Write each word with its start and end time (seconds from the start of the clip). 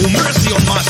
Well, 0.00 0.08
mercy 0.08 0.48
on 0.54 0.64
my. 0.64 0.80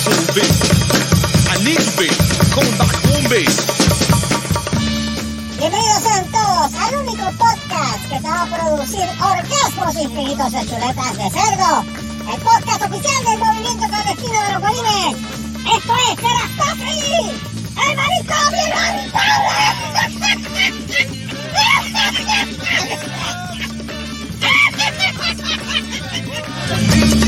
Bienvenidos 5.58 6.02
sean 6.02 6.24
todos 6.30 6.74
al 6.74 6.94
único 6.94 7.24
podcast 7.36 8.08
que 8.08 8.20
te 8.20 8.28
va 8.28 8.42
a 8.42 8.46
producir 8.46 9.04
orgasmos 9.20 9.94
infinitos 9.96 10.52
de 10.52 10.60
chuletas 10.60 11.16
de 11.18 11.28
cerdo. 11.28 11.84
El 12.32 12.40
podcast 12.40 12.82
oficial 12.84 13.24
del 13.24 13.38
movimiento 13.38 13.88
clandestino 13.88 14.42
de 14.44 14.52
los 14.52 14.62
bolines. 14.62 15.16
Esto 15.74 15.92
es 16.08 16.16
Terastofri, 16.16 17.34
el 17.88 17.96
marico 17.96 18.34
Ujú. 26.70 27.19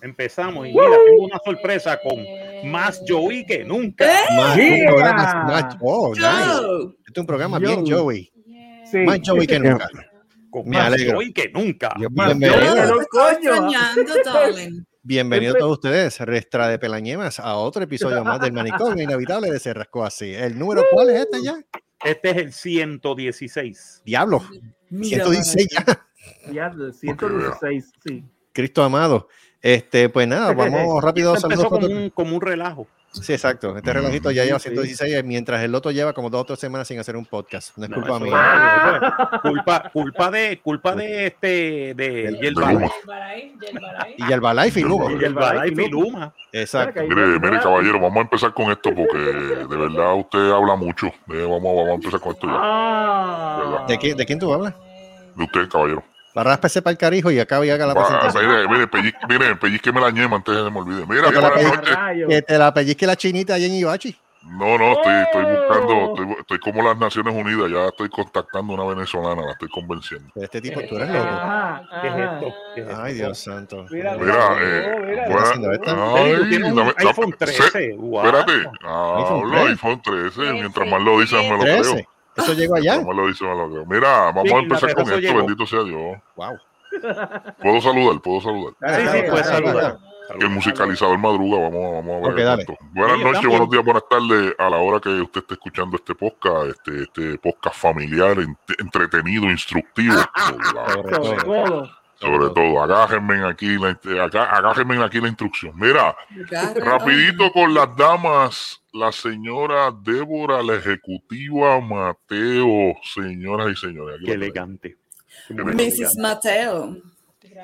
Empezamos 0.00 0.66
y 0.66 0.70
mira, 0.72 0.84
tengo 1.06 1.24
una 1.24 1.38
sorpresa 1.44 1.98
con 2.00 2.24
más 2.70 3.02
Joey 3.06 3.44
que 3.44 3.64
nunca. 3.64 4.06
Más 4.36 4.56
Yeah. 4.56 4.74
un 4.80 4.86
programa, 4.86 5.44
más- 5.44 5.76
oh, 5.80 6.12
nice. 6.14 6.94
Este 7.06 7.12
es 7.12 7.18
un 7.18 7.26
programa 7.26 7.58
Joey. 7.58 7.76
bien 7.82 7.86
Joey. 7.98 8.32
Sí. 8.90 8.98
Más 8.98 9.18
Joey 9.24 9.46
que 9.46 9.58
nunca. 9.58 9.88
Con 10.50 10.68
Me 10.68 10.76
más 10.78 10.86
alegro. 10.86 11.14
Joey 11.16 11.32
que 11.32 11.48
nunca. 11.52 11.94
Bienvenido. 11.98 12.52
Bienvenido. 15.02 15.52
Siempre- 15.52 15.60
todos 15.60 15.72
ustedes, 15.72 16.20
Restra 16.20 16.68
de 16.68 16.78
Pelañemas, 16.78 17.40
a 17.40 17.56
otro 17.56 17.82
episodio 17.82 18.22
más 18.24 18.40
del 18.40 18.52
Manicomio 18.52 19.02
Inevitable 19.02 19.50
de 19.50 19.58
Se 19.58 19.74
Rascó 19.74 20.04
Así. 20.04 20.32
¿El 20.32 20.58
número 20.58 20.82
cuál 20.92 21.10
es 21.10 21.20
este 21.22 21.42
ya? 21.42 21.54
Este 22.04 22.30
es 22.30 22.36
el 22.36 22.52
116. 22.52 24.02
Diablo, 24.04 24.42
Mira, 24.90 25.24
116 25.24 25.68
ya. 25.70 26.06
Ya, 26.52 26.70
de 26.70 26.92
116, 26.92 27.92
sí. 28.04 28.24
Cristo 28.52 28.82
amado. 28.82 29.28
Este, 29.60 30.08
pues 30.08 30.28
nada, 30.28 30.52
vamos 30.52 31.02
rápido. 31.02 31.36
Saludos 31.36 31.64
empezó 31.64 31.70
como 31.70 31.86
un, 31.86 32.10
como 32.10 32.36
un 32.36 32.40
relajo. 32.40 32.86
Sí, 33.10 33.32
exacto. 33.32 33.76
Este 33.76 33.92
relojito 33.92 34.30
ya 34.30 34.44
lleva 34.44 34.58
Sí. 34.58 34.68
116, 34.68 35.24
mientras 35.24 35.62
el 35.62 35.74
otro 35.74 35.90
lleva 35.90 36.12
como 36.12 36.28
dos 36.30 36.42
o 36.42 36.44
tres 36.44 36.58
semanas 36.60 36.86
sin 36.86 36.98
hacer 37.00 37.16
un 37.16 37.24
podcast. 37.24 37.76
No 37.76 37.84
es 37.84 37.90
No, 37.90 37.96
culpa 37.96 38.18
mía. 38.20 39.12
culpa, 39.42 39.90
culpa 39.92 40.30
de, 40.30 40.60
culpa 40.62 40.94
de 40.94 41.26
este, 41.28 41.94
de 41.94 42.50
Luma. 42.52 42.88
Y 44.16 44.32
el 44.32 44.40
Balife 44.40 44.80
y 44.80 44.82
Lugo. 44.84 45.10
y 45.10 45.18
Life 45.18 45.82
y 45.82 45.88
Luma. 45.90 46.32
Exacto. 46.52 47.00
Mire, 47.02 47.40
mire, 47.40 47.58
caballero, 47.60 47.98
vamos 48.00 48.18
a 48.18 48.20
empezar 48.20 48.52
con 48.54 48.70
esto 48.70 48.94
porque 48.94 49.18
de 49.18 49.76
verdad 49.76 50.14
usted 50.14 50.50
habla 50.50 50.76
mucho. 50.76 51.06
Eh, 51.06 51.42
vamos, 51.42 51.62
vamos 51.62 51.88
a 51.88 51.94
empezar 51.94 52.20
con 52.20 52.32
esto 52.34 52.46
ya. 52.46 52.56
Ah. 52.56 53.84
¿De, 53.88 53.98
quién- 53.98 54.16
¿De 54.16 54.26
quién 54.26 54.38
tú 54.38 54.52
hablas? 54.52 54.74
De 55.34 55.44
usted, 55.44 55.68
caballero. 55.68 56.02
La 56.34 56.44
ráspese 56.44 56.82
para 56.82 56.92
el 56.92 56.98
carijo 56.98 57.30
y 57.30 57.40
acaba 57.40 57.64
y 57.66 57.70
haga 57.70 57.86
la 57.86 57.94
presentación. 57.94 58.46
mire, 58.46 58.68
mire, 58.68 58.86
pelli- 58.90 59.14
mire, 59.28 59.56
pellizqueme 59.56 60.00
la 60.00 60.10
ñema 60.10 60.36
antes 60.36 60.54
de 60.56 60.64
que 60.64 60.70
me 60.70 60.78
olvide. 60.78 61.04
Mira, 61.06 61.28
Que 61.28 61.34
te 61.34 61.40
la 61.40 61.48
buenas 61.48 61.64
pelli- 61.72 61.76
noches. 61.76 61.94
Rayos. 61.96 62.28
Que 62.28 62.42
te 62.42 62.58
la 62.58 62.74
pellizque 62.74 63.06
la 63.06 63.16
chinita 63.16 63.54
allá 63.54 63.66
en 63.66 63.72
Ibachi. 63.74 64.16
No, 64.44 64.78
no, 64.78 64.92
estoy, 64.92 65.12
estoy 65.14 65.44
buscando, 65.44 65.88
Oh. 65.94 66.14
estoy, 66.14 66.36
estoy 66.40 66.58
como 66.60 66.82
las 66.82 66.96
Naciones 66.96 67.34
Unidas, 67.34 67.70
ya 67.70 67.86
estoy 67.88 68.08
contactando 68.08 68.72
a 68.72 68.76
una 68.76 68.94
venezolana, 68.94 69.42
la 69.42 69.52
estoy 69.52 69.68
convenciendo. 69.68 70.30
Pero 70.32 70.44
este 70.44 70.60
tipo, 70.62 70.80
tú 70.88 70.96
eres 70.96 71.08
loco. 71.10 71.26
Ajá, 71.28 71.82
¿Qué 72.00 72.06
es 72.06 72.12
ajá. 72.14 72.34
esto? 72.34 72.54
¿Qué 72.74 72.80
es 72.80 72.86
Ay, 72.88 73.12
esto? 73.12 73.24
Dios 73.26 73.38
santo. 73.38 73.86
Mira, 73.90 74.16
Mira, 74.16 74.48
eh, 74.60 74.96
mira. 75.06 75.28
buena- 75.28 75.50
ay, 76.14 76.62
dame- 76.62 76.94
iPhone 76.98 77.30
se- 77.32 77.36
13. 77.46 77.94
Wow. 77.98 78.24
Espérate, 78.24 78.52
iPhone 78.52 78.78
hablo 78.86 79.50
13. 79.50 79.70
iPhone 79.72 80.02
13, 80.02 80.52
mientras 80.52 80.88
más 80.88 81.02
lo 81.02 81.20
dices, 81.20 81.42
me 81.42 81.50
lo 81.50 81.58
13. 81.58 81.92
creo. 81.92 82.08
Eso 82.38 82.52
llegó 82.54 82.76
allá. 82.76 82.96
Lo 83.02 83.14
me 83.14 83.24
lo. 83.34 83.86
Mira, 83.86 84.32
vamos 84.32 84.44
Sí, 84.46 84.54
a 84.54 84.58
empezar 84.58 84.94
con 84.94 85.04
esto, 85.04 85.18
llegó. 85.18 85.38
bendito 85.38 85.66
sea 85.66 85.82
Dios. 85.82 86.18
Wow. 86.36 86.58
Puedo 87.62 87.80
saludar, 87.80 88.20
puedo 88.22 88.40
saludar. 88.40 88.74
Dale, 88.80 89.10
Sí, 89.10 89.18
sí, 89.18 89.30
puedes 89.30 89.46
saludar. 89.46 89.98
Que 90.38 90.44
el 90.44 90.50
musicalizador 90.50 91.16
madruga, 91.18 91.58
vamos, 91.70 92.04
vamos 92.04 92.28
a 92.28 92.32
ver. 92.34 92.66
Buenas 92.92 93.16
Sí, 93.18 93.24
noches, 93.24 93.46
buenos 93.46 93.70
días, 93.70 93.82
buenas 93.84 94.02
tardes 94.10 94.54
a 94.58 94.68
la 94.68 94.76
hora 94.76 95.00
que 95.00 95.08
usted 95.08 95.40
esté 95.40 95.54
escuchando 95.54 95.96
este 95.96 96.14
podcast, 96.14 96.66
este, 96.68 97.02
este 97.04 97.38
podcast 97.38 97.76
familiar, 97.76 98.36
ent- 98.36 98.56
entretenido, 98.78 99.46
instructivo. 99.46 100.16
Sobre 100.36 101.14
Sobre 101.14 101.36
todo. 101.36 101.64
todo. 101.64 101.90
Sobre 102.20 102.50
todo, 102.50 102.82
agájenme 102.82 103.46
aquí, 103.48 103.78
la, 103.78 103.90
acá- 104.24 104.50
agájenme 104.50 105.02
aquí 105.02 105.20
la 105.20 105.28
instrucción. 105.28 105.72
Mira, 105.76 106.14
rapidito 106.76 107.50
con 107.52 107.72
las 107.72 107.96
damas, 107.96 108.82
la 108.98 109.12
señora 109.12 109.92
Débora, 110.02 110.62
la 110.62 110.74
ejecutiva 110.74 111.80
Mateo, 111.80 112.94
señoras 113.14 113.72
y 113.72 113.76
señores. 113.76 114.18
Qué 114.24 114.32
elegante. 114.32 114.96
Mrs. 115.50 116.18
Mateo. 116.18 116.96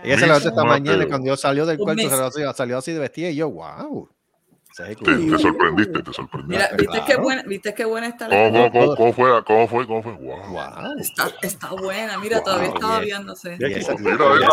Ella 0.03 0.19
se 0.19 0.27
levantó 0.27 0.49
esta 0.49 0.65
mañana 0.65 1.07
cuando 1.07 1.27
yo 1.29 1.37
salió 1.37 1.67
del 1.67 1.79
cuarto 1.79 2.03
se 2.03 2.09
salió, 2.09 2.53
salió 2.53 2.79
así 2.79 2.93
de 2.93 2.99
vestida 3.01 3.31
y 3.31 3.37
yo, 3.37 3.51
wow. 3.51 4.09
Te, 4.77 4.97
te 4.97 5.39
sorprendiste, 5.39 6.03
te 6.03 6.13
sorprendiste. 6.13 6.57
Mira, 6.65 6.69
¿viste 6.77 6.87
Claro. 6.87 7.05
qué 7.07 7.17
buena, 7.17 7.43
¿viste 7.47 7.75
qué 7.75 7.85
buena 7.85 8.09
está 8.09 8.27
la 8.27 8.51
¿Cómo, 8.51 8.73
cómo, 8.73 8.73
cómo, 8.73 8.97
cómo 8.97 9.13
fue? 9.13 9.45
¿Cómo 9.45 9.69
fue? 9.69 9.87
¿Cómo 9.87 10.03
fue? 10.03 10.13
Wow. 10.15 10.49
Wow. 10.49 10.95
Está, 10.99 11.31
está 11.43 11.69
buena, 11.71 12.19
mira, 12.19 12.41
Wow, 12.41 12.45
todavía 12.73 12.99
viéndose. 13.01 13.57
Ya, 13.61 13.69
Y 13.69 13.75
esa- 13.75 13.95
mira, 13.95 14.17
mira. 14.17 14.49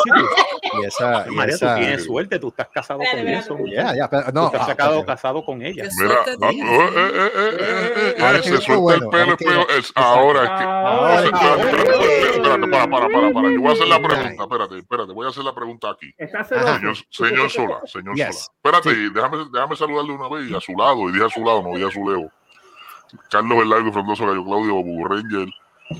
Y 0.79 0.85
esa, 0.85 1.25
María, 1.31 1.57
tú 1.57 1.65
tienes 1.75 2.05
suerte, 2.05 2.37
tú 2.37 2.49
estás 2.49 2.67
casado 2.71 2.99
con 2.99 3.27
eso. 3.27 3.57
Ya, 3.65 3.95
ya, 3.95 4.07
pero- 4.09 4.25
Tú 4.25 4.31
no. 4.33 4.45
estás 4.45 4.61
ah, 4.61 4.65
sacado, 4.67 4.99
ok. 4.99 5.05
casado 5.07 5.43
con 5.43 5.61
ella. 5.63 5.85
Mira, 5.99 6.15
ah, 6.23 6.29
eh, 6.29 6.35
eh, 6.39 7.11
eh, 7.15 7.31
eh, 7.35 8.15
eh, 8.19 8.37
eh, 8.37 8.43
se 8.43 8.57
suelta 8.61 8.75
bueno, 8.77 9.03
el 9.03 9.09
pelo, 9.09 9.15
ahora 9.15 9.23
el 9.23 9.31
es 9.31 9.37
que- 9.37 9.45
pelo. 9.45 9.69
es- 9.69 9.91
ahora 9.95 10.43
es 11.15 11.31
que. 11.31 12.31
Espérate, 12.31 12.67
para, 12.67 12.87
para, 12.89 13.07
para, 13.09 13.33
para. 13.33 13.51
Yo 13.51 13.59
voy 13.59 13.69
a 13.69 13.73
hacer 13.73 13.87
la 13.87 13.99
pregunta, 13.99 14.43
espérate, 14.43 14.77
espérate, 14.77 15.13
voy 15.13 15.25
a 15.25 15.29
hacer 15.29 15.43
la 15.43 15.55
pregunta 15.55 15.89
aquí. 15.89 16.13
Está. 16.17 16.43
Señor, 16.43 16.95
Sola, 17.49 17.81
señor. 17.85 18.17
Sola. 18.17 18.29
Espérate, 18.29 18.89
déjame, 19.13 19.37
déjame 19.51 19.75
una 20.11 20.29
vez 20.29 20.49
y 20.49 20.55
a 20.55 20.61
su 20.61 20.73
lado, 20.73 21.09
y 21.09 21.13
dije 21.13 21.25
a 21.25 21.29
su 21.29 21.43
lado, 21.43 21.61
no 21.61 21.75
dije 21.75 21.87
a 21.87 21.91
su 21.91 22.07
leo. 22.07 22.29
Carlos 23.29 23.59
Velardo, 23.59 23.91
Frondoso, 23.91 24.25
Gallo 24.25 24.45
Claudio, 24.45 24.73
Bubu 24.75 25.05
Ranger, 25.05 25.47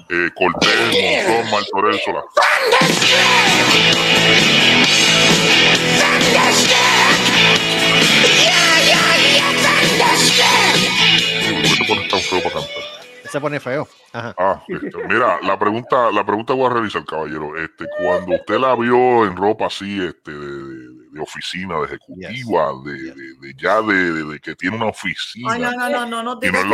eh, 0.09 0.29
Cortés, 0.35 1.25
Monzón, 1.27 1.51
Martorell, 1.51 1.99
Sola. 1.99 2.23
¿Por 11.51 11.61
qué 11.61 11.75
te 11.77 11.85
pones 11.85 12.09
tan 12.09 12.19
feo 12.19 12.43
para 12.43 12.53
cantar? 12.53 13.01
Se 13.31 13.39
pone 13.39 13.59
feo. 13.61 13.87
Ajá. 14.11 14.35
Ah, 14.37 14.63
este, 14.67 15.07
mira, 15.07 15.39
la 15.41 15.57
pregunta, 15.57 16.11
la 16.11 16.25
pregunta 16.25 16.53
voy 16.53 16.65
a 16.65 16.73
revisar, 16.73 17.05
caballero. 17.05 17.57
Este, 17.57 17.85
cuando 17.97 18.35
usted 18.35 18.59
la 18.59 18.75
vio 18.75 19.25
en 19.25 19.37
ropa 19.37 19.67
así, 19.67 20.05
este, 20.05 20.31
de, 20.31 20.90
de- 21.11 21.19
oficina, 21.21 21.77
de 21.79 21.85
ejecutiva, 21.85 22.71
de, 22.85 22.91
de- 22.93 23.35
de 23.39 23.53
ya 23.57 23.81
de, 23.81 23.93
de- 24.13 24.23
de 24.25 24.39
que 24.39 24.55
tiene 24.55 24.75
una 24.77 24.87
oficina 24.87 25.53
Ay, 25.53 25.61
no, 25.61 25.71
no, 25.71 25.89
no, 25.89 26.05
no, 26.05 26.23
no. 26.23 26.39
Y 26.41 26.51
no 26.51 26.57
es 26.59 26.65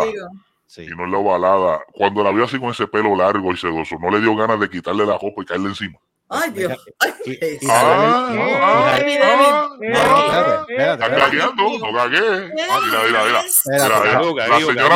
contigo. 0.00 0.28
Sí. 0.68 0.82
y 0.82 0.88
no 0.88 1.04
es 1.04 1.10
la 1.12 1.18
ovalada, 1.18 1.80
cuando 1.92 2.24
la 2.24 2.32
vio 2.32 2.44
así 2.44 2.58
con 2.58 2.70
ese 2.70 2.86
pelo 2.88 3.14
largo 3.14 3.52
y 3.52 3.56
sedoso, 3.56 3.96
no 4.00 4.10
le 4.10 4.20
dio 4.20 4.34
ganas 4.34 4.58
de 4.58 4.68
quitarle 4.68 5.06
la 5.06 5.12
ropa 5.16 5.42
y 5.42 5.44
caerle 5.44 5.68
encima. 5.68 5.96
Ay, 6.28 6.50
Dios. 6.50 6.72
Jesús. 7.00 7.62
y- 7.62 7.66
Ah, 7.70 8.30
no, 8.34 8.42
ah, 8.56 8.96
ah, 8.96 10.66
Está 10.68 11.08
gagueando, 11.08 11.64
gagué. 11.92 12.50
Mira, 12.52 12.78
mira, 12.84 13.24
mira. 13.24 13.24
La 13.32 13.42
señora. 13.48 13.98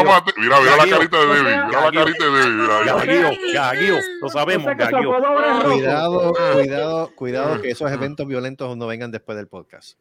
Mate, 0.02 0.32
mira, 0.36 0.60
mira 0.60 0.76
la 0.76 0.86
carita 0.88 1.18
de 1.18 1.26
Debbie, 1.26 1.56
mira 1.66 1.80
la 1.80 1.92
carita 1.92 2.24
de 2.24 2.30
Debbie. 2.30 2.84
Gaguío, 2.84 3.30
gaguío, 3.54 3.94
lo 4.20 4.28
sabemos, 4.28 4.76
gaguío. 4.76 5.12
rojo. 5.20 5.70
Cuidado, 5.70 6.32
cuidado, 6.54 7.10
cuidado 7.14 7.60
que 7.62 7.70
esos 7.70 7.90
eventos 7.92 8.26
violentos 8.26 8.76
no 8.76 8.86
vengan 8.88 9.10
después 9.12 9.36
del 9.36 9.46
podcast. 9.46 9.98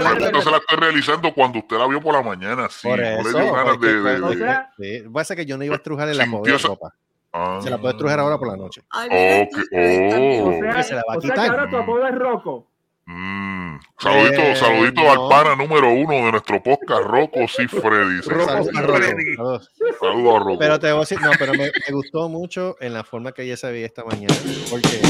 La 0.00 0.14
pregunta 0.14 0.42
se 0.42 0.50
la 0.50 0.56
estoy 0.58 0.78
realizando 0.78 1.32
cuando 1.34 1.58
usted 1.58 1.76
la 1.78 1.86
vio 1.86 2.00
por 2.00 2.14
la 2.14 2.22
mañana. 2.22 2.68
Sí, 2.70 2.88
Por 2.88 2.98
no 2.98 3.04
eso. 3.04 3.38
le 3.38 3.44
dio 3.44 3.52
ganas 3.54 3.80
de. 3.80 4.00
de- 4.02 4.20
de- 4.20 4.36
sea- 4.36 4.70
sí, 4.78 5.04
pasa 5.12 5.36
que 5.36 5.46
yo 5.46 5.56
no 5.58 5.64
iba 5.64 5.74
a 5.74 5.78
estrujar 5.78 6.08
en 6.08 6.16
la 6.18 6.24
esa- 6.24 6.68
ropa. 6.68 6.92
Ah. 7.32 7.60
Se 7.62 7.68
la 7.70 7.76
puedo 7.78 7.90
estrujar 7.90 8.18
ahora 8.20 8.38
por 8.38 8.48
la 8.48 8.56
noche. 8.56 8.82
Ay, 8.90 9.08
mira, 9.10 9.42
Ok, 9.42 9.48
tú, 9.52 9.60
eh, 9.76 10.08
también. 10.10 10.42
oh. 10.44 10.48
O 10.48 10.60
sea, 10.60 10.72
Que 10.74 10.82
se 10.82 10.94
la 10.94 11.02
va 11.06 11.14
a 11.14 11.18
o 11.18 11.20
sea 11.20 11.30
que 11.30 11.40
quitar. 11.40 11.50
ahora 11.60 11.70
tu 11.70 11.76
apodo 11.76 12.06
es 12.06 12.14
Rocco. 12.14 12.66
Mm. 13.10 13.78
Saludito, 13.98 14.42
Eh, 14.42 14.56
saludito 14.56 15.02
no. 15.02 15.10
al 15.10 15.28
pana 15.30 15.56
número 15.56 15.90
uno 15.90 16.26
de 16.26 16.32
nuestro 16.32 16.62
podcast, 16.62 17.04
Rocco 17.04 17.48
sí 17.48 17.66
Freddy. 17.66 18.20
Rocco 18.20 18.44
Saludos, 18.50 18.68
a 18.76 18.82
Rocco, 18.82 20.36
a 20.36 20.38
Rocco. 20.40 20.58
Pero 20.58 20.78
te 20.78 20.88
voy 20.92 20.96
a 20.98 21.00
decir, 21.00 21.18
no, 21.22 21.30
pero 21.38 21.52
me, 21.54 21.70
me 21.86 21.92
gustó 21.94 22.28
mucho 22.28 22.76
en 22.80 22.92
la 22.92 23.04
forma 23.04 23.32
que 23.32 23.44
ella 23.44 23.56
se 23.56 23.72
veía 23.72 23.86
esta 23.86 24.04
mañana. 24.04 24.34
Porque. 24.68 25.00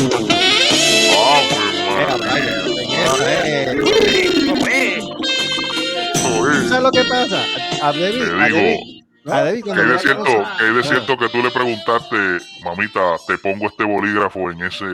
Ah, 1.16 2.48
¿Sabes 6.68 6.82
lo 6.82 6.90
que 6.90 7.04
pasa? 7.04 7.42
A 7.82 7.92
Debbie, 7.92 8.24
Te 8.24 8.30
a 8.42 8.44
digo, 8.46 8.56
Debbie, 8.58 9.04
a 9.26 9.44
Debbie 9.44 9.62
Que 9.62 9.70
cuando 9.70 9.94
es 9.94 10.02
cierto, 10.02 10.24
que 10.24 10.30
es 10.32 10.44
Ah. 10.86 10.88
cierto 10.88 11.18
que 11.18 11.28
tú 11.28 11.42
le 11.42 11.50
preguntaste, 11.50 12.16
mamita, 12.64 13.16
te 13.26 13.38
pongo 13.38 13.66
este 13.66 13.84
bolígrafo 13.84 14.50
en 14.50 14.62
ese, 14.62 14.84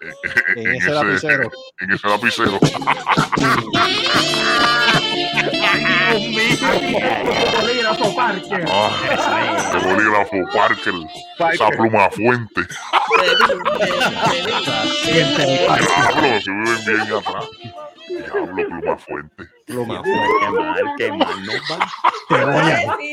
en, 0.00 0.58
En 0.66 0.74
ese 0.76 0.90
lapicero. 0.90 1.50
en 1.80 1.90
ese 1.92 2.08
lapicero. 2.08 2.58
Aquí 6.16 6.36
es 6.36 6.62
un 6.62 7.52
bolígrafo, 7.60 8.14
par. 8.16 8.40
Parker. 8.40 8.64
Ah, 8.68 9.80
bolígrafo 9.84 10.36
Parker. 10.54 10.94
Esa 11.52 11.68
pluma 11.70 12.10
fuente. 12.10 12.60
Diablo, 15.06 16.40
se 16.40 16.50
viven 16.50 16.84
bien 16.86 17.12
atrás. 17.14 17.44
Diablo, 18.08 18.54
pluma 18.54 18.96
fuente. 18.98 19.44
Pluma. 19.66 20.02
Qué 20.02 20.10
mal, 20.52 20.84
qué 20.96 21.12
mal. 21.12 21.46
No 21.46 21.52
va. 21.70 21.92
Te 22.28 22.34
voy 22.34 22.38
¿Qué 22.38 22.44
vas 22.44 22.56
a- 22.56 22.96
decir? 22.96 23.12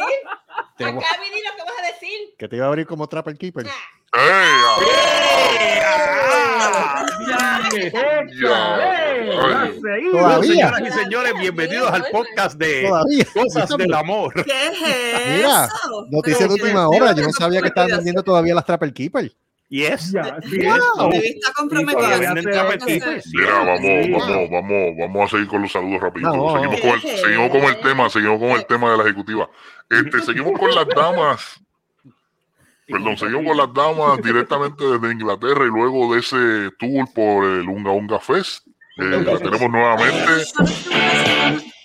te 0.78 0.84
voy- 0.86 1.04
Acá 1.04 1.18
vení 1.20 1.42
lo 1.44 1.52
que 1.56 1.64
vas 1.64 1.80
a 1.80 1.86
decir. 1.94 2.20
que 2.38 2.48
te 2.48 2.56
iba 2.56 2.66
a 2.66 2.70
abrir 2.70 2.86
como 2.88 3.08
Trapper 3.08 3.38
Keeper. 3.38 3.66
¡Ey! 3.66 3.72
¡Eh! 4.16 4.54
Señoras 9.82 10.82
y 10.82 10.92
señores, 10.92 11.34
bienvenidos 11.40 11.92
al 11.92 12.06
podcast 12.12 12.58
de 12.60 12.84
Todavía. 12.88 13.26
Cosas 13.34 13.70
del 13.78 13.94
Amor. 13.94 14.34
¿Qué 14.36 14.42
es 14.42 15.38
Mira, 15.38 15.66
eso? 15.66 16.08
Noticia 16.12 16.48
de 16.48 16.54
última 16.54 16.88
hora. 16.88 17.14
Yo 17.16 17.24
no 17.24 17.32
sabía 17.32 17.62
que 17.62 17.70
estaban 17.70 17.90
vendiendo 17.90 18.22
todavía 18.24 18.54
las 18.54 18.66
Trapper 18.66 18.94
Keeper. 18.94 19.32
Yes. 19.70 20.12
Ya, 20.12 20.38
sí, 20.48 20.60
Wow. 20.60 21.10
Mira, 21.10 21.34
vamos, 23.66 23.90
vamos, 24.12 24.50
vamos, 24.52 24.94
vamos 25.00 25.26
a 25.26 25.28
seguir 25.32 25.48
con 25.48 25.64
los 25.64 25.72
saludos 25.72 26.02
rapidito. 26.02 26.30
Vamos, 26.30 26.54
seguimos, 26.54 26.82
con 26.82 26.90
el, 26.92 27.02
seguimos 27.02 27.50
con 27.50 27.64
el 27.64 27.80
tema, 27.80 28.10
seguimos 28.10 28.40
con 28.40 28.50
el 28.52 28.66
tema 28.68 28.92
de 28.92 28.98
la 28.98 29.04
ejecutiva. 29.06 29.50
Este, 29.90 30.22
seguimos 30.22 30.60
con 30.60 30.76
las 30.76 30.88
damas. 30.96 31.63
Perdón, 32.88 33.18
seguimos 33.18 33.46
con 33.46 33.58
las 33.58 33.74
damas 33.74 34.22
directamente 34.22 34.84
desde 34.84 35.12
Inglaterra 35.14 35.64
y 35.66 35.70
luego 35.70 36.14
de 36.14 36.20
ese 36.20 36.70
tour 36.78 37.08
por 37.14 37.46
el 37.46 37.68
Unga 37.68 37.92
Unga 37.92 38.20
Fest. 38.20 38.68
Eh, 38.98 39.24
la 39.26 39.38
tenemos 39.40 39.70
nuevamente. 39.72 40.44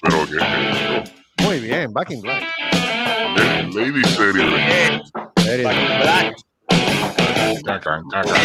Pero 0.02 0.26
que 0.26 0.36
es 0.36 1.44
Muy 1.46 1.60
bien, 1.60 1.92
Back 1.92 2.10
in 2.10 2.20
Black. 2.20 2.42
esto? 2.42 3.78
Lady 3.78 4.04
Serie. 4.04 4.44
Very 5.44 5.62
good. 5.62 6.34
Cacan, 7.64 8.02
cacan, 8.10 8.10
cacan. 8.10 8.36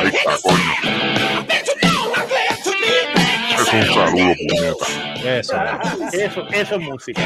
Ahí 0.00 0.08
está, 0.08 0.36
coño. 0.42 0.72
Es 3.56 3.72
un 3.72 3.94
saludo, 3.94 4.34
puñeta. 4.34 5.03
Eso. 5.24 5.56
Eso, 6.12 6.46
eso 6.48 6.74
es 6.76 6.80
música. 6.80 7.22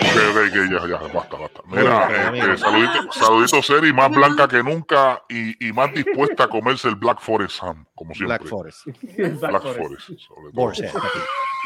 Que, 0.00 0.50
que, 0.50 0.50
que 0.50 0.68
ya, 0.68 0.86
ya, 0.88 0.98
basta, 1.12 1.36
basta. 1.36 1.60
Mira, 1.66 2.34
este, 2.34 2.58
saludito, 2.58 3.12
saludito 3.12 3.62
Seri, 3.62 3.92
más 3.92 4.10
blanca 4.10 4.48
que 4.48 4.62
nunca 4.62 5.22
y, 5.28 5.68
y 5.68 5.72
más 5.72 5.92
dispuesta 5.92 6.44
a 6.44 6.48
comerse 6.48 6.88
el 6.88 6.96
Black 6.96 7.20
Forest 7.20 7.62
Ham, 7.62 7.86
como 7.94 8.14
siempre. 8.14 8.38
Black 8.38 8.48
Forest. 8.48 8.86
Black 8.86 9.62
Forest, 9.62 10.08
sobre 10.18 10.52
todo. 10.52 10.72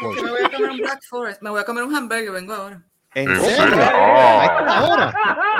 Me 0.01 0.29
voy 0.29 0.41
a 0.43 0.49
comer 0.49 0.69
un 0.69 0.77
Black 0.77 1.03
Forest. 1.09 1.41
Me 1.41 1.49
voy 1.49 1.61
a 1.61 1.65
comer 1.65 1.83
un 1.83 1.95
hamburger. 1.95 2.31
Vengo 2.31 2.53
ahora. 2.53 2.83
¿En 3.15 3.29
¿En 3.29 3.41
serio? 3.41 3.75
Ah. 3.79 4.65
ahora. 4.67 5.13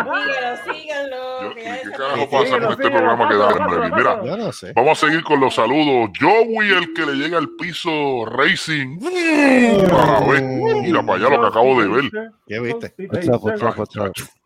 Síganlo, 0.04 0.74
síganlo. 0.74 1.54
¿Qué 1.56 1.62
desapareció. 1.64 1.92
carajo 1.98 2.30
pasa 2.30 2.60
con 2.60 2.72
este 2.72 2.90
programa 2.90 3.30
que 3.30 3.36
da 3.36 3.50
hambre? 3.50 3.92
Mira, 3.96 4.38
no 4.38 4.52
sé. 4.52 4.74
vamos 4.76 5.04
a 5.04 5.08
seguir 5.08 5.24
con 5.24 5.40
los 5.40 5.54
saludos. 5.54 6.10
Joey, 6.20 6.70
el 6.72 6.94
que 6.94 7.06
le 7.06 7.14
llega 7.14 7.38
al 7.38 7.50
piso 7.50 8.26
Racing. 8.26 9.00
A 9.04 10.26
ver, 10.30 10.42
mira 10.44 11.04
para 11.04 11.20
allá 11.20 11.30
lo 11.30 11.42
que 11.42 11.48
acabo 11.48 11.82
de 11.82 11.88
ver. 11.88 12.12
¿Qué 12.48 12.60
viste? 12.60 12.96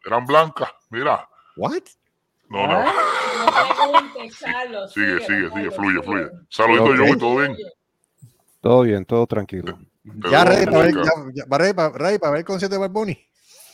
Eran 0.05 0.25
blancas, 0.25 0.69
mira. 0.89 1.27
What? 1.55 1.83
No, 2.49 2.67
no. 2.67 2.85
Sigue, 4.17 4.31
síguelo, 4.31 4.87
sigue, 4.89 5.19
sigue, 5.19 5.49
fluye, 5.71 5.71
síguelo. 5.71 6.03
fluye. 6.03 6.29
Saludito, 6.49 6.83
Ok. 6.85 6.97
Joey, 6.97 7.17
¿todo 7.17 7.35
bien? 7.37 7.57
Todo 8.61 8.81
bien, 8.81 9.05
todo 9.05 9.27
tranquilo. 9.27 9.77
Ya 10.31 10.43
ready 10.45 10.65
para 10.65 10.79
ver, 10.79 10.93
ya, 10.95 11.11
ya- 11.33 11.45
va 11.51 11.57
ready 11.57 11.73
para, 11.73 11.89
ready 11.97 12.17
para 12.19 12.31
ver 12.31 12.39
el 12.39 12.45
concierto 12.45 12.75
de 12.75 12.79
Bad 12.79 12.91
Bunny. 12.91 13.17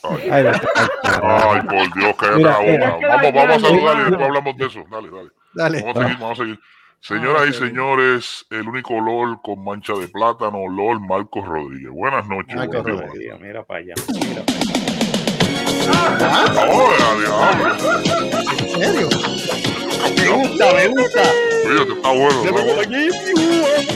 Ay, 0.02 0.30
Ay. 0.30 0.46
Ay, 1.22 1.60
por 1.62 1.94
Dios, 1.94 2.14
cállate 2.18 2.36
Mira, 2.38 2.50
la 2.50 2.60
mira. 2.60 2.90
boca. 2.94 3.06
Vamos, 3.08 3.32
vamos 3.34 3.56
a 3.56 3.60
saludar 3.60 3.96
y 3.96 4.00
después 4.04 4.22
hablamos 4.28 4.56
de 4.56 4.66
eso. 4.66 4.84
Dale, 4.90 5.08
dale. 5.10 5.30
Dale. 5.54 5.80
Vamos 5.82 5.96
a 5.96 6.02
seguir, 6.02 6.18
vamos 6.18 6.38
a 6.38 6.42
seguir. 6.42 6.60
Señoras 7.00 7.48
y 7.48 7.52
señores, 7.52 8.46
el 8.50 8.68
único 8.68 9.00
LOL 9.00 9.40
con 9.42 9.62
mancha 9.64 9.92
de 9.94 10.08
plátano, 10.08 10.66
LOL 10.68 11.00
Marcos 11.00 11.46
Rodríguez. 11.46 11.90
Buenas 11.90 12.26
noches. 12.26 12.54
Marcos 12.56 12.82
buenas 12.82 13.00
Rodríguez. 13.06 13.40
Mira 13.40 13.62
para 13.62 13.80
allá. 13.80 13.94
Mira 14.12 14.42
para 14.42 14.58
allá. 14.58 14.74
¡Hola, 16.72 17.08
diablo! 17.20 17.74
¿En 18.64 18.82
serio? 18.82 19.08
Me 20.16 20.28
gusta, 20.30 20.72
me 20.74 20.88
gusta. 20.88 21.22
Fíjate, 21.22 21.92
está 21.92 22.10
bueno. 22.10 22.44
está 22.44 22.50
bueno. 22.50 23.93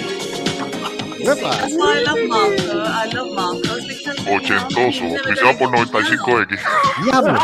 Epa. 1.32 1.50
That's 1.50 1.74
why 1.76 1.98
I 1.98 2.02
love 2.02 2.28
Marco. 2.28 2.80
I 2.80 3.04
love 3.14 3.34
Marco 3.34 3.76
because 3.86 4.18
Ochentoso, 4.28 5.04
oficiado 5.14 5.58
por 5.58 5.68
95X. 5.70 6.58
Diablo. 7.04 7.38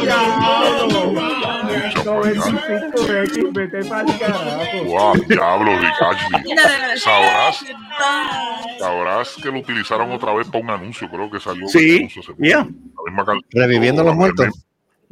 Mira 0.00 0.16
para 0.16 0.30
allá. 0.30 0.94
95X, 2.04 3.52
vete 3.52 3.84
para 3.88 4.10
el 4.12 4.18
carajo. 4.18 4.84
Guau, 4.84 5.14
diablo. 5.26 5.70
Sabrás, 6.96 7.64
Sabrás. 8.78 9.34
que 9.42 9.50
lo 9.50 9.58
utilizaron 9.58 10.10
otra 10.12 10.32
vez 10.34 10.46
para 10.48 10.64
un 10.64 10.70
anuncio. 10.70 11.08
Creo 11.10 11.30
que 11.30 11.40
salió. 11.40 11.66
Sí, 11.68 12.08
poco. 12.14 12.34
yeah. 12.40 12.58
La 12.60 13.02
misma 13.06 13.24
can- 13.24 13.40
Reviviendo 13.52 14.04
los 14.04 14.14
muertos. 14.14 14.48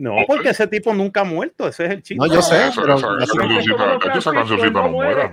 No, 0.02 0.16
porque 0.26 0.48
ese 0.48 0.66
tipo 0.66 0.92
nunca 0.92 1.20
ha 1.20 1.24
muerto. 1.24 1.68
Ese 1.68 1.84
es 1.84 1.90
el 1.92 2.02
chiste. 2.02 2.16
No, 2.26 2.26
yo 2.34 2.42
sé, 2.42 2.66
Esa, 2.66 2.80
pero 2.82 2.96
esa- 2.96 3.06
esa 3.22 3.38
cancioncita, 3.38 4.18
esa 4.18 4.32
cancioncita 4.32 4.70
no 4.82 4.88
muere. 4.88 5.30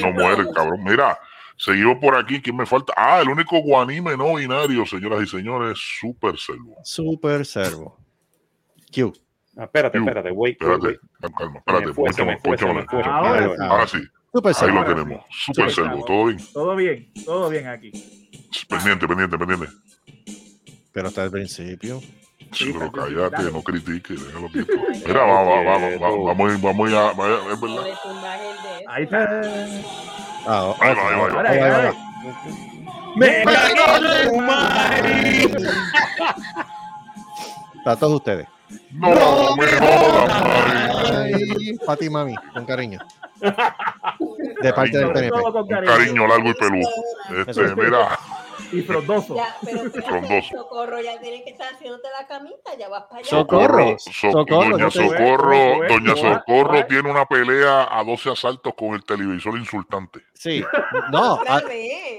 No 0.00 0.12
muere, 0.12 0.44
cabrón. 0.52 0.82
Mira, 0.82 1.16
seguimos 1.56 1.98
por 2.00 2.16
aquí. 2.16 2.40
¿Quién 2.42 2.56
me 2.56 2.66
falta? 2.66 2.92
Ah, 2.96 3.20
el 3.22 3.28
único 3.28 3.60
guanime 3.62 4.16
no 4.16 4.34
binario, 4.34 4.84
señoras 4.86 5.22
y 5.22 5.26
señores, 5.28 5.78
Super 6.00 6.36
Selvo. 6.36 6.78
Super 6.82 7.46
servo. 7.46 7.96
Q. 8.92 9.12
Ah, 9.56 9.64
espérate, 9.64 9.98
Q. 9.98 10.04
espérate, 10.04 10.30
wait, 10.32 10.60
Espérate, 10.60 10.86
wait. 10.88 10.98
calma, 11.38 11.58
espérate, 11.58 11.92
ponchame, 11.94 12.36
ponchame. 12.38 12.86
Ahora 12.90 13.44
Ahora 13.44 13.46
sí. 13.46 13.62
Ahora 13.62 13.86
sí, 13.86 13.98
Super 14.32 14.48
ahí 14.48 14.54
servo. 14.54 14.80
lo 14.80 14.84
tenemos. 14.84 15.24
Super 15.30 15.70
Sí, 15.70 15.80
claro. 15.80 16.04
todo 16.04 16.24
bien. 16.26 16.38
Todo 16.52 16.76
bien, 16.76 17.12
todo 17.24 17.50
bien 17.50 17.66
aquí. 17.68 17.92
Pendiente, 18.68 19.06
pendiente, 19.06 19.38
pendiente. 19.38 19.66
Pero 20.92 21.06
hasta 21.06 21.22
el 21.22 21.30
principio. 21.30 22.00
Sí, 22.52 22.72
pero 22.72 22.90
bien, 22.90 22.90
cállate, 22.92 23.50
no 23.52 23.62
critiques, 23.62 24.26
déjalo 24.26 24.48
quieto. 24.52 24.72
Mira, 25.06 25.20
vamos, 25.24 25.64
vamos, 25.64 26.00
vamos, 26.00 26.24
vamos, 26.26 26.50
a 26.50 26.54
ir- 26.54 26.60
vamos 26.62 26.88
vamos 27.16 27.28
a- 27.28 27.52
es 27.52 27.60
No 27.60 27.60
verdad. 27.60 27.84
Ahí 28.88 29.04
está. 29.04 29.28
Ah, 30.46 30.74
Ahí 30.80 30.94
va, 30.94 31.08
ahí 31.08 31.16
va, 31.18 31.40
ahí 31.50 31.58
va. 31.58 31.68
Va, 31.68 31.78
va. 31.84 31.92
¡Me 33.16 33.44
ganó 33.44 34.30
tu 34.30 34.36
madre! 34.40 35.48
Para 37.84 37.96
todos 37.96 38.14
ustedes. 38.16 38.46
No 38.92 39.08
me 39.56 39.66
jodas, 39.66 40.42
Mari. 40.42 41.34
Ay, 41.34 41.78
para 41.84 41.96
ti, 41.98 42.10
mami, 42.10 42.34
con 42.54 42.64
cariño. 42.66 42.98
De 44.62 44.72
parte 44.72 44.98
del 44.98 45.12
PNP. 45.12 45.30
con 45.30 45.56
Un 45.56 45.68
cariño 45.68 46.26
largo 46.26 46.50
y 46.50 46.54
peludo. 46.54 46.88
Este, 47.46 47.74
mira, 47.76 48.18
Y 48.72 48.82
frondoso. 48.82 49.34
Ya, 49.36 49.56
pero 49.64 49.90
Frondoso. 50.06 50.48
Socorro, 50.56 51.00
ya 51.00 51.18
tienes 51.20 51.42
que 51.44 51.50
estar 51.50 51.72
haciéndote 51.74 52.08
la 52.18 52.26
camita, 52.26 52.74
ya 52.78 52.88
vas 52.88 53.04
para 53.04 53.18
allá. 53.20 53.28
Socorro. 53.28 53.96
So- 53.98 54.12
Socorro, 54.32 54.70
Doña 54.78 54.90
Socorro, 54.90 55.88
Doña 55.88 56.16
Socorro 56.16 56.86
tiene 56.86 57.10
una 57.10 57.24
pelea 57.26 57.88
a 57.90 58.04
12 58.04 58.30
asaltos 58.30 58.74
con 58.76 58.94
el 58.94 59.04
televisor 59.04 59.56
insultante. 59.58 60.20
Sí. 60.34 60.64
No, 61.10 61.38
ah, 61.48 61.60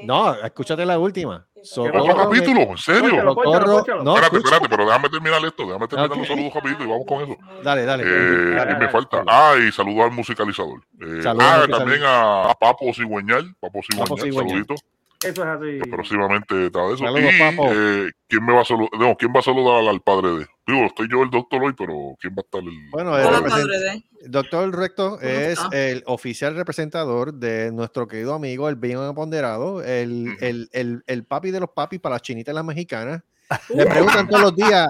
no, 0.03 0.33
escúchate 0.35 0.85
la 0.85 0.97
última. 0.97 1.45
¿Otro 1.55 1.63
Socorro. 1.65 2.15
capítulo? 2.29 2.61
¿En 2.61 2.77
serio? 2.77 3.01
Pónchalo, 3.09 3.35
pónchalo, 3.35 3.53
Socorro. 3.59 3.77
pónchalo. 3.77 4.03
No, 4.03 4.11
Espérate, 4.15 4.37
escucha. 4.37 4.55
espérate, 4.55 4.75
pero 4.75 4.85
déjame 4.89 5.09
terminar 5.09 5.45
esto, 5.45 5.65
déjame 5.65 5.87
terminar 5.87 6.17
los 6.17 6.27
saludos 6.27 6.53
rapidito 6.53 6.83
y 6.83 6.87
vamos 6.87 7.05
con 7.07 7.21
eso. 7.23 7.37
Dale, 7.63 7.85
dale. 7.85 8.03
Eh, 8.03 8.07
dale, 8.07 8.65
¿Quién 8.65 8.67
me 8.79 8.85
dale. 8.85 8.89
falta? 8.89 9.23
Ah, 9.27 9.55
y 9.59 9.71
saludo 9.71 10.03
al 10.03 10.11
musicalizador. 10.11 10.79
Eh, 11.01 11.21
Saludos 11.21 11.45
ah, 11.47 11.65
también 11.69 12.01
a, 12.03 12.49
a 12.49 12.53
Papo 12.55 12.93
Cigüeñal, 12.93 13.53
Papo 13.59 13.79
Papo 13.97 14.17
Cigüeñal, 14.17 14.17
Cigüeñal. 14.19 14.49
saludito. 14.65 14.75
Eso 15.21 15.43
es 15.43 15.49
así. 15.49 15.79
que 15.81 15.89
próximamente 15.89 16.71
trae 16.71 16.93
eso. 16.93 17.03
Saludos, 17.03 17.33
y, 17.33 17.39
Papo. 17.39 17.69
eh, 17.73 18.11
¿quién 18.27 18.45
me 18.45 18.53
va 18.53 18.61
a 18.61 18.65
saludar? 18.65 18.89
No, 18.97 19.15
¿quién 19.17 19.33
va 19.35 19.39
a 19.39 19.43
saludar 19.43 19.85
al, 19.85 20.01
padre 20.01 20.29
de? 20.29 20.47
Digo, 20.65 20.85
estoy 20.85 21.09
yo 21.11 21.23
el 21.23 21.29
doctor 21.29 21.61
hoy, 21.61 21.73
pero 21.77 22.15
¿quién 22.21 22.33
va 22.33 22.37
a 22.37 22.45
estar 22.45 22.61
el 22.61 22.89
Bueno, 22.91 23.17
el 23.17 23.25
Hola, 23.25 23.41
padre 23.43 23.79
de. 23.79 24.03
Doctor 24.29 24.73
Recto 24.75 25.19
es 25.19 25.59
está? 25.59 25.69
el 25.73 26.03
oficial 26.05 26.55
representador 26.55 27.33
de 27.33 27.71
nuestro 27.71 28.07
querido 28.07 28.33
amigo, 28.33 28.69
el 28.69 28.75
bien 28.75 28.97
aponderado, 28.97 29.83
el, 29.83 30.37
el, 30.39 30.69
el, 30.71 31.03
el 31.05 31.23
papi 31.25 31.51
de 31.51 31.59
los 31.59 31.69
papis 31.71 31.99
para 31.99 32.15
las 32.15 32.21
chinitas 32.21 32.55
las 32.55 32.63
mexicanas. 32.65 33.21
Le 33.69 33.85
preguntan 33.85 34.27
todos 34.27 34.41
los 34.41 34.55
días, 34.55 34.87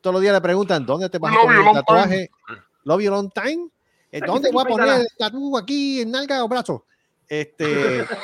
todos 0.00 0.14
los 0.14 0.22
días 0.22 0.34
le 0.34 0.40
preguntan, 0.40 0.86
¿dónde 0.86 1.10
te 1.10 1.18
vas 1.18 1.34
a 1.34 1.40
poner 1.40 1.56
you 1.62 1.68
el 1.68 1.74
tatuaje? 1.74 2.30
Love 2.84 3.02
you 3.02 3.10
long 3.10 3.30
time. 3.30 3.68
Eh, 4.12 4.20
¿Dónde 4.26 4.50
voy 4.50 4.62
a 4.64 4.68
poner 4.68 5.00
el 5.00 5.06
tatu 5.18 5.58
aquí 5.58 6.00
en 6.00 6.10
nalga 6.10 6.42
o 6.42 6.48
brazo? 6.48 6.86
Este, 7.28 8.04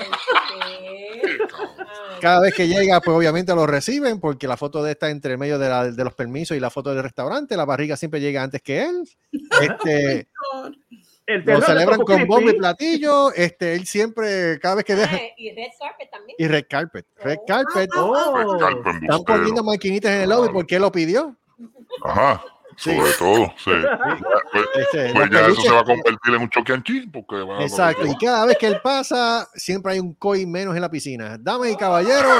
cada 2.20 2.40
vez 2.40 2.54
que 2.54 2.68
llega, 2.68 3.00
pues 3.00 3.16
obviamente 3.16 3.54
lo 3.54 3.66
reciben 3.66 4.20
porque 4.20 4.48
la 4.48 4.56
foto 4.56 4.82
de 4.82 4.92
esta 4.92 5.10
entre 5.10 5.36
medio 5.36 5.58
de, 5.58 5.68
la- 5.68 5.90
de 5.90 6.04
los 6.04 6.14
permisos 6.14 6.56
y 6.56 6.60
la 6.60 6.70
foto 6.70 6.94
del 6.94 7.02
restaurante, 7.02 7.56
la 7.56 7.64
barriga 7.64 7.96
siempre 7.96 8.20
llega 8.20 8.42
antes 8.42 8.62
que 8.62 8.82
él. 8.82 9.08
Este, 9.60 10.28
El 11.26 11.42
Lo 11.42 11.60
celebran 11.62 12.00
con 12.00 12.26
bombo 12.26 12.50
y 12.50 12.58
platillo. 12.58 13.32
Este, 13.32 13.74
él 13.74 13.86
siempre, 13.86 14.58
cada 14.60 14.74
vez 14.74 14.84
que 14.84 14.94
deja. 14.94 15.16
Ah, 15.16 15.20
y 15.38 15.54
Red 15.54 15.70
Carpet 15.80 16.10
también. 16.10 16.36
Y 16.38 16.46
red 16.48 16.64
carpet. 16.68 17.06
Red 17.16 17.38
carpet. 17.46 17.90
Oh. 17.96 18.36
Red 18.36 18.58
carpet 18.58 19.02
Están 19.02 19.24
poniendo 19.24 19.64
maquinitas 19.64 20.12
en 20.12 20.20
el 20.22 20.28
lobby 20.28 20.50
porque 20.52 20.76
él 20.76 20.82
lo 20.82 20.92
pidió. 20.92 21.34
Ajá, 22.02 22.44
sobre 22.76 23.12
todo, 23.18 23.52
sí. 23.56 23.70
Pues, 24.52 24.64
Este, 24.76 25.12
pues 25.12 25.30
ya 25.30 25.46
eso 25.46 25.60
se 25.60 25.70
va 25.72 25.80
a 25.80 25.84
convertir 25.84 26.34
en 26.34 26.40
un 26.42 26.48
choque 26.50 26.72
anchi, 26.72 27.06
porque 27.06 27.36
va 27.36 27.62
Exacto, 27.62 28.06
y 28.06 28.16
cada 28.16 28.46
vez 28.46 28.56
que 28.58 28.66
él 28.66 28.80
pasa, 28.82 29.48
siempre 29.54 29.92
hay 29.92 30.00
un 30.00 30.14
coin 30.14 30.50
menos 30.50 30.74
en 30.74 30.80
la 30.82 30.90
piscina. 30.90 31.36
Damas 31.38 31.68
y 31.70 31.76
caballeros, 31.76 32.32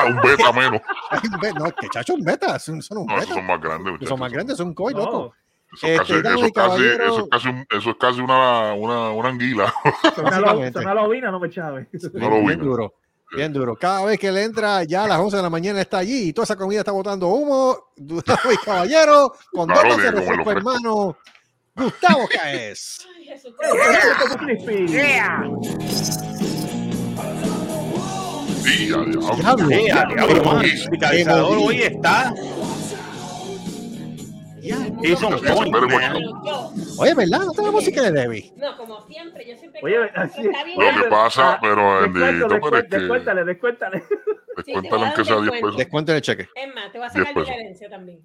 a 0.00 0.06
un 0.06 0.20
beta 0.20 0.52
menos. 0.52 0.80
no, 1.58 1.70
que 1.72 1.88
chacho, 1.88 2.14
un 2.14 2.24
beta, 2.24 2.58
son, 2.58 2.82
son 2.82 2.98
un 2.98 3.06
No, 3.06 3.14
esos 3.16 3.28
beta. 3.28 3.34
son 3.34 3.46
más 3.46 3.60
grandes, 3.60 3.92
muchachos. 3.92 4.08
Son 4.08 4.20
más 4.20 4.32
grandes, 4.32 4.56
son 4.56 4.66
un 4.68 4.74
coin, 4.74 4.96
No. 4.96 5.04
loco. 5.04 5.34
Eso 5.70 5.86
es 5.86 5.98
casi, 6.00 6.12
Este, 6.14 6.28
eso 6.30 6.44
es 6.46 6.52
casi, 6.52 6.82
eso 6.86 7.18
es 7.20 7.28
casi, 7.30 7.48
un- 7.48 7.66
eso 7.70 7.90
es 7.90 7.96
casi 8.00 8.20
una, 8.20 8.72
una, 8.72 9.10
una 9.10 9.28
anguila. 9.28 9.74
Son 10.14 10.26
una 10.26 10.38
una 10.54 10.94
lobina, 10.94 11.30
no 11.30 11.38
me 11.40 11.50
chaves. 11.50 11.88
No 12.14 12.40
Bien, 12.40 12.58
lo 12.64 12.92
bien 13.34 13.52
duro. 13.52 13.76
Cada 13.76 14.04
vez 14.04 14.18
que 14.18 14.28
él 14.28 14.38
entra, 14.38 14.84
ya 14.84 15.04
a 15.04 15.08
las 15.08 15.18
11 15.18 15.36
de 15.36 15.42
la 15.42 15.50
mañana 15.50 15.80
está 15.80 15.98
allí 15.98 16.28
y 16.28 16.32
toda 16.32 16.44
esa 16.44 16.56
comida 16.56 16.80
está 16.80 16.92
botando 16.92 17.28
humo. 17.28 17.90
Damas 17.96 18.54
y 18.54 18.64
caballeros, 18.64 19.30
con 19.52 19.68
Claro, 19.68 19.88
dos 19.88 20.02
de 20.02 20.10
refresco, 20.10 20.50
hermano. 20.50 21.16
Gustavo 21.76 22.28
Caes. 22.28 23.06
Ya. 24.88 25.42
Diablo. 28.64 29.70
Eh, 29.70 29.92
a 29.92 31.10
diablo, 31.12 31.50
hoy 31.62 31.82
está. 31.82 32.34
Pero 34.60 35.88
yo, 36.44 36.72
Oye, 36.98 37.14
¿verdad? 37.14 37.40
No 37.56 37.62
la 37.62 37.70
música 37.70 38.02
de 38.02 38.12
Debbie. 38.12 38.52
no, 38.56 38.76
como 38.76 39.00
siempre, 39.06 39.46
yo 39.48 39.56
siempre. 39.56 39.80
Oye, 39.82 39.96
así- 40.14 40.46
está 40.46 40.64
bien. 40.64 40.78
Lo 40.78 41.02
que 41.02 41.08
pasa, 41.08 41.58
pero 41.60 42.02
Descuento, 42.02 42.20
bendito, 42.20 42.48
pero 42.48 42.76
es 42.78 42.84
que 42.84 42.98
descuéntale, 42.98 43.44
descuéntale. 43.44 44.02
descuéntale 44.56 45.04
aunque 45.06 45.24
sea 45.24 45.36
10 45.40 45.50
pesos. 45.52 45.76
Descuento 45.76 46.12
el 46.14 46.22
cheque. 46.22 46.48
Es 46.54 46.74
más, 46.74 46.92
te 46.92 46.98
voy 46.98 47.06
a 47.06 47.10
sacar 47.10 47.34
de 47.34 47.40
la 47.44 47.54
herencia 47.54 47.90
también. 47.90 48.20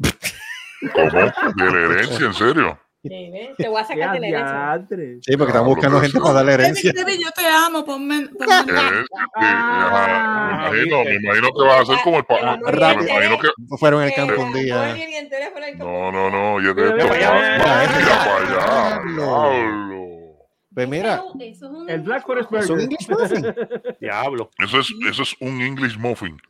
¿Cómo? 0.94 1.10
De 1.12 1.72
la 1.72 1.86
herencia, 1.94 2.25
en 2.25 2.34
serio. 2.34 2.80
Sí. 3.03 3.33
Te 3.57 3.67
voy 3.67 3.81
a 3.81 3.83
sacar 3.83 4.13
de 4.13 4.19
la 4.22 4.27
herencia. 4.27 4.88
Sí, 5.22 5.36
porque 5.36 5.51
están 5.51 5.51
Diablo, 5.51 5.65
buscando 5.75 6.00
gente 6.00 6.19
para 6.22 6.33
darle 6.36 6.53
herencia. 6.53 6.93
Yo 6.95 7.31
te 7.36 7.45
amo, 7.48 7.83
ponme, 7.83 8.27
ponme 8.29 8.55
sí, 8.55 8.69
sí, 8.69 8.74
ajá, 9.36 10.69
me 10.72 10.77
imagino, 10.81 11.03
me 11.03 11.15
imagino 11.15 11.50
que 11.51 11.63
vas 11.65 11.79
a 11.79 11.81
hacer 11.81 11.98
como 12.01 12.17
el 12.19 12.24
papá. 12.25 12.57
Me 12.57 13.03
imagino 13.03 13.39
que. 13.39 13.50
Fueron 13.77 14.01
en 14.03 14.07
el 14.07 14.12
Eh, 14.13 14.15
campo 14.15 14.41
un 14.41 14.51
no 14.53 14.57
día. 14.57 14.95
No, 15.79 16.12
no, 16.13 16.29
no, 16.29 16.62
y 16.62 16.67
es 16.69 16.75
de 16.75 16.93
Mira, 16.93 17.07
para 17.07 17.57
allá. 18.39 19.01
Pues 20.74 20.88
mira, 20.89 21.15
Eso, 21.15 21.33
eso 21.39 21.65
es 21.67 21.72
un 21.72 21.89
El 21.89 22.01
Black 22.01 22.25
Forest 22.25 22.51
es 22.53 22.69
un 22.69 22.77
Burger. 22.77 22.83
English 22.91 23.10
muffin. 23.10 23.55
Diablo. 24.00 24.50
Eso 24.57 24.79
es, 24.79 24.91
eso 25.07 25.22
es 25.22 25.36
un 25.39 25.62
English 25.62 25.98
muffin. 26.00 26.41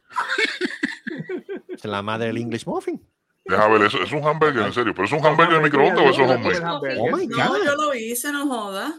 Es 1.68 1.84
la 1.84 2.02
madre 2.02 2.28
del 2.28 2.38
English 2.38 2.66
muffin. 2.66 3.02
Deja 3.46 3.68
ver, 3.68 3.82
eso 3.84 4.02
es 4.02 4.12
un 4.12 4.26
hamburger, 4.26 4.66
en 4.66 4.74
serio. 4.74 4.94
¿Pero 4.96 5.06
es 5.06 5.12
un 5.12 5.26
hamburger 5.26 5.58
de 5.58 5.64
microondas 5.64 6.00
o 6.06 6.10
eso 6.10 6.22
es 6.24 6.32
homemade? 6.32 6.98
Oh 7.00 7.16
my 7.16 7.28
No, 7.28 7.50
God. 7.50 7.58
yo 7.66 7.76
lo 7.76 7.94
hice, 7.94 8.32
no 8.32 8.48
joda. 8.48 8.94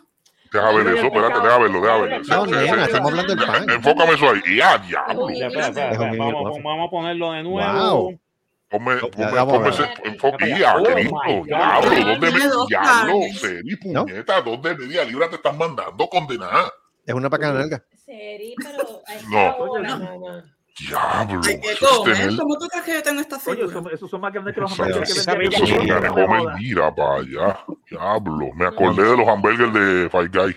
Deja 0.52 0.70
ver 0.72 0.86
eso, 0.88 1.06
espérate, 1.06 1.40
deja 1.40 1.58
verlo, 1.58 1.80
deja 1.80 1.96
verlo. 1.96 2.18
No, 2.28 2.46
nena, 2.46 2.84
estamos 2.84 3.10
hablando 3.10 3.34
del 3.34 3.46
pan. 3.46 3.70
Enfócame 3.70 4.12
eso 4.14 4.30
ahí. 4.30 4.40
Y 4.46 4.60
ah, 4.60 4.78
diablo. 4.78 5.30
Ya, 5.30 5.48
Vamos, 5.48 6.86
a 6.86 6.90
ponerlo 6.90 7.32
de 7.32 7.42
nuevo. 7.42 8.02
Wow. 8.02 8.20
Ponme, 8.68 8.94
Ya, 9.16 9.46
ponme, 9.46 9.68
ese 9.70 9.84
enfoque. 10.04 10.48
Y 10.48 10.62
ah, 10.62 10.76
Oh. 10.76 11.44
Diablo, 11.44 11.90
¿dónde 12.04 12.30
me. 12.30 12.38
Diablo. 12.68 13.14
Seri, 13.36 13.78
¿No? 13.86 14.04
puñeta, 14.04 14.40
¿dónde 14.42 14.76
media 14.76 15.04
libra 15.04 15.28
te 15.28 15.36
están 15.36 15.56
mandando, 15.58 16.08
condenada? 16.08 16.72
Es 17.06 17.14
una 17.14 17.28
paca 17.30 17.52
nalga. 17.52 17.82
Seri, 18.04 18.54
pero 18.56 19.02
No. 19.28 20.42
Diablo. 20.78 21.40
Eso 21.46 22.02
tener- 22.04 22.36
¿Cómo 22.36 22.58
tú 22.58 22.66
crees 22.68 22.84
que 22.84 22.92
yo 22.94 23.02
tengo 23.02 23.20
esta 23.20 23.36
Oye, 23.36 23.56
figura? 23.56 23.78
esos, 23.80 23.92
esos 23.92 24.10
son 24.10 24.20
más 24.20 24.32
grandes 24.32 24.54
que 24.54 24.60
los 24.60 24.72
Esa- 24.72 24.82
hamburgues 24.82 25.06
que 25.06 25.12
Esos 25.12 25.24
son 25.68 25.80
en 25.80 26.54
mira 26.58 26.94
para 26.94 27.14
allá. 27.16 27.58
Diablo. 27.88 28.50
Me 28.56 28.66
acordé 28.66 29.02
de 29.04 29.16
los 29.16 29.28
hamburgers 29.28 29.72
de 29.72 30.08
Five 30.10 30.28
Guys. 30.28 30.56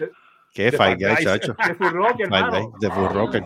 ¿Qué? 0.54 0.64
De 0.64 0.72
Five 0.72 0.96
Guys, 0.96 1.20
chacho. 1.24 1.56
De 1.68 1.76
Full 1.76 1.88
Rock, 1.92 2.20
hermano. 2.22 2.74
De 2.80 2.90
Full 2.90 3.08
Jesús. 3.08 3.44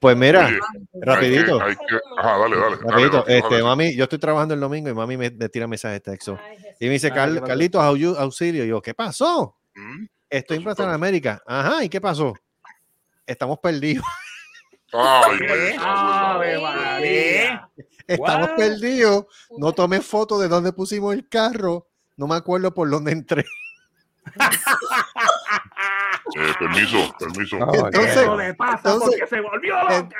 Pues 0.00 0.16
mira, 0.16 0.46
Oye, 0.46 0.58
rapidito, 1.02 1.60
Hay 1.62 1.74
que, 1.74 1.80
hay 1.82 1.86
que- 1.88 2.00
ajá, 2.18 2.38
dale, 2.38 2.56
dale. 2.56 2.76
rapidito. 2.76 3.16
dale, 3.22 3.38
Este, 3.38 3.50
dale. 3.54 3.62
mami, 3.64 3.96
yo 3.96 4.04
estoy 4.04 4.18
trabajando 4.18 4.54
el 4.54 4.60
domingo 4.60 4.88
y 4.90 4.94
mami 4.94 5.16
me, 5.16 5.30
me 5.30 5.48
tira 5.48 5.66
mensajes 5.66 6.02
de 6.02 6.12
texto. 6.12 6.38
Ay. 6.42 6.56
Y 6.80 6.86
me 6.86 6.92
dice, 6.92 7.08
Ah, 7.08 7.14
"Carl-. 7.14 7.42
Carlitos, 7.42 7.80
au- 7.82 8.16
auxilio. 8.18 8.64
Y 8.64 8.68
yo, 8.68 8.80
¿qué 8.82 8.94
pasó? 8.94 9.56
Mm, 9.74 10.04
Estoy 10.28 10.58
en 10.58 10.64
Plaza 10.64 10.86
de 10.86 10.92
América. 10.94 11.42
Ajá, 11.46 11.82
¿y 11.84 11.88
qué 11.88 12.00
pasó? 12.00 12.34
Estamos 13.26 13.58
perdidos. 13.58 14.04
Ay, 14.92 15.38
¿Qué? 15.38 15.76
Ave 15.80 16.52
¿Qué? 16.54 16.58
María. 16.62 17.68
Estamos 18.06 18.48
What? 18.50 18.56
perdidos. 18.56 19.24
No 19.58 19.72
tomé 19.72 20.00
foto 20.00 20.38
de 20.38 20.48
dónde 20.48 20.72
pusimos 20.72 21.12
el 21.14 21.28
carro. 21.28 21.88
No 22.16 22.26
me 22.26 22.36
acuerdo 22.36 22.72
por 22.72 22.88
dónde 22.88 23.12
entré. 23.12 23.44
eh, 26.36 26.52
permiso, 26.58 27.14
permiso. 27.18 27.58
No, 27.58 27.72
Entonces- 27.74 28.16
Eso 28.16 28.36
le 28.36 28.54
pasa 28.54 28.74
entonces- 28.76 29.08
porque 29.20 29.26
se 29.26 29.40
volvió 29.40 29.74
loca. 29.82 30.16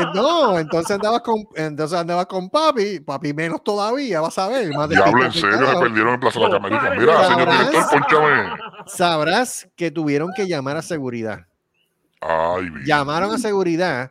eh, 0.00 0.04
No, 0.14 0.58
entonces 0.58 0.90
andaba 0.94 1.20
con, 1.20 1.44
entonces 1.56 1.98
andaba 1.98 2.26
con 2.26 2.48
papi, 2.50 3.00
papi 3.00 3.32
menos 3.34 3.62
todavía, 3.62 4.20
vas 4.20 4.38
a 4.38 4.48
ver. 4.48 4.70
Más 4.74 4.88
Diablo, 4.88 5.24
en 5.24 5.32
serio, 5.32 5.66
se 5.72 5.78
perdieron 5.80 6.14
en 6.14 6.20
Plaza 6.20 6.38
de 6.40 6.46
Américas. 6.56 6.84
padre, 6.84 7.00
Mira, 7.00 7.24
señor 7.28 7.48
director, 7.50 7.90
ponchame. 7.90 8.50
Sabrás 8.86 9.68
que 9.76 9.90
tuvieron 9.90 10.30
que 10.34 10.46
llamar 10.46 10.76
a 10.76 10.82
seguridad. 10.82 11.46
Ay. 12.22 12.68
Llamaron 12.84 13.34
a 13.34 13.38
seguridad. 13.38 14.10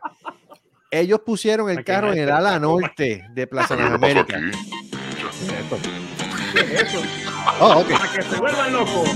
Ellos 0.90 1.20
pusieron 1.24 1.70
el 1.70 1.84
carro 1.84 2.12
en 2.12 2.18
el 2.18 2.30
ala 2.30 2.58
norte 2.58 3.24
de 3.30 3.46
Plaza 3.46 3.74
de 3.76 3.82
¿Qué 3.84 3.88
las 3.90 3.98
pasó 3.98 4.04
Américas. 4.12 4.42
aquí? 4.42 4.50
¿Qué 6.52 6.60
es 6.60 6.82
eso? 6.82 7.00
Oh, 7.60 7.78
ok. 7.80 7.90
Para 7.90 8.12
que 8.12 8.22
se 8.22 8.36
vuelvan 8.38 8.72
locos. 8.72 9.08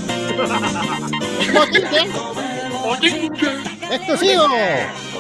Exclusivo. 3.90 4.46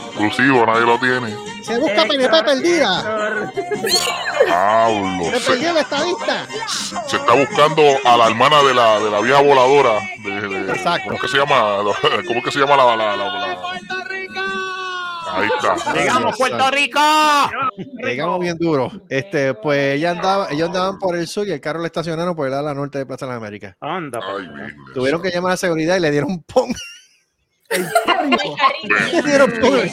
Exclusivo, 0.08 0.66
nadie 0.66 0.86
lo 0.86 0.98
tiene. 0.98 1.55
Se 1.66 1.78
busca 1.78 2.04
PNP 2.06 2.42
perdida. 2.44 3.40
Diablo. 4.46 5.24
Se 5.30 5.40
Se, 5.40 5.50
perdió 5.50 5.72
la 5.72 5.80
estadista. 5.80 6.46
se 7.06 7.16
está 7.16 7.32
buscando 7.34 7.82
a 8.04 8.16
la 8.16 8.28
hermana 8.28 8.62
de 8.62 8.74
la, 8.74 9.00
de 9.00 9.10
la 9.10 9.20
vieja 9.20 9.40
voladora. 9.42 9.98
De, 10.24 10.48
de- 10.48 10.72
Exacto. 10.72 11.08
¿Cómo 11.08 11.20
que 11.20 11.28
se 11.28 11.38
llama? 11.38 11.78
¿Cómo 12.28 12.42
que 12.42 12.50
se 12.52 12.58
llama 12.60 12.76
la, 12.76 12.96
la, 12.96 13.16
la, 13.16 13.26
la- 13.26 13.58
Ahí 15.32 15.48
está. 15.54 15.92
Llegamos 15.92 16.36
Puerto 16.38 16.70
Rico. 16.70 17.00
Llegamos 18.02 18.40
bien 18.40 18.56
duro. 18.56 18.90
Este, 19.10 19.52
pues 19.54 19.96
ella 19.96 20.12
andaba, 20.12 20.48
ellos 20.50 20.68
andaban 20.68 20.98
por 20.98 21.14
el 21.16 21.26
sur 21.26 21.46
y 21.46 21.52
el 21.52 21.60
carro 21.60 21.80
le 21.80 21.86
estacionaron 21.86 22.34
por 22.34 22.46
el 22.46 22.54
ala 22.54 22.72
norte 22.72 22.96
de 22.98 23.04
Plaza 23.06 23.26
de 23.26 23.32
las 23.32 23.36
Américas. 23.38 23.76
Anda, 23.80 24.20
Ay, 24.22 24.48
pues. 24.48 24.66
vi. 24.86 24.94
Tuvieron 24.94 25.20
que 25.20 25.30
llamar 25.30 25.52
a 25.52 25.56
seguridad 25.58 25.96
y 25.96 26.00
le 26.00 26.10
dieron 26.10 26.30
un 26.30 26.42
dieron 27.70 29.52
el. 29.52 29.90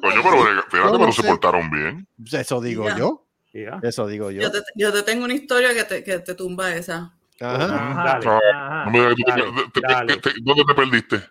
Coño, 0.00 0.22
pero 0.22 0.62
fíjate, 0.70 1.12
se 1.12 1.22
portaron 1.22 1.70
bien. 1.70 2.06
Eso 2.32 2.60
digo 2.60 2.88
Ya. 2.88 2.96
yo. 2.98 3.22
Ya. 3.52 3.80
Eso 3.82 4.06
digo 4.06 4.30
yo. 4.30 4.42
Yo 4.42 4.52
te, 4.52 4.58
yo 4.74 4.92
te 4.92 5.02
tengo 5.02 5.24
una 5.24 5.32
historia 5.34 5.72
que 5.72 5.84
te, 5.84 6.04
que 6.04 6.18
te 6.18 6.34
tumba 6.34 6.74
esa. 6.74 7.12
Ajá. 7.40 7.64
Ajá, 7.64 8.18
Dale. 8.20 8.26
ajá. 8.28 8.84
No 8.86 8.90
me 8.90 9.14
digas 9.14 9.14
que 9.36 9.42
tú 9.42 9.70
te- 9.72 9.80
Dale, 9.80 9.80
te- 9.80 9.80
te- 9.80 9.92
dale. 9.92 10.16
te- 10.18 10.32
¿Dónde 10.42 10.64
te 10.64 10.74
perdiste? 10.74 11.22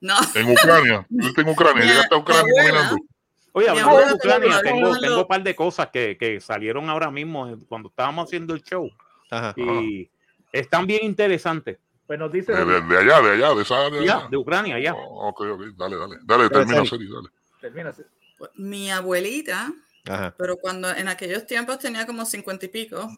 No, 0.00 0.14
En 0.34 0.50
Ucrania. 0.52 1.06
¿Viste 1.08 1.40
en 1.40 1.48
Ucrania? 1.48 1.82
Mi- 1.82 1.88
¿Llegaste 1.90 2.14
a 2.14 2.18
Ucrania 2.18 2.44
mi 2.44 2.50
abuela. 2.60 2.78
caminando? 2.80 2.96
Oye, 3.52 3.64
Mi 3.72 3.78
hablando 3.78 3.90
de 3.90 3.96
abuela 4.02 4.14
Ucrania, 4.16 4.60
tengo, 5.00 5.20
un 5.22 5.26
par 5.26 5.42
de 5.42 5.56
cosas 5.56 5.88
que, 5.92 6.16
que 6.18 6.40
salieron 6.40 6.88
ahora 6.90 7.10
mismo 7.10 7.48
eh, 7.48 7.56
cuando 7.68 7.88
estábamos 7.88 8.26
haciendo 8.28 8.54
el 8.54 8.62
show 8.62 8.88
Ajá. 9.30 9.54
y 9.56 10.08
están 10.52 10.86
bien 10.86 11.00
interesantes. 11.04 11.78
Pues 12.06 12.18
nos 12.18 12.30
dice. 12.32 12.52
De, 12.52 12.64
de- 12.64 12.80
de 12.82 12.98
allá, 12.98 13.20
de 13.20 13.30
allá, 13.32 13.54
de 13.54 13.62
esa 13.62 13.86
área. 13.86 13.90
de 14.00 14.10
allá. 14.10 14.28
de 14.30 14.36
Ucrania, 14.36 14.78
ya. 14.78 14.94
Oh, 14.94 15.28
ok, 15.28 15.40
ok, 15.40 15.60
dale, 15.76 15.96
dale. 15.96 16.16
Dale, 16.24 16.48
termina 16.48 16.76
Seri. 16.76 16.88
serie, 16.88 17.08
dale. 17.12 17.28
Termina. 17.60 17.94
Pues, 18.38 18.50
mi 18.54 18.90
abuelita, 18.90 19.72
Ajá. 20.08 20.34
pero 20.38 20.56
cuando 20.58 20.88
en 20.90 21.08
aquellos 21.08 21.46
tiempos 21.46 21.78
tenía 21.78 22.06
como 22.06 22.24
cincuenta 22.26 22.66
y 22.66 22.68
pico, 22.68 23.08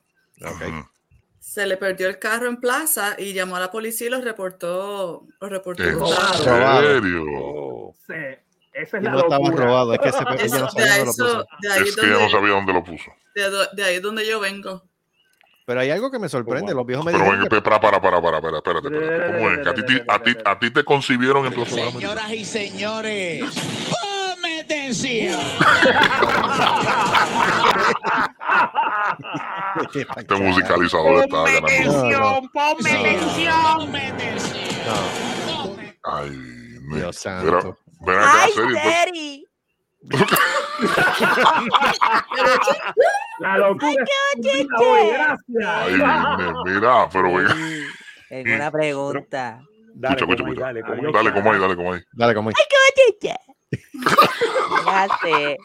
se 1.40 1.66
le 1.66 1.76
perdió 1.76 2.08
el 2.08 2.18
carro 2.18 2.46
en 2.48 2.58
plaza 2.58 3.14
y 3.18 3.32
llamó 3.32 3.56
a 3.56 3.60
la 3.60 3.70
policía 3.70 4.06
y 4.06 4.10
lo 4.10 4.20
reportó, 4.20 5.26
lo 5.40 5.48
reportó 5.48 5.82
¿En 5.82 5.98
serio? 5.98 7.24
Oh. 7.36 7.94
Sí, 8.06 8.14
esa 8.72 8.96
Y 8.96 9.00
es 9.00 9.04
la 9.04 9.10
no 9.12 9.18
estaba 9.20 9.50
robado, 9.50 9.92
es 9.94 9.98
que 10.00 10.08
ese 10.08 10.18
ella 10.30 10.44
Eso- 10.44 10.58
no 10.60 10.70
sabía 10.70 10.96
dónde 10.98 11.04
lo 11.04 11.12
puso. 11.12 11.46
de 11.60 11.72
ahí 11.72 11.82
Es 11.88 11.96
que 11.96 12.06
ella 12.06 12.18
no 12.18 12.28
sabía 12.30 12.50
dónde 12.54 12.72
lo 12.72 12.84
puso. 12.84 13.10
de, 13.34 13.66
de 13.74 13.84
ahí 13.84 13.94
es 13.96 14.02
donde 14.02 14.26
yo 14.26 14.40
vengo. 14.40 14.87
Pero 15.68 15.80
hay 15.80 15.90
algo 15.90 16.10
que 16.10 16.18
me 16.18 16.30
sorprende. 16.30 16.72
Los 16.72 16.86
viejos 16.86 17.04
me 17.04 17.12
Pero 17.12 17.24
ven, 17.30 17.42
que- 17.46 17.60
para, 17.60 17.78
para, 17.78 18.00
para, 18.00 18.22
para, 18.22 18.40
para, 18.40 18.56
espérate, 18.56 18.88
espérate. 18.88 19.32
¿Cómo 19.36 19.50
es? 19.50 19.58
Que 19.58 19.68
a 19.68 19.74
ti, 19.74 19.82
te- 19.84 20.04
a 20.08 20.18
ti, 20.22 20.36
a 20.42 20.58
ti 20.58 20.70
te 20.70 20.82
concibieron 20.82 21.44
en 21.44 21.52
Américas. 21.52 21.92
Señoras 21.92 22.32
y 22.32 22.44
señores, 22.46 23.44
ponme 23.90 24.60
atención. 24.60 25.38
Este 30.16 30.34
musicalizador 30.36 31.24
está 31.24 31.42
ganando. 31.44 32.48
ponme 32.50 32.90
tensión. 33.02 33.92
No, 34.86 35.76
Ay, 36.02 36.30
Dios 36.94 37.16
santo. 37.16 37.76
ven 38.00 38.18
acá. 38.18 38.46
La 43.40 43.58
locura 43.58 43.92
chiche. 44.40 44.64
una 44.66 44.78
hoy, 44.78 45.08
gracias. 45.10 45.66
Ay, 45.66 45.92
mira, 46.66 47.08
pero 47.12 47.34
venga. 47.34 47.54
Tengo 48.28 48.54
una 48.54 48.70
pregunta. 48.70 49.60
Dale, 49.94 50.16
Escucha, 50.16 50.42
escucha, 50.42 50.60
Comay, 50.60 50.78
escucha. 50.78 51.02
dale. 51.02 51.12
Dale, 51.12 51.32
como 51.32 51.52
ahí, 51.52 51.60
dale, 51.60 51.76
como 51.76 51.92
ahí. 51.92 52.00
Dale, 52.12 52.34
como 52.34 52.50
Chiche. 53.10 53.34
Fíjate, 54.84 55.56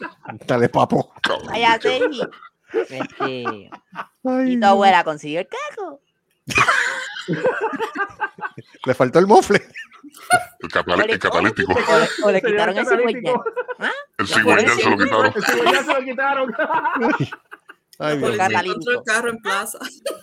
Dale, 0.46 0.68
papo. 0.68 1.12
Qué- 1.22 1.32
Terry. 1.78 2.20
Este, 2.72 3.70
Ay, 4.24 4.52
y 4.52 4.60
tu 4.60 4.66
abuela 4.66 5.04
consiguió 5.04 5.40
el 5.40 5.48
carro. 5.48 6.00
Le 8.84 8.94
faltó 8.94 9.18
el 9.20 9.26
mofle. 9.26 9.62
El, 10.30 11.10
el 11.10 11.18
catalítico. 11.18 11.72
O 11.72 11.76
le, 11.98 12.08
o 12.24 12.30
le 12.32 12.40
Se 12.40 12.46
quitaron 12.46 12.74
dio 12.74 12.82
el 12.82 12.88
catalítico. 12.88 13.44
cigüeñal. 13.44 13.92
El 14.18 14.26
cigüeñal 14.26 14.78
se 14.78 14.90
lo 14.90 14.96
quitaron. 14.98 15.32
El 15.34 15.44
cigüeñal 15.44 15.84
se 15.84 15.92
lo 15.94 16.00
quitaron. 16.04 16.54
Ay, 18.00 18.18
Dios 18.18 18.36
el 18.88 19.02
carro 19.06 19.30
en 19.30 19.38
plaza. 19.38 19.78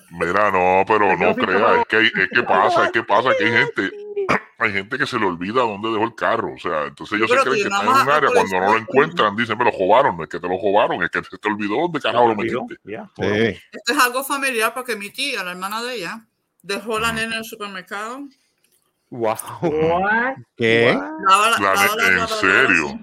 Mira, 0.10 0.52
no, 0.52 0.84
pero 0.86 1.16
no 1.16 1.34
creas, 1.36 1.86
creo- 1.88 2.02
es 2.02 2.12
que, 2.12 2.22
es 2.24 2.30
que 2.30 2.44
pasa, 2.44 2.86
es 2.86 2.92
que 2.92 3.02
pasa 3.04 3.30
que 3.40 3.46
hay 3.46 3.52
gente, 3.52 3.92
hay 4.58 4.74
gente 4.74 4.98
que 4.98 5.08
se 5.08 5.18
le 5.18 5.26
olvida 5.26 5.62
dónde 5.62 5.90
dejó 5.90 6.04
el 6.04 6.14
carro, 6.14 6.54
o 6.54 6.60
sea, 6.60 6.88
entonces 6.88 7.18
ellos 7.18 7.30
se 7.32 7.38
creen 7.38 7.56
que 7.56 7.62
que 7.64 7.68
están 7.70 7.86
en 7.86 7.92
un 7.94 8.10
área, 8.10 8.30
cuando 8.30 8.52
no 8.52 8.60
lo 8.60 8.66
policía. 8.66 8.78
encuentran, 8.90 9.36
dicen, 9.38 9.58
me 9.58 9.64
lo 9.64 9.72
robaron, 9.72 10.18
no 10.18 10.24
es 10.24 10.30
que 10.30 10.40
te 10.42 10.50
lo 10.50 10.58
robaron, 10.62 11.02
es 11.02 11.10
que 11.12 11.24
se 11.24 11.38
te 11.38 11.48
olvidó 11.48 11.76
dónde 11.84 12.02
carajo 12.02 12.28
lo 12.28 12.36
metiste. 12.36 12.78
Sí. 12.84 13.62
Esto 13.72 13.94
es 13.94 13.98
algo 14.00 14.22
familiar 14.26 14.74
porque 14.74 14.98
mi 14.98 15.10
tía, 15.10 15.42
la 15.42 15.52
hermana 15.52 15.82
de 15.82 15.96
ella, 15.96 16.20
dejó 16.62 17.00
la 17.00 17.14
nena 17.14 17.36
en 17.36 17.40
el 17.40 17.46
supermercado. 17.46 18.20
Wow. 19.12 19.36
What? 19.62 20.36
¿Qué? 20.56 20.98
Daba 21.28 21.50
la, 21.52 21.58
La 21.60 21.74
daba 21.74 21.96
ne- 21.96 22.12
la 22.16 22.22
¿en 22.22 22.28
serio? 22.30 23.00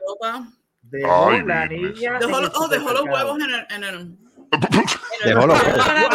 Dejó 0.81 1.29
Ay, 1.31 1.43
la 1.45 1.67
niña. 1.67 2.19
Dejó, 2.19 2.37
oh, 2.55 2.69
dejó 2.69 2.93
los 2.93 3.03
huevos 3.05 3.39
en 3.41 3.51
el. 3.51 3.67
En 3.71 3.85
el 3.85 4.17
Dejó 5.23 5.47
los 5.47 5.63
what? 5.63 5.75
Diablo, 5.75 6.09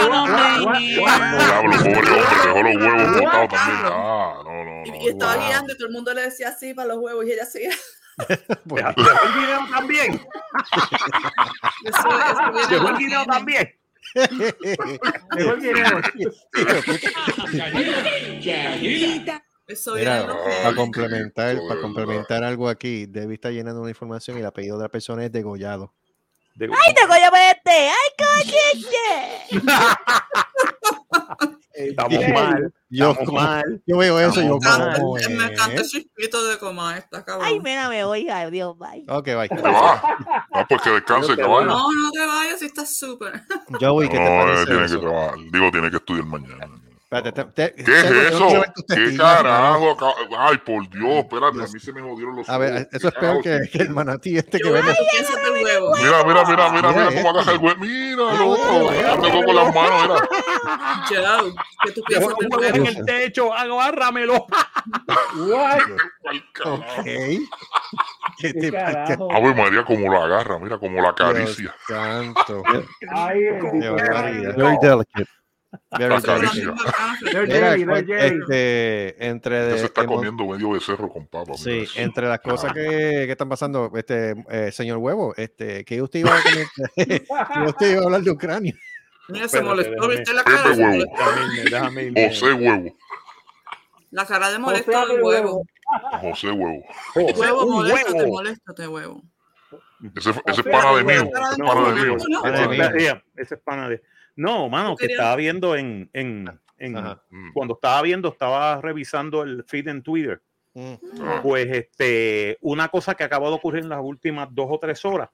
pobre 1.77 1.93
hombre, 1.93 2.17
dejó 2.43 2.63
los 2.63 2.75
huevos 2.75 3.21
botados 3.21 3.49
también. 3.49 3.79
Ah, 3.85 4.41
no, 4.43 4.51
no, 4.65 4.71
y, 4.85 4.87
no. 4.89 4.95
y 4.97 5.07
estaba 5.09 5.35
wow. 5.35 5.45
guiando 5.45 5.73
y 5.73 5.77
todo 5.77 5.87
el 5.87 5.93
mundo 5.93 6.13
le 6.15 6.21
decía 6.23 6.47
así 6.49 6.73
para 6.73 6.87
los 6.87 6.97
huevos 6.97 7.23
y 7.25 7.31
ella 7.31 7.45
seguía. 7.45 7.69
Dejó 8.17 8.87
el 8.87 9.33
video 9.33 9.59
también. 9.71 10.13
Eso, 11.85 12.09
eso 12.09 12.51
viene 12.51 12.67
Dejó 12.69 12.87
el 12.89 12.93
de- 12.93 12.99
video 12.99 13.25
también. 13.25 13.75
Dejó 15.35 15.53
el 15.53 15.61
dinero. 15.61 15.97
Eso 19.67 19.95
Mira, 19.95 20.27
para 20.61 20.75
complementar, 20.75 21.57
para 21.67 21.79
complementar 21.81 22.43
algo 22.43 22.67
aquí, 22.67 23.05
Debbie 23.05 23.35
está 23.35 23.49
llenando 23.49 23.79
una 23.81 23.89
información 23.91 24.37
y 24.37 24.41
el 24.41 24.45
apellido 24.45 24.77
de 24.77 24.83
la 24.83 24.89
persona 24.89 25.23
es 25.25 25.31
degollado. 25.31 25.93
De- 26.55 26.65
¡Ay, 26.65 26.93
te 26.93 27.01
coño 27.07 27.29
este! 27.51 27.89
¡Ay, 27.89 28.09
cochiche! 28.19 29.61
Estamos 31.73 32.19
Yo- 32.27 32.33
mal. 32.33 32.73
Yo, 32.89 33.11
Estamos 33.11 33.33
mal. 33.33 33.81
yo 33.87 33.97
veo 33.97 34.19
eso 34.19 34.39
y 34.41 34.45
yo 34.45 34.59
Me 34.59 34.67
encanta- 34.67 34.99
como 34.99 35.13
me 35.15 35.23
encanta 35.23 35.65
el 35.73 35.79
es? 35.81 35.89
chispito 35.89 36.47
de 36.47 36.59
coma 36.59 36.95
esta, 36.97 37.23
cabrón. 37.25 37.47
¡Ay, 37.47 37.59
mira, 37.59 37.89
me 37.89 38.03
voy! 38.05 38.29
¡Adiós, 38.29 38.77
bye! 38.77 39.03
Ok, 39.09 39.25
bye. 39.25 39.49
¿Te 39.49 39.61
va? 39.61 39.99
Ah, 40.53 40.65
pues 40.69 40.81
que 40.83 40.91
descanse, 40.91 41.35
caballo. 41.35 41.65
No, 41.65 41.91
no 41.91 42.11
te 42.11 42.19
vayas, 42.23 42.59
si 42.59 42.65
estás 42.67 42.95
súper. 42.95 43.41
Joey, 43.81 44.07
¿qué 44.09 44.17
te 44.17 44.23
No, 44.23 44.29
eh, 44.29 44.43
parece 44.43 44.65
tiene 44.65 44.79
que 44.81 44.85
eso? 44.85 44.99
trabajar. 44.99 45.35
Digo, 45.51 45.71
tiene 45.71 45.89
que 45.89 45.97
estudiar 45.97 46.25
mañana. 46.27 46.69
Espérate, 47.15 47.31
te- 47.43 47.73
te- 47.73 47.83
¿Qué 47.83 47.91
es 47.99 48.03
eso? 48.33 48.47
¿Qué 48.87 49.17
carajo? 49.17 49.97
Ay, 50.37 50.57
por 50.65 50.89
Dios, 50.89 51.09
espérate, 51.23 51.59
a 51.63 51.67
mí 51.67 51.79
se 51.79 51.93
me 51.93 52.01
jodieron 52.01 52.35
los 52.37 52.49
A 52.49 52.57
ver, 52.57 52.73
ojos. 52.73 52.87
eso 52.91 53.07
es 53.07 53.13
¿Qué 53.13 53.19
peor 53.19 53.41
que, 53.43 53.69
que 53.71 53.77
el 53.83 53.89
manatí 53.91 54.37
este 54.37 54.59
que 54.59 54.69
vende. 54.71 54.95
Mira, 56.01 56.23
mira, 56.23 56.43
mira, 56.45 56.69
mira, 56.69 56.69
Mira 56.71 56.91
mira 56.91 57.21
cómo 57.21 57.29
agaja 57.29 57.51
el 57.51 57.57
huevo. 57.59 57.79
Mira, 57.79 58.33
loco. 58.33 58.91
mira, 58.91 59.13
Ando 59.13 59.29
con 59.45 59.55
las 59.55 59.75
manos, 59.75 60.01
mira. 60.03 61.49
¿qué 61.83 61.91
tú 61.91 62.01
piensas 62.03 62.33
del 62.61 62.75
en 62.75 62.85
el 62.87 63.05
techo. 63.05 63.53
Agárramelo. 63.53 64.45
Ok. 66.65 67.05
¿Qué 68.39 68.53
te 68.53 68.71
carajo? 68.71 69.31
Ave 69.31 69.53
María, 69.53 69.83
como 69.85 70.11
lo 70.11 70.21
agarra, 70.23 70.57
mira, 70.59 70.77
como 70.77 71.01
la 71.01 71.09
acaricia. 71.09 71.75
Santo. 71.87 72.63
Ay. 73.11 73.39
Very 74.55 74.77
delicate. 74.81 75.27
Very 75.97 76.15
este, 78.11 79.25
entre 79.27 79.55
Ya 79.59 79.65
de- 79.65 79.77
se 79.79 79.85
está 79.85 80.01
de 80.01 80.07
mon- 80.07 80.17
comiendo 80.17 80.45
medio 80.45 80.71
becerro 80.71 81.09
con 81.09 81.27
papa. 81.27 81.51
mira 81.51 81.57
Sí, 81.57 81.79
eso. 81.83 81.99
entre 81.99 82.27
las 82.27 82.39
cosas 82.39 82.73
que, 82.73 82.79
que 83.25 83.31
están 83.31 83.49
pasando, 83.49 83.91
este 83.95 84.35
eh, 84.49 84.71
señor 84.71 84.97
Huevo, 84.97 85.33
este, 85.37 85.83
que 85.85 86.01
usted 86.01 86.19
iba 86.19 86.31
a 86.35 86.41
que 86.95 87.25
usted 87.67 87.91
iba 87.91 88.01
a 88.01 88.05
hablar 88.05 88.21
de 88.21 88.31
Ucrania. 88.31 88.73
Mira, 89.29 89.47
se 89.47 89.57
Espérate, 89.57 89.69
molestó, 89.69 89.91
déjame. 90.07 90.15
¿viste 90.17 90.33
la 90.33 90.43
cara? 90.43 90.71
Huevo. 90.71 91.03
Déjame 91.63 92.03
déjame. 92.11 92.29
José 92.29 92.53
Huevo. 92.53 92.97
La 94.11 94.25
cara 94.25 94.51
de 94.51 94.59
molesto 94.59 95.07
del 95.07 95.21
huevo. 95.23 95.65
José 96.21 96.51
Huevo. 96.51 96.83
José, 97.13 97.33
Huevo, 97.39 97.65
un 97.65 97.73
moléstate, 97.73 98.13
huevo. 98.17 98.27
moléstate, 98.33 98.87
huevo. 98.87 99.21
Ese, 100.15 100.29
ese 100.29 100.39
es 100.45 100.57
José 100.57 100.63
pana 100.63 100.95
de 100.97 101.03
Huevo. 101.03 101.25
mío. 101.25 101.31
Ese 101.33 101.51
es 101.51 101.57
pana 101.57 101.89
de 102.67 102.89
mío. 102.93 103.21
Ese 103.37 103.55
es 103.55 103.61
pana 103.61 103.89
de. 103.89 104.01
No, 104.35 104.69
mano, 104.69 104.95
que 104.95 105.05
estaba 105.13 105.35
viendo 105.35 105.75
en. 105.75 106.09
en, 106.13 106.49
en- 106.77 106.97
Ajá. 106.97 107.23
Mm. 107.29 107.53
cuando 107.53 107.75
estaba 107.75 108.01
viendo, 108.01 108.29
estaba 108.29 108.81
revisando 108.81 109.43
el 109.43 109.63
feed 109.63 109.87
en 109.87 110.01
Twitter. 110.03 110.41
Mm, 110.73 110.93
Ah, 111.21 111.39
Pues 111.43 111.67
este, 111.69 112.57
una 112.61 112.87
cosa 112.89 113.13
que 113.15 113.23
acaba 113.23 113.47
de 113.49 113.55
ocurrir 113.55 113.83
en 113.83 113.89
las 113.89 114.01
últimas 114.01 114.47
dos 114.51 114.67
o 114.69 114.79
tres 114.79 115.05
horas 115.05 115.29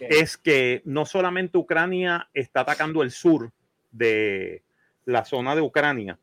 es 0.00 0.36
que 0.36 0.82
no 0.84 1.04
solamente 1.06 1.56
Ucrania 1.58 2.28
está 2.34 2.60
atacando 2.60 3.02
el 3.02 3.10
sur 3.10 3.50
de 3.90 4.62
la 5.06 5.24
zona 5.24 5.54
de 5.56 5.62
Ucrania, 5.62 6.18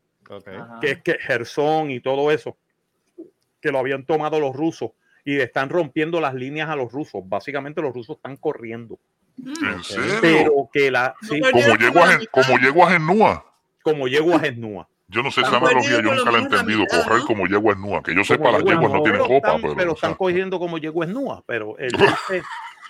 que 0.80 0.92
es 0.92 1.02
que 1.02 1.18
Gerson 1.20 1.90
y 1.92 2.00
todo 2.00 2.30
eso, 2.32 2.56
que 3.60 3.72
lo 3.72 3.80
habían 3.80 4.06
tomado 4.06 4.40
los 4.40 4.56
rusos 4.56 4.92
y 5.26 5.38
están 5.40 5.70
rompiendo 5.70 6.22
las 6.22 6.36
líneas 6.36 6.70
a 6.70 6.76
los 6.76 6.92
rusos. 6.92 7.24
Básicamente 7.28 7.82
los 7.82 7.94
rusos 7.96 8.18
están 8.18 8.38
corriendo. 8.38 9.00
¿En 9.38 9.84
serio? 9.84 10.20
Pero 10.22 10.70
que 10.72 10.92
la, 10.92 11.16
sí, 11.22 11.40
Como 11.42 11.76
yeguas 11.78 12.14
en, 12.22 12.28
como 12.32 12.58
yeguas 12.60 12.94
en 12.94 13.06
Nua. 13.06 13.46
como 13.84 14.08
yeguas 14.08 14.44
es 14.44 14.58
nua. 14.58 14.88
Yo 15.08 15.22
no 15.22 15.30
sé 15.30 15.42
esa 15.42 15.58
analogía, 15.58 16.02
yo 16.02 16.02
nunca 16.02 16.32
la 16.32 16.38
he 16.40 16.42
la 16.42 16.48
entendido. 16.48 16.80
mitad, 16.80 17.04
Correr 17.04 17.20
¿no? 17.20 17.26
como 17.28 17.46
yeguas 17.48 17.78
nua. 17.78 18.02
Que 18.02 18.16
yo 18.16 18.24
sepa, 18.24 18.52
las 18.52 18.64
yeguas 18.64 18.92
no 18.92 19.02
tienen 19.04 19.22
pero 19.22 19.26
copa, 19.28 19.48
están- 19.50 19.62
pero. 19.62 19.76
pero 19.76 19.92
o 19.92 19.96
están 19.96 20.10
sea, 20.12 20.18
cogiendo 20.18 20.58
como 20.60 20.78
yeguas 20.80 21.10
nua. 21.10 21.44
Pero 21.46 21.78
el 21.78 21.92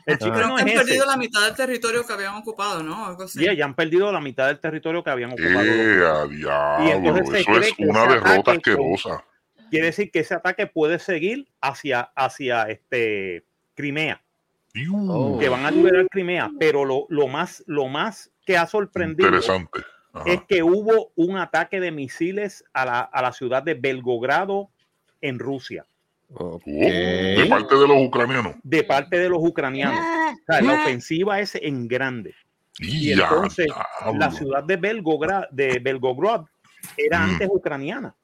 Pero 0.06 0.48
no 0.48 0.58
han 0.58 0.68
es 0.68 0.76
ese. 0.76 0.84
perdido 0.86 1.06
la 1.08 1.18
mitad 1.18 1.46
del 1.46 1.56
territorio 1.56 2.06
que 2.06 2.14
habían 2.14 2.36
ocupado, 2.36 2.84
¿no? 2.84 3.08
Algo 3.08 3.24
así. 3.24 3.44
Y 3.44 3.56
ya 3.56 3.66
han 3.66 3.74
perdido 3.74 4.12
la 4.12 4.22
mitad 4.22 4.48
del 4.48 4.60
territorio 4.60 5.04
que 5.04 5.10
habían 5.10 5.32
ocupado. 5.32 5.64
¡Eh, 5.64 6.06
a 6.06 6.26
Y 6.32 6.36
diablo! 6.38 6.90
entonces 7.10 7.40
Eso 7.42 7.58
es 7.60 7.74
una 7.80 8.06
derrota 8.06 8.52
asquerosa. 8.52 9.24
Quiere 9.72 9.88
decir 9.88 10.12
que 10.12 10.20
ese 10.20 10.36
ataque 10.36 10.68
puede 10.68 11.00
seguir 11.00 11.48
hacia, 11.60 12.02
hacia 12.16 12.64
este 12.70 13.46
Crimea, 13.74 14.22
Oh. 15.10 15.38
que 15.40 15.48
van 15.50 15.66
a 15.66 15.72
liberar 15.72 16.06
Crimea. 16.10 16.52
Pero 16.60 16.84
lo, 16.86 17.06
lo 17.10 17.28
más, 17.28 17.64
lo 17.68 17.88
más 17.88 18.32
que 18.46 18.58
ha 18.58 18.68
sorprendido 18.68 19.30
Interesante. 19.30 19.82
Ajá. 20.14 20.30
es 20.32 20.42
que 20.48 20.64
hubo 20.64 21.12
un 21.16 21.38
ataque 21.38 21.80
de 21.80 21.92
misiles 21.92 22.64
a 22.74 22.86
la, 22.86 23.00
a 23.02 23.22
la 23.22 23.32
ciudad 23.32 23.64
de 23.64 23.74
Belgogrado 23.74 24.70
en 25.22 25.40
Rusia, 25.40 25.86
ok. 26.34 26.40
Oh, 26.40 26.60
de 26.66 27.46
parte 27.50 27.76
de 27.76 27.88
los 27.88 27.98
ucranianos. 28.02 28.56
de 28.64 28.84
parte 28.84 29.18
de 29.20 29.30
los 29.30 29.40
ucranianos. 29.42 30.00
O 30.00 30.52
sea, 30.52 30.62
la 30.62 30.74
ofensiva 30.74 31.40
es 31.40 31.56
en 31.56 31.88
grande. 31.88 32.34
Y 32.80 33.12
Y 33.12 33.16
ya, 33.16 33.24
entonces 33.24 33.68
diablo. 33.68 34.20
la 34.20 34.32
ciudad 34.32 34.64
de 34.64 34.76
Belgograd, 34.78 35.50
de 35.52 35.80
Belgorod 35.80 36.46
era 36.98 37.20
Mm. 37.20 37.30
antes 37.32 37.50
ucraniana. 37.52 38.16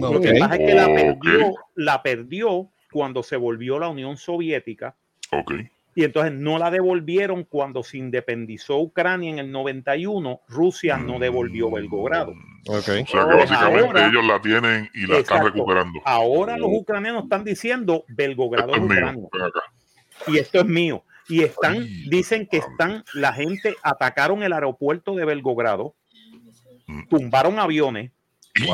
Lo 0.00 0.20
que 0.20 0.34
pasa 0.38 0.54
es 0.56 0.66
que 0.66 0.74
la 0.74 0.86
perdió, 0.86 1.54
la 1.74 2.02
perdió 2.02 2.70
cuando 2.92 3.22
se 3.22 3.36
volvió 3.36 3.78
la 3.78 3.88
Unión 3.88 4.16
Soviética 4.16 4.96
ok. 5.32 5.52
y 5.94 6.04
entonces 6.04 6.32
no 6.32 6.58
la 6.58 6.70
devolvieron 6.70 7.44
cuando 7.44 7.82
se 7.82 7.96
independizó 7.96 8.78
Ucrania 8.80 9.30
en 9.30 9.38
el 9.38 9.50
91. 9.50 10.40
Rusia 10.46 10.98
no 10.98 11.18
devolvió 11.18 11.70
Belgorado. 11.70 12.32
Ok. 12.68 12.76
O 12.76 12.80
sea 12.82 13.04
que 13.06 13.16
básicamente 13.16 13.86
ahora- 13.86 14.06
ellos 14.08 14.24
la 14.26 14.40
tienen 14.42 14.90
y 14.92 15.06
la 15.06 15.18
están 15.18 15.42
recuperando. 15.44 15.98
Ahora 16.04 16.58
los 16.58 16.68
Oh. 16.70 16.80
ucranianos 16.80 17.22
están 17.24 17.44
diciendo 17.44 18.04
Belgorado 18.08 18.74
Esto 18.74 18.84
es 18.86 18.92
es 18.92 19.04
mío. 19.06 19.28
Y 20.26 20.36
esto 20.38 20.58
es 20.60 20.66
mío. 20.66 21.02
Y 21.28 21.42
están, 21.42 21.74
Ay, 21.76 22.08
dicen 22.10 22.46
que 22.46 22.58
están, 22.58 23.02
la 23.14 23.32
gente 23.32 23.74
atacaron 23.82 24.42
el 24.42 24.52
aeropuerto 24.52 25.14
de 25.14 25.24
Belgorado, 25.24 25.94
Mm. 26.86 27.08
tumbaron 27.08 27.58
aviones. 27.58 28.12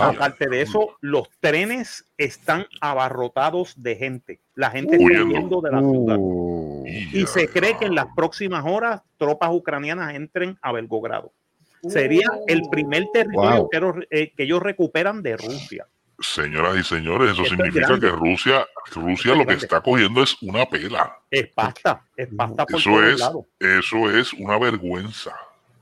Aparte 0.01 0.49
de 0.49 0.63
eso, 0.63 0.97
los 1.01 1.29
trenes 1.41 2.05
están 2.17 2.67
abarrotados 2.81 3.75
de 3.83 3.97
gente. 3.97 4.41
La 4.55 4.71
gente 4.71 4.97
está 4.97 5.05
Huyendo. 5.25 5.61
de 5.61 5.71
la 5.71 5.79
ciudad. 5.81 6.17
Uh, 6.19 6.85
Y 6.87 7.27
se 7.27 7.49
cree 7.49 7.77
que 7.79 7.87
en 7.87 7.95
las 7.95 8.07
próximas 8.15 8.65
horas 8.67 9.03
tropas 9.19 9.51
ucranianas 9.53 10.15
entren 10.15 10.59
a 10.63 10.73
Belgorado. 10.73 11.33
Sería 11.89 12.29
el 12.47 12.63
primer 12.71 13.07
territorio 13.13 13.63
Wow. 13.63 13.71
que, 13.71 13.77
ellos- 13.79 13.95
eh, 14.11 14.33
que 14.37 14.43
ellos 14.45 14.63
recuperan 14.63 15.23
de 15.23 15.37
Rusia. 15.37 15.87
Señoras 16.21 16.77
y 16.77 16.85
señores, 16.85 17.33
eso 17.33 17.43
Esto 17.43 17.57
significa 17.57 17.99
que 17.99 18.09
Rusia, 18.11 18.65
Rusia 18.95 19.33
es 19.33 19.39
lo 19.39 19.47
que 19.47 19.55
está 19.55 19.81
cogiendo 19.81 20.23
es 20.23 20.41
una 20.43 20.65
pela. 20.67 21.19
Es 21.29 21.49
pasta, 21.49 22.07
es 22.17 22.29
pasta 22.37 22.65
por 22.67 22.79
Eso 22.79 22.91
todos 22.91 23.05
es, 23.15 23.19
lados. 23.19 23.47
eso 23.59 24.11
es 24.11 24.33
una 24.35 24.57
vergüenza. 24.59 25.35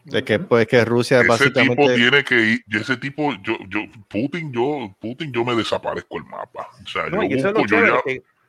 De 0.05 0.25
que, 0.25 0.39
pues, 0.39 0.67
que 0.67 0.85
Rusia 0.85 1.19
Ese 1.21 1.25
tipo 1.25 1.33
básicamente. 1.61 1.95
tiene 1.95 2.25
que 2.25 2.35
ir, 2.41 2.65
y 2.67 2.77
ese 2.79 2.97
tipo, 2.97 3.33
yo, 3.43 3.57
yo, 3.69 3.81
Putin, 4.09 4.53
yo, 4.53 4.95
Putin, 5.01 5.33
yo 5.33 5.45
me 5.45 5.55
desaparezco 5.55 6.17
el 6.19 6.25
mapa. 6.25 6.69
O 6.83 6.87
sea, 6.87 7.07
No, 7.11 7.23
yo 7.23 7.37
eso 7.37 7.49
es 7.49 7.55
lo 7.55 7.61
busco, 7.61 7.77
yo 7.77 7.87
ya, 7.87 8.03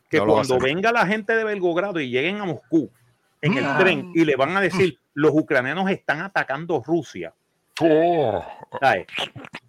que, 0.10 0.18
No 0.20 0.26
cuando 0.28 0.60
venga 0.60 0.92
la 0.92 1.06
gente 1.06 1.36
de 1.36 1.44
Belgorado 1.44 2.00
y 2.00 2.10
lleguen 2.10 2.38
a 2.42 2.46
Moscú 2.46 2.90
en 3.42 3.58
el 3.58 3.66
Ah. 3.66 3.78
tren 3.80 4.12
y 4.16 4.24
le 4.26 4.36
van 4.36 4.56
a 4.56 4.62
decir, 4.62 4.98
los 5.14 5.32
ucranianos 5.34 5.90
están 5.90 6.22
atacando 6.22 6.82
Rusia. 6.86 7.34
Oh, 7.82 8.46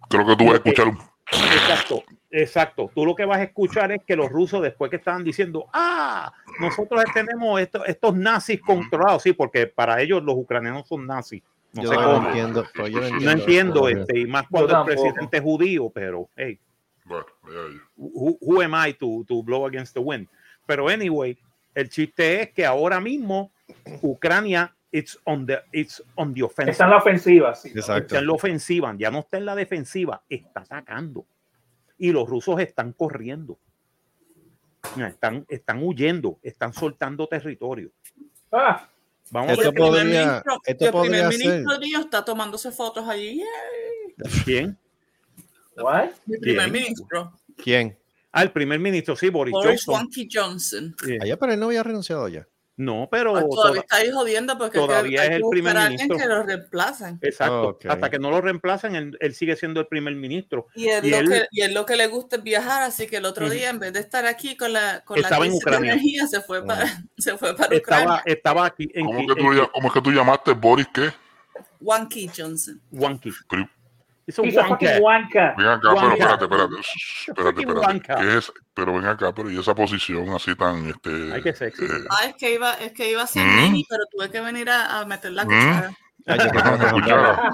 creo 0.09 0.25
que 0.27 0.35
tú 0.35 0.43
vas 0.45 0.53
a 0.53 0.55
escuchar 0.57 0.87
un 0.87 0.97
Exacto, 1.31 2.03
exacto. 2.29 2.91
Tú 2.93 3.05
lo 3.05 3.15
que 3.15 3.25
vas 3.25 3.39
a 3.39 3.43
escuchar 3.43 3.91
es 3.91 4.01
que 4.05 4.15
los 4.15 4.29
rusos 4.29 4.61
después 4.61 4.91
que 4.91 4.97
estaban 4.97 5.23
diciendo, 5.23 5.65
ah, 5.73 6.31
nosotros 6.59 7.03
tenemos 7.13 7.59
esto- 7.59 7.85
estos 7.85 8.15
nazis 8.15 8.61
controlados, 8.61 9.23
sí, 9.23 9.33
porque 9.33 9.65
para 9.67 9.99
ellos 10.01 10.21
los 10.23 10.35
ucranianos 10.35 10.87
son 10.87 11.07
nazis. 11.07 11.41
No 11.73 11.83
Yo 11.83 11.89
sé 11.89 11.95
no 11.95 12.03
cómo. 12.03 12.27
entiendo. 12.27 12.65
pues, 12.75 12.91
yo 12.91 13.01
no 13.01 13.09
No 13.09 13.15
entiendo 13.15 13.31
entiendo, 13.31 13.87
eso. 13.89 13.99
este, 14.01 14.19
y 14.19 14.25
más 14.27 14.47
cuando 14.49 14.79
el 14.79 14.85
presidente 14.85 15.37
es 15.37 15.43
judío, 15.43 15.89
pero 15.89 16.29
hey, 16.35 16.59
Bueno, 17.05 17.25
who, 17.97 18.37
who 18.39 18.61
am 18.61 18.73
I 18.75 18.93
to, 18.93 19.25
to 19.27 19.41
blow 19.43 19.65
against 19.65 19.93
the 19.93 19.99
wind? 19.99 20.27
Pero 20.65 20.87
anyway, 20.87 21.37
el 21.75 21.89
chiste 21.89 22.41
es 22.43 22.51
que 22.51 22.65
ahora 22.65 22.99
mismo 23.01 23.51
Ucrania 24.01 24.73
it's 24.91 25.19
on 25.25 25.45
the 25.47 25.59
it's 25.71 26.01
on 26.15 26.33
the 26.33 26.43
offensive. 26.43 26.71
Está 26.71 26.83
en 26.85 26.89
la 26.91 26.97
ofensiva, 26.97 27.55
sí. 27.55 27.69
Exacto. 27.69 28.03
Está 28.03 28.19
en 28.19 28.27
la 28.27 28.33
ofensiva, 28.33 28.95
ya 28.97 29.09
no 29.11 29.19
está 29.19 29.37
en 29.37 29.45
la 29.45 29.55
defensiva, 29.55 30.21
está 30.29 30.61
atacando. 30.61 31.25
Y 31.97 32.11
los 32.11 32.29
rusos 32.29 32.59
están 32.59 32.93
corriendo. 32.93 33.57
Están, 34.97 35.45
están 35.49 35.81
huyendo, 35.81 36.37
están 36.43 36.73
soltando 36.73 37.25
territorio. 37.27 37.89
Ah, 38.51 38.87
Vamos 39.31 39.49
a 39.49 39.53
Esto 39.53 39.63
ver 39.63 39.67
el 39.67 39.73
primer 39.73 39.91
podría- 39.91 40.25
ministro, 40.27 40.61
esto 40.65 40.85
el 40.85 40.91
podría 40.91 41.11
primer 41.29 41.37
ministro 41.39 41.73
ser- 41.75 41.99
está 42.01 42.25
tomándose 42.25 42.71
fotos 42.71 43.07
allí. 43.09 43.37
¡Yay! 43.37 44.43
quién. 44.45 44.77
what? 45.77 46.09
Mi 46.25 46.37
primer 46.37 46.71
ministro, 46.71 47.33
¿Quién? 47.57 47.97
Ah, 48.31 48.41
el 48.43 48.51
primer 48.51 48.79
ministro, 48.79 49.15
sí, 49.15 49.29
Boris, 49.29 49.51
Boris 49.51 49.83
Johnson. 49.85 50.09
Johnson. 50.31 50.95
Sí. 51.03 51.17
Allá, 51.21 51.37
pero 51.37 51.53
él 51.53 51.59
no 51.59 51.67
había 51.67 51.83
renunciado 51.83 52.27
ya. 52.27 52.47
No, 52.75 53.07
pero 53.11 53.35
Ah, 53.37 53.41
todavía 53.41 53.55
toda- 53.55 53.79
está 53.81 53.95
ahí 53.97 54.09
jodiendo 54.11 54.57
porque 54.57 54.79
hay 54.79 54.83
que- 54.83 54.87
todavía 54.87 55.21
hay 55.21 55.27
es 55.27 55.33
el 55.35 55.43
primer 55.49 55.75
ministro. 55.89 56.17
que 56.17 56.25
lo 56.25 56.41
reemplacen. 56.43 57.19
exacto. 57.21 57.67
Ok. 57.69 57.85
Hasta 57.87 58.09
que 58.09 58.17
no 58.17 58.31
lo 58.31 58.41
reemplacen, 58.41 58.95
él, 58.95 59.15
él 59.19 59.35
sigue 59.35 59.55
siendo 59.55 59.79
el 59.81 59.85
primer 59.87 60.15
ministro. 60.15 60.65
Y 60.73 60.87
él, 60.87 61.05
Y 61.05 61.09
lo 61.11 61.17
él- 61.17 61.29
que, 61.29 61.45
y 61.51 61.61
él 61.61 61.73
lo 61.75 61.85
que 61.85 61.95
le 61.95 62.07
gusta 62.07 62.37
es 62.37 62.43
viajar, 62.43 62.81
así 62.81 63.05
que 63.05 63.17
el 63.17 63.25
otro 63.25 63.47
día, 63.47 63.69
en 63.69 63.77
vez 63.77 63.93
de 63.93 63.99
estar 63.99 64.25
aquí 64.25 64.57
con 64.57 64.73
la, 64.73 65.01
con 65.05 65.17
la 65.21 65.27
Estaba 65.27 65.45
en 65.45 65.51
crisis 65.51 65.65
de 65.65 65.69
Ucrania. 65.69 65.91
energía, 65.93 66.25
se 66.27 66.41
fue 66.41 66.65
para, 66.65 66.85
se 67.17 67.37
fue 67.37 67.55
para 67.55 67.75
Estaba, 67.75 68.01
Ucrania. 68.01 68.23
estaba 68.25 68.65
aquí 68.65 68.89
en, 68.95 69.05
¿Cómo, 69.05 69.19
en- 69.19 69.27
que 69.27 69.35
tú, 69.35 69.51
en- 69.53 69.65
cómo 69.71 69.87
es 69.89 69.93
que 69.93 70.01
tú 70.01 70.11
llamaste 70.11 70.53
Boris 70.53 70.87
qué? 70.91 71.11
Wonky 71.79 72.29
Johnson. 72.35 72.81
Pero- 73.49 73.69
Es 74.25 74.39
un 74.39 74.45
He's 74.45 74.57
a 74.57 74.61
wonky. 74.67 74.85
fucking 74.87 75.03
wanker. 75.03 75.53
Ven 75.57 75.67
acá, 75.67 75.79
pero 75.81 75.95
Wanka. 75.95 76.13
espérate, 76.13 76.43
espérate. 76.45 76.75
Espérate, 77.27 77.59
espérate. 77.61 77.85
wanka. 77.87 78.15
¿Qué 78.15 78.37
es? 78.37 78.53
Pero 78.73 78.93
ven 78.93 79.05
acá, 79.05 79.33
pero 79.33 79.51
y 79.51 79.59
esa 79.59 79.75
posición 79.75 80.29
así 80.29 80.55
tan 80.55 80.87
este. 80.87 81.33
Ay, 81.33 81.41
qué 81.41 81.53
sexy. 81.53 81.83
eh, 81.85 81.89
Ah, 82.09 82.25
es 82.27 82.35
que 82.35 82.53
iba, 82.53 82.73
es 82.75 82.93
que 82.93 83.11
iba 83.11 83.21
a 83.23 83.27
ser 83.27 83.45
Mm. 83.45 83.55
mini, 83.61 83.85
pero 83.89 84.03
tuve 84.11 84.29
que 84.31 84.39
venir 84.39 84.69
a, 84.69 84.99
a 85.01 85.05
meter 85.05 85.31
la 85.33 85.43
Mm. 85.43 85.47
cuchara. 85.47 85.93
Ay, 86.25 86.39
yo 86.39 86.91
cuchara. 86.91 87.51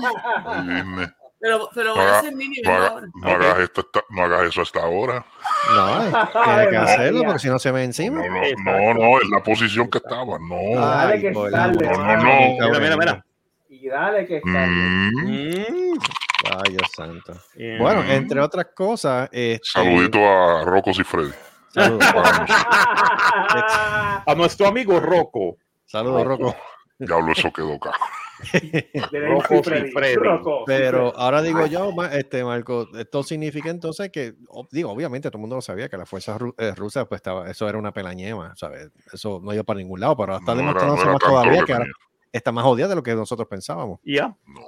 Pero, 1.41 1.69
pero 1.73 1.95
voy 1.95 2.03
No 2.05 2.11
a 2.15 2.21
ser 2.21 2.35
mini 2.35 2.57
no, 2.65 2.71
haga- 2.71 3.01
no 3.13 3.29
hagas 3.29 3.59
esto 3.59 3.79
hasta- 3.81 4.03
no 4.09 4.23
hagas 4.23 4.43
eso 4.49 4.61
hasta 4.61 4.81
ahora. 4.81 5.25
No, 5.73 6.03
eh, 6.05 6.11
tiene 6.43 6.69
que 6.69 6.77
hacerlo 6.77 7.23
porque 7.23 7.39
si 7.39 7.47
no 7.47 7.59
se 7.59 7.71
ve 7.71 7.83
encima. 7.85 8.21
No, 8.21 8.27
no, 8.27 8.73
no, 8.73 8.93
no, 8.93 9.21
en 9.21 9.31
la 9.31 9.41
posición 9.41 9.89
que 9.89 9.99
estaba. 9.99 10.37
No. 10.37 10.79
Dale 10.79 11.13
Ay, 11.13 11.21
que 11.21 11.33
sale, 11.33 11.87
No, 11.87 11.97
no, 11.97 12.17
no. 12.17 12.67
Mira, 12.67 12.79
mira, 12.79 12.97
mira. 12.97 13.25
Y 13.69 13.87
dale 13.87 14.25
que 14.27 14.37
está. 14.37 14.49
Mm, 14.49 15.09
Mm. 15.15 15.97
Ay, 16.45 16.71
Dios 16.71 16.89
santo. 16.95 17.33
Eh, 17.55 17.77
Bueno, 17.79 18.03
entre 18.03 18.39
otras 18.39 18.67
cosas, 18.75 19.29
este, 19.31 19.59
Saludito 19.63 20.19
a 20.19 20.63
Rocco 20.63 20.91
y 20.91 21.03
Freddy. 21.03 21.31
Saludos, 21.69 22.03
a 24.25 24.33
nuestro 24.35 24.67
amigo 24.67 24.99
Rocco. 24.99 25.57
saludos, 25.85 26.25
Rocco. 26.25 26.55
Diablo, 26.97 27.31
eso 27.31 27.51
quedó 27.51 27.73
acá. 27.75 27.91
De 29.11 29.27
Rocco 29.27 29.61
sí, 29.63 29.91
Freddy. 29.91 30.15
Rocco, 30.15 30.63
Pero 30.65 31.13
ahora 31.15 31.41
digo 31.41 31.65
yo, 31.65 31.91
este 32.11 32.43
Marco, 32.43 32.87
esto 32.97 33.21
significa 33.21 33.69
entonces 33.69 34.09
que, 34.11 34.35
digo, 34.71 34.91
obviamente 34.91 35.29
todo 35.29 35.39
el 35.39 35.41
mundo 35.41 35.57
lo 35.57 35.61
sabía 35.61 35.89
que 35.89 35.97
las 35.97 36.09
fuerzas 36.09 36.39
eh, 36.57 36.73
rusas, 36.75 37.05
pues 37.07 37.19
estaba, 37.19 37.49
eso 37.51 37.67
era 37.67 37.77
una 37.77 37.91
pelañema, 37.91 38.55
¿sabes? 38.55 38.89
Eso 39.11 39.41
no 39.43 39.53
iba 39.53 39.63
para 39.63 39.79
ningún 39.79 39.99
lado, 39.99 40.15
pero 40.15 40.37
está 40.37 40.53
No 40.55 40.61
demostrándose 40.61 41.05
no 41.05 41.11
más 41.13 41.19
todavía 41.19 41.63
que 41.65 41.73
ahora 41.73 41.85
está 42.31 42.51
más 42.51 42.63
jodida 42.63 42.87
de 42.87 42.95
lo 42.95 43.03
que 43.03 43.13
nosotros 43.13 43.47
pensábamos. 43.47 43.99
Ya, 44.03 44.35
No. 44.45 44.61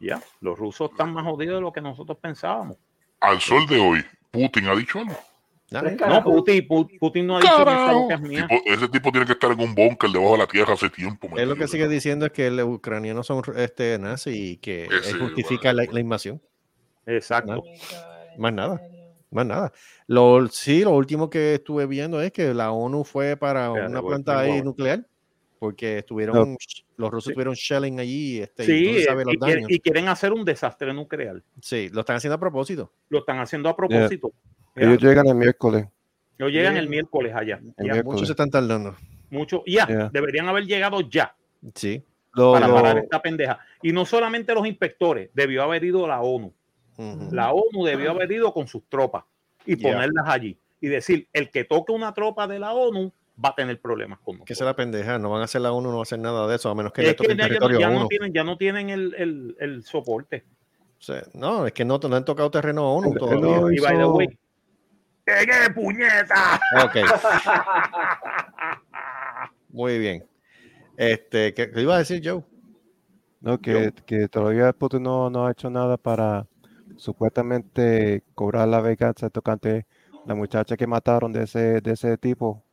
Ya. 0.00 0.20
Los 0.40 0.58
rusos 0.58 0.90
están 0.90 1.12
más 1.12 1.24
jodidos 1.24 1.56
de 1.56 1.60
lo 1.60 1.72
que 1.72 1.80
nosotros 1.80 2.18
pensábamos. 2.20 2.76
Al 3.20 3.40
sol 3.40 3.66
de 3.66 3.78
hoy, 3.80 4.04
Putin 4.30 4.66
ha 4.68 4.74
dicho 4.76 4.98
algo. 5.00 5.16
No. 5.70 6.24
Putin, 6.24 6.66
Pu- 6.66 6.98
Putin 6.98 7.26
no 7.26 7.36
ha 7.36 7.40
dicho 7.40 7.56
que 7.58 7.64
Carajo. 7.64 8.08
es 8.10 8.20
mía. 8.22 8.46
Tipo- 8.48 8.62
ese 8.64 8.88
tipo 8.88 9.10
tiene 9.10 9.26
que 9.26 9.32
estar 9.32 9.50
en 9.50 9.60
un 9.60 9.74
búnker 9.74 10.08
debajo 10.10 10.32
de 10.32 10.38
la 10.38 10.46
tierra 10.46 10.72
hace 10.72 10.88
tiempo. 10.88 11.28
Él 11.36 11.48
lo 11.48 11.56
que 11.56 11.68
sigue 11.68 11.86
diciendo 11.88 12.24
es 12.24 12.32
que 12.32 12.50
los 12.50 12.66
ucranianos 12.66 13.26
son 13.26 13.42
este, 13.56 13.98
nazis 13.98 14.34
y 14.34 14.56
que 14.56 14.86
Ese, 14.86 15.10
él 15.10 15.18
justifica 15.20 15.72
la, 15.74 15.82
bueno. 15.82 15.92
la 15.92 16.00
invasión. 16.00 16.40
Exacto. 17.04 17.62
Más 18.38 18.52
nada. 18.54 18.80
Más 19.30 19.44
nada. 19.44 19.72
Lo, 20.06 20.46
sí, 20.48 20.84
lo 20.84 20.92
último 20.92 21.28
que 21.28 21.54
estuve 21.56 21.84
viendo 21.86 22.22
es 22.22 22.32
que 22.32 22.54
la 22.54 22.70
ONU 22.72 23.04
fue 23.04 23.36
para 23.36 23.66
Espérate, 23.66 23.90
una 23.90 24.00
planta 24.02 24.38
ahí 24.38 24.62
nuclear 24.62 25.04
porque 25.58 25.98
estuvieron, 25.98 26.52
No. 26.52 26.56
Los 26.98 27.10
rusos 27.10 27.24
Sí. 27.24 27.30
estuvieron 27.30 27.54
shelling 27.54 27.98
allí 28.00 28.40
este, 28.40 28.64
y 28.64 28.66
Sí, 28.66 29.02
sabe 29.04 29.24
los 29.24 29.34
y, 29.34 29.38
quieren, 29.38 29.54
daños. 29.64 29.70
y 29.70 29.80
quieren 29.80 30.08
hacer 30.08 30.32
un 30.32 30.44
desastre 30.44 30.92
nuclear. 30.92 31.42
Sí, 31.62 31.88
lo 31.92 32.00
están 32.00 32.16
haciendo 32.16 32.34
a 32.34 32.40
propósito. 32.40 32.92
Lo 33.08 33.20
están 33.20 33.38
haciendo 33.38 33.68
a 33.70 33.76
propósito. 33.76 34.32
Ya. 34.76 34.82
Ellos 34.82 34.98
llegan 35.02 35.26
el 35.26 35.34
miércoles. 35.36 35.86
Ellos 36.38 36.52
llegan 36.52 36.76
el 36.76 36.88
miércoles 36.88 37.32
allá. 37.34 37.56
El 37.56 37.86
Ya, 37.86 37.92
miércoles. 37.94 38.04
Muchos 38.04 38.28
se 38.28 38.32
están 38.32 38.50
tardando. 38.50 38.94
mucho. 39.30 39.62
Ya, 39.66 39.86
deberían 40.12 40.48
haber 40.48 40.64
llegado 40.66 41.00
ya 41.02 41.34
Sí. 41.74 42.02
Lo- 42.34 42.52
para 42.52 42.68
lo- 42.68 42.74
parar 42.74 42.98
esta 42.98 43.20
pendeja. 43.22 43.58
Y 43.82 43.92
no 43.92 44.04
solamente 44.04 44.54
los 44.54 44.66
inspectores, 44.66 45.30
debió 45.34 45.62
haber 45.62 45.82
ido 45.84 46.06
la 46.06 46.20
ONU. 46.20 46.52
La 47.32 47.52
ONU 47.52 47.84
debió 47.84 48.10
haber 48.10 48.30
ido 48.32 48.52
con 48.52 48.66
sus 48.66 48.82
tropas 48.88 49.24
y 49.64 49.76
ponerlas 49.76 50.24
allí. 50.28 50.58
Y 50.80 50.86
decir, 50.88 51.28
el 51.32 51.50
que 51.50 51.64
toque 51.64 51.92
una 51.92 52.12
tropa 52.14 52.46
de 52.48 52.58
la 52.58 52.72
ONU 52.72 53.12
va 53.44 53.50
a 53.50 53.54
tener 53.54 53.80
problemas 53.80 54.18
con 54.20 54.34
Que 54.34 54.38
nosotros. 54.40 54.58
sea 54.58 54.66
la 54.66 54.76
pendeja, 54.76 55.18
no 55.18 55.30
van 55.30 55.42
a 55.42 55.44
hacer 55.44 55.60
la 55.60 55.72
ONU, 55.72 55.88
no 55.90 55.94
va 55.96 56.00
a 56.00 56.02
hacer 56.02 56.18
nada 56.18 56.46
de 56.48 56.56
eso, 56.56 56.70
a 56.70 56.74
menos 56.74 56.92
que 56.92 57.08
Es 57.08 57.14
que 57.16 57.28
ya, 57.28 57.28
ya 57.28 57.34
no- 57.36 57.42
territorio 57.48 57.80
ya 57.80 57.90
no 57.90 57.96
uno. 57.98 58.08
tienen, 58.08 58.32
ya 58.32 58.44
no 58.44 58.56
tienen 58.56 58.90
el, 58.90 59.14
el- 59.16 59.56
el 59.60 59.84
soporte. 59.84 60.44
O 60.98 61.02
sea, 61.02 61.22
no, 61.34 61.66
es 61.66 61.72
que 61.72 61.84
no, 61.84 61.98
no 61.98 62.16
han 62.16 62.24
tocado 62.24 62.50
terreno 62.50 62.82
a 62.82 62.92
ONU 62.92 63.14
todavía. 63.14 63.60
no 63.60 63.70
Y 63.70 63.78
by 63.78 63.94
the 63.94 64.00
hizo- 64.02 64.14
way, 64.14 64.38
¡Pegue, 65.24 65.70
puñeta! 65.74 66.58
Ok, 66.84 66.96
muy 69.70 69.98
bien. 69.98 70.24
Este, 70.96 71.54
¿qué, 71.54 71.70
qué 71.70 71.80
iba 71.82 71.94
a 71.94 71.98
decir 71.98 72.20
Joe? 72.24 72.42
No, 73.40 73.60
que, 73.60 73.92
que 74.06 74.28
todavía 74.28 74.72
Putin 74.72 75.02
no, 75.04 75.30
no 75.30 75.46
ha 75.46 75.52
hecho 75.52 75.70
nada 75.70 75.96
para 75.96 76.46
supuestamente 76.96 78.24
cobrar 78.34 78.66
la 78.68 78.80
venganza 78.80 79.30
tocante 79.30 79.86
la 80.26 80.34
muchacha 80.34 80.76
que 80.76 80.86
mataron 80.86 81.32
de 81.32 81.44
ese, 81.44 81.80
de 81.80 81.92
ese 81.92 82.18
tipo. 82.18 82.64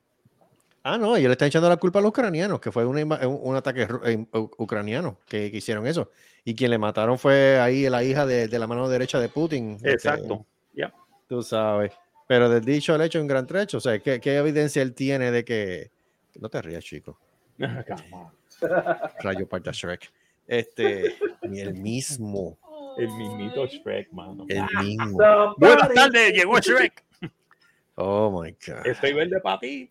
Ah, 0.87 0.99
no, 0.99 1.15
ellos 1.15 1.29
le 1.29 1.31
están 1.31 1.47
echando 1.47 1.67
la 1.67 1.77
culpa 1.77 1.97
a 1.97 2.01
los 2.03 2.09
ucranianos, 2.09 2.59
que 2.59 2.71
fue 2.71 2.85
un, 2.85 2.95
un 2.95 3.55
ataque 3.55 3.87
eh, 4.05 4.23
ucraniano 4.31 5.17
que, 5.25 5.49
que 5.49 5.57
hicieron 5.57 5.87
eso. 5.87 6.11
Y 6.43 6.53
quien 6.53 6.69
le 6.69 6.77
mataron 6.77 7.17
fue 7.17 7.59
ahí 7.59 7.89
la 7.89 8.03
hija 8.03 8.27
de, 8.27 8.47
de 8.47 8.59
la 8.59 8.67
mano 8.67 8.87
derecha 8.87 9.19
de 9.19 9.27
Putin. 9.27 9.77
este, 9.77 9.93
Exacto. 9.93 10.45
Ya. 10.73 10.93
tú 11.27 11.41
sabes. 11.41 11.91
Pero 12.27 12.49
del 12.49 12.63
dicho 12.63 12.93
al 12.93 13.01
hecho, 13.01 13.19
un 13.19 13.25
gran 13.25 13.47
trecho. 13.47 13.77
O 13.77 13.81
sea, 13.81 13.97
¿qué, 13.97 14.19
qué 14.19 14.37
evidencia 14.37 14.83
él 14.83 14.93
tiene 14.93 15.31
de 15.31 15.43
que... 15.43 15.89
No 16.35 16.49
te 16.49 16.61
rías, 16.61 16.83
chico. 16.83 17.17
Rayo 19.23 19.49
parta 19.49 19.71
Shrek. 19.73 20.11
Este, 20.45 21.15
ni 21.41 21.61
el 21.61 21.73
mismo. 21.73 22.59
El 22.99 23.09
mismito 23.09 23.65
Shrek, 23.65 24.11
mano. 24.11 24.45
El 24.49 24.65
mismo. 24.83 25.17
Buenas 25.57 25.91
tardes, 25.95 26.31
llegó 26.31 26.59
Shrek. 26.59 27.03
Oh 27.95 28.29
my 28.29 28.51
God. 28.51 28.85
Estoy 28.85 29.13
verde 29.13 29.39
para 29.39 29.59
ti. 29.59 29.89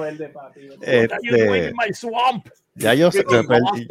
Verde, 0.00 0.28
papi. 0.28 0.68
Este, 0.80 1.72
ya 2.74 2.94
yo 2.94 3.10
se, 3.10 3.24
me 3.24 3.42
bastard. 3.42 3.86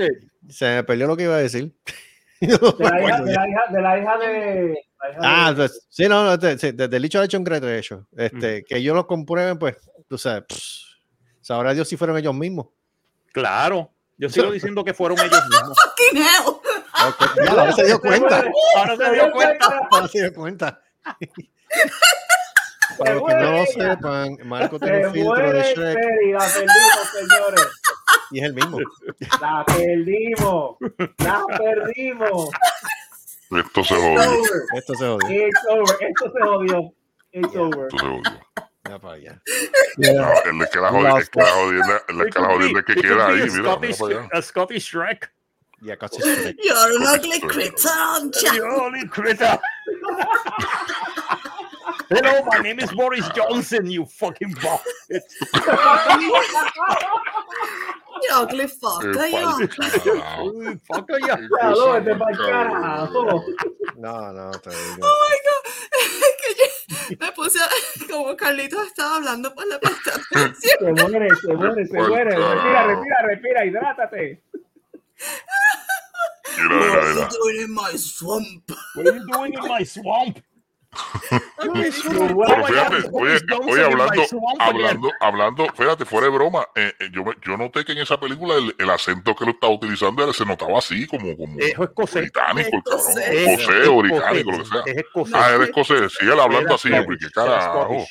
se 0.49 0.65
me 0.75 0.83
perdió 0.83 1.07
lo 1.07 1.17
que 1.17 1.23
iba 1.23 1.35
a 1.35 1.39
decir. 1.39 1.73
De 2.39 2.47
la 2.79 3.01
hija 3.01 3.21
de 3.23 3.33
la 3.33 3.47
hija 3.49 3.63
de. 3.71 3.81
La 3.81 3.99
hija 3.99 4.17
de 4.17 4.27
la 4.27 4.47
hija 4.59 4.77
Ah, 5.21 5.49
de- 5.51 5.55
pues, 5.55 5.87
sí, 5.89 6.07
no, 6.07 6.23
no, 6.23 6.37
te- 6.37 6.57
sí, 6.57 6.71
desde 6.71 6.95
el 6.97 7.01
dicho 7.03 7.17
al 7.19 7.25
hecho 7.25 7.37
un 7.37 7.43
gran 7.43 7.61
trecho. 7.61 8.07
Este, 8.15 8.63
que 8.63 8.77
ellos 8.77 8.95
lo 8.95 9.07
comprueben, 9.07 9.57
pues, 9.57 9.75
tú 10.07 10.17
sabes, 10.17 10.43
pss, 10.47 10.97
sabrá 11.41 11.73
Dios 11.73 11.87
si 11.89 11.97
fueron 11.97 12.17
ellos 12.17 12.33
mismos. 12.35 12.67
Claro, 13.33 13.91
yo 14.17 14.29
sigo 14.29 14.51
diciendo 14.51 14.83
que 14.83 14.93
fueron 14.93 15.17
ellos 15.19 15.43
mismos. 15.49 15.77
Fucking 15.83 16.17
hell. 16.21 16.47
Ok, 17.09 17.35
ya, 17.43 17.51
ahora 17.51 17.71
se 17.73 17.85
dio 17.85 17.99
cuenta. 17.99 18.43
Ahora 18.75 18.97
se 18.97 19.13
dio 19.13 19.31
cuenta. 19.31 19.79
Ahora 19.91 20.07
se 20.07 20.21
dio 20.21 20.33
cuenta. 20.33 20.81
Para 22.97 23.15
los 23.15 23.23
que 23.27 23.35
no 23.35 23.51
lo 23.51 23.65
sepan, 23.65 24.37
Marco 24.45 24.79
tiene 24.79 25.01
Se 25.01 25.07
un 25.07 25.13
filtro 25.13 25.51
de 25.51 25.61
Shrek 25.61 25.97
Seri, 25.99 26.31
la 26.31 26.39
perdimos, 26.39 27.09
señores. 27.13 27.67
y 28.31 28.39
es 28.39 28.45
el 28.45 28.53
mismo. 28.53 28.79
La 29.41 29.65
perdimos. 29.65 30.77
La 31.17 31.45
perdimos. 31.57 32.49
Esto 33.51 33.83
se 33.83 33.95
jodió. 33.95 34.41
Esto 34.73 34.93
se 34.95 35.05
jodió. 35.05 35.47
It's 35.47 35.59
over. 35.69 35.97
Esto 36.01 36.31
se 36.31 36.41
jodió. 36.41 36.93
It's 37.31 37.55
over. 37.55 37.87
Esto 37.87 37.97
se 37.97 38.05
jodió. 38.05 38.47
Ya 38.89 38.99
para 38.99 39.13
allá. 39.15 39.41
No, 39.97 40.31
el 40.45 40.59
de 40.59 40.69
que 40.71 40.79
la 40.79 40.89
jodienda, 40.89 41.19
el 41.19 41.29
que 42.29 42.39
la 42.39 42.45
jodienda, 42.47 42.79
el 42.79 42.85
que 42.85 42.95
queda 42.95 43.27
ahí, 43.27 43.49
mira, 43.49 44.29
a 44.31 44.41
Scottish 44.41 44.91
Shrek. 44.91 45.31
Ya 45.81 45.97
casi 45.97 46.21
Shrek. 46.21 46.57
You're 46.63 46.97
an 46.97 47.03
ugly 47.03 47.39
critter, 47.41 47.89
aren't 47.89 48.35
you? 48.41 48.53
You 48.53 48.65
only 48.81 49.07
critter. 49.07 49.59
Hello, 52.09 52.41
my 52.45 52.59
name 52.59 52.79
is 52.79 52.91
Boris 52.93 53.27
Johnson, 53.35 53.89
you 53.89 54.05
fucking 54.05 54.53
bastard. 54.61 55.21
You 58.23 58.31
ugly 58.33 58.65
fucker, 58.65 59.13
you 59.29 59.37
ugly. 59.37 59.67
Uy, 60.67 60.79
fucker, 60.89 61.19
ya. 61.27 61.35
Ya, 61.37 61.69
lo 61.69 61.93
vete 61.99 62.15
pa'l 62.17 62.35
carajo. 62.37 63.43
No, 63.97 64.31
no, 64.33 64.51
te 64.63 64.69
digo. 64.71 65.03
Oh 65.03 65.15
my 65.29 65.37
god. 65.45 65.63
Es 65.97 66.33
que 66.41 67.15
yo 67.15 67.17
me 67.19 67.31
puse 67.33 67.59
a- 67.59 68.07
como 68.11 68.35
Carlitos 68.35 68.87
estaba 68.87 69.17
hablando, 69.17 69.53
pues 69.53 69.67
le 69.67 69.79
presté 69.79 70.11
atención. 70.11 70.97
Se 70.97 71.03
muere, 71.09 71.29
se 71.35 71.53
muere, 71.53 71.85
se 71.85 71.93
muere. 71.97 72.31
Respira, 72.35 72.87
respira, 72.87 73.21
respira, 73.27 73.65
hidrátate. 73.65 74.43
Mira, 76.57 76.69
What 76.69 76.79
mira, 76.79 77.01
are 77.01 77.07
you 77.09 77.15
mira. 77.15 77.29
doing 77.29 77.61
in 77.65 77.71
my 77.73 77.95
swamp? 77.97 78.71
What 78.95 79.07
are 79.07 79.15
you 79.17 79.25
doing 79.31 79.53
in 79.53 79.67
my 79.67 79.83
swamp? 79.83 80.39
Pero 81.57 82.65
fíjate, 82.65 82.95
oye, 83.11 83.37
oye, 83.67 83.83
hablando, 83.83 84.23
hablando, 84.59 85.11
hablando, 85.19 85.67
fíjate, 85.75 86.05
fuera 86.05 86.27
de 86.27 86.33
broma, 86.33 86.67
eh, 86.75 86.93
eh, 86.99 87.09
yo, 87.11 87.23
yo 87.45 87.57
noté 87.57 87.83
que 87.85 87.91
en 87.93 87.99
esa 87.99 88.19
película 88.19 88.55
el, 88.55 88.75
el 88.77 88.89
acento 88.89 89.35
que 89.35 89.45
lo 89.45 89.51
estaba 89.51 89.73
utilizando 89.73 90.23
era- 90.23 90.33
se 90.33 90.45
notaba 90.45 90.77
así, 90.79 91.05
como, 91.07 91.35
como 91.35 91.57
Es 91.59 91.77
escocés. 91.79 92.21
británico, 92.21 92.69
el 92.77 92.83
cabrón, 92.83 92.99
Escocés. 93.09 93.47
escocés 93.47 93.87
o 93.87 93.97
británico, 93.97 94.51
lo 94.51 94.57
que 94.59 94.65
sea. 94.65 94.81
Es 94.85 94.97
escocés. 94.97 95.35
Ah, 95.35 95.51
era 95.53 95.63
escocés, 95.63 96.13
sí, 96.19 96.25
él 96.25 96.39
hablando 96.39 96.59
Era 96.67 96.75
así, 96.75 96.87
era 96.89 97.05
carajo. 97.33 98.05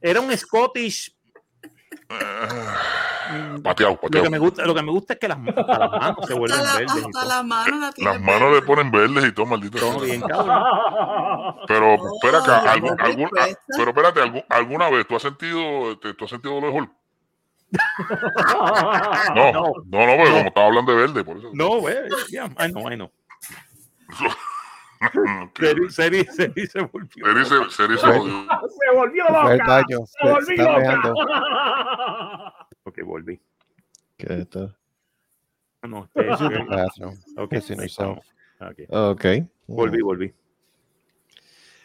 Era 0.00 0.20
un 0.20 0.36
Scottish. 0.36 1.14
Ah, 2.10 3.58
Pateado, 3.62 3.92
Lo 3.92 3.98
que 4.00 4.06
pateado. 4.08 4.30
me 4.30 4.38
gusta, 4.38 4.66
lo 4.66 4.74
que 4.74 4.82
me 4.82 4.90
gusta 4.90 5.12
es 5.14 5.18
que 5.20 5.28
las, 5.28 5.38
hasta 5.38 5.78
las 5.78 5.90
manos 5.90 6.26
se 6.26 6.34
vuelven 6.34 6.58
Hasta 6.60 6.72
la, 6.72 6.78
verdes. 6.80 6.94
y 6.96 6.98
hasta 6.98 7.10
todo. 7.20 7.28
la 7.28 7.42
mano 7.42 7.76
la 7.78 7.92
Las 7.96 8.20
manos 8.20 8.52
le 8.54 8.62
ponen 8.62 8.90
verdes 8.90 9.24
y 9.24 9.32
todo, 9.32 9.46
maldito. 9.46 9.78
Todo 9.78 10.00
bien. 10.00 10.22
Pero, 11.66 11.94
espera 12.14 12.38
acá, 12.38 12.62
Oh, 12.64 12.68
algún- 12.68 13.00
algún- 13.00 13.30
pero 13.76 13.90
espérate, 13.90 14.20
algún- 14.20 14.44
¿alguna 14.48 14.90
vez 14.90 15.06
tú 15.06 15.16
has 15.16 15.22
sentido, 15.22 15.98
te- 15.98 16.12
tú 16.14 16.24
has 16.24 16.30
sentido 16.30 16.54
dolor 16.54 16.72
de 16.72 16.78
Hulk? 16.78 16.90
No, 19.34 19.52
no, 19.52 19.62
no, 20.06 20.16
porque 20.16 20.30
como 20.32 20.46
estaba 20.48 20.66
hablando 20.66 20.92
de 20.92 20.98
verde, 20.98 21.24
por 21.24 21.36
eso. 21.38 21.48
No, 21.54 21.78
güey. 21.80 21.96
Yeah, 22.28 22.46
I 22.58 22.70
know, 22.70 22.90
I 22.90 22.96
know. 22.96 23.10
Seri, 25.58 25.90
Seri, 25.90 26.24
Seri 26.24 26.66
se 26.66 26.80
volvió. 26.82 27.26
Seri 27.26 27.44
se, 27.44 27.70
Seri 27.70 27.98
se 27.98 28.06
jodió. 28.06 28.46
Se 28.68 28.96
volvió 28.96 29.24
loca. 29.24 29.84
Se 29.88 29.96
Se, 29.96 30.06
se 30.06 30.28
volvió 30.32 30.78
está 30.78 31.08
loca. 31.08 32.54
Ok, 32.84 32.98
volví. 33.04 33.40
¿Qué 34.16 34.26
es 34.26 34.38
esto? 34.40 34.74
Ah, 35.82 35.86
No, 35.88 36.08
este 36.14 36.64
bathroom. 36.68 37.14
Ok, 37.36 37.50
Pissing 37.50 37.80
ahí 37.80 37.86
yourself. 37.86 38.18
estamos. 38.18 38.26
Ok, 38.60 38.80
Ok. 38.90 39.24
Volví, 39.68 40.00
volví. 40.02 40.34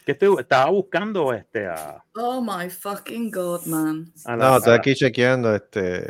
Que 0.08 0.13
estoy, 0.13 0.38
estaba 0.39 0.72
buscando 0.72 1.34
este 1.34 1.67
a, 1.67 2.02
Oh 2.15 2.41
my 2.41 2.70
fucking 2.70 3.30
god, 3.30 3.65
man. 3.65 4.10
la- 4.26 4.36
No, 4.38 4.58
estoy 4.60 4.74
aquí 4.74 4.96
chequeando 4.96 5.54
este, 5.54 6.08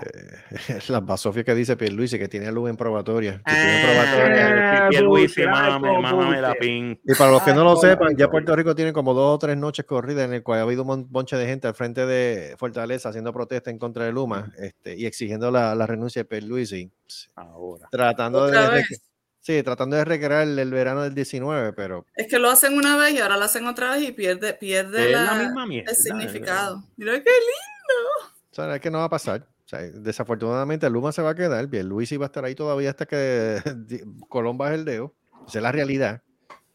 las 0.89 1.03
basofias 1.03 1.43
que 1.43 1.55
dice 1.55 1.75
Pierluisi 1.75 2.19
que 2.19 2.27
tiene 2.27 2.51
luz 2.51 2.69
en 2.69 2.77
probatoria. 2.77 3.41
que 3.43 3.51
tiene 3.51 3.81
Ah, 3.83 4.05
probatoria. 4.05 4.87
Pierluisi, 4.91 5.41
Dulce, 5.41 5.49
ay, 5.51 5.79
mámame, 5.81 6.41
la 6.41 6.53
pin. 6.53 6.99
Y 7.03 7.15
para 7.15 7.31
los 7.31 7.41
que 7.41 7.55
no 7.55 7.63
lo 7.63 7.75
sepan, 7.75 8.15
ya 8.15 8.29
Puerto 8.29 8.55
Rico 8.55 8.75
tiene 8.75 8.93
como 8.93 9.15
dos 9.15 9.33
o 9.33 9.39
tres 9.39 9.57
noches 9.57 9.83
corridas 9.85 10.25
en 10.25 10.33
el 10.35 10.43
cual 10.43 10.59
ha 10.59 10.61
habido 10.61 10.83
un 10.83 11.11
bonche 11.11 11.35
de 11.35 11.47
gente 11.47 11.67
al 11.67 11.73
frente 11.73 12.05
de 12.05 12.55
Fortaleza 12.59 13.09
haciendo 13.09 13.33
protesta 13.33 13.71
en 13.71 13.79
contra 13.79 14.05
de 14.05 14.11
Luma 14.11 14.51
este, 14.59 14.95
y 14.95 15.07
exigiendo 15.07 15.49
la, 15.49 15.73
la 15.73 15.87
renuncia 15.87 16.21
de 16.21 16.25
Pierluisi, 16.25 16.91
Ahora. 17.35 17.87
tratando 17.89 18.45
de- 18.45 18.69
vez. 18.69 19.01
Sí, 19.47 19.63
tratando 19.63 19.95
de 19.95 20.03
recrear 20.05 20.43
el, 20.43 20.59
el 20.59 20.71
verano 20.71 21.03
del 21.03 21.15
19, 21.15 21.71
pero 21.73 22.05
Es 22.15 22.27
que 22.27 22.37
lo 22.37 22.49
hacen 22.49 22.73
una 22.77 22.97
vez 22.97 23.13
y 23.13 23.19
ahora 23.19 23.37
lo 23.37 23.45
hacen 23.45 23.65
otra 23.65 23.91
vez 23.91 24.03
y 24.09 24.11
pierde, 24.11 24.53
pierde 24.53 25.05
Es 25.05 25.11
la- 25.13 25.23
la 25.23 25.43
misma 25.43 25.65
mierda. 25.65 25.91
el 25.91 25.97
significado. 25.97 26.83
Mira 26.97 27.13
qué 27.13 27.19
lindo. 27.29 28.33
o 28.51 28.53
sea, 28.55 28.75
es 28.75 28.81
que 28.81 28.91
no 28.91 28.97
va 28.99 29.05
a 29.05 29.09
pasar. 29.09 29.41
O 29.65 29.69
sea, 29.69 29.79
desafortunadamente 29.81 30.89
Luma 30.89 31.11
se 31.11 31.21
va 31.21 31.31
a 31.31 31.35
quedar, 31.35 31.69
Pierluisi 31.69 32.17
va 32.17 32.25
a 32.25 32.27
estar 32.27 32.43
ahí 32.45 32.55
todavía 32.55 32.89
hasta 32.89 33.05
que 33.05 33.57
Colón 34.29 34.57
baje 34.57 34.75
el 34.75 34.85
dedo. 34.85 35.13
Esa 35.47 35.59
es 35.59 35.63
la 35.63 35.71
realidad. 35.71 36.21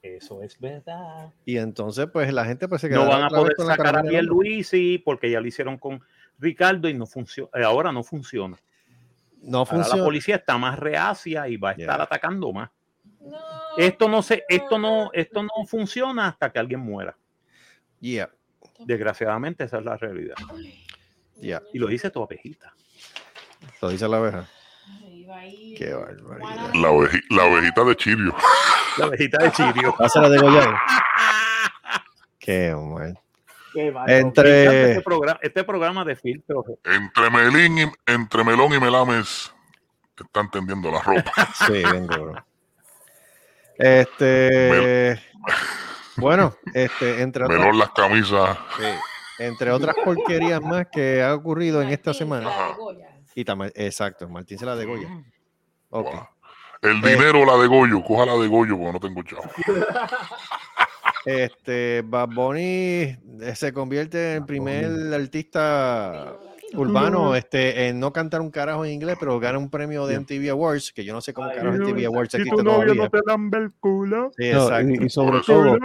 Eso 0.03 0.43
es 0.43 0.59
verdad. 0.59 1.31
Y 1.45 1.59
entonces, 1.59 2.07
pues 2.13 2.33
la 2.33 2.45
gente 2.45 2.67
pues 2.69 2.81
se 2.81 2.89
No 2.89 3.03
quedará 3.03 3.17
van 3.17 3.23
a 3.25 3.29
poder 3.29 3.55
con 3.55 3.67
la 3.69 3.77
sacar 3.77 3.99
a. 3.99 4.03
Pierluisi 4.03 4.99
porque 5.05 5.31
ya 5.31 5.41
lo 5.41 5.47
hicieron 5.47 5.79
con 5.79 6.03
Ricardo 6.39 6.89
y 6.89 6.95
no 6.95 7.07
funciona. 7.07 7.51
Ahora 7.65 7.93
no 7.93 8.03
funciona. 8.03 8.59
No 9.43 9.59
Ahora 9.59 9.71
funciona. 9.71 9.99
la 9.99 10.05
policía 10.05 10.37
está 10.37 10.57
más 10.59 10.79
reacia 10.79 11.49
y 11.49 11.57
va 11.57 11.71
a 11.71 11.73
estar 11.73 11.97
Yeah. 11.97 12.03
atacando 12.05 12.53
más. 12.53 12.71
No, 13.21 13.39
Esto 13.77 14.09
no 14.09 14.23
se, 14.23 14.45
esto 14.49 14.79
no, 14.79 15.11
esto 15.13 15.43
no 15.43 15.51
funciona 15.67 16.29
hasta 16.29 16.51
que 16.53 16.59
alguien 16.59 16.81
muera. 16.81 17.17
Yeah, 18.01 18.31
Desgraciadamente 18.81 19.65
esa 19.65 19.79
es 19.79 19.85
la 19.85 19.97
realidad. 19.97 20.35
yeah. 21.41 21.63
Y 21.73 21.79
lo 21.79 21.87
dice 21.89 22.11
tu 22.11 22.23
abejita. 22.23 22.73
Lo 23.81 23.89
dice 23.91 24.09
la 24.09 24.17
abeja. 24.19 24.49
ahí. 25.35 25.75
Qué 25.79 25.93
barbaridad. 25.95 26.75
La, 26.75 26.91
oveji- 26.91 27.25
la 27.31 27.45
ovejita 27.45 27.85
de 27.85 27.97
Chirio. 27.97 28.37
La 28.99 29.05
abejita 29.07 29.43
de 29.45 29.53
Chirio. 29.53 29.95
Pásala 29.99 30.29
de 30.29 30.39
Goyán. 30.39 30.75
Qué 32.39 32.75
mal. 32.75 33.19
Entre. 34.07 34.91
Este 34.91 35.03
programa, 35.03 35.39
este 35.43 35.65
programa 35.65 36.05
de 36.05 36.17
filtros. 36.17 36.65
Entre, 36.85 37.31
Melín 37.31 37.79
y, 37.79 38.13
entre 38.13 38.45
Melón 38.45 38.73
y 38.75 38.81
Melames 38.81 39.53
están 40.17 40.51
tendiendo 40.51 40.91
la 40.91 41.01
ropa. 41.01 41.33
Sí, 41.67 41.73
bien 41.73 42.07
duro. 42.07 42.45
Este. 43.77 45.21
Bueno, 46.17 46.55
este, 46.75 47.23
entre 47.23 47.45
otras, 47.45 47.59
Melón 47.59 47.79
las 47.79 47.91
camisas. 47.91 48.59
sí, 48.77 48.85
entre 49.39 49.71
otras 49.71 49.97
porquerías 50.05 50.61
más 50.61 50.87
que 50.93 51.23
ha 51.23 51.35
ocurrido 51.35 51.83
en 51.83 51.89
esta 51.89 52.13
semana. 52.13 52.51
Goya. 52.77 53.09
Y 53.35 53.45
también, 53.45 53.73
exacto, 53.75 54.29
Martín 54.29 54.59
se 54.59 54.67
la 54.67 54.77
de 54.77 54.85
Goya. 54.85 55.09
Wow. 55.91 56.29
El 56.83 57.01
dinero 57.01 57.45
la 57.45 57.57
de 57.57 57.69
Goyo, 57.69 58.03
coja 58.03 58.27
la 58.27 58.35
de 58.35 58.49
Goyo 58.49 58.77
porque 58.77 58.93
no 58.93 59.01
tengo 59.01 59.23
chavo. 59.23 59.43
Este, 61.25 62.03
Bad 62.05 62.29
Bunny 62.29 62.61
eh, 62.61 63.17
se 63.55 63.73
convierte 63.73 64.33
en 64.33 64.37
el 64.39 64.47
primer 64.47 65.15
artista 65.15 66.37
urbano 66.75 67.35
este, 67.35 67.89
en 67.89 68.01
no 68.01 68.13
cantar 68.13 68.41
un 68.41 68.51
carajo 68.51 68.85
en 68.85 68.93
inglés, 68.93 69.17
pero 69.21 69.39
gana 69.39 69.59
un 69.59 69.71
premio 69.71 70.07
de 70.07 70.19
MTV 70.19 70.51
Awards, 70.51 70.93
que 70.93 71.05
yo 71.05 71.13
no 71.13 71.21
sé 71.21 71.33
cómo 71.33 71.49
Ay, 71.49 71.59
carajo 71.59 71.77
MTV 71.77 72.07
Awards 72.07 72.33
Si 72.33 72.39
existe 72.39 72.57
tu 72.57 72.63
novio 72.63 72.95
no 72.95 73.11
te 73.11 73.21
lambe 73.27 73.59
el 73.59 73.73
culo. 73.73 74.33
Sí, 74.37 74.51
No, 74.51 74.63
exacto. 74.63 74.89
y, 74.91 75.07
y 75.07 75.09
sobre 75.11 75.41
todo. 75.41 75.79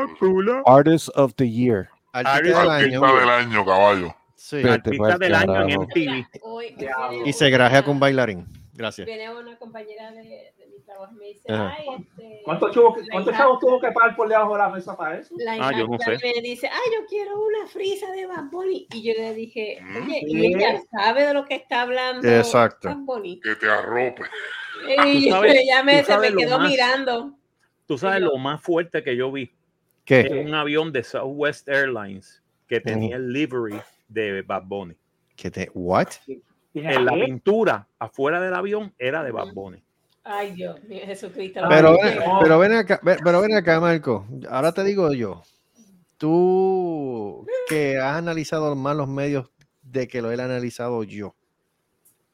Artist 0.65 1.09
of 1.15 1.33
the 1.35 1.49
Year. 1.49 1.89
Artista 2.13 2.37
Artista 2.37 2.61
del 2.61 2.69
año. 2.69 3.19
Del 3.19 3.29
año, 3.29 3.65
caballo. 3.65 4.15
Sí. 4.35 4.67
Artista 4.67 5.09
pa'l 5.09 5.19
del 5.19 5.35
año 5.35 5.63
en. 5.63 5.81
MTV. 5.81 7.27
Y 7.27 7.33
se 7.33 7.49
grajea 7.49 7.83
con 7.83 7.99
bailarín. 7.99 8.45
Gracias. 8.73 9.07
viene 9.07 9.33
una 9.33 9.57
compañera 9.57 10.11
de, 10.11 10.53
me 11.13 11.25
dice, 11.25 11.41
ay, 11.49 11.85
este... 11.99 12.41
¿Cuántos 12.43 12.73
chavos, 12.73 12.97
la 12.99 13.05
cuántos 13.11 13.33
hija- 13.33 13.43
chavos 13.43 13.59
tuvo 13.59 13.79
que 13.79 13.91
pagar 13.91 14.15
por 14.15 14.27
debajo 14.29 14.53
de 14.53 14.59
la 14.59 14.69
mesa 14.69 14.95
para 14.97 15.19
eso? 15.19 15.35
La 15.37 15.53
Ah, 15.59 15.71
yo 15.77 15.87
no 15.87 15.97
sé. 15.99 16.17
me 16.23 16.41
dice, 16.41 16.67
ay, 16.67 16.91
yo 16.97 17.05
quiero 17.07 17.39
una 17.39 17.67
frisa 17.67 18.11
de 18.11 18.25
Bad 18.25 18.45
Bunny. 18.51 18.87
Y 18.93 19.03
yo 19.03 19.13
le 19.21 19.33
dije, 19.33 19.79
oye, 20.01 20.19
Sí. 20.21 20.25
y 20.27 20.55
ella 20.55 20.81
sabe 20.91 21.25
de 21.25 21.33
lo 21.33 21.45
que 21.45 21.55
está 21.55 21.81
hablando 21.81 22.27
Exacto. 22.27 22.87
Bad 22.89 22.97
Bunny. 22.97 23.39
Que 23.39 23.55
te 23.55 23.69
arrope. 23.69 24.23
Y 25.07 25.29
sabes- 25.29 25.55
ella 25.55 25.83
me, 25.83 26.03
se 26.03 26.17
me 26.17 26.33
quedó 26.33 26.59
más- 26.59 26.69
mirando. 26.69 27.33
Tú 27.85 27.97
sabes 27.97 28.21
lo 28.21 28.35
más 28.37 28.61
fuerte 28.61 29.03
que 29.03 29.15
yo 29.15 29.31
vi. 29.31 29.51
¿Qué? 30.05 30.21
Es 30.21 30.45
un 30.45 30.53
avión 30.53 30.91
de 30.93 31.03
Southwest 31.03 31.67
Airlines 31.67 32.41
que 32.67 32.79
tenía 32.79 33.15
el 33.17 33.31
livery 33.33 33.79
de 34.07 34.41
Bad 34.41 34.63
Bunny. 34.65 34.95
¿Qué 35.35 35.51
te, 35.51 35.69
what? 35.73 36.07
En 36.73 37.05
la 37.05 37.13
pintura 37.13 37.87
afuera 37.97 38.39
del 38.39 38.53
avión 38.53 38.93
era 38.99 39.23
de 39.23 39.31
Bad 39.31 39.53
Bunny. 39.53 39.81
Ay, 40.29 40.51
Dios 40.51 40.83
mío, 40.83 41.01
Jesucristo. 41.05 41.61
Pero, 41.69 41.91
ven- 42.03 42.19
pero 42.41 42.59
ven 42.59 42.73
acá, 42.73 42.99
ven- 43.01 43.19
pero 43.23 43.41
ven 43.41 43.55
acá, 43.55 43.79
Marco. 43.79 44.27
Ahora 44.49 44.73
te 44.73 44.83
digo 44.83 45.13
yo. 45.13 45.41
Tú 46.17 47.45
que 47.69 47.97
has 47.97 48.17
analizado 48.17 48.75
más 48.75 48.95
los 48.95 49.07
medios 49.07 49.49
de 49.81 50.07
que 50.07 50.21
lo 50.21 50.31
he 50.31 50.33
analizado 50.41 51.03
yo. 51.03 51.35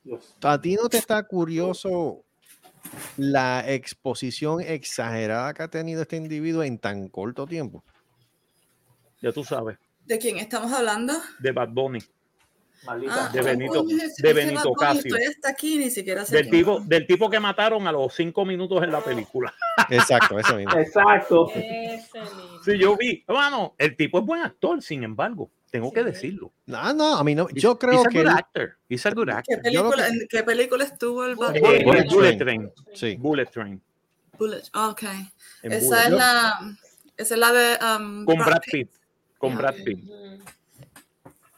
Dios. 0.04 0.36
¿A 0.42 0.60
ti 0.60 0.76
no 0.76 0.90
te 0.90 0.98
está 0.98 1.22
curioso 1.24 2.24
la 3.18 3.64
exposición 3.72 4.60
exagerada 4.62 5.54
que 5.54 5.64
ha 5.64 5.68
tenido 5.68 6.02
este 6.02 6.16
individuo 6.18 6.64
en 6.64 6.80
tan 6.80 7.08
corto 7.10 7.46
tiempo? 7.46 7.84
Ya 9.22 9.32
tú 9.32 9.44
sabes, 9.44 9.78
¿De 10.06 10.18
quién 10.18 10.38
estamos 10.38 10.72
hablando? 10.74 11.14
de 11.40 11.52
Bad 11.52 11.70
Bunny. 11.70 12.00
Maldita. 12.86 13.26
Ah, 13.28 13.30
de 13.32 13.40
¿qué 13.40 13.46
Benito- 13.46 13.84
de 14.18 14.34
Benito? 14.34 14.74
Casio. 14.74 15.16
Hasta 15.16 15.50
aquí, 15.50 15.78
ni 15.78 15.90
siquiera 15.90 16.26
sé 16.26 16.36
Del 16.38 16.50
tipo, 16.50 16.80
del 16.82 17.08
tipo 17.08 17.30
que 17.30 17.40
mataron 17.40 17.88
a 17.88 17.92
los 17.92 18.14
cinco 18.14 18.44
minutos 18.46 18.84
en 18.84 18.92
la 18.92 19.02
película. 19.02 19.54
Exacto, 19.90 20.38
eso 20.40 20.56
mismo. 20.58 20.78
Exacto. 20.78 21.50
Ese 21.54 22.20
mismo. 22.22 22.64
Sí, 22.64 22.78
yo 22.78 22.96
vi. 22.98 23.24
Hermano, 23.28 23.74
el 23.78 23.96
tipo 23.96 24.20
es 24.20 24.26
buen 24.26 24.42
actor, 24.42 24.82
sin 24.82 25.04
embargo. 25.04 25.50
Tengo 25.72 25.92
que 25.92 26.02
Sí. 26.02 26.06
decirlo. 26.06 26.52
No, 26.68 26.94
no, 26.94 27.16
a 27.18 27.24
mí 27.24 27.34
no. 27.34 27.48
Yo 27.50 27.72
He's 27.72 27.80
creo 27.80 28.02
a 28.02 28.08
que. 28.10 28.20
good 28.20 28.28
actor. 28.28 28.78
He's 28.90 29.06
a 29.06 29.12
good 29.12 29.26
¿Qué 29.26 29.32
actor. 29.32 29.62
película, 29.64 30.08
¿En 30.08 30.28
qué 30.30 30.44
película 30.44 30.84
estuvo 30.84 31.26
el 31.26 31.36
Bad 31.36 31.56
Eh, 31.56 31.62
Bunny? 31.62 31.84
Bullet 31.84 32.06
Bullet, 32.10 32.38
Train. 32.38 32.38
Train. 32.38 32.72
Sí. 32.94 33.16
Bullet 33.18 33.46
Train. 33.48 33.82
Bullet. 34.38 34.62
Ok. 34.76 35.04
en 35.64 35.72
Esa 35.72 35.86
Bullet. 35.88 36.04
es 36.04 36.12
la, 36.12 36.76
esa 37.18 37.34
es 37.34 37.40
la 37.40 37.52
de 37.54 37.80
um, 37.98 38.26
Con 38.26 38.38
Brad 38.38 38.62
Pitt. 38.72 38.90
Con 39.40 39.58
Brad 39.58 39.76
Pitt. 39.84 40.04
Ujú. 40.04 40.40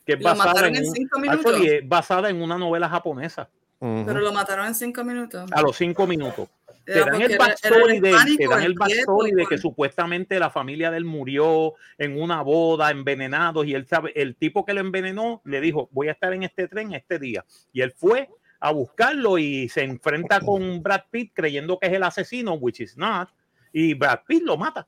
Que 0.06 0.13
es 0.13 0.20
basada 0.20 0.68
en, 0.68 0.76
en 0.76 0.86
un- 0.88 0.94
cinco 0.94 1.20
minutos. 1.20 1.62
es 1.62 1.88
basada 1.88 2.30
en 2.30 2.41
una 2.41 2.58
novela 2.58 2.88
japonesa. 2.89 3.50
Ujú. 3.80 4.04
Pero 4.06 4.20
lo 4.22 4.32
mataron 4.32 4.68
en 4.68 4.76
cinco 4.76 5.04
minutos. 5.04 5.52
A 5.52 5.62
los 5.62 5.76
cinco 5.76 6.08
minutos. 6.08 6.48
Te 6.86 7.00
dan 7.00 7.15
el 7.15 7.22
era- 7.24 7.34
era 7.34 7.38
backstory 7.48 8.00
de, 8.00 8.15
te 8.38 8.48
dan 8.48 8.62
el 8.62 8.76
backstory 8.76 9.32
de 9.32 9.46
que 9.48 9.58
supuestamente 9.58 10.38
la 10.39 10.52
familia 10.52 10.91
de 10.91 10.98
él 10.98 11.06
murió 11.06 11.74
en 11.98 12.22
una 12.22 12.44
boda 12.44 12.91
envenenados 12.91 13.65
y 13.65 13.74
él 13.74 13.88
sabe, 13.88 14.12
el 14.15 14.36
tipo 14.36 14.63
que 14.65 14.74
lo 14.76 14.82
envenenó 14.82 15.41
le 15.46 15.62
dijo, 15.62 15.89
voy 15.91 16.10
a 16.10 16.12
estar 16.12 16.32
en 16.34 16.44
este 16.44 16.68
tren 16.68 16.94
este 16.94 17.18
día. 17.18 17.44
Y 17.74 17.82
él 17.82 17.91
fue 17.91 18.30
a 18.60 18.72
buscarlo 18.72 19.39
y 19.39 19.68
se 19.70 19.84
enfrenta 19.84 20.39
con 20.41 20.84
Brad 20.84 21.02
Pitt 21.10 21.32
creyendo 21.34 21.80
que 21.80 21.88
es 21.88 21.94
el 21.94 22.04
asesino, 22.04 22.54
which 22.54 22.80
is 22.82 22.96
not, 22.98 23.30
y 23.74 23.96
Brad 23.96 24.20
Pitt 24.28 24.44
lo 24.44 24.56
mata 24.56 24.88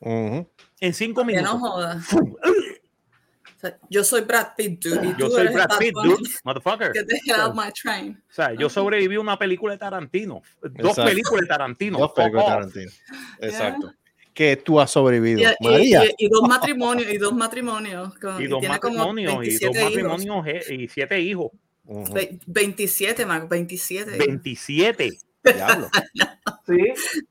Ujú. 0.00 0.48
en 0.80 0.94
cinco 0.94 1.22
Que 1.22 1.26
minutos. 1.26 1.54
no 1.54 1.58
jodas. 1.58 2.06
Sea, 3.62 3.78
yo 3.88 4.02
soy 4.04 4.22
Brad 4.22 4.48
Pitt, 4.56 4.82
dude. 4.84 5.06
Y 5.06 5.14
Yo 5.18 5.30
soy 5.30 5.48
Brad 5.48 5.78
Pitt, 5.78 5.94
dude, 5.94 6.28
motherfucker. 6.44 6.92
Get 6.94 7.06
the 7.06 7.16
hell 7.24 7.40
out 7.40 7.54
my 7.54 7.70
train. 7.72 8.20
O 8.28 8.32
sea, 8.34 8.52
yo 8.54 8.68
sobreviví 8.68 9.14
a 9.14 9.20
una 9.20 9.38
película 9.38 9.72
de 9.74 9.78
Tarantino, 9.78 10.42
dos 10.60 10.72
Exacto. 10.74 11.04
películas 11.04 11.40
de 11.42 11.46
Tarantino. 11.46 11.98
Dos 11.98 12.12
películas 12.12 12.44
de. 12.46 12.50
Tarantino. 12.50 12.90
Exacto. 13.40 13.94
Que 14.34 14.56
tú 14.56 14.80
has 14.80 14.90
sobrevivido. 14.90 15.52
Y, 15.60 15.64
María. 15.68 16.04
y- 16.06 16.26
y 16.26 16.28
dos 16.28 16.42
matrimonios, 16.48 17.12
y 17.12 17.18
dos 17.18 17.32
matrimonios. 17.34 18.14
con- 18.18 18.42
Y 18.42 18.46
dos 18.46 18.62
matrimonios, 18.66 19.30
y 19.32 19.34
dos 19.34 19.40
27 19.40 19.78
hijos. 19.78 19.92
matrimonios 20.24 20.46
eh, 20.46 20.74
y 20.74 20.88
siete 20.88 21.20
hijos. 21.20 21.50
Ujú. 21.84 22.12
Ve- 22.14 22.38
27, 22.46 23.26
Marco, 23.26 23.48
27. 23.48 24.16
27. 24.16 25.10
Diablo. 25.44 25.88
Sí. 26.64 26.76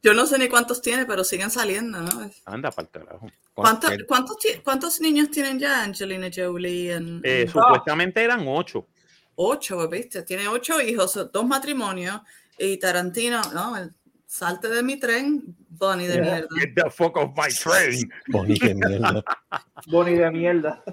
Yo 0.03 0.13
no 0.13 0.25
sé 0.25 0.37
ni 0.37 0.49
cuántos 0.49 0.81
tiene, 0.81 1.05
pero 1.05 1.23
siguen 1.23 1.49
saliendo, 1.49 2.01
¿no? 2.01 2.29
Anda 2.45 2.69
para 2.69 2.85
el 2.85 2.89
carajo. 2.91 3.31
¿Cuántos, 3.53 3.89
¿Qué? 3.89 4.05
cuántos, 4.05 4.35
cuántos 4.61 4.99
niños 4.99 5.31
tienen 5.31 5.57
ya 5.57 5.83
Angelina 5.83 6.27
Jolie? 6.35 6.91
En, 6.93 7.21
Eh, 7.23 7.43
en- 7.43 7.47
supuestamente 7.49 8.21
eran 8.21 8.43
ocho. 8.45 8.87
Ocho, 9.35 9.87
¿viste? 9.87 10.23
Tiene 10.23 10.49
ocho 10.49 10.81
hijos, 10.81 11.17
dos 11.31 11.45
matrimonios, 11.47 12.19
y 12.57 12.75
Tarantino, 12.77 13.41
no, 13.53 13.77
el- 13.77 13.93
salte 14.27 14.67
de 14.67 14.83
mi 14.83 14.97
tren, 14.99 15.55
Bonnie 15.69 16.07
de 16.07 16.15
Yeah. 16.15 16.23
mierda. 16.23 16.47
Get 16.59 16.73
the 16.75 16.89
fuck 16.91 17.15
off 17.15 17.31
my 17.37 17.47
train. 17.53 18.11
Bonnie, 18.27 18.59
qué 18.59 18.75
mierda. 18.75 19.23
Bonnie 19.87 20.15
de 20.17 20.29
mierda. 20.31 20.83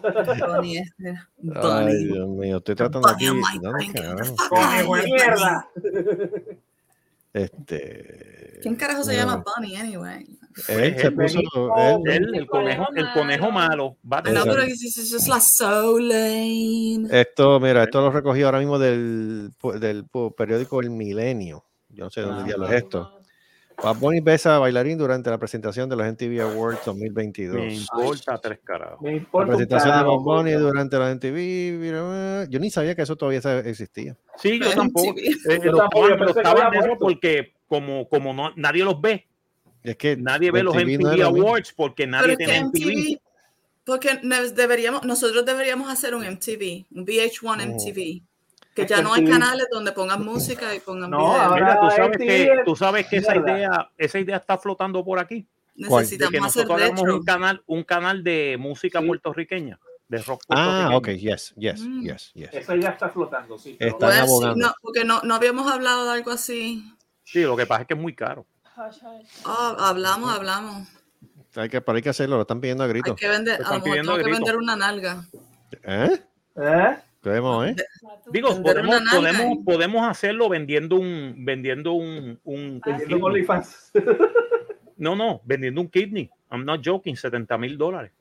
Bonnie 0.46 0.78
este. 0.78 1.08
Ay, 1.10 1.16
Bonnie. 1.42 2.06
Dios 2.06 2.28
mío, 2.28 2.56
estoy 2.58 2.74
tratando 2.76 3.08
aquí. 3.08 3.28
Bonnie 3.28 3.92
Conejo 3.92 4.56
out 4.56 4.96
de 4.96 5.06
mierda. 5.12 5.68
Este. 7.32 8.58
¿Quién 8.62 8.74
carajo 8.76 9.04
se 9.04 9.14
llama 9.14 9.44
Bonnie, 9.44 9.76
anyway? 9.76 10.26
Él 10.68 10.96
se 10.98 11.06
Él, 11.08 11.14
puso. 11.14 11.38
Benito. 11.38 12.02
él- 12.06 12.12
Él, 12.14 12.34
el 12.34 12.46
conejo, 12.46 12.86
el 12.96 13.12
conejo 13.12 13.50
malo. 13.52 13.96
va 14.10 14.22
pero 14.22 14.34
lame. 14.46 14.50
Esto, 17.10 17.60
mira, 17.60 17.84
esto 17.84 18.00
lo 18.00 18.10
recogí 18.10 18.42
ahora 18.42 18.58
mismo 18.58 18.78
del, 18.78 19.52
del 19.78 20.04
periódico 20.36 20.80
El 20.80 20.90
Milenio. 20.90 21.64
Yo 21.90 22.04
no 22.04 22.10
sé 22.10 22.22
dónde 22.22 22.42
Ah. 22.42 22.46
diablos 22.46 22.70
es 22.70 22.76
esto. 22.76 23.17
Bad 23.82 23.96
Bunny 23.98 24.20
besa 24.20 24.56
a 24.56 24.58
bailarín 24.58 24.98
durante 24.98 25.30
la 25.30 25.38
presentación 25.38 25.88
de 25.88 25.94
los 25.96 26.04
MTV 26.06 26.40
Awards 26.42 26.84
2022. 26.84 27.56
Me 27.56 27.74
importa 27.74 28.38
tres 28.38 28.58
carajos. 28.64 29.00
Me 29.00 29.10
La 29.12 29.16
importa 29.18 29.52
un 29.52 29.56
presentación 29.56 29.88
de 29.90 29.94
Bad 29.96 30.04
carajo, 30.04 30.20
Bunny 30.24 30.52
durante 30.52 30.98
la 30.98 31.10
MTV. 31.14 31.78
mira, 31.78 32.46
Yo 32.50 32.58
ni 32.58 32.70
sabía 32.70 32.94
que 32.96 33.02
eso 33.02 33.14
todavía 33.16 33.38
existía. 33.60 34.16
Sí, 34.36 34.58
yo 34.60 34.70
tampoco. 34.74 35.14
Eh, 35.20 35.60
Yo 35.64 35.76
tampoco, 35.76 36.08
yo 36.08 36.24
estaban- 36.26 36.74
eso 36.74 36.96
porque 36.98 37.52
como, 37.68 38.08
como 38.08 38.32
no, 38.32 38.50
nadie 38.56 38.82
los 38.82 39.00
ve, 39.00 39.26
Es 39.84 39.96
que 39.96 40.16
nadie 40.16 40.50
ve 40.50 40.62
los 40.64 40.74
MTV 40.74 41.16
no. 41.18 41.26
Awards 41.26 41.72
porque 41.72 42.04
Pero 42.04 42.10
nadie 42.16 42.36
que 42.36 42.44
tiene 42.46 42.60
MTV. 42.64 43.20
Porque 43.84 44.18
deberíamos, 44.54 45.04
nosotros 45.04 45.46
deberíamos 45.46 45.90
hacer 45.90 46.14
un 46.14 46.22
MTV, 46.24 46.84
un 46.90 47.06
VH1 47.06 47.62
MTV, 47.62 48.22
que 48.82 48.86
ya 48.86 49.02
no 49.02 49.12
hay 49.14 49.24
canales 49.24 49.66
donde 49.70 49.92
pongan 49.92 50.24
música 50.24 50.74
y 50.74 50.80
pongan 50.80 51.10
No, 51.10 51.18
video. 51.18 51.30
ahora- 51.42 51.54
Mira, 51.64 51.80
tú 51.80 51.90
sabes 51.96 52.16
que, 52.18 52.62
tú 52.64 52.76
sabes 52.76 53.06
que 53.06 53.16
esa 53.18 53.36
idea, 53.36 53.90
esa 53.96 54.18
idea 54.18 54.36
está 54.36 54.56
flotando 54.58 55.04
por 55.04 55.18
aquí. 55.18 55.46
De 55.74 55.88
Necesitamos 55.88 56.54
que 56.54 56.60
hacer 56.60 56.72
hagamos 56.72 57.02
un 57.02 57.24
canal, 57.24 57.62
un 57.66 57.82
canal 57.84 58.22
de 58.24 58.56
música 58.58 59.00
Sí. 59.00 59.06
puertorriqueña, 59.06 59.78
de 60.08 60.18
rock 60.22 60.42
Ah, 60.48 60.88
puertorriqueño. 60.90 60.96
ok, 60.98 61.08
yes, 61.20 61.54
yes, 61.56 61.80
Mm. 61.80 62.02
yes, 62.02 62.30
yes. 62.34 62.50
Eso 62.52 62.74
ya 62.76 62.90
está 62.90 63.08
flotando, 63.10 63.58
sí. 63.58 63.76
pero- 63.78 63.92
Están 63.92 64.08
Pues 64.08 64.14
sí, 64.18 64.22
abogando. 64.24 64.66
no, 64.66 64.74
porque 64.82 65.04
no, 65.04 65.20
no 65.22 65.34
habíamos 65.34 65.70
hablado 65.70 66.04
de 66.06 66.12
algo 66.12 66.30
así. 66.32 66.84
Sí, 67.24 67.42
lo 67.42 67.56
que 67.56 67.66
pasa 67.66 67.82
es 67.82 67.88
que 67.88 67.94
es 67.94 68.00
muy 68.00 68.14
caro. 68.14 68.46
Ah, 69.44 69.76
hablamos, 69.90 70.32
hablamos. 70.34 70.88
Hay 71.56 71.68
que, 71.68 71.80
pero 71.80 71.96
hay 71.96 72.02
que 72.02 72.10
hacerlo, 72.10 72.36
lo 72.36 72.42
están 72.42 72.60
pidiendo 72.60 72.84
a 72.84 72.86
Hay 72.86 72.92
gritos. 72.92 73.16
que 73.16 73.28
vender, 73.28 73.60
a 73.64 73.74
lo 73.74 73.80
mejor 73.80 73.96
tengo 74.00 74.16
que 74.16 74.30
vender 74.30 74.56
una 74.56 74.76
nalga. 74.76 75.24
¿Eh? 75.82 76.22
¿Eh? 76.56 76.96
¿Qué 77.22 77.30
vemos, 77.30 77.66
eh? 77.66 77.76
Digo, 78.32 78.62
podemos, 78.62 79.00
podemos, 79.12 79.58
podemos 79.64 80.08
hacerlo 80.08 80.48
vendiendo 80.48 80.96
un, 80.96 81.34
vendiendo 81.44 81.92
un, 81.94 82.38
un, 82.44 82.80
Ah, 82.84 82.90
un 83.10 83.46
no, 84.96 85.16
no, 85.16 85.40
vendiendo 85.44 85.80
un 85.80 85.88
kidney. 85.88 86.30
I'm 86.50 86.64
not 86.64 86.80
joking, 86.84 87.16
70 87.16 87.58
mil 87.58 87.76
dólares. 87.76 88.12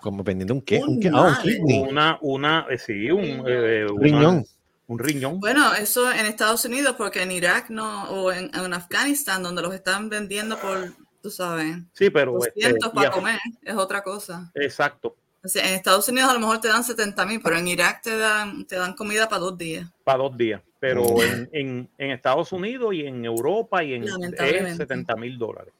¿Como 0.00 0.22
vendiendo 0.22 0.54
un 0.54 0.62
qué? 0.62 0.78
Un. 0.82 1.00
Ah, 1.14 1.36
un 1.38 1.42
kidney. 1.42 1.80
Una, 1.80 2.18
una, 2.22 2.66
eh, 2.70 2.78
sí, 2.78 3.10
un 3.10 3.44
eh, 3.46 3.86
una- 3.90 4.02
Riñón. 4.02 4.44
Un 4.88 4.98
riñón. 5.00 5.40
Bueno, 5.40 5.74
eso 5.74 6.12
en 6.12 6.26
Estados 6.26 6.64
Unidos, 6.64 6.94
porque 6.96 7.22
en 7.22 7.32
Irak 7.32 7.70
no, 7.70 8.04
o 8.10 8.30
en, 8.32 8.50
en 8.54 8.72
Afganistán, 8.72 9.42
donde 9.42 9.60
los 9.60 9.74
están 9.74 10.08
vendiendo 10.08 10.56
por, 10.58 10.92
tú 11.20 11.28
sabes, 11.28 11.78
Sí, 11.92 12.08
pero 12.08 12.38
este, 12.38 12.52
200 12.60 12.90
para 12.92 13.08
ya- 13.08 13.12
comer, 13.12 13.38
es 13.62 13.74
otra 13.74 14.02
cosa. 14.02 14.52
exacto, 14.54 15.16
O 15.46 15.48
sea, 15.48 15.68
enEstados 15.68 16.08
Unidos 16.08 16.28
a 16.28 16.34
lo 16.34 16.40
mejor 16.40 16.60
te 16.60 16.66
dan 16.66 16.82
70 16.82 17.24
mil, 17.24 17.40
pero 17.40 17.56
en 17.56 17.68
Irak 17.68 18.02
te 18.02 18.16
dan, 18.18 18.64
te 18.66 18.74
dan 18.74 18.94
comida 18.94 19.28
para 19.28 19.38
dos 19.40 19.56
días. 19.56 19.88
para 20.02 20.18
dos 20.18 20.36
días. 20.36 20.60
Pero 20.80 21.04
Oh. 21.04 21.22
en, 21.22 21.48
en, 21.52 21.88
en 21.96 22.10
Estados 22.10 22.50
Unidos 22.52 22.92
y 22.94 23.06
en 23.06 23.24
Europa 23.24 23.84
y 23.84 23.94
en 23.94 24.02
es 24.04 24.10
Lamentablemente. 24.10 24.76
70 24.76 25.14
mil 25.16 25.38
dólares. 25.38 25.72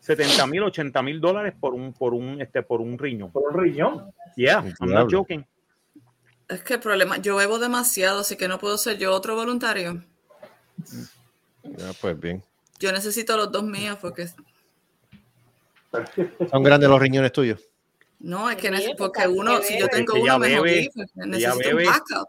70 0.00 0.46
mil, 0.46 0.62
80 0.62 1.02
mil 1.02 1.20
dólares 1.20 1.52
por 1.60 1.74
un, 1.74 1.92
por 1.92 2.14
un, 2.14 2.40
este, 2.40 2.62
por 2.62 2.80
un 2.80 2.98
riñón. 2.98 3.30
Por 3.30 3.52
un 3.52 3.60
riñón. 3.62 4.10
Yeah, 4.36 4.64
I'm 4.80 4.90
not 4.90 5.12
joking. 5.12 5.44
Es 6.48 6.62
que 6.62 6.74
el 6.74 6.80
problema, 6.80 7.18
yo 7.18 7.36
bebo 7.36 7.58
demasiado, 7.58 8.20
así 8.20 8.36
que 8.36 8.48
no 8.48 8.58
puedo 8.58 8.78
ser 8.78 8.96
yo 8.98 9.12
otro 9.14 9.36
voluntario. 9.36 10.02
Ya, 11.62 11.92
pues 12.00 12.18
bien. 12.18 12.42
Yo 12.80 12.90
necesito 12.90 13.36
los 13.36 13.52
dos 13.52 13.62
míos 13.64 13.98
porque 14.00 14.26
Son 16.50 16.62
grandes 16.62 16.88
los 16.88 17.00
riñones 17.00 17.32
tuyos. 17.32 17.60
No, 18.22 18.48
es 18.50 18.56
que 18.56 18.94
porque 18.96 19.26
uno, 19.28 19.60
si 19.62 19.78
yo 19.78 19.88
tengo 19.88 20.14
uno 20.14 20.38
me 20.38 20.56
jodí, 20.56 20.88
necesito 21.14 21.76
un 21.76 21.84
backup. 21.84 22.28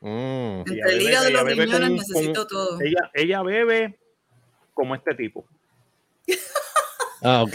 Mm. 0.00 0.60
Entre 0.66 0.92
el 0.94 1.02
hígado 1.02 1.28
y 1.28 1.32
ella 1.32 1.42
los 1.42 1.50
riñones 1.50 1.80
con- 1.80 1.96
necesito 1.96 2.40
con- 2.40 2.48
todo. 2.48 2.80
Ella, 2.80 3.10
ella 3.12 3.42
bebe 3.42 3.98
como 4.74 4.94
este 4.94 5.14
tipo. 5.14 5.44
Ah, 7.22 7.42
ok. 7.42 7.54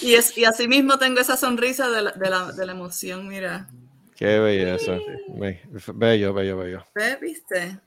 Y, 0.00 0.14
es, 0.14 0.38
y 0.38 0.46
así 0.46 0.66
mismo 0.66 0.98
tengo 0.98 1.20
esa 1.20 1.36
sonrisa 1.36 1.90
de 1.90 2.00
la, 2.00 2.12
de 2.12 2.30
la, 2.30 2.50
de 2.52 2.64
la 2.64 2.72
emoción, 2.72 3.28
mira. 3.28 3.68
Qué 4.16 4.38
belleza. 4.38 4.92
Be- 5.36 5.60
Bello, 5.94 6.32
bello, 6.32 6.56
bello. 6.56 6.86
¿Ves? 6.94 7.20
¿Viste? 7.20 7.78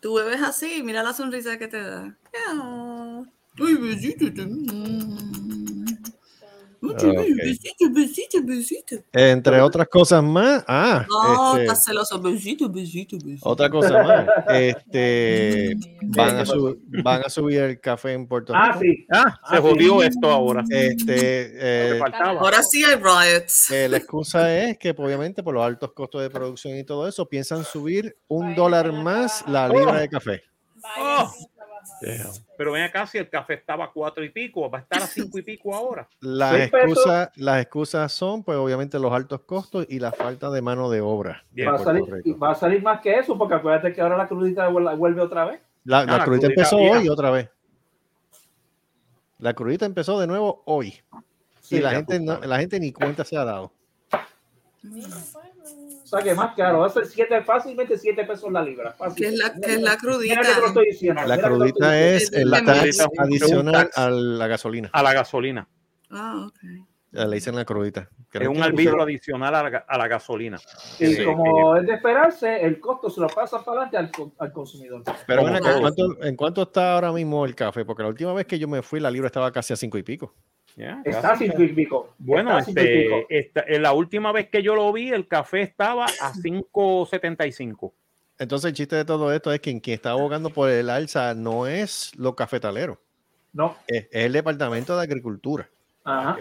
Tú 0.00 0.14
bebes 0.14 0.40
así, 0.40 0.82
mira 0.82 1.02
la 1.02 1.12
sonrisa 1.12 1.58
que 1.58 1.68
te 1.68 1.82
da. 1.82 2.16
Ah. 2.48 3.22
Ay, 3.58 3.74
besito. 3.74 4.42
Mm. 4.42 5.39
Besito, 7.08 7.90
besito, 7.92 8.38
besito. 8.42 8.96
Entre 9.12 9.60
otras 9.60 9.88
cosas 9.88 10.22
más, 10.22 10.64
ah, 10.68 11.06
Oh, 11.10 11.52
este, 11.56 11.62
está 11.64 11.74
celoso, 11.76 12.20
besito, 12.20 12.68
besito, 12.68 13.16
besito. 13.22 13.48
otra 13.48 13.68
cosa 13.70 14.02
más, 14.02 14.26
este, 14.50 15.74
van 16.02 16.38
a, 16.38 16.44
van 17.02 17.22
a 17.24 17.28
subir 17.30 17.60
el 17.60 17.80
café 17.80 18.12
en 18.12 18.26
Puerto 18.26 18.52
Rico. 18.52 18.64
Ah, 18.64 18.78
sí. 18.80 19.06
Ah, 19.12 19.40
se 19.50 19.56
Ah, 19.56 19.60
jodió 19.60 20.00
sí. 20.00 20.06
esto 20.08 20.30
ahora. 20.30 20.64
Este, 20.70 21.14
eh. 21.96 22.00
Ahora 22.38 22.62
sí 22.62 22.82
hay 22.84 22.96
riots. 22.96 23.70
eh, 23.70 23.88
la 23.88 23.96
excusa 23.98 24.56
es 24.56 24.78
que 24.78 24.94
pues, 24.94 25.06
obviamente 25.06 25.42
por 25.42 25.54
los 25.54 25.64
altos 25.64 25.92
costos 25.92 26.22
de 26.22 26.30
producción 26.30 26.76
y 26.76 26.84
todo 26.84 27.06
eso 27.08 27.26
piensan 27.28 27.64
subir 27.64 28.16
un 28.28 28.54
dólar 28.54 28.92
más 28.92 29.44
la 29.48 29.68
libra 29.68 30.00
de 30.00 30.08
café. 30.08 30.42
Oh. 30.98 31.30
Pero 32.56 32.72
ven 32.72 32.82
acá, 32.82 33.06
si 33.06 33.18
el 33.18 33.28
café 33.28 33.54
estaba 33.54 33.86
a 33.86 33.90
cuatro 33.92 34.24
y 34.24 34.30
pico, 34.30 34.70
va 34.70 34.78
a 34.78 34.80
estar 34.82 35.02
a 35.02 35.06
cinco 35.06 35.38
y 35.38 35.42
pico 35.42 35.74
ahora. 35.74 36.08
Las 36.20 36.54
excusas, 36.72 37.30
las 37.36 37.60
excusas 37.62 38.12
son 38.12 38.42
pues 38.42 38.56
obviamente 38.58 38.98
los 38.98 39.12
altos 39.12 39.40
costos 39.42 39.86
y 39.88 39.98
la 39.98 40.12
falta 40.12 40.50
de 40.50 40.62
mano 40.62 40.88
de 40.90 41.00
obra. 41.00 41.44
Va 41.66 41.74
a, 41.74 41.78
salir, 41.78 42.04
va 42.42 42.50
a 42.52 42.54
salir 42.54 42.82
más 42.82 43.00
que 43.00 43.18
eso, 43.18 43.36
porque 43.36 43.54
acuérdate 43.54 43.92
que 43.92 44.00
ahora 44.00 44.16
la 44.16 44.26
crudita 44.28 44.68
vuel- 44.70 44.96
vuelve 44.96 45.20
otra 45.20 45.44
vez. 45.44 45.60
La, 45.84 46.04
la 46.04 46.14
Ah, 46.14 46.18
la 46.18 46.24
crudita 46.24 46.46
crudita 46.46 46.60
empezó 46.62 46.76
vieja. 46.78 46.98
hoy 47.00 47.08
otra 47.08 47.30
vez. 47.30 47.50
La 49.38 49.54
crudita 49.54 49.86
empezó 49.86 50.20
de 50.20 50.26
nuevo 50.26 50.62
hoy. 50.66 51.00
Sí, 51.60 51.76
y 51.76 51.80
la 51.80 51.90
gente, 51.92 52.18
no- 52.20 52.40
la 52.40 52.58
gente 52.58 52.78
ni 52.80 52.92
cuenta 52.92 53.24
se 53.24 53.36
ha 53.36 53.44
dado. 53.44 53.72
Sea 56.10 56.22
que 56.22 56.34
más 56.34 56.54
caro, 56.54 56.80
va 56.80 56.86
a 56.86 56.90
ser 56.90 57.06
siete, 57.06 57.40
fácilmente 57.42 57.96
7 57.96 58.24
pesos 58.24 58.50
la 58.50 58.62
libra. 58.62 58.92
fácil. 58.92 59.16
¿Qué 59.16 59.28
es 59.28 59.38
la, 59.38 59.54
qué 59.54 59.74
es 59.74 59.80
la 59.80 59.92
que 59.92 59.96
crudita? 59.98 60.40
estoy 60.40 60.86
diciendo. 60.86 61.22
La 61.26 61.36
que 61.36 61.42
crudita 61.42 61.92
diciendo. 61.92 62.16
es 62.16 62.32
el 62.32 62.50
La 62.50 62.64
tax 62.64 62.84
es 62.84 63.06
adicional 63.18 63.90
a 63.94 64.10
la 64.10 64.46
gasolina. 64.46 64.90
A 64.92 65.02
la 65.02 65.12
gasolina. 65.12 65.68
Ah, 66.10 66.46
ok. 66.48 66.88
Le 67.12 67.34
dicen 67.34 67.56
la 67.56 67.64
crudita. 67.64 68.08
Que 68.30 68.38
Es 68.38 68.48
un 68.48 68.62
arbitro 68.62 69.02
adicional 69.02 69.54
a 69.54 69.68
la, 69.68 69.78
a 69.78 69.98
la 69.98 70.08
gasolina. 70.08 70.58
Y 70.98 71.06
Sí, 71.06 71.24
como 71.24 71.76
es 71.76 71.86
de 71.86 71.94
esperarse, 71.94 72.64
el 72.64 72.78
costo 72.78 73.10
se 73.10 73.20
lo 73.20 73.26
pasa 73.28 73.64
para 73.64 73.82
adelante 73.82 73.96
al, 73.96 74.32
al 74.38 74.52
consumidor. 74.52 75.02
Pero 75.26 75.46
acá, 75.46 75.74
¿en 75.74 75.80
cuánto, 75.80 76.22
¿en 76.22 76.36
cuánto 76.36 76.62
está 76.62 76.94
ahora 76.94 77.12
mismo 77.12 77.44
el 77.44 77.56
café? 77.56 77.84
Porque 77.84 78.04
la 78.04 78.10
última 78.10 78.32
vez 78.32 78.46
que 78.46 78.58
yo 78.58 78.68
me 78.68 78.82
fui, 78.82 79.00
la 79.00 79.10
libra 79.10 79.26
estaba 79.26 79.50
casi 79.50 79.72
a 79.72 79.76
cinco 79.76 79.98
y 79.98 80.04
pico. 80.04 80.34
Está 81.04 81.36
sin 81.36 81.52
pico. 81.74 82.14
Bueno, 82.18 82.58
Está 82.58 82.70
y 82.70 82.74
pico. 82.74 83.16
este, 83.28 83.38
esta- 83.38 83.64
en 83.66 83.82
la 83.82 83.92
última 83.92 84.32
vez 84.32 84.48
que 84.48 84.62
yo 84.62 84.74
lo 84.74 84.92
vi, 84.92 85.10
el 85.10 85.26
café 85.28 85.62
estaba 85.62 86.06
a 86.06 86.32
5.75. 86.34 87.92
Entonces 88.38 88.68
el 88.70 88.74
chiste 88.74 88.96
de 88.96 89.04
todo 89.04 89.32
esto 89.32 89.52
es 89.52 89.60
que 89.60 89.78
quien 89.80 89.94
está 89.94 90.12
abogando 90.12 90.50
por 90.50 90.70
el 90.70 90.88
alza 90.88 91.34
no 91.34 91.66
es 91.66 92.12
los 92.16 92.34
cafetaleros, 92.34 92.96
No. 93.52 93.76
es, 93.86 94.04
es 94.10 94.24
el 94.26 94.32
Departamento 94.32 94.96
de 94.96 95.02
Agricultura. 95.02 95.68
Ajá. 96.04 96.38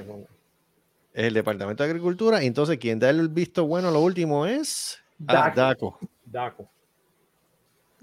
Es 1.14 1.26
el 1.26 1.34
Departamento 1.34 1.84
de 1.84 1.90
Agricultura. 1.90 2.42
Y 2.42 2.48
entonces 2.48 2.78
quien 2.78 3.00
da 3.00 3.10
el 3.10 3.28
visto 3.28 3.66
bueno, 3.68 3.92
lo 3.92 4.00
último 4.00 4.46
es 4.46 5.00
ah, 5.28 5.52
Daco. 5.54 5.60
DACO. 5.60 6.00
Daco. 6.26 6.70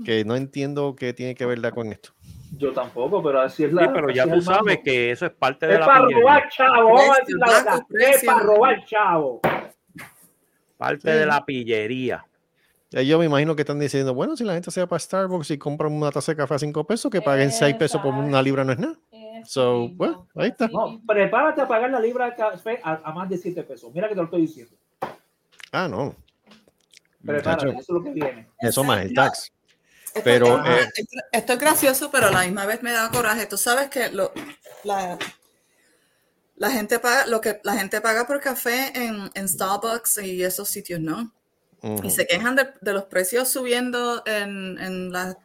Que 0.04 0.24
no 0.26 0.36
entiendo 0.36 0.94
qué 0.94 1.14
tiene 1.14 1.34
que 1.34 1.46
ver 1.46 1.60
DACO 1.62 1.82
en 1.82 1.92
esto. 1.92 2.10
Yo 2.58 2.72
tampoco, 2.72 3.22
pero 3.22 3.40
así 3.40 3.64
es 3.64 3.70
Sí, 3.70 3.76
la. 3.76 3.92
pero 3.92 4.10
ya 4.10 4.24
tú 4.26 4.40
sabes 4.40 4.78
que 4.82 5.10
eso 5.10 5.26
es 5.26 5.32
parte 5.32 5.66
de 5.66 5.74
Es 5.74 5.80
la 5.80 5.86
para 5.86 6.00
pillería. 6.06 6.20
robar 6.22 6.48
chavo, 6.48 6.94
vamos 6.94 7.02
a 7.10 7.12
Precio, 7.12 7.20
decir 7.24 7.36
la 7.38 7.46
verdad. 7.52 7.86
Es 8.14 8.24
para 8.24 8.40
robar 8.40 8.84
chavo. 8.84 9.40
Parte 10.76 11.10
de 11.10 11.26
la 11.26 11.44
pillería. 11.44 12.24
Yo 12.90 13.18
me 13.18 13.26
imagino 13.26 13.54
que 13.56 13.62
están 13.62 13.78
diciendo, 13.78 14.14
bueno, 14.14 14.36
si 14.36 14.44
la 14.44 14.54
gente 14.54 14.70
se 14.70 14.80
va 14.80 14.86
para 14.86 15.00
Starbucks 15.00 15.50
y 15.50 15.58
compra 15.58 15.88
una 15.88 16.10
taza 16.10 16.32
de 16.32 16.36
café 16.36 16.54
a 16.54 16.58
5 16.58 16.84
pesos, 16.86 17.10
que 17.10 17.20
paguen 17.20 17.50
6 17.50 17.74
pesos 17.76 18.00
por 18.00 18.14
una 18.14 18.40
libra 18.40 18.64
no 18.64 18.72
es 18.72 18.78
nada. 18.78 18.94
So, 19.44 19.88
bueno, 19.90 20.26
ahí 20.34 20.48
está. 20.48 20.68
No, 20.68 21.00
prepárate 21.06 21.60
a 21.60 21.68
pagar 21.68 21.90
la 21.90 22.00
libra 22.00 22.26
de 22.30 22.36
café 22.36 22.80
a, 22.82 23.00
a 23.04 23.12
más 23.12 23.28
de 23.28 23.36
7 23.36 23.62
pesos. 23.64 23.90
Mira 23.92 24.08
que 24.08 24.14
te 24.14 24.20
lo 24.20 24.24
estoy 24.24 24.42
diciendo. 24.42 24.74
Ah, 25.72 25.88
no. 25.88 26.14
Prepárate, 27.24 27.66
Muchacho, 27.66 27.80
eso 27.80 27.80
es 27.80 27.88
lo 27.88 28.02
que 28.02 28.10
viene. 28.12 28.48
eso 28.60 28.84
más 28.84 29.02
el 29.02 29.12
tax. 29.12 29.52
Pero, 30.24 30.46
esto, 30.58 30.70
eh, 30.70 30.88
esto- 31.32 31.52
es 31.52 31.58
gracioso, 31.58 32.10
pero 32.10 32.26
a 32.28 32.30
la 32.30 32.42
misma 32.42 32.66
vez 32.66 32.82
me 32.82 32.92
da 32.92 33.10
coraje. 33.10 33.46
Tú 33.46 33.56
sabes 33.56 33.88
que 33.90 34.10
lo- 34.10 34.32
la, 34.84 35.18
la 36.56 36.70
gente 36.70 36.98
paga 36.98 37.26
lo 37.26 37.40
que 37.40 37.60
la 37.64 37.74
gente 37.74 38.00
paga 38.00 38.26
por 38.26 38.40
café 38.40 38.92
en, 38.94 39.30
en 39.34 39.48
Starbucks 39.48 40.18
y 40.18 40.42
esos 40.42 40.68
sitios, 40.68 41.00
¿no? 41.00 41.32
Y 42.02 42.10
se 42.10 42.26
quejan 42.26 42.56
de, 42.56 42.68
de 42.80 42.92
los 42.92 43.04
precios 43.04 43.48
subiendo 43.48 44.22
en, 44.26 44.78
en, 44.78 45.12
la- 45.12 45.36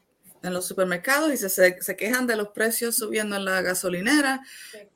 en 0.44 0.54
los 0.54 0.66
supermercados 0.66 1.32
y 1.32 1.38
se, 1.38 1.50
se, 1.50 1.82
se 1.82 1.96
quejan 1.96 2.26
de 2.28 2.36
los 2.36 2.50
precios 2.50 2.96
subiendo 2.96 3.36
en 3.36 3.46
la 3.46 3.62
gasolinera, 3.62 4.42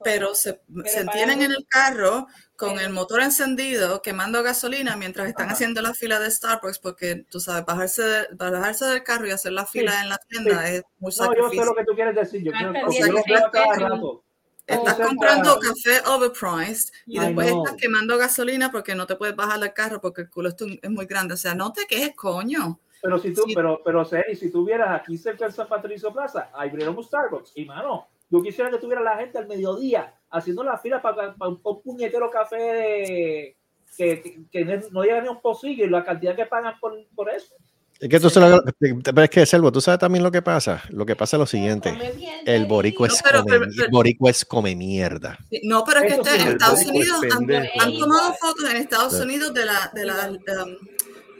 pero 0.04 0.34
se, 0.36 0.62
se 0.86 1.06
tienen 1.06 1.42
en 1.42 1.52
el 1.52 1.66
carro 1.70 2.28
con 2.56 2.80
el 2.80 2.90
motor 2.90 3.22
encendido 3.22 4.02
quemando 4.02 4.42
gasolina 4.42 4.96
mientras 4.96 5.28
están 5.28 5.50
haciendo 5.50 5.82
la 5.82 5.94
fila 5.94 6.20
de 6.20 6.32
Starbucks 6.32 6.80
porque 6.80 7.26
tú 7.30 7.40
sabes, 7.40 7.66
bajarse, 7.66 8.02
de- 8.02 8.28
bajarse 8.34 8.86
del 8.86 9.04
carro 9.04 9.28
y 9.28 9.32
hacer 9.32 9.52
la 9.52 9.66
fila 9.66 10.02
en 10.02 10.10
la 10.10 10.18
tienda 10.30 10.66
sí. 10.66 10.76
es 10.76 10.84
muy 11.00 11.12
No, 11.12 11.12
yo 11.12 11.12
sé 11.12 11.26
sacrificio. 11.26 11.66
lo 11.66 11.76
que 11.76 11.84
tú 11.86 11.94
quieres 11.96 12.16
decir. 12.16 12.44
Yo 12.44 12.52
quiero, 12.52 12.70
Hasta 12.70 12.82
porque 12.82 13.00
yo 13.00 13.08
lo 13.08 13.24
veo 13.28 13.46
a 13.46 13.52
cada 13.52 13.66
16 13.66 13.90
rato. 13.90 14.22
Estás 14.68 14.96
comprando 14.96 15.60
para- 15.60 15.70
café 15.70 16.10
overpriced 16.10 16.92
y 17.06 17.20
Ay, 17.20 17.28
después 17.28 17.52
no. 17.52 17.64
estás 17.66 17.78
quemando 17.80 18.18
gasolina 18.18 18.72
porque 18.72 18.96
no 18.96 19.06
te 19.06 19.16
puedes 19.16 19.36
bajar 19.36 19.60
del 19.60 19.74
carro 19.74 20.02
porque 20.02 20.22
el 20.24 20.30
culo 20.32 20.50
es 20.50 20.56
tu- 20.56 20.80
es 20.82 20.90
muy 20.90 21.06
grande. 21.06 21.36
O 21.36 21.38
sea, 21.38 21.54
no 21.54 21.72
te 21.72 21.86
quejes, 21.86 22.16
coño. 22.16 22.80
Pero 23.06 23.20
si 23.20 23.34
tú, 23.34 23.44
Sí. 23.46 23.54
pero, 23.54 23.82
pero 23.86 24.04
Seri, 24.04 24.36
si 24.36 24.50
tú 24.52 24.66
vieras 24.66 24.90
aquí 25.00 25.18
cerca 25.18 25.46
del 25.46 25.54
San 25.54 25.68
Patricio 25.68 26.12
Plaza, 26.12 26.50
hay 26.54 26.70
abrieron 26.70 26.98
un 26.98 27.04
Starbucks. 27.04 27.52
Y 27.56 27.66
mano, 27.66 28.08
yo 28.30 28.42
quisiera 28.42 28.72
que 28.72 28.78
tuviera 28.80 29.02
la 29.02 29.18
gente 29.18 29.38
al 29.38 29.48
mediodía 29.48 30.12
haciendo 30.32 30.64
la 30.64 30.78
fila 30.80 31.02
para, 31.02 31.36
para 31.36 31.50
un, 31.52 31.60
un 31.64 31.82
puñetero 31.84 32.30
café 32.32 32.58
de, 32.58 33.58
que, 33.96 34.22
que, 34.22 34.40
que 34.52 34.66
no- 34.92 35.04
llega 35.04 35.22
ni 35.22 35.30
un 35.30 35.40
pocillo 35.40 35.86
y 35.86 35.90
la 35.90 36.04
cantidad 36.04 36.36
que 36.36 36.46
pagan 36.48 36.74
por, 36.80 36.94
por 37.16 37.30
eso. 37.30 37.54
Es 37.98 38.10
que 38.10 38.20
tú 38.20 38.30
se 38.30 38.42
lo- 38.42 38.62
pero 38.78 39.22
es 39.24 39.30
que, 39.30 39.46
Selvo, 39.46 39.72
tú 39.72 39.80
sabes 39.80 40.00
también 40.02 40.22
lo 40.22 40.30
que 40.30 40.42
pasa. 40.42 40.82
Lo 40.90 41.06
que 41.06 41.16
pasa 41.16 41.38
es 41.38 41.40
lo 41.40 41.46
siguiente. 41.46 41.94
El 42.46 42.66
boricua 42.66 43.08
es, 43.08 43.14
No, 43.14 43.20
pero- 43.24 43.44
come, 43.44 43.60
pero- 43.60 43.72
pero- 43.78 43.90
boricua 43.90 44.32
es 44.32 44.44
come 44.44 44.76
mierda. 44.76 45.38
No, 45.64 45.84
pero 45.86 46.00
es 46.02 46.08
que 46.08 46.20
este- 46.20 46.30
sí, 46.32 46.42
en 46.42 46.48
el 46.48 46.54
Estados 46.54 46.86
Unidos 46.86 47.22
han, 47.80 47.98
tomado 47.98 48.34
fotos 48.34 48.70
en 48.70 48.78
Estados 48.78 49.14
Sí. 49.16 49.22
Unidos 49.24 49.54
de 49.54 49.66
la, 49.66 49.92
de 49.94 50.06
la, 50.06 50.28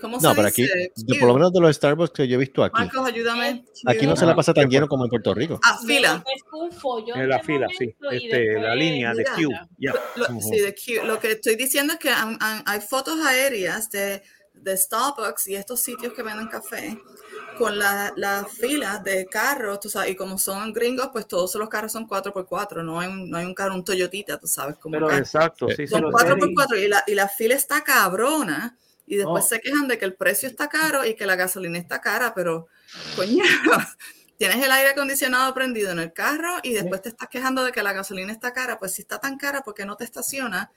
¿cómo 0.06 0.18
No, 0.22 0.30
se 0.30 0.36
pero 0.36 0.48
aquí, 0.48 0.62
dice? 0.64 0.92
de- 0.96 1.20
por 1.20 1.28
lo 1.30 1.34
menos 1.36 1.52
de 1.54 1.60
los 1.62 1.76
Starbucks 1.76 2.12
que 2.12 2.28
yo 2.28 2.36
he 2.36 2.40
visto 2.40 2.64
aquí, 2.64 2.80
Marcos, 2.82 3.08
ayúdame. 3.08 3.66
aquí 3.86 4.06
no 4.08 4.16
se 4.16 4.26
la 4.26 4.36
pasa 4.36 4.54
tan 4.54 4.70
lleno 4.70 4.88
como 4.88 5.04
en 5.06 5.10
Puerto 5.10 5.34
Rico. 5.34 5.60
Ah, 5.64 5.78
fila. 5.86 6.24
Es 6.36 6.42
un 6.54 6.72
follón 6.72 7.20
En 7.20 7.30
la 7.30 7.40
fila, 7.44 7.68
sí. 7.78 7.96
Este, 8.12 8.54
la 8.60 8.76
línea 8.76 9.14
de 9.14 9.24
Q. 9.26 9.50
Ya. 9.78 9.94
Lo, 10.16 10.26
sí, 10.42 10.60
de 10.60 10.74
Q. 10.74 11.06
Lo 11.06 11.20
que 11.20 11.32
estoy 11.34 11.56
diciendo 11.56 11.94
es 11.94 12.00
que 12.00 12.10
han- 12.10 12.38
han- 12.40 12.64
hay 12.66 12.80
fotos 12.82 13.20
aéreas 13.26 13.90
de, 13.92 14.22
de 14.54 14.78
Starbucks 14.78 15.48
y 15.48 15.56
estos 15.56 15.82
sitios 15.82 16.14
que 16.14 16.24
venden 16.24 16.48
café 16.48 16.98
con 17.58 17.78
las 17.78 18.12
la 18.18 18.46
filas 18.46 19.04
de 19.04 19.26
carros, 19.28 19.80
tú 19.80 19.90
sabes, 19.90 20.12
y 20.12 20.16
como 20.16 20.38
son 20.38 20.74
gringos, 20.74 21.10
pues 21.12 21.26
todos 21.28 21.56
los 21.56 21.70
carros 21.70 21.92
son 21.92 22.06
4x4, 22.08 22.84
no 22.84 23.00
hay 23.00 23.08
un, 23.10 23.30
no 23.30 23.38
hay 23.38 23.46
un 23.46 23.54
carro, 23.54 23.76
un 23.76 23.84
Toyotita, 23.86 24.38
tú 24.38 24.48
sabes, 24.48 24.78
como 24.78 24.94
Pero- 24.94 25.12
Exacto, 25.12 25.70
Eh, 25.70 25.76
sí, 25.76 25.88
sí. 25.88 25.88
son 25.88 26.02
pero 26.02 26.12
4x4 26.12 26.78
y 26.84 26.88
la, 26.88 27.04
y 27.08 27.16
la 27.16 27.28
fila 27.30 27.56
está 27.56 27.82
cabrona 27.84 28.78
y 29.08 29.18
después 29.18 29.44
No. 29.44 29.48
se 29.50 29.60
quejan 29.62 29.88
de 29.88 29.98
que 29.98 30.06
el 30.06 30.14
precio 30.16 30.48
está 30.50 30.68
caro 30.70 31.06
y 31.06 31.16
que 31.16 31.26
la 31.26 31.36
gasolina 31.36 31.78
está 31.78 32.02
cara, 32.02 32.34
pero 32.34 32.68
coño, 33.16 33.44
tienes 34.38 34.64
el 34.64 34.72
aire 34.72 34.90
acondicionado 34.90 35.54
prendido 35.54 35.92
en 35.92 36.00
el 36.00 36.12
carro 36.14 36.58
y 36.64 36.74
después 36.74 37.02
te 37.02 37.10
estás 37.10 37.30
quejando 37.30 37.64
de 37.64 37.72
que 37.72 37.84
la 37.84 37.94
gasolina 37.94 38.32
está 38.32 38.54
cara, 38.54 38.80
pues 38.80 38.94
si 38.94 39.02
está 39.04 39.20
tan 39.20 39.38
cara, 39.38 39.62
¿por 39.62 39.74
qué 39.74 39.86
no 39.86 39.96
te 39.96 40.04
estacionas? 40.04 40.70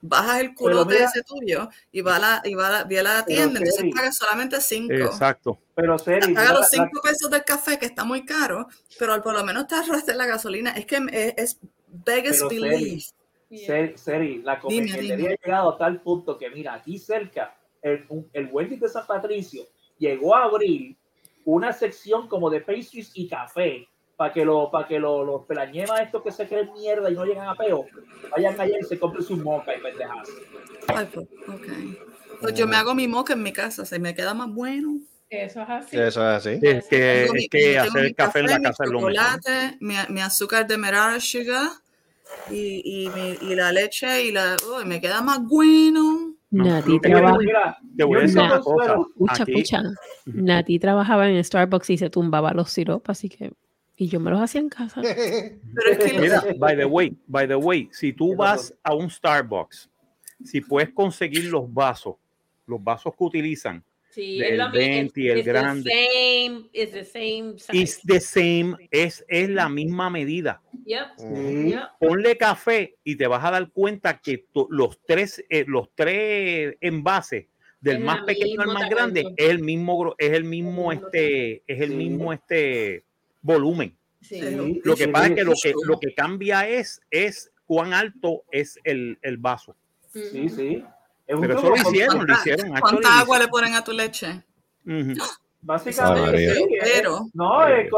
Bajas 0.00 0.40
el 0.40 0.54
culote 0.54 0.94
mira- 0.94 1.06
ese 1.06 1.22
tuyo 1.24 1.68
y 1.90 2.02
va 2.02 2.16
a 2.16 2.18
la, 2.20 2.42
y 2.44 2.54
va 2.54 2.68
a 2.68 2.70
la, 2.70 2.84
ve 2.84 3.00
a 3.00 3.02
la 3.02 3.24
tienda, 3.24 3.58
entonces 3.58 3.74
Seri, 3.76 3.90
pagas 3.92 4.16
solamente 4.16 4.60
5. 4.60 4.92
Exacto. 4.92 5.58
Pero 5.74 5.98
Seri, 5.98 6.34
Paga 6.34 6.52
los 6.52 6.60
la- 6.60 6.66
5 6.68 7.00
pesos 7.02 7.28
del 7.30 7.42
café, 7.42 7.80
que 7.80 7.86
está 7.86 8.04
muy 8.04 8.24
caro, 8.24 8.68
pero 8.96 9.20
por 9.20 9.34
lo 9.34 9.42
menos 9.42 9.66
te 9.66 9.74
ahorraste 9.74 10.14
la 10.14 10.26
gasolina. 10.26 10.70
Es 10.70 10.86
que 10.86 10.96
es, 11.10 11.34
es 11.36 11.58
beggars 11.88 12.38
Pero, 12.48 12.50
Seri, 13.50 13.96
Seri, 13.96 14.42
la 14.42 14.60
dime. 14.68 14.92
ha 14.92 15.36
llegado 15.44 15.74
a 15.74 15.78
tal 15.78 16.00
punto 16.00 16.38
que, 16.38 16.48
mira, 16.50 16.74
aquí 16.74 16.96
cerca, 16.98 17.56
el, 17.82 18.06
el 18.32 18.48
Wendy's 18.52 18.80
de 18.80 18.88
San 18.88 19.06
Patricio 19.06 19.62
llegó 19.98 20.34
a 20.34 20.44
abrir 20.44 20.96
una 21.44 21.72
sección 21.72 22.28
como 22.28 22.50
de 22.50 22.60
pastries 22.60 23.10
y 23.14 23.28
café 23.28 23.86
para 24.16 24.32
que, 24.32 24.44
lo, 24.44 24.70
para 24.70 24.86
que 24.88 24.98
lo- 24.98 25.24
los 25.24 25.46
pelañemas 25.46 26.00
estos 26.00 26.22
que 26.22 26.32
se 26.32 26.46
creen 26.48 26.72
mierda 26.72 27.10
y 27.10 27.14
no 27.14 27.24
llegan 27.24 27.48
a 27.48 27.54
peo, 27.54 27.86
vayan 28.30 28.60
allá 28.60 28.76
y 28.80 28.84
se 28.84 28.98
compren 28.98 29.24
sus 29.24 29.38
moca 29.38 29.74
y 29.76 29.80
pendejas. 29.80 30.28
Ay, 30.88 31.08
pues, 31.12 31.26
ok. 31.48 31.68
Pues 32.40 32.54
yo 32.54 32.66
me 32.66 32.76
hago 32.76 32.94
mi 32.94 33.08
moca 33.08 33.32
en 33.32 33.42
mi 33.42 33.52
casa, 33.52 33.84
se 33.84 33.98
me 33.98 34.14
queda 34.14 34.34
más 34.34 34.52
bueno. 34.52 34.98
Eso 35.30 35.62
es 35.62 35.68
así. 35.68 35.96
Eso 35.96 36.20
es 36.20 36.36
así. 36.36 36.60
Es 36.62 36.88
que, 36.88 37.24
es 37.24 37.32
mi- 37.32 37.48
que 37.48 37.78
hacer 37.78 38.02
mi 38.02 38.08
el 38.08 38.14
café 38.14 38.38
en 38.40 38.46
la 38.46 38.60
casa 38.60 38.84
es 38.84 38.90
lo 38.90 39.00
mejor. 39.00 39.14
chocolate, 39.16 39.76
mi, 39.80 39.94
mi 40.08 40.20
azúcar 40.20 40.66
de 40.66 40.78
merara 40.78 41.20
sugar 41.20 41.68
y, 42.50 43.04
y, 43.04 43.10
mi- 43.10 43.38
y 43.50 43.54
la 43.54 43.72
leche 43.72 44.22
y 44.24 44.32
la 44.32 44.56
uy, 44.76 44.84
me 44.84 45.00
queda 45.00 45.20
más 45.22 45.40
bueno. 45.42 46.34
Nati 46.50 46.90
Mira, 46.92 47.00
trabaja. 47.02 47.38
Mira, 47.38 47.78
Te 47.96 48.04
voy 48.04 48.16
a 48.16 48.20
yo 48.20 48.22
decir 48.22 48.36
no 48.36 48.44
una 48.44 48.60
cosa. 48.60 48.64
consuelo. 48.94 49.08
Escucha, 49.10 49.42
Aquí- 49.42 49.52
escucha. 49.60 49.82
Nati 50.26 50.78
trabajaba 50.78 51.28
en 51.28 51.44
Starbucks 51.44 51.90
y 51.90 51.98
se 51.98 52.10
tumbaba 52.10 52.52
los 52.54 52.70
siropos, 52.70 53.10
así 53.18 53.28
que 53.28 53.52
Y 54.00 54.08
yo 54.08 54.20
me 54.20 54.30
los 54.30 54.40
hacía 54.40 54.60
en 54.60 54.68
casa. 54.68 55.00
Pero 55.02 55.90
es 55.90 55.98
que 56.12 56.18
Mira, 56.20 56.42
by 56.58 56.76
the 56.76 56.84
way, 56.84 57.16
by 57.26 57.48
the 57.48 57.56
way, 57.56 57.88
si 57.92 58.12
tú 58.12 58.36
vas 58.36 58.72
a 58.84 58.94
un 58.94 59.10
Starbucks, 59.10 59.90
si 60.44 60.60
puedes 60.60 60.90
conseguir 60.90 61.46
los 61.50 61.72
vasos, 61.72 62.14
los 62.66 62.82
vasos 62.82 63.12
que 63.18 63.24
utilizan, 63.24 63.82
Sí, 64.18 64.38
Del 64.38 64.52
es 64.54 64.58
lo 64.58 64.64
mismo. 64.70 64.78
20 64.80 65.20
y 65.20 65.28
el 65.28 65.36
It's 65.38 65.44
the 65.44 65.50
grande. 65.52 65.90
it's 66.72 66.92
the 66.92 67.04
same 67.04 67.54
the 68.04 68.20
same, 68.20 68.88
es, 68.90 69.24
es 69.28 69.48
la 69.48 69.68
misma 69.68 70.10
medida. 70.10 70.60
Yep. 70.86 71.06
Mm. 71.20 71.66
Yep. 71.68 71.80
Ponle 72.00 72.36
café 72.36 72.96
y 73.04 73.14
te 73.14 73.28
vas 73.28 73.44
a 73.44 73.52
dar 73.52 73.70
cuenta 73.70 74.18
que 74.20 74.38
to- 74.52 74.66
los 74.70 74.98
tres, 75.06 75.44
eh, 75.48 75.64
los 75.68 75.88
tres 75.94 76.76
envases 76.80 77.46
del 77.80 77.98
Es 77.98 78.02
más 78.02 78.24
pequeño 78.24 78.60
al 78.62 78.66
más 78.68 78.90
grande 78.90 79.22
tamaño. 79.22 79.36
es 79.38 79.50
el 79.50 79.58
mismo, 79.60 80.14
es 80.18 80.32
el 80.32 80.44
mismo 80.44 80.90
este, 80.92 81.62
es 81.66 81.80
el 81.80 81.90
mismo 81.92 82.32
este 82.32 83.04
volumen. 83.40 83.96
Sí. 84.20 84.40
Lo 84.82 84.96
que 84.96 85.04
Sí, 85.04 85.10
pasa 85.12 85.28
es 85.28 85.34
que 85.36 85.44
lo 85.44 85.54
sí. 85.54 85.68
que 85.68 85.74
lo 85.86 86.00
que 86.00 86.12
cambia 86.12 86.68
es 86.68 87.00
es 87.12 87.52
cuán 87.66 87.92
alto 87.94 88.42
es 88.50 88.80
el, 88.82 89.16
el 89.22 89.36
vaso. 89.36 89.76
Sí, 90.12 90.48
sí. 90.48 90.82
Es 91.28 91.34
un 91.36 91.42
Pero 91.42 91.58
eso 91.58 91.68
lo 91.68 91.76
hicieron, 91.76 92.18
lo 92.18 92.26
¿Cuánta, 92.26 92.40
hicieron. 92.40 92.80
cuánta 92.80 93.18
agua 93.20 93.38
le 93.38 93.48
ponen 93.48 93.74
a 93.74 93.84
tu 93.84 93.92
leche? 93.92 94.42
Básicamente, 95.60 96.54
sí, 96.54 96.64
Pero- 96.80 97.26
no, 97.34 97.68
eh, 97.68 97.88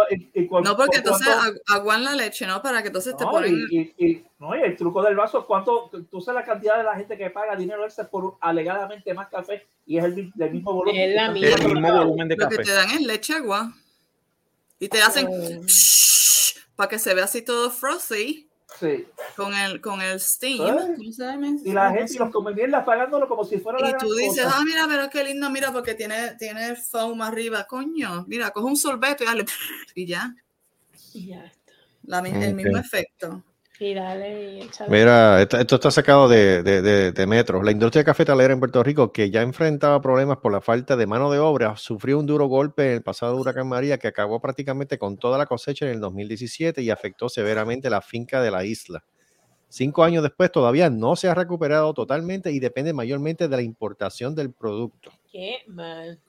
No, 0.64 0.76
porque 0.76 0.96
entonces 0.98 1.28
cuánto- 1.28 1.60
aguan 1.68 2.04
la 2.04 2.14
leche, 2.14 2.46
¿no? 2.46 2.60
Para 2.62 2.80
que 2.82 2.88
entonces 2.88 3.14
te 3.16 3.24
no, 3.24 3.30
ponen... 3.30 3.54
y, 3.70 3.78
y- 3.78 3.94
y- 3.98 4.24
no, 4.38 4.56
y 4.56 4.62
el 4.62 4.76
truco 4.76 5.02
del 5.02 5.14
vaso, 5.14 5.46
¿cuánto? 5.46 5.90
Tú 6.10 6.20
sabes 6.22 6.40
la 6.40 6.46
cantidad 6.46 6.78
de 6.78 6.84
la 6.84 6.96
gente 6.96 7.16
que 7.18 7.28
paga 7.30 7.54
dinero 7.54 7.84
extra 7.84 8.08
por 8.08 8.36
alegadamente 8.40 9.12
más 9.14 9.28
café 9.28 9.66
y 9.86 9.98
es 9.98 10.04
el, 10.04 10.32
mismo 10.50 10.72
volumen. 10.72 11.10
Es 11.10 11.14
la 11.14 11.26
que 11.26 11.32
misma. 11.34 11.48
están 11.48 11.60
El 11.62 11.68
mismo 11.74 11.82
pagando. 11.82 12.04
volumen 12.06 12.28
de 12.28 12.36
Lo 12.36 12.48
que 12.48 12.56
café. 12.56 12.66
te 12.68 12.72
dan 12.74 12.90
es 12.90 13.00
leche 13.02 13.34
agua. 13.34 13.72
Y 14.78 14.88
te 14.88 15.02
hacen 15.02 15.28
Oh. 15.28 15.60
para 16.74 16.88
que 16.88 16.98
se 16.98 17.14
vea 17.14 17.24
así 17.24 17.42
todo 17.42 17.70
frothy 17.70 18.48
Sí. 18.80 19.06
con 19.36 19.54
el, 19.54 19.80
con 19.82 20.00
el 20.00 20.18
steam. 20.18 20.96
Y 21.64 21.72
la 21.72 21.90
gente 21.92 22.14
y 22.14 22.16
los 22.16 22.30
comediantes 22.30 22.82
pagándolo 22.82 23.28
como 23.28 23.44
si 23.44 23.58
fuera 23.58 23.78
la 23.78 23.88
Y 23.88 23.90
gran 23.90 24.00
tú 24.00 24.14
dices, 24.14 24.44
cosa. 24.44 24.56
ah, 24.58 24.64
mira, 24.64 24.86
pero 24.88 25.10
qué 25.10 25.22
lindo, 25.22 25.50
mira, 25.50 25.70
porque 25.70 25.94
tiene, 25.94 26.34
tiene 26.38 26.74
foam 26.76 27.20
arriba, 27.20 27.64
coño. 27.66 28.24
Mira, 28.26 28.50
coge 28.52 28.66
un 28.66 28.76
sorbeto 28.76 29.22
y 29.22 29.26
dale, 29.26 29.44
y 29.94 30.06
ya. 30.06 30.34
Y 31.12 31.26
ya 31.26 31.44
está. 31.44 31.72
La 32.04 32.20
El 32.20 32.54
mismo 32.54 32.78
efecto. 32.78 33.44
Y 33.82 33.94
dale 33.94 34.52
y 34.56 34.60
échale. 34.60 34.90
Mira, 34.90 35.40
esto, 35.40 35.56
esto 35.58 35.76
está 35.76 35.90
sacado 35.90 36.28
de, 36.28 36.62
de, 36.62 36.82
de- 36.82 37.12
de 37.12 37.26
Metro. 37.26 37.62
La 37.62 37.70
industria 37.70 38.04
cafetalera 38.04 38.52
en 38.52 38.58
Puerto 38.60 38.82
Rico, 38.82 39.10
que 39.10 39.30
ya 39.30 39.40
enfrentaba 39.40 40.02
problemas 40.02 40.36
por 40.36 40.52
la 40.52 40.60
falta 40.60 40.96
de 40.96 41.06
mano 41.06 41.30
de 41.30 41.38
obra, 41.38 41.76
sufrió 41.78 42.18
un 42.18 42.26
duro 42.26 42.46
golpe 42.46 42.88
en 42.88 42.92
el 42.96 43.02
pasado 43.02 43.36
huracán 43.36 43.66
María 43.68 43.96
que 43.96 44.08
acabó 44.08 44.38
prácticamente 44.38 44.98
con 44.98 45.16
toda 45.16 45.38
la 45.38 45.46
cosecha 45.46 45.86
en 45.86 45.92
el 45.92 46.00
2017 46.00 46.82
y 46.82 46.90
afectó 46.90 47.30
severamente 47.30 47.88
la 47.88 48.02
finca 48.02 48.42
de 48.42 48.50
la 48.50 48.64
isla. 48.66 49.02
Cinco 49.72 50.02
años 50.04 50.22
después 50.24 50.50
todavía 50.52 50.90
no 50.90 51.16
se 51.16 51.28
ha 51.28 51.34
recuperado 51.34 51.94
totalmente 51.94 52.50
y 52.52 52.58
depende 52.58 52.92
mayormente 52.92 53.48
de 53.48 53.56
la 53.56 53.62
importación 53.62 54.34
del 54.34 54.52
producto. 54.52 55.10
Qué 55.32 55.58
mal. 55.68 56.20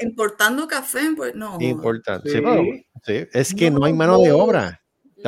Importando 0.00 0.66
café, 0.66 1.00
pues 1.16 1.34
no. 1.34 1.56
Importante. 1.60 2.28
Sí. 2.28 2.36
Sí, 2.36 2.42
pero- 2.44 2.62
sí, 3.04 3.28
es 3.32 3.54
que 3.54 3.70
no, 3.70 3.78
No, 3.78 3.86
hay 3.86 3.92
mano 3.94 4.18
de 4.18 4.28
no. 4.28 4.36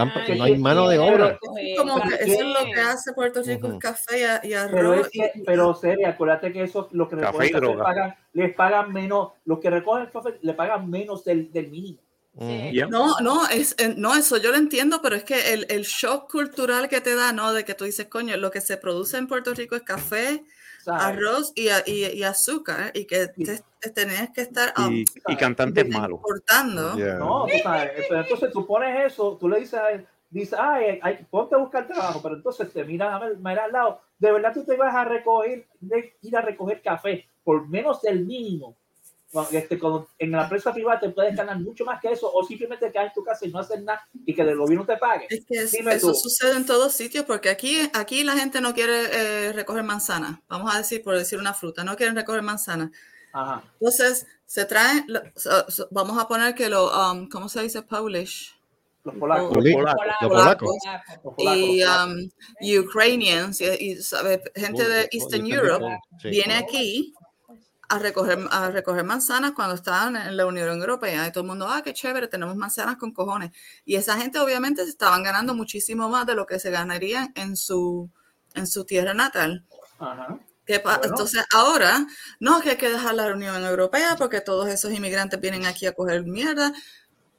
Obra. 0.03 0.13
Tampoco- 0.15 0.35
no 0.39 0.45
hay 0.45 0.59
mano 0.59 0.89
de 0.89 0.99
obra. 0.99 1.39
Como 1.77 2.03
que 2.03 2.15
eso 2.15 2.41
es 2.43 2.47
lo 2.47 2.65
que 2.73 2.81
hace 2.81 3.13
Puerto 3.13 3.43
Rico, 3.43 3.69
es 3.73 3.79
café 3.79 4.21
y, 4.21 4.23
a- 4.25 4.41
y 4.45 4.49
Pero 4.71 4.93
arroz. 4.93 5.07
es 5.07 5.09
que, 5.13 5.33
pero 5.45 5.75
serio, 5.75 6.09
acuérdate 6.09 6.53
que 6.53 6.63
eso 6.63 6.89
lo 6.93 7.09
que 7.09 7.17
recogen 7.17 7.53
droga. 7.53 7.85
pagan, 7.85 8.15
les 8.33 8.55
pagan 8.55 8.93
menos, 8.93 9.29
los 9.45 9.59
que 9.59 9.71
recogen 9.71 10.05
el 10.05 10.11
café 10.11 10.39
le 10.43 10.55
pagan 10.55 10.89
menos 10.89 11.25
del, 11.25 11.53
del 11.53 11.69
mínimo. 11.69 11.99
Sí. 12.41 12.71
Yeah. 12.73 12.87
No, 12.87 13.19
no, 13.21 13.49
es, 13.49 13.75
eh, 13.79 13.95
no, 13.97 14.15
eso 14.15 14.37
yo 14.37 14.51
lo 14.53 14.57
entiendo, 14.57 15.01
pero 15.03 15.17
es 15.17 15.25
que 15.25 15.55
el, 15.55 15.67
el 15.71 15.83
shock 15.83 16.31
cultural 16.31 16.89
que 16.89 17.01
te 17.01 17.17
da, 17.17 17.33
¿no? 17.33 17.53
De 17.53 17.65
que 17.65 17.75
tú 17.75 17.85
dices, 17.85 18.07
coño, 18.07 18.37
lo 18.37 18.53
que 18.53 18.61
se 18.61 18.77
produce 18.77 19.17
en 19.17 19.27
Puerto 19.27 19.53
Rico 19.55 19.75
es 19.75 19.83
café, 19.83 20.45
¿sabes? 20.79 21.03
arroz 21.19 21.53
y, 21.55 21.69
y- 21.87 22.07
y 22.07 22.23
azúcar, 22.23 22.91
y 22.95 23.05
que 23.07 23.29
te, 23.29 23.61
te 23.81 23.91
tenías 23.91 24.31
que 24.31 24.43
estar 24.43 24.73
Y, 24.91 25.05
y 25.27 25.37
cantantes 25.37 25.89
malos. 25.89 26.19
importando. 26.21 26.97
Yeah. 26.97 27.19
No, 27.19 27.47
tú 27.47 27.59
sabes, 27.63 27.93
pero 28.09 28.21
entonces 28.21 28.53
tú 28.53 28.67
pones 28.67 29.13
eso, 29.13 29.37
tú 29.39 29.49
le 29.49 29.61
dices 29.61 29.75
a 29.79 29.91
él, 29.91 30.07
dices, 30.31 30.59
ay, 30.61 30.99
ay, 31.03 31.27
ponte 31.31 31.55
a 31.55 31.59
buscar 31.59 31.87
trabajo, 31.87 32.21
pero 32.23 32.37
entonces 32.37 32.73
te 32.73 32.85
miran 32.85 33.13
a 33.13 33.17
al 33.17 33.73
lado, 33.73 34.01
de 34.19 34.33
verdad 34.33 34.53
tú 34.53 34.65
te 34.65 34.77
vas 34.77 34.95
a 34.95 35.05
recoger, 35.05 35.67
de 35.81 36.17
ir 36.23 36.37
a 36.37 36.41
recoger 36.43 36.83
café 36.83 37.27
por 37.45 37.67
menos 37.69 38.03
del 38.03 38.25
mínimo. 38.27 38.77
Este, 39.53 39.79
cuando 39.79 40.09
en 40.19 40.31
la 40.33 40.45
empresa 40.45 40.73
privada 40.73 41.01
te 41.01 41.11
puedes 41.11 41.37
ganar 41.37 41.59
mucho 41.61 41.85
más 41.85 42.01
que 42.01 42.11
eso, 42.11 42.33
o 42.33 42.43
simplemente 42.47 42.91
quedar 42.91 43.07
en 43.09 43.13
tu 43.13 43.23
casa 43.23 43.47
y 43.47 43.51
no 43.51 43.59
hacer 43.59 43.83
nada 43.83 44.09
y 44.25 44.35
que 44.35 44.41
el 44.41 44.57
gobierno 44.57 44.87
te 44.87 44.97
pague. 44.97 45.27
Es 45.29 45.45
que 45.45 45.55
es- 45.59 45.73
Dime 45.73 45.93
eso 45.95 46.13
tú. 46.13 46.15
sucede 46.15 46.57
en 46.57 46.65
todos 46.65 46.93
sitios, 46.95 47.27
porque 47.27 47.51
aquí, 47.51 47.77
aquí 47.93 48.25
la 48.25 48.33
gente 48.39 48.61
no 48.63 48.73
quiere 48.73 49.05
eh, 49.49 49.53
recoger 49.53 49.83
manzanas, 49.83 50.39
vamos 50.49 50.75
a 50.75 50.79
decir, 50.79 51.03
por 51.03 51.15
decir 51.17 51.39
una 51.39 51.53
fruta, 51.53 51.85
no 51.85 51.95
quieren 51.95 52.17
recoger 52.17 52.41
manzanas. 52.43 52.91
Ajá. 53.35 53.63
Entonces, 53.79 54.27
se 54.47 54.65
traen, 54.65 55.05
lo- 55.09 55.21
so- 55.37 55.71
so- 55.71 55.89
vamos 55.91 56.17
a 56.19 56.27
poner 56.27 56.55
que 56.55 56.71
lo, 56.71 56.91
um, 57.13 57.29
¿cómo 57.29 57.51
se 57.51 57.61
dice? 57.63 57.83
Polish. 57.83 58.55
Los 59.05 59.15
polacos. 59.17 59.53
Poli- 59.55 59.75
polacos. 59.75 60.07
Los 60.23 60.31
polacos. 60.31 60.69
polacos. 60.69 61.23
Los 61.25 61.35
polacos, 61.35 61.59
y 61.63 61.81
los 61.83 62.07
um, 62.07 62.85
Ukrainians 62.87 63.61
y, 63.61 63.65
y, 63.79 63.97
¿sabe? 64.03 64.43
gente 64.55 64.89
de 64.89 65.09
Eastern 65.13 65.47
Europe 65.47 65.85
viene 66.25 66.55
aquí 66.57 67.15
a 67.91 67.99
recoger, 67.99 68.39
a 68.51 68.71
recoger 68.71 69.05
manzanas 69.05 69.53
cuando 69.53 69.75
estaban 69.75 70.15
en 70.17 70.37
la 70.37 70.45
Unión 70.47 70.69
Europea 70.69 71.27
y 71.27 71.33
todo 71.33 71.43
el 71.43 71.49
mundo, 71.49 71.67
ah, 71.69 71.83
qué 71.83 71.95
chévere, 71.95 72.29
tenemos 72.29 72.55
manzanas 72.57 72.97
con 72.97 73.13
cojones. 73.13 73.51
Y 73.85 73.97
esa 73.97 74.17
gente 74.19 74.39
obviamente 74.39 74.85
se 74.85 74.91
estaban 74.91 75.23
ganando 75.23 75.55
muchísimo 75.55 76.09
más 76.09 76.27
de 76.27 76.35
lo 76.35 76.45
que 76.47 76.59
se 76.59 76.71
ganarían 76.71 77.33
en 77.35 77.57
su, 77.57 78.11
en 78.55 78.67
su 78.67 78.85
tierra 78.85 79.15
natal. 79.15 79.65
Ajá. 79.99 80.39
¿Qué 80.67 80.81
pa- 80.81 80.99
Bueno. 80.99 81.13
Entonces 81.15 81.45
ahora, 81.55 82.07
no, 82.41 82.61
que 82.61 82.71
hay 82.71 82.77
que 82.77 82.91
dejar 82.91 83.15
la 83.15 83.33
Unión 83.33 83.65
Europea 83.65 84.17
porque 84.19 84.43
todos 84.43 84.69
esos 84.69 84.93
inmigrantes 84.93 85.41
vienen 85.41 85.65
aquí 85.65 85.87
a 85.87 85.93
coger 85.95 86.25
mierda. 86.25 86.75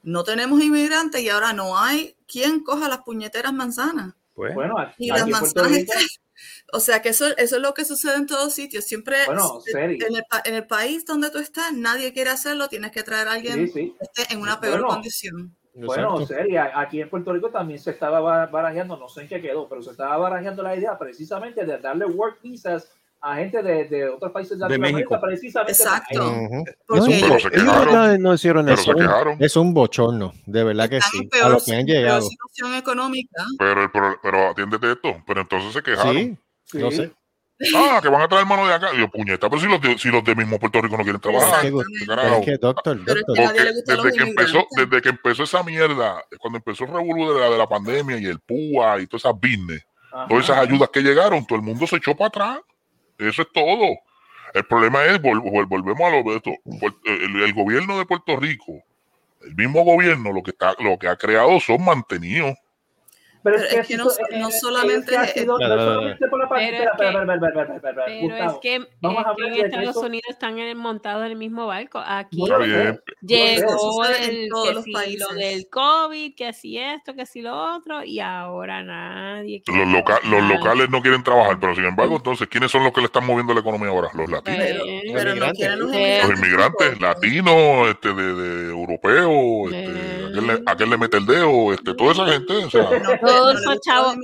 No 0.01 0.23
tenemos 0.23 0.59
inmigrantes 0.63 1.21
y 1.21 1.29
ahora 1.29 1.53
no 1.53 1.77
hay 1.77 2.15
quien 2.27 2.63
coja 2.63 2.89
las 2.89 2.99
puñeteras 3.03 3.53
manzanas. 3.53 4.15
Pues, 4.33 4.55
Bueno, 4.55 4.79
aquí, 4.79 5.05
Y 5.05 5.11
aquí 5.11 5.19
las 5.19 5.27
en 5.29 5.53
Puerto 5.53 5.61
manzanas 5.69 6.19
O 6.71 6.79
sea 6.79 7.01
que 7.01 7.09
eso, 7.09 7.25
eso 7.37 7.55
es 7.55 7.61
lo 7.61 7.73
que 7.73 7.85
sucede 7.85 8.15
en 8.15 8.27
todos 8.27 8.53
sitios. 8.53 8.85
Siempre 8.85 9.25
Bueno, 9.25 9.59
en, 9.65 10.15
el, 10.15 10.23
pa- 10.29 10.41
en 10.45 10.55
el 10.55 10.67
país 10.67 11.05
donde 11.05 11.29
tú 11.31 11.39
estás, 11.39 11.73
nadie 11.73 12.13
quiere 12.13 12.29
hacerlo, 12.29 12.67
tienes 12.69 12.91
que 12.91 13.03
traer 13.03 13.27
a 13.27 13.33
alguien 13.33 13.67
sí, 13.67 13.73
sí. 13.73 13.95
que 13.97 14.05
esté 14.21 14.33
en 14.33 14.41
una 14.41 14.59
peor 14.59 14.79
Bueno. 14.79 14.87
condición. 14.87 15.55
Bueno, 15.75 16.25
seria, 16.25 16.71
aquí 16.77 16.99
en 16.99 17.09
Puerto 17.09 17.31
Rico 17.31 17.51
también 17.51 17.79
se 17.79 17.91
estaba 17.91 18.19
ba- 18.19 18.47
barajeando, 18.47 18.97
no 18.97 19.07
sé 19.07 19.21
en 19.21 19.27
qué 19.29 19.41
quedó, 19.41 19.69
pero 19.69 19.81
se 19.81 19.91
estaba 19.91 20.17
barajeando 20.17 20.61
la 20.61 20.75
idea 20.75 20.97
precisamente 20.97 21.63
de 21.65 21.77
darle 21.77 22.05
work 22.05 22.41
visas 22.41 22.89
a 23.21 23.35
gente 23.35 23.61
de, 23.61 23.85
de 23.85 24.09
otros 24.09 24.31
países 24.31 24.57
de 24.59 24.77
México. 24.77 25.19
precisamente. 25.21 25.71
Exacto. 25.73 26.33
Porque 26.87 27.19
Pero 27.21 27.39
se 27.39 27.49
no, 27.63 28.17
no 28.17 28.33
hicieron 28.33 28.65
Pero 28.65 28.79
eso. 28.79 28.91
se 28.93 28.97
quejaron. 28.97 29.37
Es 29.39 29.55
un 29.55 29.73
bochorno, 29.73 30.33
de 30.45 30.63
verdad 30.63 30.89
que 30.89 30.97
están 30.97 31.11
sí. 31.21 31.27
A 31.27 31.29
peor, 31.29 31.51
lo 31.51 31.57
que 31.59 31.75
han 31.75 31.85
peor 31.85 31.97
llegado. 31.97 32.21
situación 32.21 32.75
económica. 32.75 33.43
Pero, 33.57 33.91
pero 34.21 34.49
atiéndete 34.49 34.91
esto. 34.93 35.21
Pero 35.27 35.41
entonces 35.41 35.73
se 35.73 35.81
quejaron. 35.83 36.13
Sí, 36.15 36.37
Sí. 36.65 36.77
no 36.77 36.91
sé. 36.91 37.11
Ah, 37.75 37.99
que 38.01 38.07
van 38.07 38.21
a 38.21 38.27
traer 38.29 38.45
mano 38.45 38.65
de 38.65 38.73
acá. 38.73 38.87
Y 38.95 38.99
yo, 38.99 39.09
puñeta, 39.09 39.49
pero 39.49 39.61
si 39.61 39.67
los 39.67 39.81
de, 39.81 39.97
si 39.97 40.07
los 40.07 40.23
de 40.23 40.33
mismo 40.33 40.57
Puerto 40.57 40.81
Rico 40.81 40.95
no 40.95 41.03
quieren 41.03 41.19
trabajar. 41.19 41.65
Es 41.65 41.73
a 41.73 41.75
desde 42.95 44.11
que, 44.13 44.23
empezó, 44.23 44.65
desde 44.77 45.01
que 45.01 45.09
empezó 45.09 45.43
esa 45.43 45.61
mierda, 45.63 46.23
cuando 46.39 46.57
empezó 46.57 46.85
el 46.85 46.91
revolú 46.91 47.33
de 47.33 47.39
la, 47.41 47.49
de 47.49 47.57
la 47.57 47.67
pandemia 47.67 48.17
y 48.17 48.25
el 48.27 48.39
PUA 48.39 49.01
y 49.01 49.07
todas 49.07 49.25
esas 49.25 49.33
business, 49.33 49.85
Ajá. 50.11 50.27
todas 50.29 50.45
esas 50.45 50.57
ayudas 50.59 50.89
que 50.89 51.01
llegaron, 51.01 51.45
todo 51.45 51.57
el 51.57 51.65
mundo 51.65 51.85
se 51.85 51.97
echó 51.97 52.15
para 52.15 52.27
atrás. 52.29 52.59
Eso 53.19 53.41
es 53.43 53.47
todo. 53.53 53.97
El 54.53 54.65
problema 54.65 55.05
es, 55.05 55.21
vol- 55.21 55.43
vol- 55.43 55.67
volvemos 55.67 56.01
a 56.01 56.09
lo 56.09 56.23
de 56.31 56.37
esto, 56.37 56.51
el, 57.05 57.41
el 57.43 57.53
gobierno 57.53 57.99
de 57.99 58.05
Puerto 58.05 58.35
Rico, 58.37 58.81
el 59.41 59.55
mismo 59.55 59.83
gobierno, 59.83 60.31
lo 60.33 60.41
que 60.41 60.51
está, 60.51 60.73
lo 60.79 60.97
que 60.97 61.07
ha 61.07 61.15
creado 61.15 61.59
son 61.59 61.83
mantenidos. 61.85 62.55
Pero 63.41 63.55
Pero 63.57 63.81
es 63.81 63.87
que 63.87 63.95
no, 63.97 64.05
eh, 64.09 64.51
solamente 64.59 65.15
es 65.15 65.33
que 65.33 65.39
sido- 65.41 65.57
no 65.57 65.67
solamente 65.67 66.27
por 66.27 66.39
la 66.39 66.49
pandemia. 66.49 66.91
Pero 66.97 68.35
es 68.35 68.53
que- 68.61 68.85
Estados 69.65 69.97
Unidos 69.97 70.25
están 70.29 70.77
montados 70.77 71.25
en 71.25 71.31
el 71.31 71.37
mismo 71.37 71.67
barco. 71.67 72.01
Aquí 72.05 72.37
sé. 72.59 72.65
bien. 72.67 72.99
llegó 73.21 74.03
el, 74.05 74.49
todos 74.49 74.67
que 74.67 74.73
los 74.73 74.83
si 74.83 74.91
países. 74.91 75.27
lo 75.29 75.35
del 75.35 75.69
COVID, 75.69 76.35
que 76.35 76.53
si 76.53 76.77
esto, 76.77 77.13
que 77.15 77.25
si 77.25 77.41
lo 77.41 77.55
otro, 77.75 78.03
y 78.03 78.19
ahora 78.19 78.83
nadie. 78.83 79.61
quiere 79.63 79.85
Los, 79.85 79.93
loca- 79.93 80.19
los 80.29 80.43
locales 80.43 80.89
no 80.89 81.01
quieren 81.01 81.23
trabajar, 81.23 81.57
pero 81.59 81.75
sin 81.75 81.85
embargo, 81.85 82.17
entonces, 82.17 82.47
¿quiénes 82.47 82.71
son 82.71 82.83
los 82.83 82.91
que 82.93 83.01
le 83.01 83.05
están 83.07 83.25
moviendo 83.25 83.53
la 83.53 83.61
economía 83.61 83.89
ahora? 83.89 84.09
Los 84.15 84.29
latinos. 84.29 84.59
Pero, 84.59 84.83
Eh, 84.85 85.01
pero 85.13 85.35
los 85.35 85.49
Eh, 85.49 85.55
inmigrantes. 85.55 86.27
los 86.27 86.37
inmigrantes 86.39 86.89
tampoco. 86.99 87.05
latinos, 87.05 87.87
este, 87.89 88.13
de, 88.13 88.33
de 88.33 88.69
europeos, 88.69 89.71
este, 89.73 89.91
Eh. 89.91 90.25
aquel, 90.29 90.47
le, 90.47 90.63
aquel 90.65 90.89
le 90.89 90.97
mete 90.97 91.17
el 91.17 91.25
dedo, 91.25 91.73
este, 91.73 91.93
toda 91.93 92.11
esa 92.11 92.25
gente, 92.27 92.53
o 92.65 92.69
sea, 92.69 92.89
Todos 93.29 93.59
esos 93.59 93.79
chavos, 93.81 94.15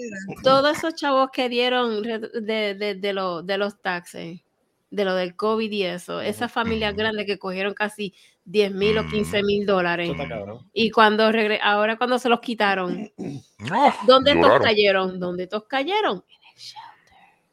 todos 0.44 0.78
esos 0.78 0.96
chavos 0.96 1.30
que 1.32 1.50
dieron 1.50 2.02
de, 2.02 2.76
de, 2.76 2.96
de, 2.96 3.14
los, 3.14 3.46
de 3.46 3.58
los 3.58 3.82
taxes, 3.82 4.42
de 4.90 5.06
lo 5.06 5.16
del 5.16 5.36
COVID 5.36 5.72
y 5.72 5.84
eso. 5.84 6.22
Esas 6.22 6.52
familias 6.52 6.96
grandes 6.96 7.26
que 7.26 7.38
cogieron 7.38 7.74
casi 7.74 8.14
10 8.46 8.74
mil 8.74 8.98
o 8.98 9.08
15 9.08 9.44
mil 9.44 9.66
dólares. 9.66 10.12
Y 10.74 10.92
cuando 10.92 11.32
regre 11.32 11.60
ahora 11.62 11.98
cuando 11.98 12.20
se 12.20 12.30
los 12.30 12.40
quitaron, 12.40 13.12
¿dónde 14.08 14.32
todos 14.34 14.44
lloraron. 14.44 14.62
cayeron? 14.64 15.20
¿Dónde 15.20 15.48
todos 15.48 15.66
cayeron? 15.68 16.24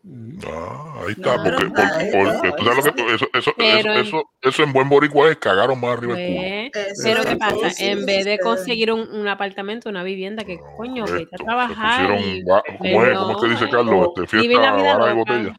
Ah, 0.04 0.94
ahí 1.02 1.12
está, 1.12 1.34
Claro, 1.34 1.42
porque, 1.44 1.72
claro, 1.72 1.90
porque- 1.94 2.10
claro. 2.10 2.32
porque 2.42 2.52
tú 2.58 2.64
sabes 2.64 2.86
lo 2.86 2.92
que 2.94 3.14
eso, 3.14 3.26
eso, 3.34 3.52
Pero- 3.56 3.92
eso, 3.92 4.00
eso, 4.00 4.24
eso 4.42 4.62
en 4.64 4.72
buen 4.72 4.88
boricua 4.88 5.30
es 5.30 5.36
cagaron 5.36 5.80
más 5.80 5.96
arriba 5.96 6.14
culo. 6.14 6.82
Pero 7.04 7.22
¿qué 7.22 7.36
pasa? 7.36 7.70
sí, 7.70 7.86
En 7.86 8.04
vez 8.04 8.24
de 8.24 8.38
conseguir 8.40 8.90
un, 8.92 9.00
un 9.08 9.28
apartamento, 9.28 9.88
una 9.88 10.02
vivienda, 10.02 10.42
que 10.44 10.58
coño, 10.76 11.04
y- 11.04 11.26
pusieron, 11.26 12.18
va- 12.50 12.62
¿cómo, 12.78 13.04
es, 13.04 13.16
¿Cómo 13.18 13.30
es 13.30 13.36
que 13.42 13.48
dice 13.48 13.64
no, 13.66 13.70
Carlos? 13.70 14.08
Este, 14.16 14.26
fiesta, 14.26 14.72
vara 14.72 15.12
y 15.12 15.16
botella. 15.16 15.56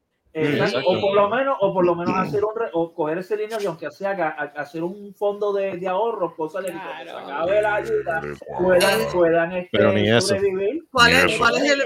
O 0.87 0.99
por 0.99 1.13
lo 1.13 1.29
menos, 1.29 1.57
o 1.61 1.73
por 1.73 1.85
lo 1.85 1.95
menos 1.95 2.17
hacer 2.17 2.43
un 2.43 2.55
re- 2.55 2.69
o 2.73 2.93
coger 2.93 3.19
ese 3.19 3.37
dinero 3.37 3.59
y 3.61 3.65
aunque 3.67 3.89
sea 3.91 4.11
a- 4.11 4.43
a- 4.43 4.61
hacer 4.61 4.83
un 4.83 5.13
fondo 5.13 5.53
de, 5.53 5.77
de 5.77 5.87
ahorro, 5.87 6.35
cosa 6.35 6.59
de 6.59 6.67
que 6.67 6.73
cuando 6.73 7.11
se 7.27 7.31
acabe 7.31 7.61
la 7.61 7.75
ayuda 7.75 8.21
puedan, 8.59 8.99
puedan 9.13 9.51
este, 9.53 9.69
Pero 9.71 9.93
ni 9.93 10.09
eso. 10.09 10.21
sobrevivir. 10.29 10.83
¿Cuál 10.91 11.11
Ni 11.11 11.17
es, 11.17 11.25
eso. 11.25 11.37
cuál 11.37 11.55
es 11.57 11.71
el, 11.71 11.83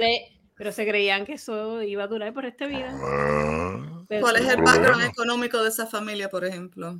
pero 0.57 0.71
se 0.71 0.85
creían 0.87 1.25
que 1.25 1.33
eso 1.33 1.81
iba 1.83 2.03
a 2.03 2.07
durar 2.07 2.33
por 2.33 2.45
esta 2.45 2.65
vida. 2.65 2.91
Ah, 3.01 4.03
Pero 4.07 4.21
cuál 4.21 4.35
es 4.37 4.41
el 4.41 4.55
Problema. 4.55 4.71
background 4.71 5.03
económico 5.05 5.61
de 5.61 5.69
esa 5.69 5.85
familia, 5.85 6.29
por 6.29 6.43
ejemplo? 6.43 6.99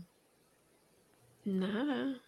Nada. 1.45 2.19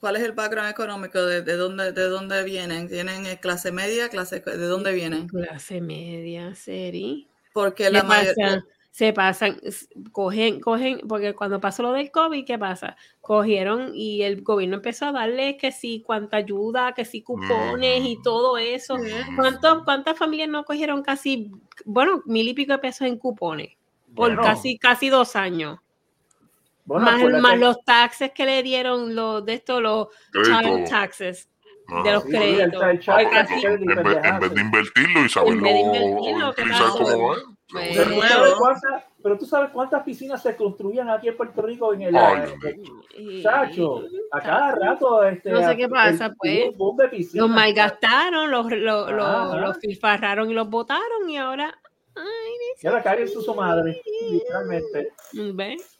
¿Cuál 0.00 0.16
es 0.16 0.22
el 0.22 0.32
background 0.32 0.70
económico 0.70 1.22
de, 1.24 1.40
de 1.40 1.56
dónde 1.56 1.92
de 1.92 2.04
dónde 2.08 2.42
vienen? 2.44 2.88
¿Tienen 2.88 3.24
eh, 3.26 3.40
clase 3.40 3.72
media, 3.72 4.10
clase 4.10 4.40
de 4.40 4.66
dónde 4.66 4.92
vienen? 4.92 5.28
Clase 5.28 5.80
media, 5.80 6.54
serie. 6.54 7.26
Porque 7.54 7.84
¿Qué 7.84 7.90
la 7.90 8.02
mayoría? 8.02 8.62
Se 8.94 9.12
pasan, 9.12 9.60
cogen, 10.12 10.60
cogen, 10.60 11.00
porque 11.08 11.34
cuando 11.34 11.60
pasó 11.60 11.82
lo 11.82 11.90
del 11.90 12.12
COVID, 12.12 12.44
¿qué 12.46 12.56
pasa? 12.56 12.96
Cogieron 13.20 13.90
y 13.92 14.22
el 14.22 14.42
gobierno 14.42 14.76
empezó 14.76 15.06
a 15.06 15.10
darle 15.12 15.56
que 15.56 15.72
sí, 15.72 16.04
cuánta 16.06 16.36
ayuda, 16.36 16.92
que 16.92 17.04
sí, 17.04 17.20
cupones 17.20 18.02
y 18.04 18.22
todo 18.22 18.56
eso. 18.56 18.96
¿Cuántos, 19.34 19.82
¿Cuántas 19.82 20.16
familias 20.16 20.48
no 20.48 20.62
cogieron 20.64 21.02
casi, 21.02 21.50
bueno, 21.84 22.22
mil 22.24 22.46
y 22.46 22.54
pico 22.54 22.70
de 22.70 22.78
pesos 22.78 23.08
en 23.08 23.18
cupones? 23.18 23.70
Por 24.14 24.28
Bueno. 24.28 24.42
casi, 24.42 24.78
casi 24.78 25.08
dos 25.08 25.34
años. 25.34 25.80
Bueno, 26.84 27.04
más, 27.04 27.20
más 27.42 27.58
los 27.58 27.84
taxes 27.84 28.30
que 28.30 28.46
le 28.46 28.62
dieron, 28.62 29.16
los 29.16 29.44
de 29.44 29.54
estos, 29.54 29.82
los 29.82 30.06
child 30.44 30.88
taxes 30.88 31.48
Ajá. 31.88 32.02
de 32.04 32.12
los 32.12 32.22
Sí, 32.22 32.28
el 32.36 32.38
créditos. 32.38 32.80
Casi- 33.04 33.66
En 33.66 33.86
vez, 33.86 34.16
en 34.24 34.38
vez 34.38 34.54
de 34.54 34.60
invertirlo 34.60 35.24
y 35.24 35.28
saberlo 35.28 35.62
vez 35.64 35.74
de 35.74 35.80
invertirlo, 35.80 36.54
¿qué 36.54 36.62
utilizar 36.62 36.90
como 36.90 37.28
va. 37.28 37.36
Pues, 37.72 37.96
Pero 37.96 38.10
tú, 38.14 38.20
sabes 38.20 38.54
cuántas, 38.58 39.04
pero 39.22 39.38
tú 39.38 39.46
sabes 39.46 39.70
cuántas 39.70 40.02
piscinas 40.02 40.42
se 40.42 40.54
construían 40.54 41.08
aquí 41.08 41.28
en 41.28 41.36
Puerto 41.36 41.62
Rico 41.62 41.94
en 41.94 42.02
el 42.02 42.16
Ay, 42.16 42.52
y- 43.16 43.42
chacho. 43.42 44.02
A 44.32 44.40
cada 44.40 44.72
rato, 44.74 45.24
este, 45.24 45.50
No 45.50 45.66
sé 45.66 45.76
qué 45.76 45.88
pasa, 45.88 46.26
el- 46.26 46.34
pues. 46.36 47.34
Los 47.34 47.48
malgastaron, 47.48 48.50
los, 48.50 48.70
los, 48.70 49.10
los, 49.10 49.56
los 49.60 49.78
filfarraron 49.78 50.50
y 50.50 50.54
los 50.54 50.68
botaron 50.68 51.28
y 51.28 51.38
ahora, 51.38 51.74
ay, 52.14 52.22
Ya 52.82 52.90
la 52.92 53.02
caguen 53.02 53.28
su 53.28 53.40
su 53.40 53.54
madre, 53.54 54.00
literalmente. 54.30 55.12
¿ves? 55.32 55.98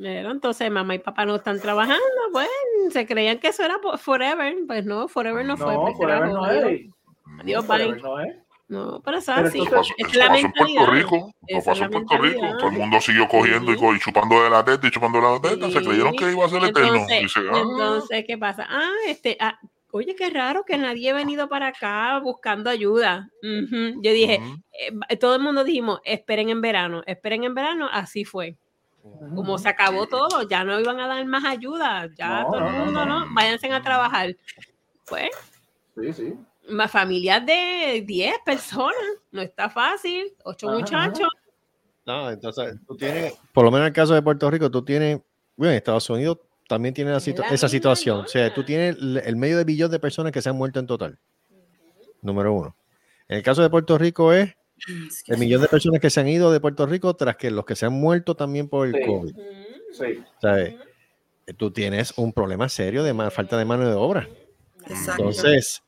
Pero 0.00 0.30
entonces 0.30 0.70
mamá 0.70 0.94
y 0.94 1.00
papá 1.00 1.24
no 1.26 1.34
están 1.34 1.58
trabajando, 1.60 1.98
pues 2.32 2.48
se 2.92 3.04
creían 3.04 3.40
que 3.40 3.48
eso 3.48 3.64
era 3.64 3.78
forever, 3.98 4.54
pues 4.66 4.86
no, 4.86 5.08
forever 5.08 5.44
no, 5.44 5.56
fue. 5.56 5.74
No, 5.74 5.82
pues, 5.82 5.96
forever 5.96 6.28
no 6.28 6.44
adiós. 6.44 6.64
es. 6.70 6.80
Adiós, 7.40 7.64
Forever 7.66 7.94
bye. 7.94 8.02
no 8.02 8.20
es. 8.20 8.36
No, 8.68 9.00
pero 9.02 9.16
eso 9.18 9.32
Pero 9.34 9.48
así. 9.48 9.58
Es 9.60 9.66
eso 9.66 10.18
la 10.18 10.26
pasó 10.28 10.36
en 10.38 10.52
Puerto 10.52 10.64
mentalidad. 10.64 10.86
Rico. 10.92 11.32
Eso 11.46 11.58
es 11.58 11.64
pasó 11.64 11.84
en 11.84 11.90
Puerto 11.90 12.18
Rico. 12.18 12.56
Todo 12.58 12.68
el 12.68 12.78
mundo 12.78 13.00
siguió 13.00 13.26
cogiendo 13.28 13.72
y, 13.72 13.74
Sí. 13.74 13.80
co- 13.80 13.94
y 13.94 13.98
chupando 13.98 14.42
de 14.44 14.50
la 14.50 14.64
teta 14.64 14.86
y 14.86 14.90
chupando 14.90 15.18
de 15.20 15.24
la 15.24 15.40
teta. 15.40 15.70
Se 15.70 15.84
creyeron 15.84 16.14
que 16.14 16.30
iba 16.30 16.44
a 16.44 16.48
ser 16.50 16.62
eterno. 16.64 16.94
Entonces, 16.94 17.22
Y 17.22 17.28
se, 17.30 17.40
ah, 17.40 17.62
entonces, 17.62 18.24
¿qué 18.26 18.36
pasa? 18.36 18.66
Ah, 18.68 18.90
este, 19.06 19.38
ah, 19.40 19.58
oye, 19.90 20.14
qué 20.14 20.28
raro 20.28 20.64
que 20.66 20.76
nadie 20.76 21.10
ha 21.10 21.14
venido 21.14 21.48
para 21.48 21.68
acá 21.68 22.18
buscando 22.18 22.68
ayuda. 22.68 23.30
Yo 23.42 24.12
dije, 24.12 24.38
eh, 25.08 25.16
todo 25.16 25.34
el 25.36 25.40
mundo 25.42 25.64
dijimos, 25.64 26.00
esperen 26.04 26.50
en 26.50 26.60
verano, 26.60 27.02
esperen 27.06 27.44
en 27.44 27.54
verano, 27.54 27.88
así 27.90 28.24
fue. 28.26 28.56
Como 29.34 29.56
se 29.56 29.70
acabó 29.70 30.06
todo, 30.06 30.46
ya 30.46 30.64
no 30.64 30.78
iban 30.78 31.00
a 31.00 31.06
dar 31.08 31.24
más 31.24 31.42
ayuda, 31.46 32.06
ya 32.18 32.42
No, 32.42 32.46
todo 32.50 32.66
el 32.66 32.72
mundo, 32.74 33.06
no. 33.06 33.20
¿no? 33.20 33.34
Váyanse 33.34 33.72
a 33.72 33.80
trabajar. 33.82 34.36
Pues, 35.08 35.30
Sí, 35.96 36.12
sí. 36.12 36.34
Más 36.70 36.90
familias 36.90 37.44
de 37.46 38.02
10 38.06 38.34
personas, 38.44 38.94
no 39.30 39.40
está 39.42 39.68
fácil, 39.70 40.32
ocho 40.44 40.68
Ajá, 40.68 40.78
muchachos. 40.78 41.28
No, 42.06 42.30
entonces 42.30 42.76
tú 42.86 42.96
tienes, 42.96 43.34
por 43.52 43.64
lo 43.64 43.70
menos 43.70 43.84
en 43.84 43.88
el 43.88 43.92
caso 43.94 44.14
de 44.14 44.22
Puerto 44.22 44.50
Rico, 44.50 44.70
tú 44.70 44.82
tienes, 44.84 45.20
bueno, 45.56 45.72
en 45.72 45.76
Estados 45.76 46.08
Unidos 46.10 46.38
también 46.68 46.94
tiene 46.94 47.10
la 47.10 47.18
situ- 47.18 47.40
la 47.42 47.48
esa 47.54 47.68
situación. 47.68 48.20
O 48.20 48.26
sea, 48.28 48.52
tú 48.54 48.64
tienes 48.64 48.96
el, 48.96 49.18
el 49.24 49.36
medio 49.36 49.56
de 49.58 49.64
billón 49.64 49.90
de 49.90 49.98
personas 49.98 50.32
que 50.32 50.40
se 50.42 50.48
han 50.48 50.56
muerto 50.56 50.78
en 50.80 50.86
total. 50.86 51.18
Número 52.22 52.52
uno. 52.52 52.76
En 53.28 53.38
el 53.38 53.42
caso 53.42 53.62
de 53.62 53.70
Puerto 53.70 53.96
Rico 53.98 54.32
es 54.32 54.54
el 55.26 55.38
millón 55.38 55.60
de 55.62 55.68
personas 55.68 56.00
que 56.00 56.08
se 56.10 56.20
han 56.20 56.28
ido 56.28 56.50
de 56.52 56.60
Puerto 56.60 56.86
Rico 56.86 57.14
tras 57.14 57.36
que 57.36 57.50
los 57.50 57.64
que 57.64 57.76
se 57.76 57.86
han 57.86 57.92
muerto 57.92 58.34
también 58.34 58.68
por 58.68 58.86
el 58.86 58.94
Sí. 58.94 59.00
COVID. 59.06 59.36
Sí. 59.92 60.24
O 60.36 60.40
sea, 60.40 60.60
eh, 60.62 60.78
tú 61.56 61.70
tienes 61.70 62.12
un 62.16 62.32
problema 62.32 62.68
serio 62.68 63.02
de 63.02 63.14
falta 63.30 63.56
de 63.58 63.64
mano 63.64 63.88
de 63.88 63.94
obra. 63.94 64.28
Exacto. 64.86 65.22
Entonces, 65.24 65.82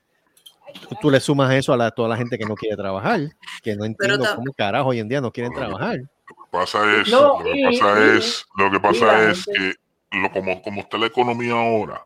tú, 0.73 0.97
tú 1.01 1.11
le 1.11 1.21
sumas 1.21 1.53
eso 1.55 1.73
a 1.73 1.77
la- 1.77 1.91
toda 1.91 2.09
la 2.09 2.17
gente 2.17 2.39
que 2.39 2.45
no 2.45 2.55
quiere 2.55 2.77
trabajar, 2.77 3.21
que 3.63 3.77
no 3.77 3.85
entiendo 3.85 4.25
cómo 4.37 4.53
carajo 4.53 4.89
hoy 4.91 4.99
en 5.01 5.09
día 5.09 5.21
no 5.21 5.31
quieren 5.33 5.53
trabajar. 5.53 5.97
Lo 5.99 6.35
que 6.37 6.51
pasa 6.51 7.01
es, 7.01 7.09
No, 7.11 7.39
lo 7.43 7.45
que 7.53 7.63
pasa 7.65 7.99
y- 8.15 8.19
es, 8.19 8.47
lo 8.57 8.71
que 8.71 8.81
pasa 8.81 9.31
es 9.31 9.45
gente- 9.45 9.77
que 10.11 10.19
lo, 10.19 10.31
como, 10.31 10.63
como 10.63 10.81
está 10.81 10.99
la 10.99 11.07
economía 11.07 11.53
ahora, 11.55 12.05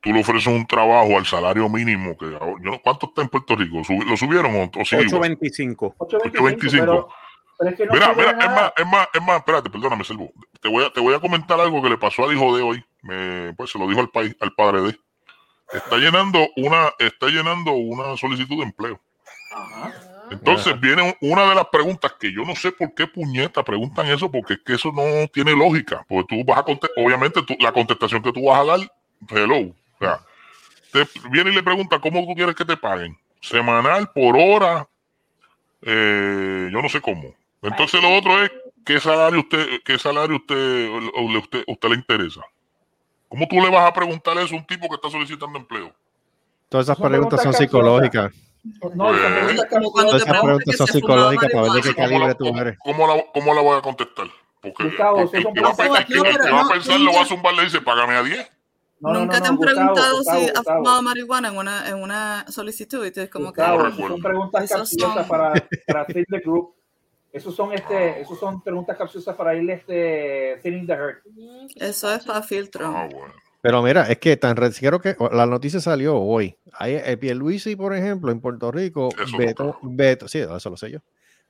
tú 0.00 0.12
le 0.12 0.20
ofreces 0.20 0.46
un 0.48 0.66
trabajo 0.66 1.16
al 1.16 1.24
salario 1.26 1.68
mínimo 1.68 2.16
que 2.16 2.26
ahora- 2.26 2.54
yo 2.62 2.70
no- 2.72 2.80
¿cuánto 2.82 3.06
está 3.06 3.22
en 3.22 3.28
Puerto 3.28 3.56
Rico? 3.56 3.78
¿Subi- 3.78 4.04
¿Lo 4.04 4.16
subieron 4.16 4.54
o, 4.54 4.58
o 4.58 4.60
igual? 4.62 5.06
825. 5.06 5.94
8.25, 5.98 6.70
pero, 6.80 7.08
pero 7.58 7.70
es 7.70 7.76
que 7.76 7.86
no 7.86 7.92
Mira, 7.94 8.14
mira, 8.14 8.30
es 8.32 8.36
más, 8.50 8.72
es 8.76 8.86
más, 8.86 9.08
es 9.14 9.22
más, 9.22 9.36
espérate, 9.38 9.70
perdóname, 9.70 10.04
Selvo. 10.04 10.32
Te 10.60 10.68
voy 10.68 10.84
a, 10.84 10.90
te 10.92 11.00
voy 11.00 11.14
a 11.14 11.20
comentar 11.20 11.58
algo 11.60 11.80
que 11.82 11.88
le 11.90 11.98
pasó 11.98 12.24
al 12.24 12.34
hijo 12.34 12.56
de 12.56 12.62
hoy. 12.62 12.84
Me, 13.02 13.52
pues 13.54 13.70
se 13.70 13.78
lo 13.78 13.86
dijo 13.86 14.00
al 14.00 14.08
país, 14.10 14.34
al 14.40 14.52
padre 14.54 14.80
de. 14.82 14.98
Está 15.72 15.96
llenando 15.96 16.48
una, 16.56 16.92
está 16.98 17.26
llenando 17.28 17.72
una 17.72 18.16
solicitud 18.16 18.56
de 18.58 18.62
empleo. 18.64 19.00
Ajá. 19.52 19.92
Entonces 20.30 20.78
viene 20.80 21.02
un- 21.02 21.30
una 21.30 21.48
de 21.48 21.54
las 21.54 21.66
preguntas 21.68 22.14
que 22.18 22.32
yo 22.32 22.44
no 22.44 22.54
sé 22.56 22.72
por 22.72 22.94
qué 22.94 23.06
puñeta 23.06 23.62
preguntan 23.62 24.06
eso, 24.06 24.30
porque 24.30 24.54
es 24.54 24.60
que 24.64 24.74
eso 24.74 24.90
no 24.92 25.26
tiene 25.28 25.52
lógica. 25.52 26.04
Porque 26.08 26.36
tú 26.36 26.44
vas 26.44 26.58
a 26.58 26.62
contestar, 26.64 27.04
obviamente 27.04 27.42
tú- 27.42 27.56
la 27.60 27.72
contestación 27.72 28.22
que 28.22 28.32
tú 28.32 28.46
vas 28.46 28.60
a 28.60 28.64
dar, 28.64 28.80
hello. 29.30 29.58
O 29.68 29.74
sea, 30.00 30.20
te 30.92 31.06
viene 31.30 31.50
y 31.50 31.54
le 31.54 31.62
pregunta 31.62 32.00
cómo 32.00 32.24
tú 32.26 32.34
quieres 32.34 32.54
que 32.54 32.64
te 32.64 32.76
paguen. 32.76 33.16
Semanal, 33.40 34.10
por 34.12 34.36
hora, 34.36 34.88
eh, 35.82 36.68
yo 36.72 36.82
no 36.82 36.88
sé 36.88 37.00
cómo. 37.00 37.34
Entonces 37.62 38.02
lo 38.02 38.14
otro 38.14 38.42
es 38.42 38.50
qué 38.84 39.00
salario 39.00 39.40
usted, 39.40 39.80
qué 39.84 39.98
salario 39.98 40.36
usted, 40.36 40.88
usted, 41.38 41.64
usted 41.66 41.88
le 41.88 41.94
interesa. 41.96 42.40
¿Cómo 43.34 43.48
tú 43.48 43.56
le 43.56 43.68
vas 43.68 43.90
a 43.90 43.92
preguntar 43.92 44.38
eso 44.38 44.54
a 44.54 44.58
un 44.58 44.64
tipo 44.64 44.88
que 44.88 44.94
está 44.94 45.10
solicitando 45.10 45.58
empleo? 45.58 45.92
Todas 46.68 46.86
esas 46.86 46.96
Son 46.96 47.08
preguntas 47.08 47.42
son 47.42 47.52
psicológicas. 47.52 48.32
No, 48.94 49.12
esa 49.14 49.28
pregunta 49.28 49.62
es 49.64 49.70
Como 49.70 49.90
cuando 49.90 50.10
Todas 50.12 50.24
te 50.24 50.30
esas 50.30 50.40
preguntas 50.42 50.64
que 50.70 50.76
son 50.76 50.86
psicológicas 50.86 51.50
para 51.52 51.62
ver 51.72 51.72
de 51.72 51.94
qué 51.94 52.00
marihuana. 52.00 52.04
¿Cómo 52.04 52.04
la, 52.04 52.06
calibre 52.06 52.34
tú 52.36 52.44
cómo- 52.44 52.60
eres. 52.60 52.78
cómo 52.78 53.06
la- 53.08 53.24
cómo 53.34 53.54
la 53.54 53.60
voy 53.60 53.78
a 53.78 53.82
contestar? 53.82 54.26
Porque, 54.62 54.84
Gustavo, 54.84 55.18
el 55.18 55.24
va 55.26 55.50
a, 55.50 55.52
preguntas- 55.52 55.98
el 56.00 56.06
que- 56.06 56.14
el 56.14 56.22
que 56.22 56.48
No, 56.48 56.54
va 56.54 56.60
a 56.60 56.62
no, 56.64 56.68
pensar 56.70 57.00
lo 57.00 57.12
va 57.12 57.20
a 57.22 57.26
zumbar, 57.26 57.54
le 57.54 57.64
dice, 57.64 57.80
págame 57.80 58.14
a 58.14 58.22
10. 58.22 58.50
No, 59.00 59.12
no, 59.12 59.20
Nunca 59.20 59.36
no, 59.38 59.42
te 59.42 59.48
han 59.48 59.54
no, 59.54 59.58
Gustavo, 59.58 59.76
preguntado 59.76 60.16
Gustavo, 60.16 60.40
si 60.40 60.48
has 60.54 60.62
fumado 60.64 61.02
marihuana 61.02 61.48
en 61.48 61.56
una, 61.58 61.88
en 61.88 62.02
una 62.02 62.46
solicitud 62.48 63.04
y 63.04 63.10
te 63.10 63.24
es 63.24 63.30
como 63.30 63.52
que 63.52 63.60
No 63.60 63.90
son 63.96 64.20
preguntas 64.22 64.70
capciosas 64.70 65.26
para, 65.28 65.52
para 65.88 66.04
Feed 66.06 66.24
the 66.30 66.38
Group. 66.38 66.74
Esos 67.34 67.54
son, 67.56 67.72
este, 67.72 68.20
esos 68.20 68.38
son 68.38 68.62
preguntas 68.62 68.96
capciosas 68.96 69.34
para 69.34 69.54
irle 69.56 69.72
este, 69.74 70.60
thinning 70.62 70.86
the 70.86 70.92
herd. 70.92 71.16
eso 71.74 72.14
es 72.14 72.24
para 72.24 72.40
filtro. 72.42 72.86
Ah, 72.86 73.08
bueno. 73.12 73.34
Pero 73.60 73.82
mira, 73.82 74.02
es 74.08 74.18
que 74.18 74.36
tan 74.36 74.54
quiero 74.78 75.00
que 75.00 75.16
la 75.32 75.44
noticia 75.46 75.80
salió 75.80 76.16
hoy. 76.16 76.56
Hay 76.74 76.94
el 76.94 77.18
Pierluisi, 77.18 77.74
por 77.74 77.92
ejemplo, 77.94 78.30
en 78.30 78.40
Puerto 78.40 78.70
Rico, 78.70 79.08
veto, 79.36 79.78
no. 79.82 79.90
veto, 79.90 80.28
sí, 80.28 80.38
eso 80.38 80.70
lo 80.70 80.76
sé 80.76 80.92
yo. 80.92 81.00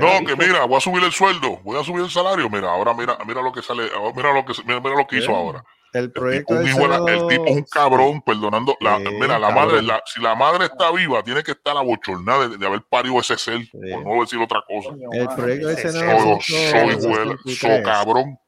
No, 0.00 0.06
que 0.26 0.36
mira, 0.46 0.64
voy 0.64 0.76
a 0.76 0.80
subir 0.80 1.02
el 1.04 1.12
sueldo, 1.12 1.58
voy 1.64 1.78
a 1.80 1.84
subir 1.84 2.02
el 2.04 2.10
salario. 2.10 2.50
Mira, 2.50 2.68
ahora 2.70 2.92
mira, 2.94 3.16
mira 3.26 3.40
lo 3.42 3.52
que 3.52 3.62
sale, 3.62 3.84
mira 4.14 4.32
lo 4.32 4.44
que 4.44 4.52
mira, 4.64 4.80
mira 4.80 4.94
lo 4.96 5.06
que 5.06 5.16
hizo 5.18 5.34
ahora. 5.34 5.64
El 5.92 6.04
El 6.04 6.12
proyecto 6.12 6.54
tipo, 6.62 6.88
de 6.88 7.14
el 7.14 7.48
es 7.48 7.56
un 7.56 7.62
cabrón, 7.64 8.22
perdonando. 8.22 8.76
La, 8.80 8.98
Sí, 8.98 9.04
mira, 9.20 9.38
la 9.38 9.48
cabrón. 9.48 9.54
madre, 9.68 9.82
la- 9.82 10.02
si 10.06 10.20
la 10.22 10.34
madre 10.34 10.66
está 10.66 10.90
viva, 10.92 11.22
tiene 11.22 11.42
que 11.42 11.50
estar 11.52 11.76
abochornada 11.76 12.48
de, 12.48 12.58
de 12.58 12.66
haber 12.66 12.82
parido 12.88 13.18
ese 13.20 13.36
ser, 13.36 13.58
Sí. 13.62 13.70
por 13.72 14.04
no 14.04 14.20
decir 14.20 14.38
otra 14.40 14.62
cosa. 14.68 14.94
El 15.12 15.28
proyecto 15.28 15.70
Ese 15.70 15.90
Senado 15.92 16.38
Soy, 16.40 16.40
soy, 16.40 16.80
huele- 17.10 17.36
soy 17.44 17.54
163. 17.54 17.82
cabrón. 17.84 18.38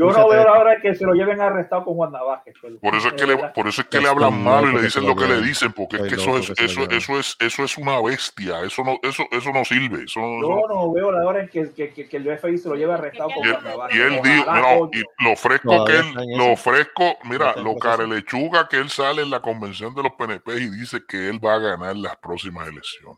Yo 0.00 0.12
no 0.12 0.28
veo 0.28 0.40
esto. 0.40 0.52
la 0.54 0.60
hora 0.60 0.70
de 0.72 0.80
que 0.80 0.94
se 0.94 1.04
lo 1.04 1.12
lleven 1.14 1.40
arrestado 1.40 1.84
con 1.84 1.94
Juan 1.94 2.12
Navajes. 2.12 2.54
pero- 2.60 2.78
Por 2.80 2.94
eso 2.94 3.08
es 3.08 3.14
que 3.14 3.26
le, 3.26 3.36
por 3.36 3.68
eso 3.68 3.82
es 3.82 3.86
que 3.88 4.00
le 4.00 4.08
hablan 4.08 4.42
mal 4.42 4.64
y 4.64 4.74
le 4.76 4.82
dicen 4.82 5.06
lo 5.06 5.14
que 5.16 5.26
le 5.26 5.40
dicen, 5.42 5.72
porque 5.72 5.96
es 5.96 6.02
que 6.02 6.14
eso 6.14 6.36
es, 6.38 6.50
eso, 6.60 6.80
eso 6.90 7.18
es, 7.18 7.36
eso 7.40 7.64
es 7.64 7.78
una 7.78 8.00
bestia, 8.00 8.60
eso 8.62 8.82
no, 8.84 8.98
eso, 9.02 9.24
eso 9.30 9.52
no 9.52 9.64
sirve. 9.64 10.04
Eso, 10.04 10.20
no- 10.20 10.40
Yo 10.60 10.66
no 10.68 10.92
veo 10.92 11.12
la 11.12 11.26
hora 11.26 11.40
en 11.42 11.48
que, 11.48 11.70
que, 11.72 11.92
que, 11.92 12.08
que 12.08 12.16
el 12.16 12.38
FBI 12.38 12.58
se 12.58 12.68
lo 12.68 12.74
lleve 12.76 12.94
arrestado 12.94 13.30
con 13.34 13.42
Juan 13.50 13.64
Navajes. 13.64 13.96
y 13.96 14.00
él 14.00 14.20
dijo, 14.22 14.52
no, 14.54 14.78
coño. 14.78 14.90
y 14.94 15.24
lo 15.24 15.36
fresco 15.36 15.84
que 15.84 15.92
él, 15.98 16.14
lo 16.38 16.56
fresco, 16.56 17.16
mira, 17.24 17.54
lo 17.56 17.76
carelechuga 17.76 18.68
que 18.68 18.76
él 18.78 18.88
sale 18.90 19.22
en 19.22 19.30
la 19.30 19.40
convención 19.40 19.94
de 19.94 20.02
los 20.02 20.12
PNP 20.12 20.54
y 20.60 20.70
dice 20.70 21.00
que 21.06 21.28
él 21.28 21.44
va 21.44 21.54
a 21.54 21.58
ganar 21.58 21.96
las 21.96 22.16
próximas 22.16 22.66
elecciones. 22.68 23.16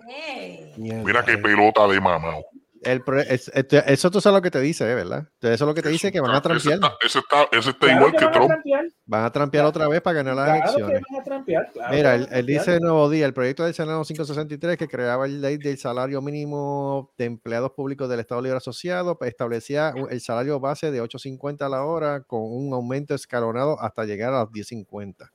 Mira 1.04 1.24
qué 1.24 1.38
pelota 1.38 1.86
de 1.86 2.00
mamao. 2.00 2.42
El 2.84 3.02
es- 3.28 3.50
este- 3.54 3.92
eso 3.92 4.10
tú 4.10 4.20
sabes 4.20 4.36
lo 4.38 4.42
que 4.42 4.50
te 4.50 4.60
dice, 4.60 4.90
¿eh? 4.90 4.94
¿verdad? 4.94 5.18
Entonces, 5.20 5.54
eso 5.54 5.64
es 5.64 5.68
lo 5.68 5.74
que 5.74 5.82
te 5.82 5.88
dice 5.88 6.10
que 6.10 6.20
van 6.20 6.32
a 6.32 6.42
trampear. 6.42 6.74
está, 6.74 6.92
ese 7.00 7.18
está, 7.20 7.44
ese 7.52 7.70
está 7.70 7.78
Claro 7.86 7.96
igual 7.98 8.12
que 8.12 8.18
que 8.18 8.24
van 8.24 8.32
a 8.34 8.36
Trump. 8.36 8.48
trampear, 8.48 8.84
Van 9.06 9.24
a 9.24 9.32
trampear 9.32 9.64
otra 9.66 9.88
vez 9.88 10.00
para 10.00 10.14
ganar 10.22 10.34
las 10.34 10.44
claro 10.46 10.60
que 10.62 10.68
elecciones. 10.82 11.02
van 11.10 11.20
a 11.20 11.24
trampear, 11.24 11.72
claro 11.72 11.94
Mira, 11.94 12.14
él, 12.16 12.46
dice 12.46 12.70
de 12.72 12.80
nuevo 12.80 13.08
día, 13.10 13.26
el 13.26 13.34
proyecto 13.34 13.64
del 13.64 13.74
Senado 13.74 14.02
563 14.04 14.76
que 14.76 14.88
creaba 14.88 15.26
la 15.28 15.38
ley 15.38 15.56
del 15.58 15.78
salario 15.78 16.20
mínimo 16.20 17.12
de 17.16 17.24
empleados 17.26 17.70
públicos 17.72 18.08
del 18.08 18.20
Estado 18.20 18.42
Libre 18.42 18.56
Asociado 18.58 19.16
pues, 19.16 19.30
establecía 19.30 19.94
el 20.10 20.20
salario 20.20 20.58
base 20.60 20.90
de 20.90 21.00
8.50 21.02 21.62
a 21.66 21.68
la 21.68 21.84
hora 21.84 22.22
con 22.22 22.40
un 22.42 22.72
aumento 22.74 23.14
escalonado 23.14 23.80
hasta 23.80 24.04
llegar 24.04 24.32
a 24.34 24.40
los 24.40 24.50
10.50 24.50 25.30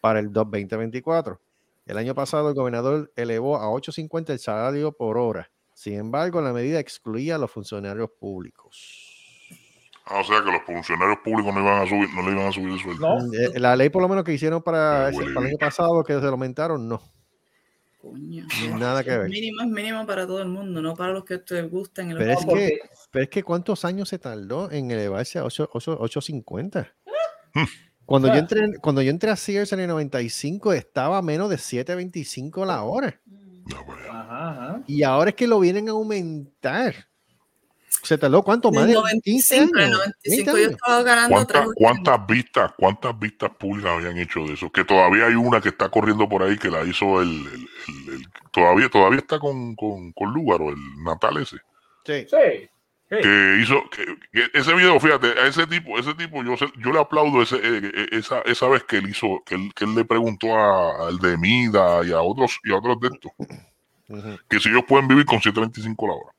para 0.00 0.18
el 0.20 0.32
2024. 0.32 1.40
El 1.86 1.98
año 1.98 2.14
pasado 2.14 2.48
el 2.48 2.54
gobernador 2.54 3.10
elevó 3.16 3.56
a 3.56 3.68
8.50 3.68 4.30
el 4.32 4.38
salario 4.38 4.92
por 4.92 5.18
hora. 5.18 5.50
Sin 5.80 5.94
embargo, 5.94 6.42
la 6.42 6.52
medida 6.52 6.78
excluía 6.78 7.36
a 7.36 7.38
los 7.38 7.50
funcionarios 7.50 8.10
públicos. 8.20 8.76
Ah, 10.04 10.20
o 10.20 10.24
sea 10.24 10.44
que 10.44 10.52
los 10.52 10.60
funcionarios 10.66 11.16
públicos 11.24 11.54
no 11.54 11.60
iban 11.62 11.80
a 11.82 11.88
subir, 11.88 12.06
no 12.14 12.22
le 12.22 12.32
iban 12.32 12.48
a 12.48 12.52
subir 12.52 12.74
el 12.74 12.78
sueldo. 12.80 13.00
No, 13.18 13.32
Eh, 13.32 13.58
La 13.58 13.74
ley 13.76 13.88
por 13.88 14.02
lo 14.02 14.08
menos 14.10 14.22
que 14.22 14.34
hicieron 14.34 14.62
para, 14.62 15.08
ese- 15.08 15.22
el 15.22 15.38
año 15.38 15.56
pasado, 15.58 16.04
que 16.04 16.12
se 16.12 16.20
lo 16.20 16.28
aumentaron, 16.32 16.86
no. 16.86 17.00
Coño. 18.02 18.46
Nada 18.78 19.02
que 19.02 19.16
ver. 19.16 19.30
Mínimo 19.30 19.62
es 19.62 19.68
mínimo 19.68 20.06
para 20.06 20.26
todo 20.26 20.42
el 20.42 20.48
mundo, 20.48 20.82
no 20.82 20.94
para 20.94 21.12
los 21.14 21.24
que 21.24 21.38
te 21.38 21.62
gusten. 21.62 22.10
y 22.10 22.12
los 22.12 22.18
Pero 22.24 22.32
es 22.38 22.46
no. 22.46 22.52
que, 22.52 22.78
pero 23.10 23.22
es 23.22 23.30
que 23.30 23.42
¿cuántos 23.42 23.86
años 23.86 24.10
se 24.10 24.18
tardó 24.18 24.70
en 24.70 24.90
elevarse 24.90 25.38
a 25.38 25.44
8 25.44 25.70
8 25.72 25.98
8.50? 25.98 26.92
Cuando 28.04 28.28
yo, 28.28 28.34
entré, 28.34 28.64
en- 28.64 28.74
cuando 28.82 29.00
yo 29.00 29.10
entré 29.10 29.30
a 29.30 29.36
Sears 29.36 29.72
en 29.72 29.80
el 29.80 29.88
95 29.88 30.74
estaba 30.74 31.16
a 31.16 31.22
menos 31.22 31.48
de 31.48 31.56
7.25 31.56 32.66
la 32.66 32.82
hora. 32.82 33.18
Ya, 33.66 33.82
pues. 33.86 33.98
Ajá, 34.40 34.64
ajá. 34.64 34.82
Y 34.86 35.02
ahora 35.02 35.30
es 35.30 35.36
que 35.36 35.46
lo 35.46 35.60
vienen 35.60 35.88
a 35.88 35.92
aumentar. 35.92 36.94
¿Se 38.02 38.16
tardó 38.16 38.42
cuánto? 38.42 38.70
Más 38.72 38.84
En 38.84 38.90
de 38.90 39.20
15 39.22 39.66
95, 39.66 39.78
en 39.78 39.84
años. 39.84 39.98
95 39.98 40.52
20 40.52 40.62
yo 40.62 40.70
estaba 40.76 41.02
ganando 41.02 41.34
¿Cuántas, 41.34 41.62
3 41.62 41.74
cuántas 41.76 42.26
vistas, 42.26 42.72
cuántas 42.78 43.18
vistas 43.18 43.50
públicas 43.58 43.90
habían 43.92 44.16
hecho 44.16 44.40
de 44.40 44.54
eso? 44.54 44.70
Que 44.70 44.84
todavía 44.84 45.26
hay 45.26 45.34
una 45.34 45.60
que 45.60 45.68
está 45.70 45.88
corriendo 45.90 46.28
por 46.28 46.42
ahí 46.42 46.56
que 46.56 46.70
la 46.70 46.82
hizo 46.84 47.20
el, 47.20 47.28
el- 47.28 47.68
el- 47.88 48.14
el- 48.14 48.26
todavía, 48.52 48.88
todavía 48.88 49.18
está 49.18 49.38
con, 49.38 49.74
con, 49.76 50.12
con 50.12 50.32
Lúgaro, 50.32 50.70
el 50.70 50.76
natal 51.04 51.36
ese. 51.38 51.56
Sí. 52.06 52.26
Sí. 52.30 53.16
que 53.22 53.58
hizo 53.60 53.74
que, 53.90 54.04
que 54.32 54.46
ese 54.56 54.72
video, 54.72 54.98
fíjate, 55.00 55.26
a 55.38 55.48
ese 55.48 55.66
tipo, 55.66 55.98
ese 55.98 56.14
tipo, 56.14 56.44
yo 56.44 56.56
se- 56.56 56.72
yo 56.78 56.92
le 56.92 57.00
aplaudo 57.00 57.42
ese, 57.42 57.56
eh, 57.56 57.90
eh, 57.92 58.06
esa, 58.12 58.40
esa 58.42 58.68
vez 58.68 58.84
que 58.84 58.98
él 58.98 59.08
hizo, 59.10 59.42
que 59.44 59.56
él, 59.56 59.72
que 59.74 59.84
él 59.84 59.96
le 59.96 60.04
preguntó 60.04 60.56
a- 60.56 61.08
al 61.08 61.18
de 61.18 61.36
Mida 61.36 62.06
y 62.06 62.12
a 62.12 62.20
otros 62.22 62.60
y 62.62 62.72
a 62.72 62.76
otros 62.76 63.00
de 63.00 63.08
estos, 63.08 63.32
Que 64.48 64.58
si 64.58 64.68
ellos 64.68 64.84
pueden 64.86 65.08
vivir 65.08 65.24
con 65.24 65.40
725 65.40 66.06
la 66.06 66.14
hora. 66.14 66.32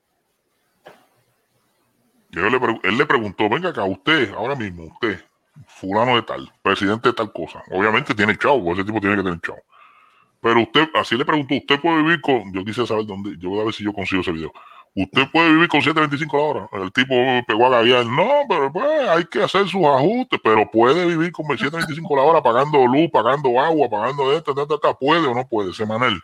Él 2.32 2.96
le, 2.98 3.06
preguntó, 3.06 3.48
venga 3.48 3.70
acá, 3.70 3.84
usted, 3.84 4.32
ahora 4.32 4.54
mismo, 4.54 4.84
usted, 4.84 5.22
fulano 5.66 6.16
de 6.16 6.22
tal, 6.22 6.50
presidente 6.62 7.10
de 7.10 7.14
tal 7.14 7.30
cosa. 7.30 7.62
Obviamente 7.70 8.14
tiene 8.14 8.38
chavo, 8.38 8.72
ese 8.72 8.84
tipo 8.84 9.00
tiene 9.00 9.16
que 9.16 9.22
tener 9.22 9.40
chavo. 9.40 9.60
Pero 10.40 10.62
usted, 10.62 10.88
así 10.94 11.16
le 11.16 11.26
preguntó, 11.26 11.54
¿usted 11.54 11.78
puede 11.78 12.02
vivir 12.02 12.20
con, 12.22 12.52
yo 12.52 12.64
quise 12.64 12.86
saber 12.86 13.04
dónde, 13.04 13.36
yo 13.38 13.50
voy 13.50 13.60
a 13.60 13.64
ver 13.64 13.74
si 13.74 13.84
yo 13.84 13.92
consigo 13.92 14.22
ese 14.22 14.32
video. 14.32 14.52
Usted 14.94 15.30
puede 15.30 15.52
vivir 15.52 15.68
con 15.68 15.80
725 15.80 16.36
la 16.36 16.42
hora. 16.42 16.68
El 16.84 16.92
tipo 16.92 17.14
pegó 17.46 17.66
a 17.66 17.70
gaguear. 17.70 18.04
No, 18.04 18.28
pero 18.46 18.70
pues 18.70 19.08
hay 19.08 19.24
que 19.24 19.42
hacer 19.42 19.66
sus 19.66 19.82
ajustes. 19.86 20.38
Pero 20.44 20.70
puede 20.70 21.06
vivir 21.06 21.32
con 21.32 21.46
725 21.46 22.14
la 22.16 22.22
hora 22.22 22.42
pagando 22.42 22.86
luz, 22.86 23.08
pagando 23.10 23.58
agua, 23.58 23.88
pagando 23.88 24.32
esto, 24.36 24.54
ta, 24.54 24.66
ta, 24.66 24.78
ta. 24.78 24.92
Puede 24.92 25.26
o 25.26 25.34
no 25.34 25.48
puede, 25.48 25.72
semanal. 25.72 26.22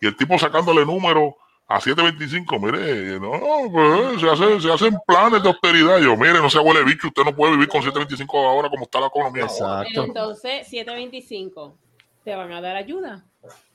Y 0.00 0.06
el 0.06 0.16
tipo 0.16 0.38
sacándole 0.38 0.84
números 0.86 1.34
a 1.68 1.80
725. 1.80 2.58
Mire, 2.58 3.20
no, 3.20 3.30
pues 3.70 4.20
se, 4.20 4.28
hace- 4.30 4.60
se 4.60 4.72
hacen 4.72 4.98
planes 5.06 5.42
de 5.42 5.48
austeridad. 5.48 5.98
Yo, 6.00 6.16
mire, 6.16 6.34
no 6.40 6.50
se 6.50 6.58
huele 6.58 6.82
bicho. 6.84 7.08
Usted 7.08 7.22
no 7.24 7.34
puede 7.36 7.52
vivir 7.52 7.68
con 7.68 7.82
725 7.82 8.42
la 8.42 8.48
hora 8.50 8.68
como 8.70 8.84
está 8.84 8.98
la 9.00 9.06
economía. 9.06 9.44
ahora. 9.44 9.82
Exacto. 9.82 10.04
entonces, 10.04 10.66
725, 10.68 11.76
¿te 12.24 12.34
van 12.34 12.50
a 12.52 12.60
dar 12.60 12.76
ayuda? 12.76 13.24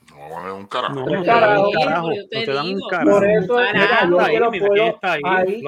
No, 0.10 0.30
van 0.30 0.44
a 0.44 0.48
dar 0.48 0.52
un 0.54 0.68
carajo. 0.68 0.94
No, 0.94 1.06
te 1.06 1.18
un 1.18 1.24
carajo. 1.24 1.70
Te 2.10 2.40
No 2.40 2.44
te 2.46 2.54
dan 2.54 2.68
un 2.68 2.90
carajo. 2.90 3.12
Por 3.12 3.30
eso, 3.30 3.56
Carajo, 3.56 4.08
mira, 4.08 4.28
yo 4.32 4.32
te 4.32 4.40
lo 4.40 4.52
puedo. 4.68 4.86
está 4.88 5.12
ahí, 5.14 5.22
Ahí, 5.26 5.64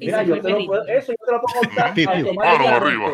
mira, 0.00 0.22
yo 0.24 0.40
te 0.40 0.50
lo 0.50 0.66
puedo. 0.66 0.86
Eso 0.86 1.12
yo 1.12 1.26
te 1.26 1.32
lo 1.32 1.40
puedo 1.40 1.60
contar. 1.60 2.34
Mano 2.34 2.68
arriba. 2.68 3.12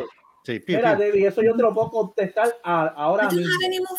Sí, 0.49 0.61
piu, 0.61 0.77
Mira. 0.79 0.97
Debbie, 0.97 1.27
eso 1.27 1.43
yo 1.43 1.55
te 1.55 1.61
lo 1.63 1.75
puedo 1.75 1.91
contestar 1.91 2.49
a- 2.65 2.87
ahora 2.87 3.29
mismo. 3.29 3.53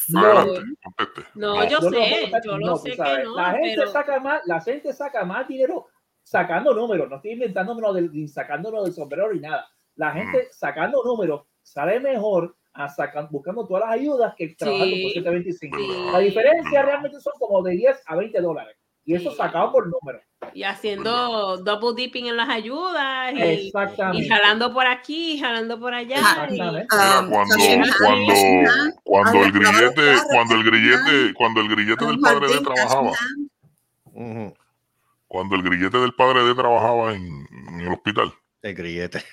conteste. 0.08 1.22
No, 1.36 1.54
No. 1.56 1.64
yo 1.64 1.70
Yo 1.80 1.89
sé, 1.91 2.32
yo 2.43 2.58
no, 2.58 2.68
lo 2.70 2.78
sé 2.78 2.95
sabes, 2.95 3.18
que 3.20 3.24
no, 3.24 3.36
la 3.36 3.52
gente 3.52 3.76
pero 3.78 3.91
saca 3.91 4.20
más, 4.20 4.41
la 4.47 4.60
gente 4.62 4.93
saca 4.93 5.26
más 5.26 5.47
dinero 5.47 5.86
sacando 6.24 6.74
números, 6.74 7.08
no 7.08 7.18
estoy 7.18 7.34
inventándomelo 7.34 7.93
del, 7.93 8.12
ni 8.12 8.28
sacándonos 8.28 8.84
del 8.86 8.93
sombrero 8.93 9.32
ni 9.32 9.41
nada. 9.41 9.70
La 9.95 10.10
gente 10.12 10.47
sacando 10.52 11.04
números 11.04 11.43
sale 11.62 12.00
mejor 12.00 12.56
a 12.74 12.89
sacar, 12.89 13.28
buscando 13.30 13.68
todas 13.68 13.84
las 13.84 13.91
ayudas 14.00 14.34
que 14.36 14.56
trabajando 14.58 14.95
por 15.04 15.12
725. 15.12 15.78
Sí. 15.78 16.12
La 16.12 16.18
diferencia 16.20 16.82
realmente 16.82 17.20
son 17.20 17.34
como 17.38 17.62
de 17.62 17.74
10 17.74 18.02
a 18.08 18.16
20 18.16 18.41
dólares. 18.41 18.76
Y 19.06 19.16
eso 19.16 19.34
sacado 19.36 19.72
por 19.72 19.88
número. 19.88 20.20
y 20.54 20.64
haciendo 20.64 21.58
double 21.58 21.95
dipping 21.95 22.28
en 22.28 22.38
las 22.38 22.50
ayudas 22.50 23.34
y, 23.34 23.72
y 24.14 24.28
jalando 24.28 24.72
por 24.74 24.86
aquí, 24.86 25.39
jalando 25.39 25.80
por 25.80 25.93
allá. 25.93 26.18
Exactamente. 26.18 26.88
Mira, 26.95 27.20
Um, 27.20 27.30
cuando, 27.30 27.56
cuando, 28.00 28.34
cuando 29.04 29.43
el 29.43 29.52
grillete, 29.52 30.16
cuando 30.32 30.56
el 30.56 30.64
grillete, 30.64 31.34
cuando 31.34 31.62
el 31.62 31.70
grillete 31.70 32.06
del 32.06 32.20
padre 32.20 32.47
de 32.47 32.62
trabajaba, 32.62 33.12
cuando 35.28 35.56
el 35.56 35.64
grillete 35.64 35.97
del 35.97 36.14
padre 36.14 36.43
de 36.43 36.56
trabajaba 36.56 37.14
en, 37.14 37.47
en 37.70 37.82
el 37.82 37.93
hospital. 37.93 38.34
El 38.62 38.76
grillete. 38.76 39.24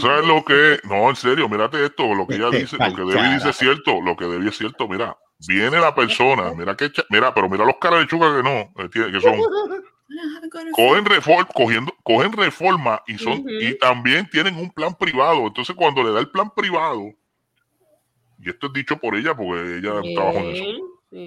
¿Sabes 0.00 0.26
lo 0.26 0.44
que? 0.44 0.78
No, 0.84 1.08
en 1.08 1.16
serio, 1.16 1.48
mírate 1.48 1.84
esto, 1.84 2.14
lo 2.14 2.26
que 2.26 2.34
ella 2.36 2.50
dice, 2.50 2.76
lo 2.76 2.94
que 2.94 3.02
Debbie 3.02 3.34
dice 3.34 3.50
es 3.50 3.56
cierto, 3.56 4.00
lo 4.02 4.16
que 4.16 4.26
Debbie 4.26 4.48
es 4.50 4.58
cierto, 4.58 4.86
mira, 4.86 5.16
viene 5.46 5.78
la 5.80 5.94
persona, 5.94 6.52
mira 6.56 6.76
que, 6.76 6.90
mira, 7.10 7.32
pero 7.34 7.48
mira 7.48 7.64
los 7.64 7.76
caras 7.80 8.00
de 8.00 8.06
chuca 8.06 8.36
que 8.36 8.42
no, 8.42 8.50
eh, 8.82 8.88
que 8.90 9.20
son, 9.20 9.32
cogen 10.72 11.04
reforma, 11.04 11.44
cogiendo, 11.54 11.94
cogen 12.02 12.32
reforma 12.32 13.02
y 13.06 13.16
son, 13.18 13.44
y 13.60 13.78
también 13.78 14.28
tienen 14.30 14.56
un 14.56 14.70
plan 14.70 14.94
privado, 14.94 15.46
entonces 15.46 15.74
cuando 15.76 16.02
le 16.02 16.12
da 16.12 16.20
el 16.20 16.30
plan 16.30 16.50
privado, 16.50 17.12
y 18.42 18.48
esto 18.50 18.68
es 18.68 18.72
dicho 18.72 18.96
por 18.96 19.14
ella, 19.16 19.34
porque 19.34 19.78
ella 19.78 20.00
trabajó 20.14 20.38
en 20.38 20.50
eso, 20.52 20.64
sí. 20.64 20.82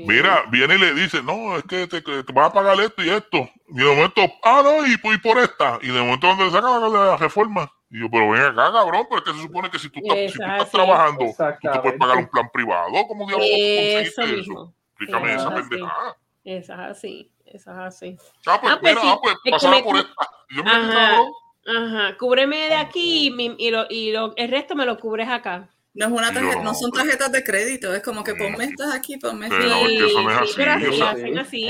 Mira, 0.07 0.43
viene 0.49 0.75
y 0.75 0.77
le 0.79 0.93
dice, 0.93 1.21
no, 1.21 1.57
es 1.57 1.63
que 1.65 1.87
te, 1.87 2.01
te 2.01 2.33
vas 2.33 2.49
a 2.49 2.53
pagar 2.53 2.79
esto 2.79 3.03
y 3.03 3.09
esto. 3.09 3.49
Y 3.69 3.79
de 3.79 3.83
momento, 3.95 4.21
ah, 4.43 4.61
no, 4.63 4.87
y, 4.87 4.95
por- 4.97 5.13
y 5.13 5.17
por 5.17 5.37
esta. 5.37 5.77
Y 5.81 5.87
de 5.87 5.99
momento, 5.99 6.25
donde 6.27 6.49
saca 6.51 6.79
la, 6.79 6.87
la 6.87 7.17
reforma? 7.17 7.69
Y 7.93 7.99
yo, 7.99 8.09
pero 8.09 8.31
ven 8.31 8.41
acá, 8.41 8.71
cabrón, 8.71 9.05
pero 9.07 9.19
es 9.19 9.23
que 9.23 9.33
se 9.33 9.41
supone 9.43 9.69
que 9.69 9.77
si 9.77 9.87
tú 9.89 9.99
estás, 10.01 10.31
si 10.31 10.37
tú 10.39 10.43
estás 10.43 10.71
trabajando, 10.71 11.25
tú 11.27 11.69
te 11.71 11.79
puedes 11.79 11.99
pagar 11.99 12.17
un 12.17 12.27
plan 12.27 12.49
privado. 12.51 12.89
¿Cómo 13.07 13.27
diablos 13.27 13.47
conseguiste 13.47 14.39
eso? 14.39 14.73
Explícame 14.97 15.29
Sí, 15.29 15.35
esa 15.35 15.55
pendejada. 15.55 16.17
Es 16.43 16.69
así, 16.71 17.31
es 17.45 17.67
así. 17.67 18.17
Ah, 18.47 18.57
pues, 18.59 18.73
Ah, 18.73 18.77
pues 18.81 18.93
mira, 18.95 19.01
sí, 19.01 19.07
ah, 19.11 19.19
pues, 19.21 19.35
es 19.45 19.51
pasaba 19.51 19.75
me- 19.77 19.83
por 19.83 19.97
esta. 19.97 20.11
Y 20.49 20.55
yo, 20.57 20.63
qué 20.63 20.69
Ajá. 20.71 21.21
Ajá, 21.65 22.17
cúbreme 22.17 22.57
de 22.57 22.75
aquí 22.75 23.27
y, 23.27 23.31
mi- 23.31 23.55
y 23.59 23.69
lo- 23.69 23.85
y 23.89 24.11
lo- 24.11 24.33
el 24.37 24.49
resto 24.49 24.75
me 24.75 24.85
lo 24.87 24.97
cubres 24.97 25.29
acá. 25.29 25.69
No, 25.95 26.05
es 26.07 26.11
una 26.11 26.33
tarjeta, 26.33 26.55
no, 26.57 26.63
no 26.63 26.73
son 26.73 26.89
pero- 26.91 27.03
tarjetas 27.03 27.31
de 27.31 27.43
crédito, 27.43 27.93
es 27.93 28.01
como 28.01 28.23
que 28.23 28.33
ponme 28.33 28.63
estas 28.65 28.95
aquí, 28.95 29.17
ponme 29.17 29.45
estas 29.45 29.63
es 29.63 29.87
que 29.89 30.05
eso 30.07 30.21
no 30.23 30.31
es 30.31 30.37
Sí, 30.55 30.61
así. 30.63 30.69
así 30.69 30.87
o 30.87 30.93
sea. 30.93 31.13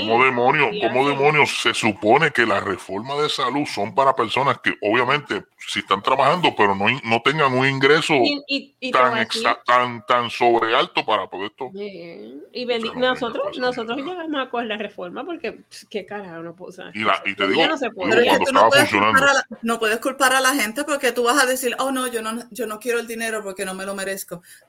¿Cómo 0.08 0.24
demonios, 0.26 0.70
Sí, 0.72 0.82
cómo 0.82 1.10
demonios 1.10 1.62
se 1.62 1.74
supone 1.74 2.32
que 2.32 2.46
las 2.46 2.64
reformas 2.64 3.22
de 3.22 3.30
salud 3.30 3.66
son 3.66 3.94
para 3.94 4.16
personas 4.16 4.60
que 4.64 4.74
obviamente 4.82 5.44
si 5.68 5.80
están 5.80 6.02
trabajando 6.02 6.54
pero 6.56 6.76
no, 6.76 6.86
no 7.04 7.22
tengan 7.22 7.54
un 7.54 7.66
ingreso 7.68 8.14
Y, 8.16 8.42
y, 8.48 8.76
y 8.80 8.92
te 8.92 8.98
voy 8.98 9.10
tan, 9.12 9.28
exa- 9.28 9.60
tan 9.66 10.06
tan 10.06 10.30
sobre 10.30 10.74
alto 10.76 11.06
para 11.06 11.28
poder 11.30 11.52
esto? 11.52 11.70
eh, 11.78 12.34
y 12.54 12.66
no 12.66 12.74
es 12.74 12.96
nosotros, 12.96 13.44
cosa, 13.48 13.60
nosotros 13.62 13.98
llegamos 13.98 14.42
a 14.46 14.50
coger 14.50 14.68
la 14.68 14.78
reforma 14.78 15.26
porque 15.26 15.52
pff, 15.54 15.84
qué 15.90 16.06
carajo 16.06 16.42
no 16.44 16.56
puedo 16.56 16.70
usar. 16.70 16.92
Y, 16.96 17.00
la, 17.04 17.22
y 17.26 17.36
te 17.36 17.44
Ya 17.44 17.50
digo, 17.50 17.68
no 17.68 17.78
se 17.78 17.86
digo, 17.86 17.96
puede. 17.96 18.10
Pero 18.12 18.22
es 18.22 18.28
que 18.28 18.30
cuando 18.30 18.46
tú 18.46 18.52
no 18.54 18.60
estaba 18.60 18.70
puedes, 18.70 18.90
funcionando, 18.90 19.20
culpar 19.20 19.30
a 19.30 19.34
la, 19.34 19.48
no 19.62 19.80
puedes 19.80 20.00
culpar 20.00 20.34
a 20.36 20.42
la 20.42 20.54
gente 20.56 20.84
porque 20.86 21.12
tú 21.12 21.24
vas 21.24 21.42
a 21.42 21.46
decir, 21.46 21.76
oh 21.80 21.92
no, 21.92 22.08
yo 22.08 22.22
no, 22.22 22.44
yo 22.52 22.68
no 22.68 22.80
quiero 22.80 23.00
el 23.00 23.08
dinero 23.08 23.44
porque 23.44 23.66
no 23.66 23.74
me 23.74 23.86
lo 23.86 23.94
merezco. 23.96 24.13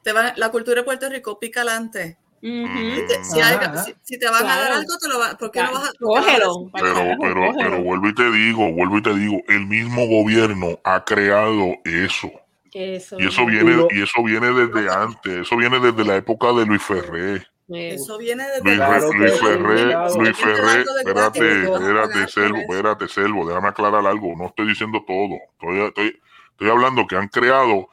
Te 0.02 0.12
va, 0.12 0.32
la 0.36 0.50
cultura 0.50 0.76
de 0.80 0.84
Puerto 0.84 1.08
Rico 1.08 1.38
pica 1.38 1.60
adelante. 1.62 2.18
Ujú. 2.42 3.06
Te- 3.08 3.24
si, 3.24 3.40
hay- 3.40 3.58
si, 3.84 3.94
si 4.02 4.18
te 4.18 4.26
van 4.28 4.44
a 4.44 4.48
dar 4.48 4.58
Claro. 4.66 4.74
algo, 4.74 4.98
te 4.98 5.08
lo 5.08 5.18
va, 5.18 5.36
¿por 5.38 5.50
qué 5.50 5.62
no 5.62 5.72
vas 5.72 5.88
a? 5.88 5.92
por 5.98 5.98
qué 5.98 6.04
no 6.04 6.12
vas 6.12 6.24
a 6.28 6.42
Cógelo. 6.44 6.70
pero, 6.72 7.00
pero, 7.20 7.52
pero 7.58 7.82
vuelvo 7.82 8.08
y 8.08 8.14
te 8.14 8.30
digo, 8.30 8.70
vuelvo 8.72 8.98
y 8.98 9.02
te 9.02 9.14
digo, 9.14 9.38
el 9.48 9.66
mismo 9.66 10.06
gobierno 10.06 10.78
ha 10.84 11.04
creado 11.04 11.74
eso. 11.84 12.30
Eso, 12.72 13.16
Y 13.20 13.28
eso 13.28 13.46
viene, 13.46 13.70
Lo- 13.76 13.88
y 13.90 14.02
eso 14.02 14.22
viene 14.24 14.48
desde 14.52 14.92
antes, 14.92 15.32
eso 15.46 15.56
viene 15.56 15.78
desde 15.78 16.04
la 16.04 16.16
época 16.16 16.52
de 16.52 16.66
Luis 16.66 16.82
Ferré. 16.82 17.46
Eso 17.68 18.18
viene 18.18 18.44
desde 18.44 18.62
Luis, 18.64 18.76
Claro 18.76 19.12
Luis 19.12 19.40
Ferré, 19.40 19.84
claro. 19.86 20.20
Luis 20.20 20.36
Ferré, 20.36 20.84
espérate, 20.98 21.62
espérate, 21.62 22.28
Selvo, 22.28 22.58
espérate, 22.58 23.08
Selvo, 23.08 23.48
déjame 23.48 23.68
aclarar 23.68 24.06
algo, 24.06 24.34
no 24.36 24.46
estoy 24.48 24.66
diciendo 24.66 25.02
todo, 25.06 25.36
estoy, 25.52 25.80
estoy, 25.86 26.20
estoy 26.50 26.68
hablando 26.68 27.06
que 27.06 27.16
han 27.16 27.28
creado, 27.28 27.88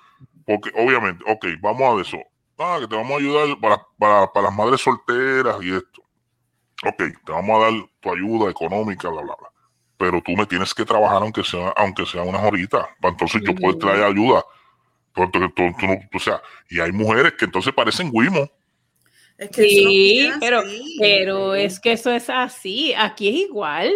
porque 0.46 0.72
obviamente, 0.76 1.24
ok, 1.28 1.46
vamos 1.62 1.82
a 1.82 2.02
eso, 2.02 2.18
ah, 2.58 2.78
que 2.80 2.88
te 2.88 2.96
vamos 2.96 3.12
a 3.12 3.18
ayudar 3.18 3.60
para, 3.60 3.86
para, 3.98 4.32
para 4.32 4.48
las 4.48 4.56
madres 4.56 4.82
solteras 4.82 5.58
y 5.62 5.76
esto, 5.76 6.02
ok, 6.86 7.04
te 7.26 7.32
vamos 7.32 7.58
a 7.58 7.66
dar 7.66 7.74
tu 8.00 8.12
ayuda 8.12 8.50
económica, 8.52 9.10
bla, 9.10 9.22
bla, 9.22 9.36
bla, 9.40 9.50
pero 9.98 10.22
tú 10.22 10.32
me 10.34 10.46
tienes 10.46 10.74
que 10.74 10.86
trabajar 10.86 11.22
aunque 11.22 11.44
sea, 11.44 11.70
aunque 11.78 12.06
sea 12.06 12.24
unas 12.24 12.44
horitas, 12.44 12.86
para 13.00 13.12
entonces 13.12 13.42
yo 13.46 13.54
puedo 13.56 13.78
traer 13.78 14.04
ayuda, 14.04 14.44
porque 15.14 15.40
tú, 15.56 15.64
tú 15.80 15.88
no- 15.88 16.00
o 16.14 16.20
sea, 16.20 16.42
y 16.70 16.80
hay 16.80 16.92
mujeres 16.92 17.34
que 17.34 17.46
entonces 17.46 17.74
parecen 17.74 18.10
Wimo, 18.14 18.50
Es 19.38 19.50
que 19.50 19.62
eso 19.64 19.82
no 19.86 19.90
Sí, 19.90 20.32
pero, 20.40 20.64
pero 21.00 21.56
es 21.56 21.80
que 21.80 21.94
eso 21.94 22.12
es 22.12 22.30
así. 22.30 22.94
Aquí 22.94 23.28
es 23.30 23.36
igual. 23.50 23.92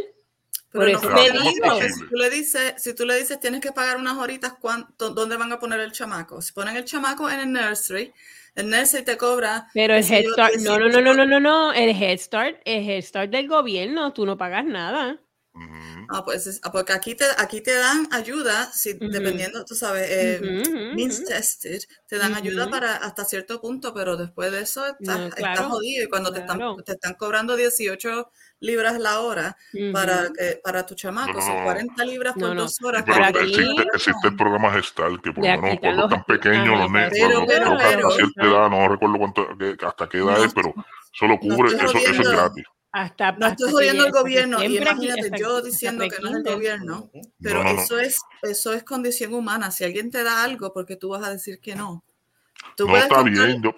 Pero 0.75 0.91
no 0.91 0.99
eso 0.99 1.07
Claro, 1.07 1.27
te 1.31 1.31
funciona 1.31 1.39
¿cómo 1.39 1.49
es 1.49 1.55
así, 1.55 1.61
digo. 1.61 1.61
porque 1.61 1.89
posible? 1.89 1.93
si 1.93 2.05
tú 2.07 2.15
le 2.15 2.29
dices, 2.29 2.73
si 2.77 2.93
tú 2.93 3.05
le 3.05 3.15
dices 3.19 3.39
tienes 3.39 3.61
que 3.61 3.71
pagar 3.71 3.97
unas 3.97 4.17
horitas, 4.17 4.53
¿cuánto- 4.59 5.09
¿dónde 5.11 5.37
van 5.37 5.51
a 5.51 5.59
poner 5.59 5.79
el 5.79 5.91
chamaco? 5.91 6.41
Si 6.41 6.53
ponen 6.53 6.75
el 6.75 6.85
chamaco 6.85 7.29
en 7.29 7.39
el 7.41 7.51
nursery, 7.53 8.13
el 8.55 8.69
nursery 8.69 9.03
te 9.05 9.17
cobra. 9.17 9.67
Pero 9.73 9.93
el 9.93 10.03
Head 10.11 10.25
Start, 10.25 10.55
no, 10.55 10.79
no, 10.79 10.89
no, 10.89 11.01
18. 11.01 11.03
no, 11.03 11.13
no, 11.13 11.23
no, 11.23 11.39
no, 11.39 11.71
el 11.71 11.89
Head 11.91 12.17
Start, 12.17 12.61
el 12.65 12.89
Head 12.89 13.03
Start 13.03 13.29
del 13.31 13.47
gobierno, 13.47 14.11
tú 14.11 14.25
no 14.25 14.37
pagas 14.37 14.65
nada. 14.65 15.21
Ah, 16.07 16.23
pues 16.23 16.45
es- 16.47 16.59
ah, 16.63 16.71
porque 16.71 16.93
aquí 16.93 17.15
te, 17.15 17.25
aquí 17.37 17.61
te 17.61 17.73
dan 17.73 18.07
ayuda, 18.11 18.71
si, 18.71 19.01
Ujú. 19.01 19.09
dependiendo, 19.09 19.65
tú 19.65 19.73
sabes, 19.75 20.07
eh, 20.11 20.41
Ujú, 20.41 20.53
ujú, 20.75 20.85
means 20.91 21.23
tested, 21.23 21.79
te 22.07 22.17
dan 22.17 22.35
ayuda 22.35 22.69
para 22.69 22.95
hasta 22.97 23.25
cierto 23.25 23.59
punto, 23.59 23.91
pero 23.93 24.15
después 24.15 24.51
de 24.51 24.61
eso 24.61 24.85
estás, 24.85 25.21
No, 25.21 25.31
estás 25.37 25.65
claro, 25.65 25.67
jodido 25.67 26.03
y 26.03 26.07
cuando 26.09 26.31
claro. 26.31 26.33
te, 26.33 26.39
están, 26.39 26.67
te 26.85 26.91
están 26.93 27.15
cobrando 27.15 27.55
18 27.55 28.31
libras 28.61 28.99
la 28.99 29.19
hora 29.19 29.55
para, 29.93 30.23
Ujú. 30.23 30.33
que- 30.33 30.59
para 30.63 30.85
tu 30.85 30.95
chamaco, 30.95 31.33
No, 31.33 31.41
son 31.41 31.57
no. 31.57 31.63
40 31.65 32.05
libras 32.05 32.33
por 32.33 32.43
No, 32.43 32.53
no. 32.55 32.61
dos 32.63 32.77
horas. 32.81 33.03
Pero 33.05 33.25
aquí- 33.25 33.37
existe, 33.39 33.83
existe 33.93 34.27
el 34.27 34.35
programa 34.35 34.71
gestal 34.73 35.21
que 35.21 35.31
por 35.31 35.43
lo 35.45 35.61
menos 35.61 35.79
cuando 35.79 36.03
están 36.05 36.23
pequeños 36.23 36.67
los 36.79 36.91
pero- 36.91 37.09
pero- 37.11 37.45
que 37.47 37.53
hasta 37.55 37.89
pero- 37.89 38.09
cierta 38.11 38.45
edad, 38.45 38.69
no 38.69 38.87
recuerdo 38.87 39.17
cuánto, 39.17 39.47
que- 39.57 39.77
hasta 39.85 40.09
qué 40.09 40.17
edad 40.19 40.37
No 40.37 40.43
es, 40.43 40.53
pero 40.53 40.69
eso 41.13 41.25
lo 41.27 41.33
no 41.35 41.39
cubre, 41.39 41.75
eso, 41.75 41.97
eso 41.97 42.21
es 42.21 42.29
gratis. 42.29 42.65
Hasta, 42.97 43.33
No 43.33 43.47
estoy 43.47 43.71
jodiendo 43.73 44.03
al 44.05 44.09
llegue- 44.11 44.19
gobierno 44.21 44.63
y 44.63 44.65
aquí, 44.67 44.77
imagínate 44.77 45.21
hasta- 45.25 45.37
yo 45.37 45.61
diciendo 45.61 46.07
que 46.07 46.17
no 46.21 46.29
es 46.29 46.35
el 46.35 46.43
gobierno, 46.43 47.09
pero 47.41 47.57
No, 47.61 47.63
no, 47.65 47.73
no. 47.73 47.81
eso 47.81 47.99
es 47.99 48.21
eso 48.41 48.71
es 48.73 48.83
condición 48.83 49.33
humana. 49.33 49.69
Si 49.71 49.83
alguien 49.83 50.09
te 50.11 50.23
da 50.23 50.43
algo, 50.45 50.71
porque 50.71 50.95
tú 50.95 51.09
vas 51.09 51.23
a 51.25 51.29
decir 51.29 51.59
que 51.59 51.75
no. 51.75 52.05
Tú 52.77 52.87
No 52.87 52.95
está 52.95 53.15
contar- 53.17 53.33
bien, 53.33 53.61
yo, 53.61 53.75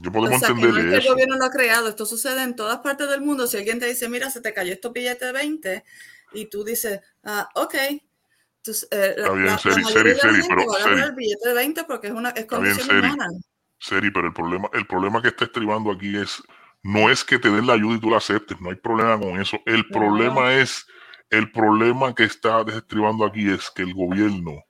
yo 0.00 0.10
o 0.10 0.12
podemos 0.12 0.38
sea, 0.40 0.48
que 0.48 0.54
no 0.54 0.60
entender 0.68 0.86
es 0.94 1.00
que 1.00 1.06
el 1.06 1.12
gobierno 1.12 1.36
lo 1.36 1.44
ha 1.44 1.50
creado, 1.50 1.88
esto 1.88 2.06
sucede 2.06 2.42
en 2.42 2.54
todas 2.56 2.78
partes 2.78 3.08
del 3.08 3.20
mundo. 3.20 3.46
Si 3.46 3.56
alguien 3.56 3.78
te 3.78 3.86
dice, 3.86 4.08
mira, 4.08 4.30
se 4.30 4.40
te 4.40 4.52
cayó 4.52 4.72
estos 4.72 4.92
billetes 4.92 5.20
de 5.26 5.32
20, 5.32 5.84
y 6.32 6.46
tú 6.46 6.64
dices, 6.64 7.00
ah, 7.24 7.48
ok. 7.54 7.74
Entonces, 8.58 8.88
eh, 8.90 9.14
la, 9.16 9.22
Está 9.24 9.32
bien, 9.32 9.44
la- 9.46 9.52
la 9.52 9.58
Seri, 9.58 9.84
Seri, 9.84 10.10
la 10.10 10.16
Seri, 10.20 10.42
gente 10.42 10.48
pero 10.48 10.72
Seri. 10.84 11.00
el 11.00 11.14
billete 11.14 11.48
de 11.48 11.54
20 11.54 11.84
porque 11.84 12.06
es 12.08 12.12
una 12.12 12.30
es 12.30 12.40
Está 12.42 12.58
bien, 12.58 12.74
Seri. 12.74 12.98
humana. 12.98 13.26
Seri, 13.78 14.10
pero 14.10 14.26
el 14.26 14.32
problema, 14.34 14.68
el 14.72 14.86
problema 14.86 15.22
que 15.22 15.28
está 15.28 15.44
estribando 15.44 15.92
aquí 15.92 16.16
es, 16.16 16.42
no 16.82 17.10
es 17.10 17.24
que 17.24 17.38
te 17.38 17.50
den 17.50 17.66
la 17.66 17.74
ayuda 17.74 17.96
y 17.96 18.00
tú 18.00 18.10
la 18.10 18.16
aceptes, 18.18 18.60
no 18.60 18.70
hay 18.70 18.76
problema 18.76 19.18
con 19.18 19.40
eso. 19.40 19.58
El 19.66 19.86
Claro. 19.86 20.06
problema 20.06 20.52
es, 20.54 20.84
el 21.30 21.50
problema 21.52 22.14
que 22.14 22.24
está 22.24 22.64
desestribando 22.64 23.24
aquí 23.24 23.48
es 23.50 23.70
que 23.70 23.82
el 23.82 23.94
gobierno 23.94 24.64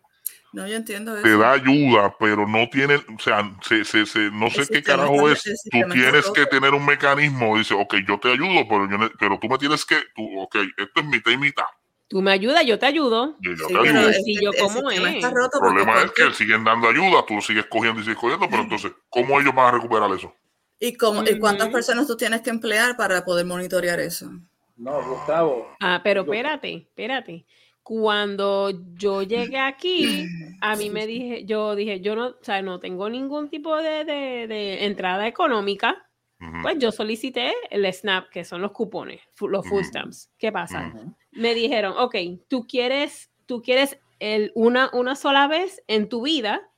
No, 0.52 0.66
yo 0.66 0.76
entiendo 0.76 1.14
eso. 1.14 1.22
te 1.22 1.36
da 1.36 1.52
ayuda, 1.52 2.14
pero 2.18 2.46
no 2.46 2.68
tiene, 2.70 2.96
o 2.96 3.18
sea, 3.18 3.54
se, 3.62 3.84
se, 3.84 4.06
se- 4.06 4.30
no 4.30 4.48
sé 4.50 4.66
qué 4.66 4.82
carajo 4.82 5.30
es. 5.30 5.42
Tú 5.70 5.78
tienes 5.92 6.30
que 6.30 6.46
tener 6.46 6.72
un 6.74 6.86
mecanismo, 6.86 7.58
dice, 7.58 7.74
ok, 7.74 7.96
yo 8.06 8.18
te 8.18 8.32
ayudo, 8.32 8.66
pero, 8.68 8.88
yo 8.88 8.96
pero 9.18 9.38
tú 9.38 9.48
me 9.48 9.58
tienes 9.58 9.84
que, 9.84 9.96
tú, 10.14 10.40
ok, 10.40 10.56
esto 10.76 11.00
es 11.00 11.06
mitad 11.06 11.30
y 11.32 11.36
mitad. 11.36 11.64
Tú 12.08 12.22
me 12.22 12.30
ayudas, 12.32 12.64
yo 12.64 12.78
te 12.78 12.86
ayudo. 12.86 13.36
Yo, 13.40 13.52
yo 13.52 13.66
Sí, 13.66 13.74
te 13.74 13.78
ayudo. 13.90 14.12
sencillo 14.12 14.50
el 14.52 14.58
como 14.58 14.90
sistema 14.90 15.08
es. 15.10 15.14
está 15.16 15.28
roto 15.30 15.44
El 15.44 15.60
porque 15.60 15.74
problema 15.84 16.02
es 16.02 16.10
que 16.12 16.32
siguen 16.32 16.64
dando 16.64 16.88
ayuda, 16.88 17.24
tú 17.26 17.40
sigues 17.42 17.66
cogiendo 17.66 18.00
y 18.00 18.04
sigues 18.04 18.18
cogiendo, 18.18 18.48
pero 18.48 18.62
entonces, 18.62 18.92
¿cómo 19.10 19.38
ellos 19.40 19.54
van 19.54 19.66
a 19.66 19.70
recuperar 19.72 20.10
eso? 20.12 20.34
¿Y, 20.80 20.96
cómo, 20.96 21.22
¿Y 21.28 21.38
cuántas 21.38 21.68
personas 21.68 22.06
tú 22.06 22.16
tienes 22.16 22.40
que 22.40 22.50
emplear 22.50 22.96
para 22.96 23.22
poder 23.24 23.44
monitorear 23.44 24.00
eso? 24.00 24.30
No, 24.76 25.02
Gustavo. 25.02 25.76
Ah, 25.80 26.00
pero 26.02 26.24
Yo- 26.24 26.32
espérate, 26.32 26.74
espérate. 26.88 27.44
Cuando 27.88 28.70
yo 28.96 29.22
llegué 29.22 29.58
aquí, 29.58 30.28
a 30.60 30.76
mí 30.76 30.90
me 30.90 31.06
dije, 31.06 31.46
yo 31.46 31.74
dije, 31.74 32.00
yo 32.00 32.14
no, 32.14 32.26
o 32.26 32.34
sea, 32.42 32.60
no 32.60 32.78
tengo 32.80 33.08
ningún 33.08 33.48
tipo 33.48 33.74
de, 33.78 34.04
de- 34.04 34.46
de 34.46 34.84
entrada 34.84 35.26
económica. 35.26 36.06
Ujú. 36.38 36.52
Pues 36.60 36.78
yo 36.78 36.92
solicité 36.92 37.54
el 37.70 37.86
SNAP, 37.86 38.28
que 38.28 38.44
son 38.44 38.60
los 38.60 38.72
cupones, 38.72 39.22
los 39.40 39.66
food 39.66 39.78
Ujú. 39.80 39.84
stamps. 39.88 40.30
¿Qué 40.36 40.52
pasa? 40.52 40.92
Ujú. 40.94 41.14
Me 41.32 41.54
dijeron, 41.54 41.94
ok, 41.96 42.14
tú 42.46 42.66
quieres, 42.66 43.30
tú 43.46 43.62
quieres 43.62 43.98
el, 44.20 44.52
una, 44.54 44.90
una 44.92 45.16
sola 45.16 45.48
vez 45.48 45.82
en 45.86 46.10
tu 46.10 46.20
vida 46.20 46.70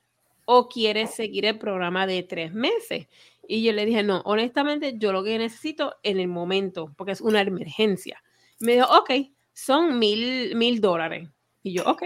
o 0.45 0.69
quieres 0.69 1.11
seguir 1.13 1.45
el 1.45 1.59
programa 1.59 2.07
de 2.07 2.23
tres 2.23 2.55
meses. 2.55 3.09
Y 3.49 3.65
yo 3.65 3.73
le 3.73 3.85
dije, 3.85 4.05
no, 4.05 4.21
honestamente, 4.27 4.95
yo 4.97 5.13
lo 5.13 5.25
que 5.25 5.37
necesito 5.39 5.97
en 6.05 6.21
el 6.21 6.29
momento, 6.29 6.95
porque 6.97 7.11
es 7.13 7.21
una 7.21 7.41
emergencia. 7.41 8.23
Me 8.61 8.75
dijo, 8.75 8.87
ok, 8.97 9.11
son 9.53 9.99
mil, 9.99 10.55
mil 10.57 10.81
dólares. 10.81 11.29
Y 11.63 11.75
yo, 11.75 11.85
ok, 11.85 12.03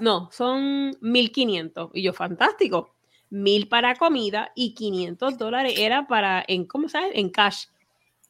no, 0.00 0.28
son 0.32 0.96
mil 1.00 1.32
quinientos. 1.32 1.90
Y 1.94 2.02
yo, 2.02 2.12
fantástico. 2.12 2.94
Mil 3.30 3.68
para 3.68 3.94
comida 3.94 4.52
y 4.54 4.74
500 4.74 5.36
dólares 5.38 5.74
era 5.76 6.06
para, 6.06 6.44
en, 6.48 6.64
¿cómo 6.66 6.88
sabes? 6.88 7.12
En 7.14 7.30
cash. 7.30 7.66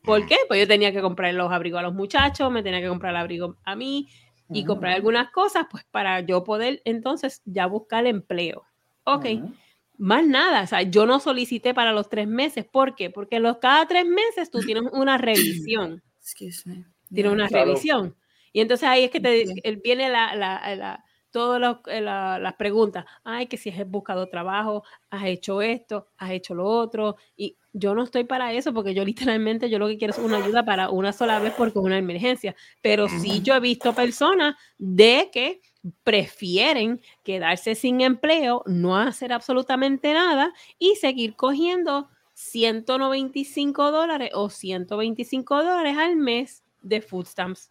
¿Por 0.02 0.26
qué? 0.26 0.36
Pues 0.48 0.60
yo 0.60 0.66
tenía 0.68 0.92
que 0.92 1.00
comprar 1.00 1.34
los 1.34 1.52
abrigos 1.52 1.80
a 1.80 1.82
los 1.82 1.94
muchachos, 1.94 2.50
me 2.50 2.62
tenía 2.62 2.80
que 2.80 2.88
comprar 2.88 3.10
el 3.12 3.16
abrigo 3.20 3.56
a 3.64 3.76
mí 3.76 4.08
y 4.52 4.60
Ujú. 4.60 4.66
comprar 4.68 4.94
algunas 4.94 5.30
cosas, 5.30 5.66
pues 5.70 5.84
para 5.90 6.20
yo 6.20 6.44
poder 6.44 6.80
entonces 6.84 7.42
ya 7.44 7.66
buscar 7.66 8.06
empleo. 8.06 8.64
Ok, 9.04 9.26
Ujú. 9.26 9.54
más 9.98 10.26
nada, 10.26 10.62
o 10.62 10.66
sea, 10.66 10.82
yo 10.82 11.06
no 11.06 11.20
solicité 11.20 11.74
para 11.74 11.92
los 11.92 12.08
tres 12.08 12.26
meses. 12.28 12.64
¿Por 12.64 12.94
qué? 12.94 13.10
Porque 13.10 13.40
los 13.40 13.58
cada 13.58 13.86
tres 13.86 14.06
meses 14.06 14.50
tú 14.50 14.60
tienes 14.60 14.84
una 14.92 15.18
revisión, 15.18 16.02
Excuse 16.20 16.68
me. 16.68 16.84
tienes 17.12 17.32
una 17.32 17.48
Claro. 17.48 17.66
revisión. 17.66 18.16
Y 18.52 18.60
entonces 18.60 18.88
ahí 18.88 19.04
es 19.04 19.10
que 19.10 19.20
te, 19.20 19.44
el- 19.62 19.76
viene 19.78 20.08
la, 20.10 20.34
la, 20.34 20.74
la- 20.76 21.04
todas 21.30 21.78
eh, 21.88 22.00
la- 22.00 22.38
las 22.38 22.54
preguntas. 22.54 23.04
Ay, 23.24 23.46
que 23.46 23.56
si 23.56 23.70
has 23.70 23.88
buscado 23.88 24.28
trabajo, 24.28 24.82
has 25.10 25.26
hecho 25.26 25.60
esto, 25.62 26.08
has 26.16 26.30
hecho 26.30 26.54
lo 26.54 26.64
otro. 26.66 27.16
Y 27.36 27.56
yo 27.72 27.94
no 27.94 28.02
estoy 28.04 28.24
para 28.24 28.52
eso 28.54 28.72
porque 28.72 28.94
yo 28.94 29.04
literalmente 29.04 29.68
yo 29.70 29.78
lo 29.78 29.88
que 29.88 29.98
quiero 29.98 30.12
es 30.12 30.18
una 30.18 30.42
ayuda 30.42 30.64
para 30.64 30.88
una 30.90 31.12
sola 31.12 31.38
vez 31.38 31.52
porque 31.56 31.78
es 31.78 31.84
una 31.84 31.98
emergencia. 31.98 32.56
Pero 32.82 33.08
sí 33.08 33.40
yo 33.42 33.54
he 33.54 33.60
visto 33.60 33.94
personas 33.94 34.56
de 34.78 35.28
que 35.32 35.60
prefieren 36.02 37.00
quedarse 37.22 37.74
sin 37.74 38.00
empleo, 38.00 38.62
no 38.66 38.96
hacer 38.96 39.32
absolutamente 39.32 40.12
nada 40.12 40.52
y 40.78 40.96
seguir 40.96 41.36
cogiendo 41.36 42.08
195 42.34 43.90
dólares 43.90 44.30
o 44.34 44.48
125 44.50 45.56
dólares 45.62 45.96
al 45.98 46.16
mes 46.16 46.62
de 46.82 47.00
food 47.00 47.26
stamps. 47.26 47.70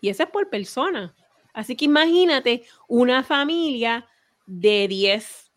Y 0.00 0.08
eso 0.10 0.22
es 0.24 0.30
por 0.30 0.48
persona. 0.48 1.14
Así 1.52 1.76
que 1.76 1.86
imagínate 1.86 2.64
una 2.88 3.22
familia 3.24 4.06
de 4.46 4.86
10 4.88 5.50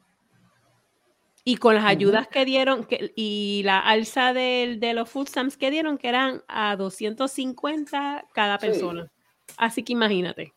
y 1.43 1.57
con 1.57 1.75
las 1.75 1.85
ayudas 1.85 2.27
que 2.27 2.45
dieron 2.45 2.83
que, 2.85 3.13
y 3.15 3.61
la 3.65 3.79
alza 3.79 4.33
del- 4.33 4.79
de, 4.79 4.93
los 4.93 5.09
food 5.09 5.27
stamps 5.27 5.57
que 5.57 5.71
dieron, 5.71 5.97
que 5.97 6.07
eran 6.09 6.43
a 6.47 6.75
250 6.75 8.25
cada 8.33 8.59
Sí. 8.59 8.67
persona. 8.67 9.11
Así 9.57 9.83
que 9.83 9.93
imagínate, 9.93 10.53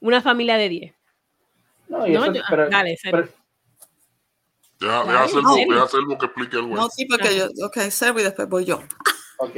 una 0.00 0.20
familia 0.20 0.56
de 0.56 0.68
10. 0.68 0.94
No, 1.88 2.06
y 2.06 2.12
No, 2.12 2.24
eso- 2.24 2.32
yo- 2.34 2.42
pero- 2.48 2.68
dale, 2.68 2.96
Sergio. 2.96 3.22
pero- 3.22 3.46
Deja, 4.78 5.04
deja 5.04 5.22
hacerlo, 5.24 5.48
¿en 5.48 5.54
serio? 5.54 5.72
deja 5.72 5.84
hacerlo 5.86 6.18
que 6.18 6.26
explique 6.26 6.56
algo. 6.56 6.68
ahí. 6.68 6.74
No, 6.74 6.88
sí, 6.90 7.06
porque 7.06 7.36
yo, 7.38 7.66
ok, 7.66 7.76
Servo 7.90 8.20
y 8.20 8.22
después 8.24 8.48
voy 8.48 8.64
yo. 8.66 8.82
Ok. 9.38 9.56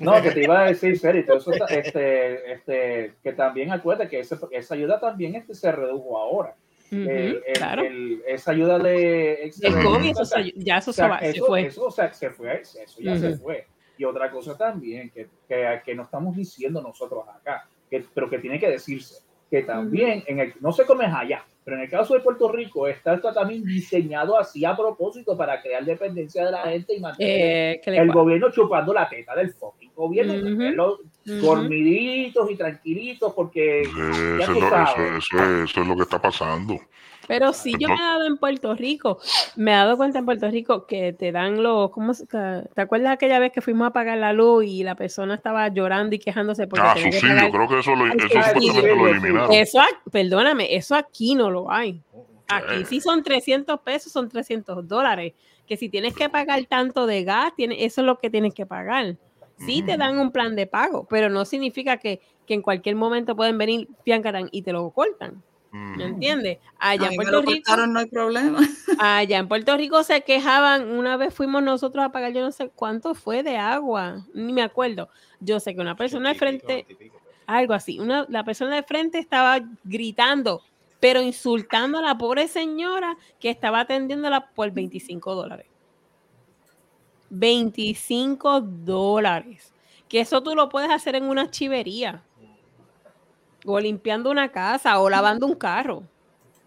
No, 0.00 0.20
que 0.22 0.30
te 0.32 0.42
iba 0.44 0.62
a 0.62 0.66
decir, 0.68 0.98
Seri, 0.98 1.24
todo 1.24 1.36
eso, 1.38 1.52
está- 1.52 1.66
este, 1.66 2.52
este, 2.52 3.14
que 3.22 3.32
también 3.32 3.70
acuérdate 3.72 4.08
que 4.10 4.20
ese- 4.20 4.36
esa 4.50 4.74
ayuda 4.74 4.98
también 5.00 5.34
este 5.36 5.54
se 5.54 5.70
redujo 5.72 6.18
ahora. 6.18 6.54
El- 6.90 7.42
claro. 7.54 7.82
el- 7.84 8.22
esa 8.26 8.50
ayuda 8.52 8.78
de... 8.78 9.44
El 9.62 9.82
COVID, 9.82 10.10
eso 10.10 10.22
o 10.22 10.24
sea, 10.24 10.42
se- 10.44 10.52
ya 10.56 10.78
eso 10.78 10.90
o 10.90 10.94
sea, 10.94 11.04
se 11.06 11.10
va- 11.10 11.32
se 11.32 11.40
fue. 11.40 11.66
Eso, 11.66 11.86
o 11.86 11.90
sea, 11.90 12.12
se 12.12 12.30
fue, 12.30 12.60
eso 12.60 13.00
ya 13.00 13.16
se 13.16 13.36
fue. 13.36 13.66
Y 13.96 14.04
otra 14.04 14.30
cosa 14.30 14.56
también, 14.56 15.10
que, 15.10 15.28
que, 15.48 15.80
que 15.84 15.94
no 15.94 16.02
estamos 16.02 16.36
diciendo 16.36 16.80
nosotros 16.82 17.24
acá, 17.28 17.66
que, 17.90 18.04
pero 18.14 18.28
que 18.28 18.38
tiene 18.38 18.58
que 18.60 18.68
decirse, 18.68 19.22
que 19.50 19.62
también, 19.62 20.24
en 20.26 20.40
el, 20.40 20.54
no 20.60 20.72
sé 20.72 20.84
cómo 20.84 21.02
es 21.02 21.12
allá, 21.12 21.44
pero 21.64 21.76
en 21.78 21.84
el 21.84 21.90
caso 21.90 22.12
de 22.14 22.20
Puerto 22.20 22.52
Rico, 22.52 22.86
está 22.86 23.14
esto 23.14 23.32
también 23.32 23.64
diseñado 23.64 24.38
así 24.38 24.64
a 24.64 24.76
propósito 24.76 25.36
para 25.36 25.62
crear 25.62 25.82
dependencia 25.84 26.44
de 26.44 26.52
la 26.52 26.62
gente 26.64 26.94
y 26.94 27.00
mantener 27.00 27.36
Eh, 27.36 27.80
¿qué 27.82 27.90
le 27.90 27.98
el 27.98 28.12
gobierno 28.12 28.50
chupando 28.50 28.92
la 28.92 29.08
teta 29.08 29.34
del 29.34 29.50
fucking 29.54 29.92
gobierno, 29.94 30.34
Ujú. 30.34 30.98
dormiditos 31.40 32.50
y 32.50 32.56
tranquilitos, 32.56 33.32
porque 33.32 33.82
Eso, 33.82 34.38
ya 34.38 34.44
es 34.44 34.50
tú 34.50 34.60
lo, 34.60 34.68
sabes. 34.68 34.90
eso, 34.90 35.16
eso 35.16 35.44
es, 35.44 35.70
eso 35.70 35.80
es 35.80 35.86
lo 35.88 35.96
que 35.96 36.02
está 36.02 36.20
pasando. 36.20 36.78
Pero 37.26 37.52
sí, 37.52 37.72
yo 37.78 37.88
me 37.88 37.94
he 37.94 37.98
dado 37.98 38.26
en 38.26 38.36
Puerto 38.36 38.74
Rico, 38.74 39.18
me 39.56 39.70
he 39.72 39.74
dado 39.74 39.96
cuenta 39.96 40.18
en 40.18 40.24
Puerto 40.26 40.48
Rico 40.50 40.86
que 40.86 41.12
te 41.12 41.32
dan 41.32 41.62
los, 41.62 41.90
¿cómo 41.90 42.12
¿te 42.14 42.80
acuerdas 42.80 43.12
aquella 43.12 43.38
vez 43.38 43.50
que 43.52 43.60
fuimos 43.60 43.86
a 43.86 43.92
pagar 43.92 44.18
la 44.18 44.32
luz 44.32 44.64
y 44.66 44.82
la 44.84 44.94
persona 44.94 45.34
estaba 45.34 45.68
llorando 45.68 46.14
y 46.14 46.18
quejándose 46.18 46.66
porque 46.66 46.86
Ah, 46.86 46.94
tenía 46.94 47.10
que 47.10 47.16
subsidio, 47.20 47.36
pagar- 47.36 47.50
creo 47.52 47.68
que 47.68 47.78
eso, 47.80 47.94
lo, 47.94 48.06
eso 48.06 48.14
sí, 48.14 48.22
supuestamente 48.28 48.60
sí, 48.80 48.86
lo 48.96 49.08
eliminaron. 49.08 49.52
Eso, 49.52 49.78
perdóname, 50.10 50.74
eso 50.76 50.94
aquí 50.94 51.34
no 51.34 51.50
lo 51.50 51.70
hay. 51.70 52.02
Aquí 52.46 52.84
sí 52.84 53.00
son 53.00 53.22
300 53.22 53.80
pesos, 53.80 54.12
son 54.12 54.28
300 54.28 54.86
dólares. 54.86 55.32
Que 55.66 55.78
si 55.78 55.88
tienes 55.88 56.14
que 56.14 56.28
pagar 56.28 56.66
tanto 56.66 57.06
de 57.06 57.24
gas, 57.24 57.54
tiene, 57.56 57.84
eso 57.86 58.02
es 58.02 58.06
lo 58.06 58.18
que 58.18 58.28
tienes 58.28 58.52
que 58.52 58.66
pagar. 58.66 59.16
Sí 59.56 59.80
te 59.82 59.96
dan 59.96 60.18
un 60.18 60.30
plan 60.30 60.54
de 60.56 60.66
pago, 60.66 61.06
pero 61.08 61.30
no 61.30 61.44
significa 61.46 61.96
que, 61.96 62.20
que 62.46 62.52
en 62.52 62.60
cualquier 62.60 62.96
momento 62.96 63.34
pueden 63.34 63.56
venir 63.56 63.88
piancarán 64.02 64.48
y 64.52 64.60
te 64.62 64.72
lo 64.72 64.90
cortan. 64.90 65.42
¿Me 65.74 66.04
entiendes? 66.04 66.58
Allá 66.78 67.08
en 67.08 67.16
Puerto 67.16 67.42
Rico. 67.42 67.62
cortaron, 67.64 67.92
no 67.92 67.98
hay 67.98 68.06
problema. 68.06 68.60
Allá 69.00 69.38
en 69.38 69.48
Puerto 69.48 69.76
Rico 69.76 70.04
se 70.04 70.20
quejaban, 70.22 70.88
una 70.88 71.16
vez 71.16 71.34
fuimos 71.34 71.64
nosotros 71.64 72.04
a 72.04 72.12
pagar, 72.12 72.32
yo 72.32 72.42
no 72.42 72.52
sé 72.52 72.68
cuánto 72.68 73.16
fue 73.16 73.42
de 73.42 73.56
agua, 73.56 74.24
ni 74.34 74.52
me 74.52 74.62
acuerdo. 74.62 75.08
Yo 75.40 75.58
sé 75.58 75.74
que 75.74 75.80
una 75.80 75.96
persona 75.96 76.28
de 76.28 76.36
frente, 76.36 76.86
algo 77.46 77.74
así, 77.74 77.98
una, 77.98 78.24
la 78.28 78.44
persona 78.44 78.76
de 78.76 78.84
frente 78.84 79.18
estaba 79.18 79.62
gritando, 79.82 80.62
pero 81.00 81.20
insultando 81.20 81.98
a 81.98 82.02
la 82.02 82.16
pobre 82.18 82.46
señora 82.46 83.16
que 83.40 83.50
estaba 83.50 83.80
atendiéndola 83.80 84.52
por 84.54 84.70
25 84.70 85.34
dólares. 85.34 85.66
25 87.30 88.60
dólares. 88.60 89.72
Que 90.08 90.20
eso 90.20 90.40
tú 90.40 90.54
lo 90.54 90.68
puedes 90.68 90.90
hacer 90.90 91.16
en 91.16 91.24
una 91.24 91.50
chivería. 91.50 92.22
O 93.64 93.80
limpiando 93.80 94.30
una 94.30 94.50
casa 94.52 94.98
o 95.00 95.08
lavando 95.10 95.46
un 95.46 95.54
carro. 95.54 96.02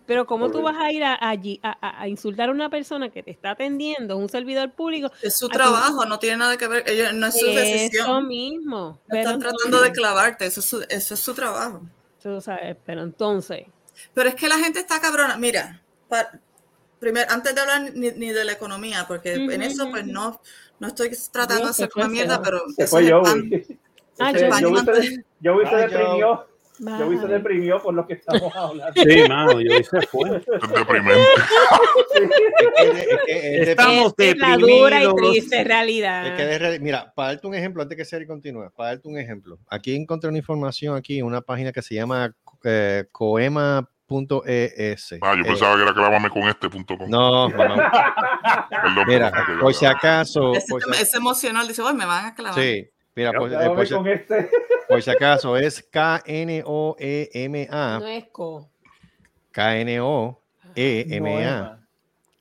Pero 0.05 0.25
¿cómo 0.25 0.49
tú 0.49 0.61
vas 0.61 0.77
a 0.79 0.89
ir 0.91 1.03
a- 1.03 1.17
allí 1.19 1.59
a, 1.63 1.77
a- 1.85 2.01
a 2.01 2.07
insultar 2.07 2.47
a 2.47 2.51
una 2.53 2.69
persona 2.69 3.09
que 3.09 3.23
te 3.23 3.31
está 3.31 3.51
atendiendo, 3.51 4.15
un 4.15 4.29
servidor 4.29 4.71
público? 4.71 5.11
Es 5.21 5.37
su 5.37 5.49
trabajo, 5.49 6.05
no 6.05 6.17
tiene 6.17 6.37
nada 6.37 6.55
que 6.57 6.65
ver, 6.67 6.83
ellos, 6.89 7.13
no 7.13 7.27
es 7.27 7.37
su 7.37 7.45
Eso 7.45 7.59
decisión. 7.59 8.27
mismo. 8.27 8.77
No 8.77 8.99
Pero 9.09 9.21
están 9.21 9.39
tratando 9.39 9.81
de 9.81 9.91
clavarte, 9.91 10.45
eso 10.45 10.61
es 10.61 10.65
su, 10.65 10.81
eso 10.89 11.13
es 11.13 11.19
su 11.19 11.33
trabajo. 11.33 11.81
Tú 12.23 12.39
sabes, 12.39 12.77
pero 12.85 13.03
entonces, 13.03 13.65
Pero 14.13 14.29
es 14.29 14.35
que 14.35 14.47
la 14.47 14.57
gente 14.57 14.79
está 14.79 15.01
cabrona. 15.01 15.35
Mira, 15.37 15.81
primero, 16.99 17.29
antes 17.31 17.53
de 17.53 17.61
hablar 17.61 17.91
ni, 17.93 18.11
ni 18.11 18.29
de 18.31 18.45
la 18.45 18.53
economía, 18.53 19.05
porque 19.07 19.33
en 19.33 19.61
eso 19.61 19.89
pues 19.89 20.05
no, 20.05 20.39
no 20.79 20.87
estoy 20.87 21.09
tratando 21.31 21.55
de 21.55 21.59
Dios, 21.63 21.69
hacer 21.71 21.89
una 21.95 22.07
mierda, 22.07 22.41
pero 22.41 22.61
se 22.75 22.83
eso 22.83 22.91
fue 22.91 23.05
yo. 23.05 23.21
Ah, 24.19 24.31
yo- 24.31 24.49
yo 25.41 25.57
vi 25.59 25.65
se- 25.65 25.75
deprimió. 25.75 26.47
Yo 26.79 27.09
vi 27.09 27.17
se 27.17 27.27
deprimió 27.27 27.81
por 27.81 27.93
lo 27.93 28.05
que 28.07 28.13
estamos 28.13 28.55
hablando. 28.55 28.93
Sí, 29.01 29.23
mano, 29.27 29.59
yo 29.61 29.71
se 29.83 30.01
fue. 30.07 30.37
Es 30.61 30.69
deprimente. 30.73 31.23
Estamos 33.27 34.07
esta 34.17 34.23
es 34.23 34.37
la 34.37 34.57
dura 34.57 35.01
y 35.01 35.07
deprimidos. 35.07 35.31
triste 35.31 35.63
realidad. 35.63 36.27
Es 36.27 36.33
que 36.33 36.45
de 36.45 36.57
re- 36.59 36.79
mira, 36.79 37.11
para 37.15 37.29
darte 37.29 37.47
un 37.47 37.55
ejemplo, 37.55 37.81
antes 37.83 37.97
que 37.97 38.05
Seri 38.05 38.25
continúe, 38.27 38.71
para 38.75 38.89
darte 38.89 39.07
un 39.07 39.17
ejemplo, 39.17 39.59
aquí 39.69 39.95
encontré 39.95 40.29
una 40.29 40.37
información 40.39 40.95
aquí 40.95 41.19
en 41.19 41.25
una 41.25 41.41
página 41.41 41.71
que 41.71 41.81
se 41.81 41.95
llama 41.95 42.33
eh, 42.63 43.05
coema.es. 43.11 43.87
Ah, 45.21 45.33
yo 45.35 45.41
Eh, 45.41 45.45
pensaba 45.45 45.75
que 45.75 45.81
era 45.83 45.93
clávame 45.93 46.29
con 46.29 46.43
este 46.43 46.69
punto 46.69 46.97
com. 46.97 47.09
no, 47.09 47.49
no, 47.49 47.57
no. 47.57 47.75
Perdón, 48.69 49.05
Mira, 49.07 49.31
yo- 49.47 49.59
por 49.59 49.73
si 49.73 49.85
acaso, 49.85 50.53
Ese, 50.53 50.65
por 50.69 50.81
si- 50.83 51.01
ese 51.01 51.17
emocional 51.17 51.67
dice, 51.67 51.81
"Oye, 51.81 51.93
me 51.93 52.05
van 52.05 52.25
a 52.27 52.35
clavar. 52.35 52.59
sí, 52.61 52.89
mira, 53.15 53.31
por, 53.33 53.51
eh, 53.51 53.57
por 53.67 53.85
si, 53.87 53.93
con 53.93 54.07
este. 54.07 54.49
Por 54.87 55.01
si 55.01 55.09
acaso 55.09 55.57
es 55.57 55.81
K-N-O-E-M-A, 55.91 57.99
No 57.99 58.07
es 58.07 58.25
co. 58.31 58.69
K-N-O-E-M-A, 60.77 61.79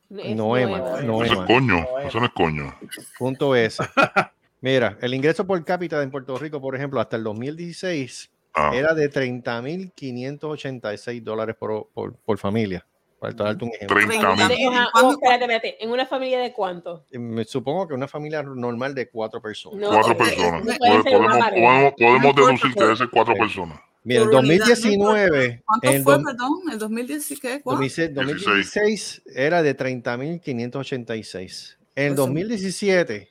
Noema, 0.09 0.78
Noema. 1.03 1.24
Eso 1.24 1.42
es 1.42 1.47
coño, 1.47 1.84
eso 2.07 2.20
no 2.20 2.26
es 2.26 2.32
coño. 2.32 2.74
punto 3.18 3.57
S. 3.57 3.82
Mira, 4.61 4.97
el 5.01 5.14
ingreso 5.14 5.44
por 5.47 5.64
cápita 5.64 6.03
en 6.03 6.11
Puerto 6.11 6.36
Rico, 6.38 6.61
por 6.61 6.76
ejemplo, 6.76 7.01
hasta 7.01 7.16
el 7.16 7.24
2016 7.24 8.30
Ah, 8.59 8.70
era 8.74 8.94
de 8.94 9.11
30.586 9.11 11.22
dólares 11.22 11.57
por, 11.59 11.88
por, 11.92 12.16
por 12.16 12.38
familia. 12.38 12.86
Para 13.18 13.32
darte 13.34 13.64
un 13.64 13.70
ejemplo. 13.72 13.96
30 13.96 14.36
mil. 14.36 14.48
De- 14.48 14.66
ajá, 14.66 14.88
¿Cuándo- 14.92 15.08
oh, 15.08 15.12
espérate, 15.12 15.44
espérate. 15.44 15.82
¿En 15.84 15.90
una 15.90 16.06
familia 16.06 16.38
de 16.40 16.52
cuánto? 16.52 17.04
Me 17.12 17.44
supongo 17.44 17.88
que 17.88 17.94
una 17.94 18.08
familia 18.08 18.42
normal 18.42 18.94
de 18.94 19.08
cuatro 19.08 19.40
personas. 19.40 19.80
No, 19.80 19.88
Cuatro 19.90 20.12
eh, 20.12 20.16
personas. 20.16 20.64
no 20.64 20.76
puede 20.76 21.02
Podemos, 21.02 21.02
podemos, 21.02 21.94
podemos, 21.94 22.36
deducir 22.36 22.74
que 22.74 22.80
debe 22.80 22.96
ser 22.96 23.08
cuatro 23.10 23.34
personas. 23.34 23.80
Mira, 24.04 24.24
no 24.24 24.30
2019, 24.30 25.62
¿Cuánto 25.66 25.88
en 25.88 25.94
el 25.96 26.02
fue, 26.04 26.22
perdón? 26.22 26.52
¿El 26.70 26.78
2010 26.78 27.40
qué? 27.40 27.60
¿Cuál? 27.62 27.76
2016 27.78 28.14
2016 28.14 29.22
era 29.34 29.62
de 29.62 29.76
30.586. 29.76 31.76
En 31.96 32.06
el 32.06 32.12
Eso. 32.12 32.22
2017, 32.22 33.28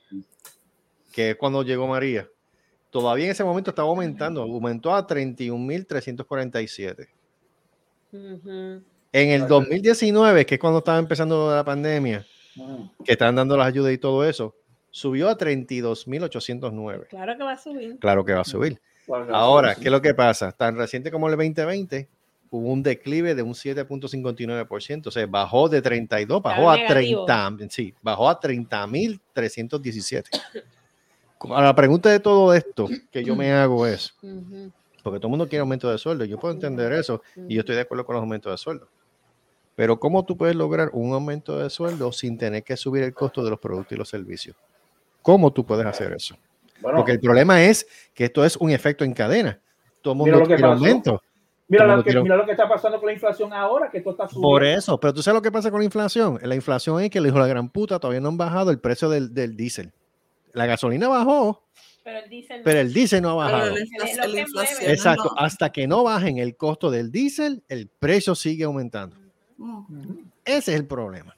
que 1.14 1.30
es 1.30 1.36
cuando 1.38 1.64
llegó 1.64 1.88
María, 1.88 2.28
todavía 2.90 3.26
en 3.26 3.32
ese 3.32 3.46
momento 3.46 3.70
estaba 3.70 3.88
aumentando, 3.88 4.42
aumentó 4.42 4.94
a 4.94 5.08
31.347. 5.08 7.08
Ujú. 8.12 8.82
En 9.12 9.30
el 9.30 9.48
2019, 9.48 10.46
que 10.46 10.56
es 10.56 10.62
cuando 10.62 10.80
estaba 10.80 11.00
empezando 11.00 11.54
la 11.54 11.64
pandemia, 11.64 12.26
que 13.04 13.12
están 13.12 13.36
dando 13.36 13.56
las 13.56 13.68
ayudas 13.68 13.94
y 13.94 13.98
todo 13.98 14.26
eso, 14.26 14.56
subió 14.92 15.30
a 15.30 15.38
32.809. 15.38 17.08
Claro 17.08 17.38
que 17.38 17.44
va 17.44 17.52
a 17.54 17.58
subir. 17.58 17.98
Claro 18.00 18.26
que 18.26 18.34
va 18.34 18.42
a 18.42 18.46
subir. 18.46 18.80
Ahora, 19.32 19.76
¿qué 19.76 19.86
es 19.86 19.92
lo 19.92 20.02
que 20.02 20.14
pasa? 20.14 20.52
Tan 20.52 20.78
reciente 20.78 21.12
como 21.12 21.28
el 21.28 21.38
2020, 21.38 22.08
hubo 22.50 22.72
un 22.72 22.82
declive 22.82 23.36
de 23.36 23.42
un 23.42 23.54
7.59%, 23.54 25.08
o 25.08 25.12
sea, 25.12 25.26
bajó 25.28 25.70
de 25.70 25.82
32, 25.82 26.42
bajó 26.42 26.70
a 26.72 26.78
Estaba 26.78 27.00
negativo. 27.02 27.26
30, 27.26 27.74
sí, 27.74 27.94
bajó 28.02 28.30
a 28.30 28.40
30.317. 28.40 30.26
Ahora, 31.40 31.66
la 31.66 31.76
pregunta 31.76 32.10
de 32.10 32.20
todo 32.20 32.54
esto 32.54 32.88
que 33.12 33.24
yo 33.24 33.36
me 33.36 33.52
hago 33.52 33.86
es. 33.86 34.16
Porque 35.06 35.20
todo 35.20 35.28
el 35.28 35.30
mundo 35.30 35.48
quiere 35.48 35.60
aumento 35.60 35.92
de 35.92 36.00
sueldo, 36.00 36.26
yo 36.26 36.40
puedo 36.40 36.52
entender 36.52 36.92
eso 36.92 37.22
y 37.48 37.54
yo 37.54 37.60
estoy 37.60 37.76
de 37.76 37.82
acuerdo 37.82 38.08
con 38.08 38.16
los 38.16 38.22
aumentos 38.24 38.52
de 38.52 38.58
sueldo. 38.58 38.88
Pero 39.76 40.00
¿cómo 40.00 40.26
tú 40.26 40.36
puedes 40.36 40.56
lograr 40.56 40.90
un 40.94 41.14
aumento 41.14 41.60
de 41.60 41.70
sueldo 41.70 42.12
sin 42.12 42.40
tener 42.40 42.64
que 42.64 42.76
subir 42.76 43.04
el 43.04 43.14
costo 43.14 43.44
de 43.44 43.52
los 43.52 43.60
productos 43.60 43.92
y 43.92 43.98
los 43.98 44.10
servicios? 44.10 44.56
¿Cómo 45.22 45.54
tú 45.54 45.64
puedes 45.64 45.86
hacer 45.86 46.12
eso? 46.14 46.36
Bueno, 46.82 46.98
Porque 46.98 47.12
el 47.12 47.20
problema 47.20 47.64
es 47.64 47.86
que 48.16 48.26
esto 48.26 48.44
es 48.44 48.58
un 48.58 48.72
efecto 48.72 49.04
en 49.04 49.14
cadena. 49.14 49.60
Todo 50.02 50.14
el 50.14 50.18
mundo 50.18 50.42
quiere 50.42 50.66
aumento. 50.66 51.22
mira, 51.68 51.86
todo 51.86 51.98
lo 51.98 52.04
que, 52.04 52.10
quiero. 52.10 52.24
mira 52.24 52.38
lo 52.38 52.46
que 52.48 52.52
está 52.54 52.68
pasando 52.68 52.98
con 52.98 53.06
la 53.06 53.14
inflación 53.14 53.54
ahora, 53.54 53.92
que 53.92 54.00
esto 54.00 54.10
está 54.10 54.28
subiendo. 54.28 54.50
Por 54.50 54.64
eso, 54.64 55.00
pero 55.00 55.14
tú 55.14 55.22
sabes 55.22 55.36
lo 55.36 55.42
que 55.44 55.52
pasa 55.52 55.70
con 55.70 55.82
la 55.82 55.86
inflación. 55.86 56.40
La 56.42 56.56
inflación 56.56 57.00
es 57.04 57.12
que 57.12 57.22
le 57.22 57.28
dijo 57.28 57.38
la 57.38 57.46
gran 57.46 57.70
puta, 57.70 58.00
todavía 58.00 58.22
no 58.22 58.30
han 58.30 58.38
bajado 58.38 58.72
el 58.72 58.80
precio 58.80 59.08
del, 59.08 59.36
del 59.36 59.56
diésel. 59.56 59.94
La 60.54 60.66
gasolina 60.66 61.08
bajó, 61.10 61.65
Pero 62.06 62.20
él 62.20 62.30
dice. 62.30 62.62
pero 62.64 62.80
el 62.80 62.94
diésel 62.94 63.22
no 63.24 63.32
ha 63.32 63.34
bajado. 63.34 63.78
inflación- 63.80 64.38
inflación 64.38 64.92
Exacto, 64.92 65.34
no- 65.36 65.42
hasta 65.42 65.72
que 65.72 65.88
no 65.88 66.04
bajen 66.04 66.38
el 66.38 66.56
costo 66.56 66.90
del 66.92 67.12
diésel, 67.12 67.64
el 67.68 67.88
precio 67.90 68.34
sigue 68.36 68.64
aumentando. 68.64 69.18
Ese 70.46 70.74
es 70.74 70.80
el 70.80 70.86
problema. 70.86 71.36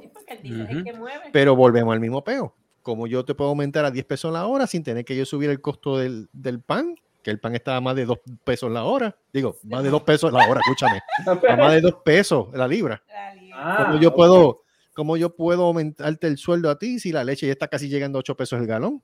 Sí, 0.00 0.08
porque 0.12 0.32
él 0.34 0.38
dice 0.42 0.62
es 0.62 0.70
el 0.70 0.84
que 0.84 0.92
mueve. 0.94 1.24
Pero 1.32 1.54
volvemos 1.54 1.92
al 1.92 2.00
mismo 2.00 2.24
peo. 2.24 2.54
Como 2.82 3.06
yo 3.06 3.24
te 3.24 3.34
puedo 3.34 3.50
aumentar 3.50 3.84
a 3.84 3.90
10 3.90 4.04
pesos 4.06 4.32
la 4.32 4.46
hora 4.46 4.66
sin 4.66 4.82
tener 4.82 5.04
que 5.04 5.14
yo 5.14 5.26
subir 5.26 5.50
el 5.50 5.60
costo 5.60 5.98
del, 5.98 6.28
del 6.32 6.60
pan, 6.62 6.94
que 7.22 7.30
el 7.30 7.38
pan 7.38 7.54
estaba 7.54 7.76
a 7.76 7.80
más 7.82 7.94
de 7.96 8.06
2 8.06 8.18
pesos 8.44 8.70
la 8.72 8.84
hora. 8.84 9.14
Digo, 9.32 9.56
más 9.64 9.82
de 9.82 9.90
2 9.90 10.02
pesos 10.04 10.32
la 10.32 10.48
hora, 10.48 10.60
escúchame. 10.60 11.02
A 11.50 11.56
más 11.56 11.72
de 11.72 11.80
2 11.82 11.94
pesos 12.04 12.48
la 12.54 12.66
libra. 12.66 13.02
La. 13.08 13.34
Ah, 13.60 13.84
¿Cómo 13.88 14.00
yo 14.00 14.14
puedo, 14.14 14.62
cómo 14.94 15.16
yo 15.16 15.34
puedo 15.34 15.64
aumentarte 15.64 16.28
el 16.28 16.38
sueldo 16.38 16.70
a 16.70 16.78
ti 16.78 16.98
si 17.00 17.10
la 17.12 17.24
leche 17.24 17.44
ya 17.46 17.52
está 17.52 17.66
casi 17.68 17.88
llegando 17.88 18.18
a 18.18 18.20
8 18.20 18.36
pesos 18.36 18.58
el 18.60 18.66
galón? 18.68 19.02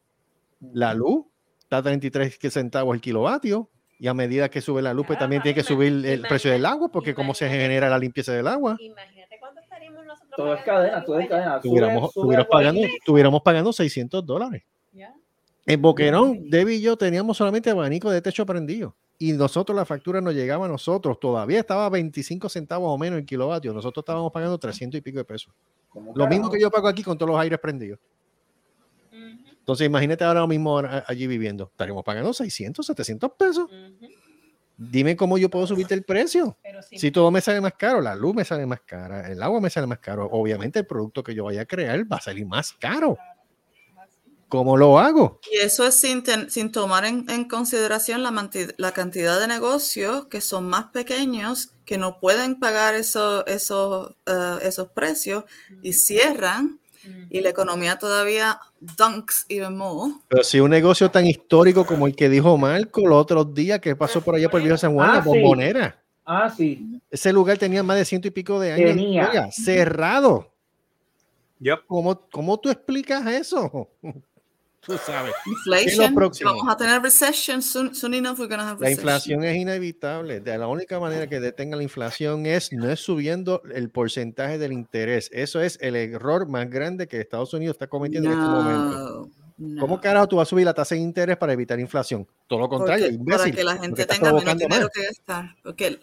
La 0.61 0.95
luz 0.95 1.27
está 1.61 1.79
a 1.79 1.83
33 1.83 2.39
que 2.39 2.51
centavos 2.51 2.95
el 2.95 3.01
kilovatio. 3.01 3.69
Y 3.99 4.09
a 4.09 4.15
medida 4.15 4.49
que 4.51 4.61
sube 4.61 4.83
la 4.83 4.93
luz, 4.93 5.07
pues 5.07 5.19
también 5.19 5.41
tiene 5.41 5.55
que 5.55 5.63
subir 5.63 6.05
el 6.05 6.23
precio 6.23 6.51
del 6.51 6.67
agua, 6.67 6.89
porque 6.91 7.15
cómo 7.15 7.33
se 7.33 7.49
genera 7.49 7.89
la 7.89 7.99
limpieza 7.99 8.33
del 8.33 8.49
agua. 8.49 8.77
Imagínate 8.81 9.37
cuánto 9.39 9.61
estaríamos 9.61 10.05
nosotros. 10.05 10.31
Todo 10.37 10.55
es 10.55 10.61
pagando 10.63 10.83
cadena, 10.83 11.05
todo 11.05 11.19
es 11.21 11.29
cadena. 11.29 11.53
Sube- 11.55 11.63
Tuviéramos, 11.63 12.13
sube 12.13 12.23
tuviéramos 12.25 12.47
algo 12.55 12.59
ahí. 12.59 12.65
pagando, 12.75 12.95
tuviéramos 13.07 13.43
pagando 13.43 13.73
600 13.73 14.27
dólares. 14.27 14.63
Ya. 14.93 15.15
En 15.65 15.81
Boquerón, 15.81 16.51
Debbie 16.51 16.75
y 16.77 16.81
yo 16.83 16.97
teníamos 16.97 17.37
solamente 17.37 17.71
abanico 17.71 18.11
de 18.11 18.21
techo 18.21 18.45
prendido. 18.45 18.95
Y 19.17 19.33
nosotros 19.33 19.77
la 19.77 19.85
factura 19.85 20.21
nos 20.21 20.35
llegaba 20.35 20.67
a 20.67 20.69
nosotros. 20.69 21.19
Todavía 21.21 21.61
estaba 21.61 21.87
a 21.87 21.89
25 21.89 22.49
centavos 22.49 22.93
o 22.93 22.99
menos 22.99 23.21
el 23.21 23.25
kilovatio. 23.25 23.73
Nosotros 23.73 24.03
estábamos 24.03 24.33
pagando 24.33 24.59
300 24.59 24.99
y 24.99 25.03
pico 25.03 25.19
de 25.19 25.25
pesos. 25.25 25.55
¿Cómo 25.89 26.13
Lo 26.17 26.27
mismo 26.27 26.51
que 26.51 26.61
yo 26.61 26.69
pago 26.71 26.89
aquí 26.89 27.05
con 27.05 27.17
todos 27.17 27.31
los 27.31 27.41
aires 27.41 27.61
prendidos. 27.61 28.01
Entonces 29.65 29.87
imagínate 29.87 30.23
ahora 30.25 30.47
mismo 30.47 30.79
allí 31.07 31.27
viviendo. 31.27 31.69
Estaríamos 31.73 32.05
pagando 32.05 32.35
600, 32.35 32.85
700 32.85 33.31
pesos. 33.39 33.71
Dime 34.77 35.17
cómo 35.17 35.39
yo 35.39 35.49
puedo 35.49 35.67
subirte 35.67 35.95
el 35.95 36.03
precio. 36.03 36.59
Sí. 36.91 36.99
Si 36.99 37.11
todo 37.11 37.31
me 37.31 37.41
sale 37.41 37.61
más 37.62 37.73
caro, 37.79 38.01
la 38.03 38.15
luz 38.15 38.35
me 38.35 38.45
sale 38.45 38.67
más 38.67 38.81
cara, 38.83 39.31
el 39.31 39.43
agua 39.43 39.61
me 39.61 39.71
sale 39.71 39.87
más 39.87 40.01
caro, 40.01 40.29
obviamente 40.31 40.81
el 40.81 40.87
producto 40.87 41.23
que 41.23 41.35
yo 41.35 41.45
vaya 41.45 41.62
a 41.62 41.65
crear 41.65 42.01
va 42.12 42.17
a 42.17 42.21
salir 42.21 42.45
más 42.45 42.73
caro. 42.73 43.17
¿Cómo 44.49 44.77
lo 44.77 44.99
hago? 44.99 45.41
Y 45.51 45.57
eso 45.59 45.87
es 45.87 45.95
sin, 45.95 46.23
ten- 46.23 46.51
sin 46.51 46.71
tomar 46.71 47.05
en, 47.07 47.29
en 47.31 47.49
consideración 47.49 48.23
la, 48.23 48.51
la 48.77 48.93
cantidad 48.93 49.41
de 49.41 49.49
negocios 49.49 50.27
que 50.27 50.41
son 50.41 50.69
más 50.69 50.87
pequeños, 50.93 51.71
que 51.85 51.97
no 51.99 52.21
pueden 52.21 52.59
pagar 52.61 52.95
eso- 52.95 53.45
esos, 53.47 54.15
eh, 54.27 54.59
esos 54.62 54.89
precios 54.91 55.45
y 55.83 55.93
cierran, 55.95 56.79
y 57.31 57.41
la 57.41 57.49
economía 57.51 57.99
todavía 57.99 58.59
dunks 58.81 59.47
even 59.49 59.77
more. 59.77 60.15
Pero 60.29 60.43
si 60.45 60.61
un 60.61 60.71
negocio 60.71 61.11
tan 61.11 61.27
histórico 61.27 61.85
como 61.85 62.07
el 62.07 62.15
que 62.15 62.29
dijo 62.29 62.57
Marco 62.59 63.07
los 63.07 63.19
otros 63.21 63.55
días 63.55 63.81
que 63.81 63.95
pasó 63.97 64.21
por 64.21 64.35
allá 64.35 64.49
por 64.49 64.61
el 64.61 64.67
viejo 64.67 64.79
San 64.79 64.95
Juan, 64.95 65.11
Ah, 65.11 65.15
la 65.17 65.23
sí. 65.23 65.29
bombonera. 65.29 66.01
Ah, 66.27 66.49
sí. 66.55 67.01
Ese 67.11 67.33
lugar 67.33 67.59
tenía 67.59 67.83
más 67.83 67.97
de 67.97 68.05
ciento 68.05 68.29
y 68.29 68.31
pico 68.31 68.59
de 68.59 68.73
años. 68.73 68.91
Tenía. 68.91 69.51
Cerrado. 69.53 70.51
Yep. 71.61 71.81
¿Cómo, 71.87 72.21
¿Cómo 72.31 72.59
tú 72.59 72.71
explicas 72.71 73.27
eso? 73.27 73.89
Tú 74.87 74.99
sabes. 74.99 75.32
¿Qué 75.45 75.51
es 75.51 75.66
lo 75.66 75.76
Inflation, 76.05 76.14
próximo? 76.14 76.51
vamos 76.55 76.72
a 76.72 76.76
tener 76.76 77.01
recession 77.03 77.62
soon, 77.62 77.95
soon 77.95 78.14
enough 78.14 78.39
we're 78.39 78.49
gonna 78.49 78.68
have 78.70 78.80
La 78.80 78.91
inflación 78.91 79.43
es 79.45 79.57
inevitable. 79.57 80.41
De 80.41 80.57
la 80.59 80.66
única 80.68 81.01
manera 81.01 81.26
que 81.26 81.41
detenga 81.41 81.76
la 81.76 81.82
inflación 81.82 82.47
es 82.47 82.72
no 82.72 82.91
es 82.91 83.01
subiendo 83.01 83.62
el 83.74 83.91
porcentaje 83.91 84.59
del 84.59 84.72
interés. 84.72 85.30
Eso 85.32 85.61
es 85.61 85.78
el 85.80 85.97
error 85.97 86.47
más 86.49 86.68
grande 86.68 87.09
que 87.09 87.20
Estados 87.20 87.55
Unidos 87.55 87.74
está 87.74 87.87
cometiendo 87.87 88.30
en 88.30 88.39
este 88.39 88.49
momento. 88.51 89.30
No, 89.57 89.80
¿Cómo 89.80 90.01
carajo 90.01 90.26
tú 90.26 90.37
vas 90.37 90.49
a 90.49 90.51
subir 90.51 90.64
la 90.64 90.74
tasa 90.74 90.97
de 90.97 91.01
interés 91.01 91.37
para 91.37 91.53
evitar 91.53 91.78
inflación? 91.78 92.26
Todo 92.49 92.59
lo 92.59 92.68
contrario, 92.68 93.07
Porque- 93.07 93.18
para 93.18 93.37
imbécil, 93.37 93.55
que 93.55 93.62
la 93.64 93.76
gente 93.78 94.05
tenga 94.05 94.32
menos 94.32 94.59
dinero 94.59 94.82
más. 94.82 94.91
que 94.93 95.03
gastar. 95.05 95.55
Porque 95.62 95.87
el, 95.87 96.01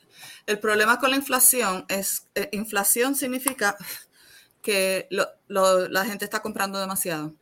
el 0.48 0.58
problema 0.58 1.00
con 1.00 1.10
la 1.12 1.18
inflación 1.18 1.84
es, 1.90 2.28
eh, 2.36 2.48
inflación 2.54 3.14
significa 3.14 3.76
que 4.62 5.08
lo- 5.12 5.28
lo- 5.48 5.90
la 5.90 6.06
gente 6.06 6.24
está 6.26 6.42
comprando 6.42 6.80
demasiado. 6.80 7.34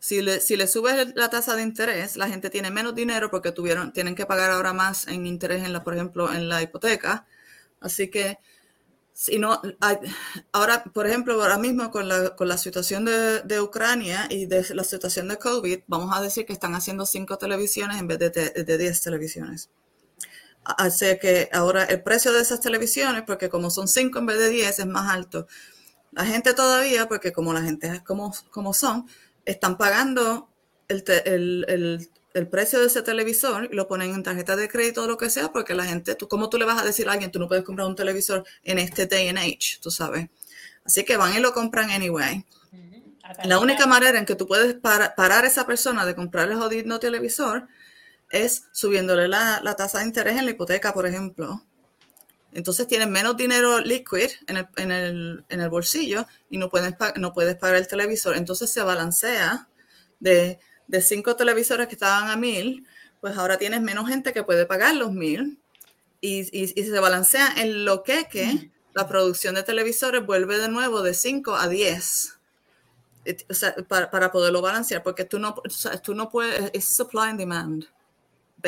Si 0.00 0.22
le, 0.22 0.40
si 0.40 0.56
le 0.56 0.68
subes 0.68 1.14
la 1.16 1.28
tasa 1.28 1.56
de 1.56 1.62
interés, 1.62 2.16
la 2.16 2.28
gente 2.28 2.50
tiene 2.50 2.70
menos 2.70 2.94
dinero 2.94 3.30
porque 3.30 3.52
tuvieron, 3.52 3.92
tienen 3.92 4.14
que 4.14 4.26
pagar 4.26 4.50
ahora 4.52 4.72
más 4.72 5.08
en 5.08 5.26
interés, 5.26 5.64
en 5.64 5.72
la, 5.72 5.82
por 5.82 5.94
ejemplo, 5.94 6.32
en 6.32 6.48
la 6.48 6.62
hipoteca. 6.62 7.26
Así 7.80 8.08
que, 8.10 8.38
si 9.12 9.38
no, 9.38 9.60
ahora, 10.52 10.84
por 10.84 11.06
ejemplo, 11.06 11.40
ahora 11.42 11.58
mismo 11.58 11.90
con 11.90 12.08
la, 12.08 12.36
con 12.36 12.48
la 12.48 12.58
situación 12.58 13.04
de, 13.04 13.42
de 13.42 13.60
Ucrania 13.60 14.26
y 14.30 14.46
de 14.46 14.64
la 14.74 14.84
situación 14.84 15.28
de 15.28 15.38
COVID, 15.38 15.80
vamos 15.88 16.16
a 16.16 16.22
decir 16.22 16.46
que 16.46 16.52
están 16.52 16.74
haciendo 16.74 17.04
cinco 17.06 17.38
televisiones 17.38 17.98
en 17.98 18.06
vez 18.08 18.18
de, 18.20 18.30
de 18.30 18.78
10 18.78 19.02
televisiones. 19.02 19.70
Así 20.64 21.18
que 21.18 21.48
ahora 21.52 21.84
el 21.84 22.02
precio 22.02 22.32
de 22.32 22.42
esas 22.42 22.60
televisiones, 22.60 23.22
porque 23.26 23.48
como 23.48 23.70
son 23.70 23.88
cinco 23.88 24.18
en 24.18 24.26
vez 24.26 24.38
de 24.38 24.50
10, 24.50 24.78
es 24.80 24.86
más 24.86 25.10
alto. 25.12 25.46
La 26.12 26.24
gente 26.26 26.54
todavía, 26.54 27.08
porque 27.08 27.32
como 27.32 27.52
la 27.52 27.62
gente 27.62 27.86
es 27.88 28.02
como, 28.02 28.34
como 28.50 28.74
son, 28.74 29.08
están 29.50 29.76
pagando 29.78 30.48
el, 30.88 31.04
te- 31.04 31.28
el- 31.34 31.64
el- 31.68 32.10
el 32.34 32.48
precio 32.48 32.78
de 32.78 32.86
ese 32.86 33.02
televisor 33.02 33.68
y 33.72 33.74
lo 33.74 33.88
ponen 33.88 34.14
en 34.14 34.22
tarjeta 34.22 34.54
de 34.54 34.68
crédito 34.68 35.02
o 35.04 35.06
lo 35.06 35.16
que 35.16 35.30
sea, 35.30 35.50
porque 35.52 35.74
la 35.74 35.84
gente, 35.84 36.14
tú, 36.14 36.28
¿cómo 36.28 36.48
tú 36.50 36.58
le 36.58 36.64
vas 36.66 36.80
a 36.80 36.84
decir 36.84 37.08
a 37.08 37.12
alguien, 37.12 37.32
tú 37.32 37.38
no 37.38 37.48
puedes 37.48 37.64
comprar 37.64 37.88
un 37.88 37.96
televisor 37.96 38.44
en 38.62 38.78
este 38.78 39.06
day 39.06 39.28
and 39.28 39.38
age, 39.38 39.78
tú 39.80 39.90
sabes? 39.90 40.28
Así 40.84 41.04
que 41.04 41.16
van 41.16 41.34
y 41.34 41.40
lo 41.40 41.52
compran 41.52 41.90
anyway. 41.90 42.44
La 43.44 43.58
única 43.58 43.86
manera 43.86 44.18
en 44.18 44.24
que 44.26 44.36
tú 44.36 44.46
puedes 44.46 44.74
para- 44.74 45.14
parar 45.14 45.44
a 45.44 45.48
esa 45.48 45.66
persona 45.66 46.06
de 46.06 46.14
comprarle 46.14 46.54
el 46.54 46.60
jodido 46.60 46.98
televisor 47.00 47.66
es 48.30 48.64
subiéndole 48.72 49.26
la, 49.28 49.60
la 49.62 49.74
tasa 49.74 49.98
de 49.98 50.04
interés 50.04 50.36
en 50.38 50.44
la 50.44 50.50
hipoteca, 50.52 50.92
por 50.94 51.06
ejemplo. 51.06 51.64
Entonces 52.58 52.86
tienes 52.88 53.08
menos 53.08 53.36
dinero 53.36 53.78
liquid 53.80 54.28
en 54.48 54.56
el, 54.58 54.66
en 54.76 54.90
el, 54.90 55.44
en 55.48 55.60
el 55.60 55.68
bolsillo 55.70 56.26
y 56.50 56.58
no 56.58 56.68
puedes, 56.68 56.94
pa- 56.96 57.14
no 57.16 57.32
puedes 57.32 57.54
pagar 57.56 57.76
el 57.76 57.86
televisor. 57.88 58.36
Entonces 58.36 58.70
se 58.70 58.82
balancea 58.82 59.68
de, 60.20 60.58
de 60.88 61.00
cinco 61.00 61.36
televisores 61.36 61.86
que 61.86 61.94
estaban 61.94 62.28
a 62.30 62.36
mil, 62.36 62.84
pues 63.20 63.36
ahora 63.36 63.58
tienes 63.58 63.80
menos 63.80 64.08
gente 64.08 64.32
que 64.32 64.42
puede 64.42 64.66
pagar 64.66 64.96
los 64.96 65.12
mil 65.12 65.58
y, 66.20 66.40
y- 66.52 66.72
y 66.74 66.84
se 66.84 66.98
balancea 66.98 67.54
en 67.58 67.84
lo 67.84 68.02
que, 68.02 68.26
que 68.28 68.70
la 68.94 69.06
producción 69.06 69.54
de 69.54 69.62
televisores 69.62 70.26
vuelve 70.26 70.58
de 70.58 70.68
nuevo 70.68 71.02
de 71.02 71.14
5 71.14 71.54
a 71.54 71.68
10. 71.68 72.34
It- 73.24 73.44
o 73.48 73.54
sea, 73.54 73.74
para, 73.86 74.10
para 74.10 74.32
poderlo 74.32 74.62
balancear, 74.62 75.02
porque 75.04 75.24
tú 75.24 75.38
no, 75.38 75.54
o 75.64 75.70
sea, 75.70 75.96
tú 76.02 76.14
no 76.14 76.28
puedes, 76.28 76.70
es 76.72 76.88
supply 76.88 77.28
and 77.30 77.38
demand. 77.38 77.84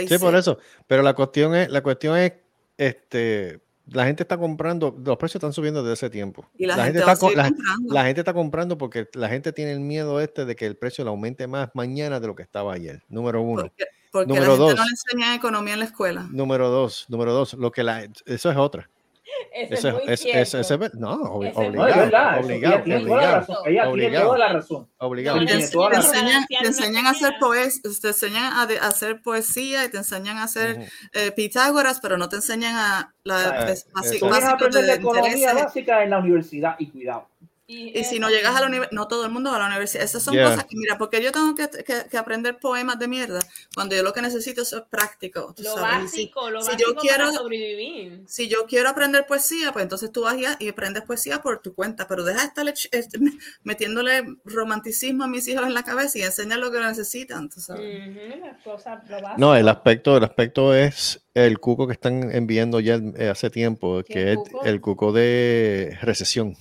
Sí, 0.08 0.18
por 0.20 0.36
eso. 0.36 0.58
Pero 0.86 1.02
la 1.02 1.14
cuestión 1.14 1.56
es, 1.56 1.68
la 1.70 1.82
cuestión 1.82 2.16
es, 2.16 2.34
este, 2.76 3.60
la 3.92 4.06
gente 4.06 4.22
está 4.22 4.38
comprando, 4.38 4.96
los 5.04 5.16
precios 5.16 5.36
están 5.36 5.52
subiendo 5.52 5.82
desde 5.82 5.94
ese 5.94 6.10
tiempo. 6.10 6.48
Y 6.56 6.66
la 6.66 6.84
gente 6.84 7.00
está, 7.00 7.12
la, 7.12 7.18
comprando. 7.18 7.94
la 7.94 8.04
gente 8.04 8.20
está 8.20 8.32
comprando 8.32 8.78
porque 8.78 9.08
la 9.14 9.28
gente 9.28 9.52
tiene 9.52 9.72
el 9.72 9.80
miedo 9.80 10.20
este 10.20 10.44
de 10.44 10.56
que 10.56 10.66
el 10.66 10.76
precio 10.76 11.04
le 11.04 11.10
aumente 11.10 11.46
más 11.46 11.70
mañana 11.74 12.20
de 12.20 12.26
lo 12.26 12.34
que 12.34 12.42
estaba 12.42 12.72
ayer. 12.72 13.02
Número 13.08 13.42
uno. 13.42 13.62
Porque, 13.62 13.84
porque 14.12 14.28
Número 14.28 14.46
la 14.46 14.52
gente 14.52 14.70
dos. 14.70 14.74
no 14.76 14.84
le 14.84 14.90
enseña 14.90 15.34
economía 15.34 15.72
en 15.74 15.78
la 15.80 15.84
escuela. 15.86 16.28
Número 16.30 16.68
dos, 16.68 17.06
número 17.08 17.32
dos, 17.32 17.54
lo 17.54 17.72
que 17.72 17.82
la, 17.82 18.04
eso 18.26 18.50
es 18.50 18.56
otra. 18.56 18.88
Eso 19.52 19.74
Eso 19.74 19.88
es 19.88 19.94
muy 19.94 20.02
es- 20.14 20.20
cierto. 20.20 20.40
eso- 20.40 20.58
eso 20.60 20.78
no, 20.94 21.42
es 21.42 21.56
obligado, 21.56 21.70
verdad. 21.86 22.38
eso- 22.38 22.46
obligado, 22.46 22.74
ella 22.76 22.84
tiene 22.84 23.00
toda 23.04 23.16
la 23.16 23.22
obligado, 23.22 23.36
razón. 23.40 23.56
Ella 23.66 23.82
tiene 23.82 23.90
obligado. 23.92 24.26
toda 24.26 24.38
la 24.38 24.52
razón. 24.52 24.88
obligado. 24.98 25.38
Te, 25.38 25.44
no, 25.44 25.50
tiene 25.50 25.68
toda 25.68 25.88
la 25.88 25.90
te 25.90 25.96
razón. 26.00 26.14
enseñan, 26.16 26.46
te 26.46 26.66
enseñan 26.66 27.06
a 27.06 27.10
hacer 27.10 27.32
poes, 27.40 27.82
te 27.82 28.08
enseñan 28.08 28.52
a, 28.58 28.66
de- 28.66 28.78
a 28.78 28.86
hacer 28.86 29.22
poesía 29.22 29.84
y 29.84 29.88
te 29.90 29.96
enseñan 29.98 30.38
a 30.38 30.44
hacer 30.44 30.88
eh, 31.12 31.32
Pitágoras, 31.32 32.00
pero 32.00 32.16
no 32.16 32.28
te 32.28 32.36
enseñan 32.36 32.76
a 32.76 33.12
la 33.24 33.36
Ah, 33.40 33.66
bas- 33.66 33.86
basi- 33.92 34.14
eso. 34.14 34.18
Tú 34.20 34.26
vienes 34.26 34.44
a 34.44 34.52
básicos 34.52 34.52
aprender 34.52 34.84
la 34.84 34.92
de 34.92 34.98
economía 34.98 35.54
básica 35.54 36.02
en 36.04 36.10
la 36.10 36.18
universidad 36.18 36.76
y 36.78 36.88
cuidado. 36.90 37.28
Y 37.72 38.04
si 38.04 38.18
no 38.18 38.28
llegas 38.30 38.56
a 38.56 38.60
la 38.60 38.66
universidad, 38.66 38.92
no 38.96 39.06
todo 39.06 39.24
el 39.24 39.30
mundo 39.30 39.50
va 39.50 39.56
a 39.56 39.58
la 39.60 39.66
universidad. 39.66 40.02
Esas 40.04 40.22
son 40.22 40.34
Yeah. 40.34 40.50
cosas 40.50 40.64
que, 40.64 40.76
mira, 40.76 40.98
porque 40.98 41.22
yo 41.22 41.30
tengo 41.32 41.54
que, 41.54 41.68
que- 41.84 42.06
que 42.10 42.18
aprender 42.18 42.58
poemas 42.58 42.98
de 42.98 43.06
mierda 43.08 43.38
cuando 43.74 43.94
yo 43.94 44.02
lo 44.02 44.12
que 44.12 44.22
necesito 44.22 44.62
es 44.62 44.74
práctico. 44.90 45.54
Lo 45.58 45.74
sabes. 45.76 46.06
Y 46.06 46.08
si- 46.08 46.22
básico, 46.26 46.50
lo 46.50 46.62
si 46.62 46.72
básico 46.72 46.90
yo 46.90 46.96
quiero- 47.00 47.24
para 47.26 47.32
sobrevivir. 47.38 48.24
si 48.26 48.48
yo 48.48 48.66
quiero 48.66 48.88
aprender 48.88 49.26
poesía, 49.26 49.72
pues 49.72 49.82
entonces 49.84 50.10
tú 50.10 50.22
vas 50.22 50.36
y, 50.36 50.44
y 50.64 50.68
aprendes 50.68 51.02
poesía 51.04 51.42
por 51.42 51.60
tu 51.60 51.74
cuenta, 51.74 52.08
pero 52.08 52.24
deja 52.24 52.40
de 52.40 52.46
estar 52.46 52.68
este, 52.68 53.18
metiéndole 53.62 54.24
romanticismo 54.44 55.24
a 55.24 55.28
mis 55.28 55.46
hijos 55.48 55.64
en 55.66 55.74
la 55.74 55.82
cabeza 55.82 56.18
y 56.18 56.22
enseña 56.22 56.56
lo 56.56 56.70
que 56.72 56.80
necesitan, 56.80 57.48
tú 57.48 57.60
sabes. 57.60 58.08
Ujú, 58.08 58.40
las 58.44 58.62
cosas, 58.62 59.02
lo 59.08 59.16
básico. 59.20 59.34
No, 59.38 59.54
el 59.54 59.68
aspecto, 59.68 60.16
el 60.16 60.24
aspecto 60.24 60.74
es 60.74 61.22
el 61.34 61.58
cuco 61.60 61.86
que 61.86 61.92
están 61.92 62.34
enviando 62.34 62.80
ya 62.80 63.00
eh, 63.16 63.28
hace 63.28 63.50
tiempo, 63.50 64.02
¿Qué 64.04 64.12
que 64.14 64.32
es 64.32 64.36
cuco? 64.38 64.64
el 64.64 64.80
cuco 64.80 65.12
de 65.12 65.96
recesión. 66.02 66.56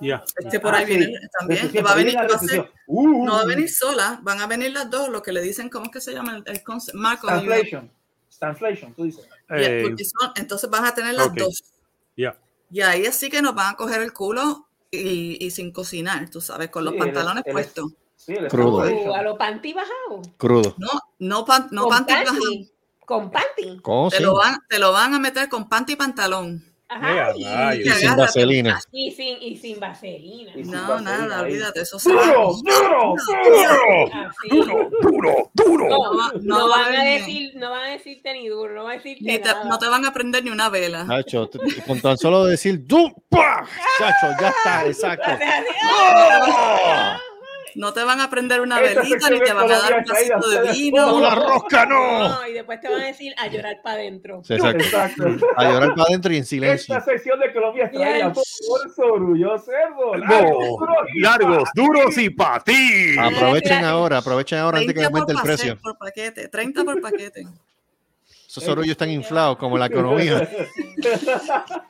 Ya. 0.00 0.24
Este 0.36 0.60
por 0.60 0.74
Ah, 0.74 0.78
ahí 0.78 0.86
sí. 0.86 0.96
viene 0.96 1.18
también. 1.38 1.60
Recesión, 1.62 1.82
Y 1.84 1.86
va 1.86 1.92
a 1.92 1.94
venir, 1.94 2.14
la 2.14 2.20
va 2.22 2.26
a 2.26 2.28
ser- 2.30 2.40
recesión. 2.40 2.68
Uh, 2.86 3.24
no 3.24 3.34
va 3.34 3.40
a 3.42 3.44
venir 3.46 3.70
sola, 3.70 4.18
van 4.22 4.40
a 4.40 4.46
venir 4.46 4.72
las 4.72 4.90
dos, 4.90 5.08
lo 5.08 5.22
que 5.22 5.32
le 5.32 5.40
dicen, 5.42 5.68
¿cómo 5.68 5.86
es 5.86 5.92
que 5.92 6.00
se 6.00 6.12
llama 6.12 6.36
el, 6.36 6.42
el 6.46 6.62
concepto? 6.62 6.98
Marco. 6.98 7.28
ayuda. 7.28 7.56
Stagflation. 7.56 7.90
Stagflation, 8.32 8.94
tú 8.94 9.04
dices. 9.04 9.28
Eh, 9.50 9.94
son- 10.04 10.32
entonces 10.36 10.70
vas 10.70 10.82
a 10.90 10.94
tener 10.94 11.14
las 11.14 11.34
dos. 11.34 11.64
ya. 12.16 12.36
Y 12.72 12.80
ahí 12.82 13.04
así 13.06 13.28
que 13.28 13.42
nos 13.42 13.54
van 13.54 13.74
a 13.74 13.76
coger 13.76 14.00
el 14.00 14.12
culo 14.12 14.68
y, 14.92 15.44
y 15.44 15.50
sin 15.50 15.72
cocinar, 15.72 16.30
tú 16.30 16.40
sabes, 16.40 16.70
con 16.70 16.84
los 16.84 16.92
Sí, 16.94 16.98
pantalones 17.00 17.42
el- 17.46 17.52
puestos. 17.52 17.92
Sí, 18.16 18.34
el 18.34 18.48
Crudo. 18.48 18.78
Uh, 18.84 19.14
a 19.14 19.22
los 19.22 19.36
panty 19.38 19.72
bajados. 19.72 20.28
Crudo. 20.36 20.74
No, 20.78 20.88
no, 21.18 21.44
pan, 21.44 21.68
no 21.72 21.88
panty 21.88 22.12
panty. 22.12 22.24
bajados. 22.26 22.72
Con 23.06 23.30
panty. 23.30 23.80
¿Cómo 23.82 24.08
Te 24.10 24.18
sí? 24.18 24.22
lo, 24.22 24.34
van, 24.36 24.58
te 24.68 24.78
lo 24.78 24.92
van 24.92 25.14
a 25.14 25.18
meter 25.18 25.48
con 25.48 25.68
panty 25.68 25.94
y 25.94 25.96
pantalón. 25.96 26.64
Ajá. 26.92 27.14
Ea, 27.14 27.32
rayos. 27.54 27.86
Y 27.86 27.90
sin 28.00 28.16
vaselina. 28.16 28.80
Y 28.90 29.10
sin, 29.12 29.40
y 29.40 29.56
sin 29.56 29.78
vaselina. 29.78 30.50
Y 30.56 30.64
sin 30.64 30.72
No, 30.72 30.88
vaselina 30.88 31.18
nada, 31.18 31.36
ahí. 31.38 31.42
olvídate, 31.44 31.80
eso. 31.82 31.98
¡Duro, 32.02 32.52
duro, 32.64 33.14
duro! 33.44 34.10
Así. 34.12 34.48
duro, 35.00 35.50
duro. 35.54 35.88
No, 35.88 36.16
va- 36.16 36.32
no, 36.42 36.58
no 36.58 36.68
van 36.68 36.96
a 36.96 37.04
decir, 37.04 37.52
no 37.54 37.70
van 37.70 37.84
a 37.84 37.90
decirte 37.90 38.32
ni 38.32 38.48
duro, 38.48 38.74
no 38.74 38.82
van 38.84 38.92
a 38.92 38.96
decirte 38.96 39.24
Ni 39.24 39.38
te- 39.38 39.44
nada. 39.48 39.64
no 39.64 39.78
te 39.78 39.86
van 39.88 40.04
a 40.04 40.12
prender 40.12 40.42
ni 40.42 40.50
una 40.50 40.68
vela. 40.68 41.06
Chacho, 41.08 41.48
con 41.86 42.00
tan 42.00 42.18
solo 42.18 42.44
decir 42.44 42.84
¡Du! 42.86 43.08
¡Pah! 43.28 43.64
Chacho, 43.98 44.26
ya 44.40 44.48
está, 44.48 44.84
exacto. 44.86 45.30
No 47.74 47.92
te 47.92 48.02
van 48.04 48.20
a 48.20 48.30
prender 48.30 48.60
una 48.60 48.80
Esta 48.80 49.02
velita 49.02 49.30
ni 49.30 49.40
te 49.40 49.52
van 49.52 49.70
a 49.70 49.78
dar 49.78 49.98
un 49.98 50.04
vasito 50.04 50.48
de 50.48 50.72
vino. 50.72 51.20
¡La 51.20 51.34
rosca 51.34 51.86
no! 51.86 52.28
No, 52.28 52.46
y 52.46 52.52
después 52.52 52.80
te 52.80 52.88
van 52.88 53.00
a 53.00 53.06
decir 53.06 53.34
a 53.38 53.46
llorar 53.48 53.80
para 53.82 53.96
adentro. 53.96 54.42
Sí, 54.44 54.54
exacto. 54.54 54.84
Exacto. 54.84 55.24
A 55.56 55.64
llorar 55.64 55.94
para 55.94 56.08
adentro 56.08 56.32
y 56.32 56.36
en 56.38 56.44
silencio. 56.44 56.96
Esta 56.96 57.10
sección 57.10 57.40
de 57.40 57.52
Colombia 57.52 57.84
es 57.86 57.92
traída 57.92 58.32
por 58.32 58.44
Sorullo 58.94 59.58
Cerdo. 59.58 60.16
No, 60.16 60.76
largos, 61.16 61.68
duros 61.74 62.16
y 62.18 62.30
para 62.30 62.60
ti. 62.60 63.16
Aprovechen 63.18 63.84
ahora, 63.84 64.18
aprovechen 64.18 64.58
ahora 64.58 64.78
antes 64.78 64.94
que 64.94 65.00
30 65.00 65.10
por, 65.10 65.20
aumente 65.20 65.32
el 65.32 65.42
precio. 65.42 65.78
por 65.78 65.98
paquete, 65.98 66.48
30 66.48 66.84
por 66.84 67.00
paquete. 67.00 67.46
Esos 68.50 68.66
orullos 68.66 68.90
están 68.90 69.10
inflados 69.10 69.56
como 69.58 69.78
la 69.78 69.86
economía. 69.86 70.40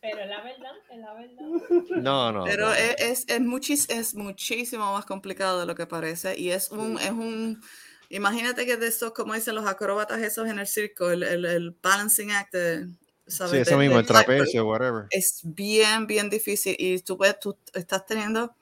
Pero 0.00 0.20
es 0.20 0.28
la 0.28 0.42
verdad, 0.42 0.72
es 0.90 0.98
la 0.98 1.14
verdad. 1.14 2.00
No, 2.02 2.32
no. 2.32 2.44
Pero 2.44 2.68
no. 2.68 2.74
es, 2.74 2.94
es, 2.98 3.24
es, 3.28 3.40
muchis- 3.40 3.90
es 3.90 4.14
muchísimo 4.14 4.92
más 4.94 5.04
complicado 5.04 5.60
de 5.60 5.66
lo 5.66 5.74
que 5.74 5.86
parece. 5.86 6.38
Y 6.38 6.50
es 6.50 6.70
un, 6.70 6.98
es 6.98 7.10
un 7.10 7.62
imagínate 8.08 8.64
que 8.66 8.76
de 8.76 8.86
estos, 8.88 9.12
como 9.12 9.34
dicen 9.34 9.54
los 9.54 9.66
acróbatas 9.66 10.20
esos 10.20 10.48
en 10.48 10.58
el 10.58 10.66
circo, 10.66 11.10
el, 11.10 11.22
el, 11.22 11.44
el 11.44 11.76
balancing 11.82 12.30
act, 12.32 12.52
de, 12.54 12.88
¿sabes? 13.26 13.52
Sí, 13.52 13.58
eso 13.58 13.76
mismo, 13.78 13.98
el 13.98 14.06
trapecio, 14.06 14.66
whatever. 14.66 15.04
Es 15.10 15.40
bien, 15.44 16.06
bien 16.06 16.30
difícil. 16.30 16.74
Y 16.78 16.98
tú, 17.00 17.18
puedes- 17.18 17.38
tú 17.38 17.56
estás 17.74 18.06
teniendo 18.06 18.54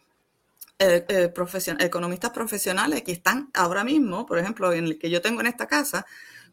eh, 0.80 1.04
eh, 1.08 1.32
profesion- 1.34 1.80
economistas 1.82 2.30
profesionales 2.30 3.02
que 3.02 3.12
están 3.12 3.50
ahora 3.54 3.84
mismo, 3.84 4.26
por 4.26 4.38
ejemplo, 4.38 4.72
en 4.72 4.84
el 4.84 4.98
que 4.98 5.08
yo 5.10 5.20
tengo 5.22 5.40
en 5.40 5.46
esta 5.46 5.66
casa, 5.66 6.04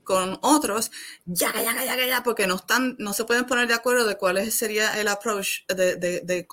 con 0.06 0.40
otros, 0.44 0.92
ya, 1.26 1.52
ya, 1.54 1.74
ya, 1.84 1.98
ya, 1.98 2.08
ya, 2.08 2.24
porque 2.24 2.48
no 2.48 2.56
están, 2.56 2.96
no 3.00 3.14
se 3.14 3.26
pueden 3.26 3.46
poner 3.46 3.68
de 3.68 3.74
acuerdo 3.74 4.06
de 4.08 4.18
cuál 4.18 4.52
sería 4.52 5.00
el 5.02 5.10
approach 5.10 5.66
de, 5.68 5.98
de, 5.98 6.22
de, 6.22 6.48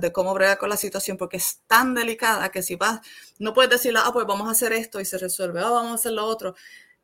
de 0.00 0.12
cómo 0.12 0.34
bregar 0.34 0.58
con 0.58 0.70
la 0.70 0.76
situación, 0.76 1.16
porque 1.16 1.36
es 1.36 1.60
tan 1.68 1.94
delicada 1.94 2.50
que 2.50 2.62
si 2.62 2.76
vas, 2.76 3.00
no 3.38 3.54
puedes 3.54 3.70
decirle, 3.70 4.00
ah, 4.02 4.10
pues 4.12 4.26
vamos 4.26 4.48
a 4.48 4.52
hacer 4.52 4.72
esto 4.72 5.00
y 5.00 5.04
se 5.04 5.18
resuelve, 5.18 5.60
ah, 5.60 5.70
vamos 5.70 5.92
a 5.92 5.94
hacer 5.96 6.12
lo 6.12 6.24
otro. 6.24 6.54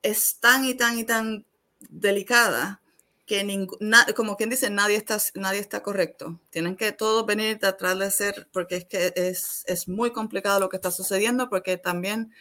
Es 0.03 0.39
tan 0.41 0.65
y 0.65 0.75
tan 0.75 0.99
y 0.99 1.05
tan 1.05 1.47
delicada 1.89 2.81
que 3.27 3.45
ningú- 3.45 3.77
na- 3.81 4.07
como 4.17 4.37
quien 4.37 4.51
dice, 4.51 4.69
nadie 4.71 4.97
está, 4.97 5.19
nadie 5.35 5.61
está 5.61 5.83
correcto. 5.83 6.41
Tienen 6.51 6.77
que 6.77 6.93
todos 6.93 7.25
venir 7.27 7.59
detrás 7.59 7.99
de 7.99 8.11
ser, 8.11 8.49
porque 8.53 8.77
es 8.77 8.85
que 8.87 9.13
es, 9.17 9.63
es 9.67 9.89
muy 9.89 10.11
complicado 10.13 10.61
lo 10.61 10.69
que 10.69 10.77
está 10.77 10.91
sucediendo, 10.91 11.49
porque 11.49 11.77
también 11.79 12.33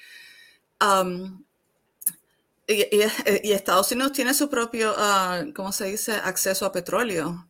am, 0.80 1.45
y, 2.72 2.81
y- 2.95 3.49
y 3.49 3.52
Estados 3.53 3.91
Unidos 3.91 4.11
tiene 4.14 4.34
su 4.34 4.49
propio, 4.49 4.93
ah, 4.98 5.43
¿cómo 5.56 5.72
se 5.72 5.85
dice?, 5.85 6.14
acceso 6.14 6.65
a 6.65 6.72
petróleo. 6.72 7.48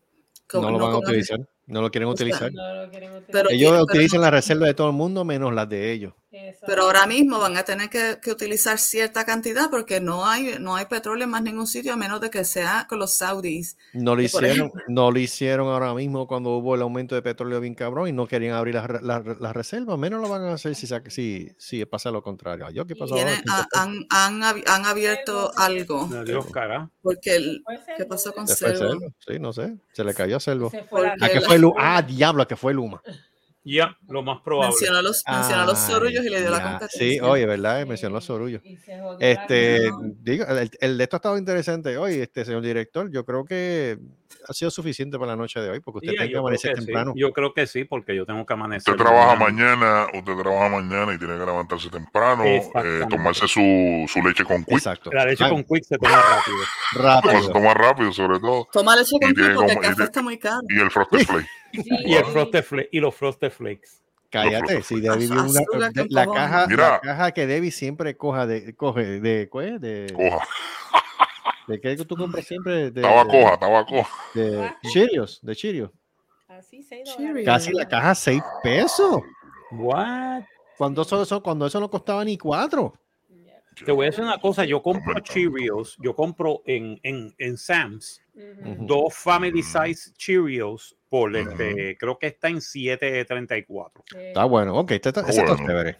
Como- 0.49 0.69
No 0.69 0.77
lo 0.77 0.85
van 0.85 0.95
a 0.95 0.97
utilizar. 0.97 1.39
No 1.67 1.81
lo 1.81 1.89
quieren 1.91 2.09
utilizar. 2.09 2.51
No 2.51 2.85
lo. 2.85 2.91
Pero- 3.31 3.49
Ellos 3.49 3.71
pero 3.71 3.83
utilizan 3.83 4.19
no- 4.19 4.25
la 4.25 4.31
reserva 4.31 4.65
de 4.67 4.73
todo 4.73 4.87
el 4.87 4.93
mundo 4.93 5.23
menos 5.23 5.53
las 5.53 5.69
de 5.69 5.91
ellos. 5.93 6.13
Exacto. 6.33 6.65
Pero 6.67 6.83
ahora 6.83 7.05
mismo 7.07 7.39
van 7.39 7.57
a 7.57 7.63
tener 7.63 7.89
que, 7.89 8.19
que 8.21 8.31
utilizar 8.31 8.77
cierta 8.77 9.25
cantidad 9.25 9.69
porque 9.69 9.99
no 9.99 10.25
hay, 10.25 10.55
no 10.59 10.75
hay 10.75 10.85
petróleo 10.85 11.25
en 11.25 11.29
más 11.29 11.41
ningún 11.43 11.67
sitio 11.67 11.91
a 11.93 11.97
menos 11.97 12.21
de 12.21 12.29
que 12.29 12.45
sea 12.45 12.85
con 12.87 12.99
los 12.99 13.15
saudis. 13.15 13.77
No 13.93 14.15
lo 14.15 14.21
hicieron, 14.21 14.71
no 14.87 15.11
lo 15.11 15.19
hicieron 15.19 15.67
ahora 15.67 15.93
mismo 15.93 16.27
cuando 16.27 16.51
hubo 16.51 16.75
el 16.75 16.81
aumento 16.81 17.15
de 17.15 17.21
petróleo 17.21 17.59
bien 17.59 17.75
cabrón 17.75 18.07
y 18.07 18.13
no 18.13 18.27
querían 18.27 18.55
abrir 18.55 18.75
las 18.75 19.01
las 19.01 19.25
las 19.41 19.53
reservas. 19.53 19.97
Menos 19.99 20.21
lo 20.21 20.29
van 20.29 20.43
a 20.43 20.53
hacer 20.53 20.73
si, 20.75 20.87
si, 21.09 21.51
si 21.57 21.85
pasa 21.85 22.11
lo 22.11 22.23
contrario. 22.23 22.69
Yo, 22.69 22.85
¿qué 22.87 22.95
pasó? 22.95 23.15
Tienen- 23.15 23.43
ha- 23.49 23.67
han, 23.73 24.05
han, 24.09 24.41
abi- 24.41 24.63
han 24.67 24.85
abierto 24.85 25.51
algo. 25.57 26.07
Dios 26.25 26.45
caga. 26.47 26.89
Porque 27.01 27.35
el, 27.35 27.63
¿qué 27.97 28.05
pasó 28.05 28.31
con 28.33 28.47
Se 28.47 28.55
fue 28.55 28.75
Selvo? 28.77 28.91
Selvo. 28.91 29.13
Sí, 29.27 29.39
no 29.39 29.51
sé. 29.51 29.75
Se 29.91 30.03
le 30.03 30.13
cayó 30.13 30.37
a 30.37 30.39
Selvo. 30.39 30.69
Se 30.69 30.83
fue 30.83 31.03
la 31.03 31.09
Porque 31.11 31.25
¿A 31.25 31.29
qué 31.29 31.39
la- 31.41 31.47
fue 31.47 31.59
Luma? 31.59 31.75
Ah, 31.97 32.01
diablo, 32.01 32.43
¿a 32.43 32.47
qué 32.47 32.55
fue 32.55 32.73
Luma? 32.73 33.01
Ya, 33.63 33.95
lo 34.07 34.23
más 34.23 34.41
probable. 34.41 34.69
Mencionó 34.69 35.01
los, 35.03 35.23
mencionó 35.27 35.65
los 35.65 35.77
sorullos 35.79 36.25
y 36.25 36.29
le 36.29 36.41
dio 36.41 36.49
la 36.49 36.63
competencia. 36.63 36.99
Sí, 36.99 37.19
oye, 37.19 37.45
¿verdad? 37.45 37.85
Mencionó 37.85 38.15
los 38.15 38.25
sorullos. 38.25 38.61
La 38.87 39.15
Este, 39.19 39.91
digo, 40.23 40.45
el, 40.45 40.71
el 40.79 40.97
de 40.97 41.03
esto 41.03 41.15
ha 41.15 41.19
estado 41.19 41.37
interesante 41.37 41.95
hoy, 41.97 42.15
este 42.15 42.43
señor 42.43 42.63
director. 42.63 43.11
Yo 43.11 43.23
creo 43.23 43.45
que 43.45 43.99
ha 44.47 44.53
sido 44.53 44.71
suficiente 44.71 45.19
para 45.19 45.33
la 45.33 45.35
noche 45.35 45.59
de 45.59 45.69
hoy, 45.69 45.79
porque 45.79 45.99
usted 45.99 46.11
tiene 46.13 46.31
que 46.31 46.37
amanecer 46.37 46.73
que 46.73 46.81
sí. 46.81 46.85
temprano. 46.87 47.13
yo 47.15 47.31
creo 47.31 47.53
que 47.53 47.67
sí, 47.67 47.83
porque 47.83 48.15
yo 48.15 48.25
tengo 48.25 48.45
que 48.45 48.53
amanecer. 48.53 48.93
Usted 48.93 49.05
trabaja 49.05 49.35
mañana, 49.35 50.07
usted 50.13 50.35
trabaja 50.37 50.69
mañana 50.69 51.13
y 51.13 51.19
tiene 51.19 51.37
que 51.37 51.45
levantarse 51.45 51.89
temprano, 51.89 52.43
eh, 52.45 53.05
tomarse 53.09 53.47
su, 53.47 54.05
su 54.07 54.23
leche 54.23 54.43
con 54.43 54.63
quick. 54.63 54.77
Exacto. 54.77 55.11
La 55.13 55.25
leche 55.25 55.43
Ah, 55.43 55.49
con 55.49 55.63
quick 55.63 55.83
se 55.83 55.97
toma 55.97 56.15
rápido. 56.17 56.57
Toma, 56.93 57.21
se 57.21 57.27
rápido. 57.31 57.51
toma 57.51 57.73
rápido, 57.75 58.11
sobre 58.11 58.39
todo. 58.39 58.67
Toma 58.71 58.95
leche 58.95 59.11
con 59.21 59.33
quick 59.33 59.53
porque 59.53 59.73
el 59.73 59.79
café 59.79 60.03
está 60.03 60.21
muy 60.23 60.39
caro. 60.39 60.61
Y 60.69 60.79
el 60.79 60.89
Frosted 60.89 61.19
Flake. 61.25 61.47
Sí, 61.73 61.89
Y 62.05 62.13
el 62.15 62.25
frosted 62.25 62.63
fla- 62.63 62.87
y 62.91 62.99
los 62.99 63.15
frosted 63.15 63.51
flakes. 63.51 64.01
Cállate, 64.29 64.81
si 64.81 65.01
Debbie 65.01 65.27
una, 65.27 65.43
de- 65.89 66.07
la, 66.09 66.25
caja, 66.25 66.65
la 66.69 66.99
caja 67.01 67.31
que 67.33 67.45
Debbie 67.47 67.71
siempre 67.71 68.15
coja 68.15 68.47
de, 68.47 68.73
coge 68.75 69.19
de, 69.19 69.49
¿cuál 69.49 69.75
es? 69.75 69.81
de, 69.81 70.13
Coja. 70.15 70.47
de 71.67 71.81
qué 71.81 71.95
tú 71.97 72.15
compras 72.15 72.45
siempre 72.45 72.91
de, 72.91 73.01
Estaba 73.01 73.25
coja, 73.25 73.53
estaba 73.55 73.85
coja. 73.85 74.09
de 74.33 74.71
Cheerios, 74.89 75.39
de 75.41 75.55
Cheerios. 75.55 75.91
Así 76.47 76.81
seis 76.81 77.03
Cheerios. 77.09 77.17
dólares. 77.29 77.45
Casi 77.45 77.71
la 77.73 77.87
caja 77.87 78.15
6 78.15 78.41
pesos. 78.63 79.21
What? 79.71 80.43
Cuando 80.77 81.01
eso, 81.01 81.21
eso- 81.23 81.43
cuando 81.43 81.65
eso 81.67 81.79
no 81.79 81.89
costaba 81.89 82.23
ni 82.23 82.37
4. 82.37 82.93
Te 83.85 83.91
voy 83.91 84.05
a 84.05 84.09
decir 84.09 84.23
una 84.23 84.37
cosa, 84.37 84.63
yo 84.65 84.81
compro 84.81 85.13
Cheerios, 85.21 85.95
yo 85.99 86.13
compro 86.15 86.61
en, 86.65 86.99
en, 87.03 87.33
en 87.37 87.57
Sam's 87.57 88.21
Ujú. 88.35 88.85
dos 88.85 89.13
family 89.15 89.63
size 89.63 90.11
Cheerios 90.17 90.95
por 91.11 91.35
este, 91.35 91.97
creo 91.99 92.17
que 92.17 92.27
está 92.27 92.47
en 92.47 92.61
7.34. 92.61 93.91
Está 94.15 94.45
bueno, 94.45 94.77
ok, 94.77 94.91
este 94.91 95.09
está, 95.09 95.21
Está 95.27 95.43
bueno. 95.43 95.57
chévere. 95.67 95.97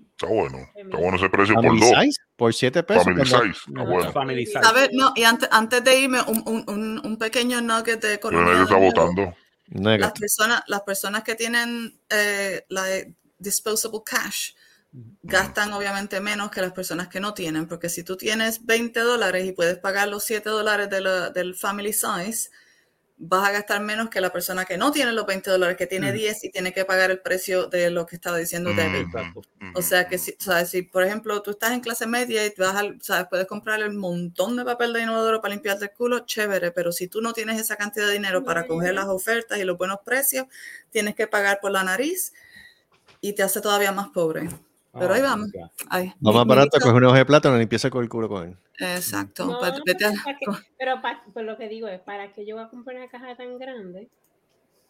Está 0.00 0.26
bueno. 0.26 0.58
Está 0.74 0.96
bueno 0.96 1.16
ese 1.18 1.28
precio 1.28 1.54
por 1.56 1.64
Family 1.66 1.80
dos. 1.90 2.00
size 2.02 2.20
por 2.34 2.54
7 2.54 2.82
pesos. 2.82 3.04
Family 3.04 3.28
cuando- 3.30 3.46
size. 3.52 3.64
Está 3.68 3.82
bueno. 3.84 4.12
Family 4.12 4.46
size. 4.46 4.62
¿Sabes? 4.62 4.88
No, 4.92 5.12
y 5.14 5.24
antes, 5.24 5.48
antes 5.52 5.84
de 5.84 5.98
irme, 6.00 6.22
un, 6.22 6.42
un, 6.46 6.64
un, 6.66 7.02
un 7.04 7.18
pequeño 7.18 7.60
nugget 7.60 8.00
de 8.00 8.14
economía. 8.14 8.52
nadie 8.52 8.62
está 8.62 8.76
votando. 8.76 9.34
Las 9.66 10.12
personas, 10.12 10.62
las 10.66 10.80
personas 10.80 11.24
que 11.24 11.34
tienen 11.34 11.98
eh, 12.08 12.64
la 12.68 12.84
disposable 13.38 14.00
cash 14.06 14.52
gastan 15.22 15.72
obviamente 15.74 16.20
menos 16.20 16.50
que 16.50 16.62
las 16.62 16.72
personas 16.72 17.08
que 17.08 17.20
no 17.20 17.34
tienen, 17.34 17.66
porque 17.68 17.90
si 17.90 18.02
tú 18.04 18.16
tienes 18.16 18.64
20 18.64 19.00
dólares 19.00 19.44
y 19.44 19.52
puedes 19.52 19.76
pagar 19.78 20.08
los 20.08 20.24
7 20.24 20.48
dólares 20.48 20.88
de 20.88 21.30
del 21.34 21.54
family 21.54 21.92
size, 21.92 22.48
vas 23.16 23.48
a 23.48 23.52
gastar 23.52 23.80
menos 23.80 24.10
que 24.10 24.20
la 24.20 24.32
persona 24.32 24.64
que 24.64 24.76
no 24.76 24.90
tiene 24.90 25.12
los 25.12 25.24
20 25.24 25.48
dólares, 25.50 25.76
que 25.76 25.86
tiene 25.86 26.12
10 26.12 26.44
y 26.44 26.50
tiene 26.50 26.72
que 26.72 26.84
pagar 26.84 27.10
el 27.10 27.20
precio 27.20 27.66
de 27.66 27.90
lo 27.90 28.06
que 28.06 28.16
estaba 28.16 28.36
diciendo 28.38 28.72
David. 28.74 29.06
Mm, 29.60 29.76
O 29.76 29.82
sea 29.82 30.08
que 30.08 30.18
si, 30.18 30.36
¿sabes? 30.38 30.70
si, 30.70 30.82
por 30.82 31.04
ejemplo, 31.04 31.40
tú 31.40 31.52
estás 31.52 31.72
en 31.72 31.80
clase 31.80 32.06
media 32.06 32.44
y 32.44 32.50
te 32.52 32.62
vas 32.62 32.74
al, 32.74 33.00
¿sabes? 33.00 33.26
puedes 33.30 33.46
comprar 33.46 33.80
el 33.80 33.92
montón 33.94 34.56
de 34.56 34.64
papel 34.64 34.92
de 34.92 35.02
inodoro 35.02 35.40
para 35.40 35.54
limpiarte 35.54 35.84
el 35.86 35.90
culo, 35.92 36.20
chévere, 36.26 36.72
pero 36.72 36.90
si 36.92 37.06
tú 37.08 37.20
no 37.20 37.32
tienes 37.32 37.60
esa 37.60 37.76
cantidad 37.76 38.06
de 38.06 38.14
dinero 38.14 38.42
para 38.44 38.66
coger 38.66 38.94
las 38.94 39.06
ofertas 39.06 39.58
y 39.58 39.64
los 39.64 39.78
buenos 39.78 39.98
precios, 40.04 40.46
tienes 40.90 41.14
que 41.14 41.26
pagar 41.26 41.60
por 41.60 41.70
la 41.70 41.84
nariz 41.84 42.32
y 43.20 43.32
te 43.34 43.42
hace 43.42 43.60
todavía 43.60 43.92
más 43.92 44.08
pobre. 44.08 44.48
Pero 44.98 45.14
ahí 45.14 45.20
Oh, 45.20 45.24
vamos. 45.24 45.48
Ay, 45.88 46.12
mi- 46.20 46.32
más 46.32 46.46
barato 46.46 46.78
coger 46.80 46.94
una 46.96 47.08
hoja 47.08 47.18
de 47.18 47.24
plátano 47.26 47.58
y 47.58 47.62
empieza 47.62 47.90
con 47.90 48.02
el 48.02 48.08
culo 48.08 48.28
con 48.28 48.48
él. 48.48 48.56
Exacto. 48.78 49.46
No, 49.46 49.58
pues 49.58 49.72
vete 49.84 50.04
a- 50.06 50.12
para 50.24 50.38
que- 50.38 50.46
pero 50.78 51.02
pa- 51.02 51.24
pues 51.32 51.44
lo 51.44 51.56
que 51.56 51.68
digo 51.68 51.88
es, 51.88 52.00
¿para 52.00 52.32
que 52.32 52.46
yo 52.46 52.56
voy 52.56 52.64
a 52.64 52.68
comprar 52.68 52.96
una 52.96 53.08
caja 53.08 53.34
tan 53.36 53.58
grande? 53.58 54.08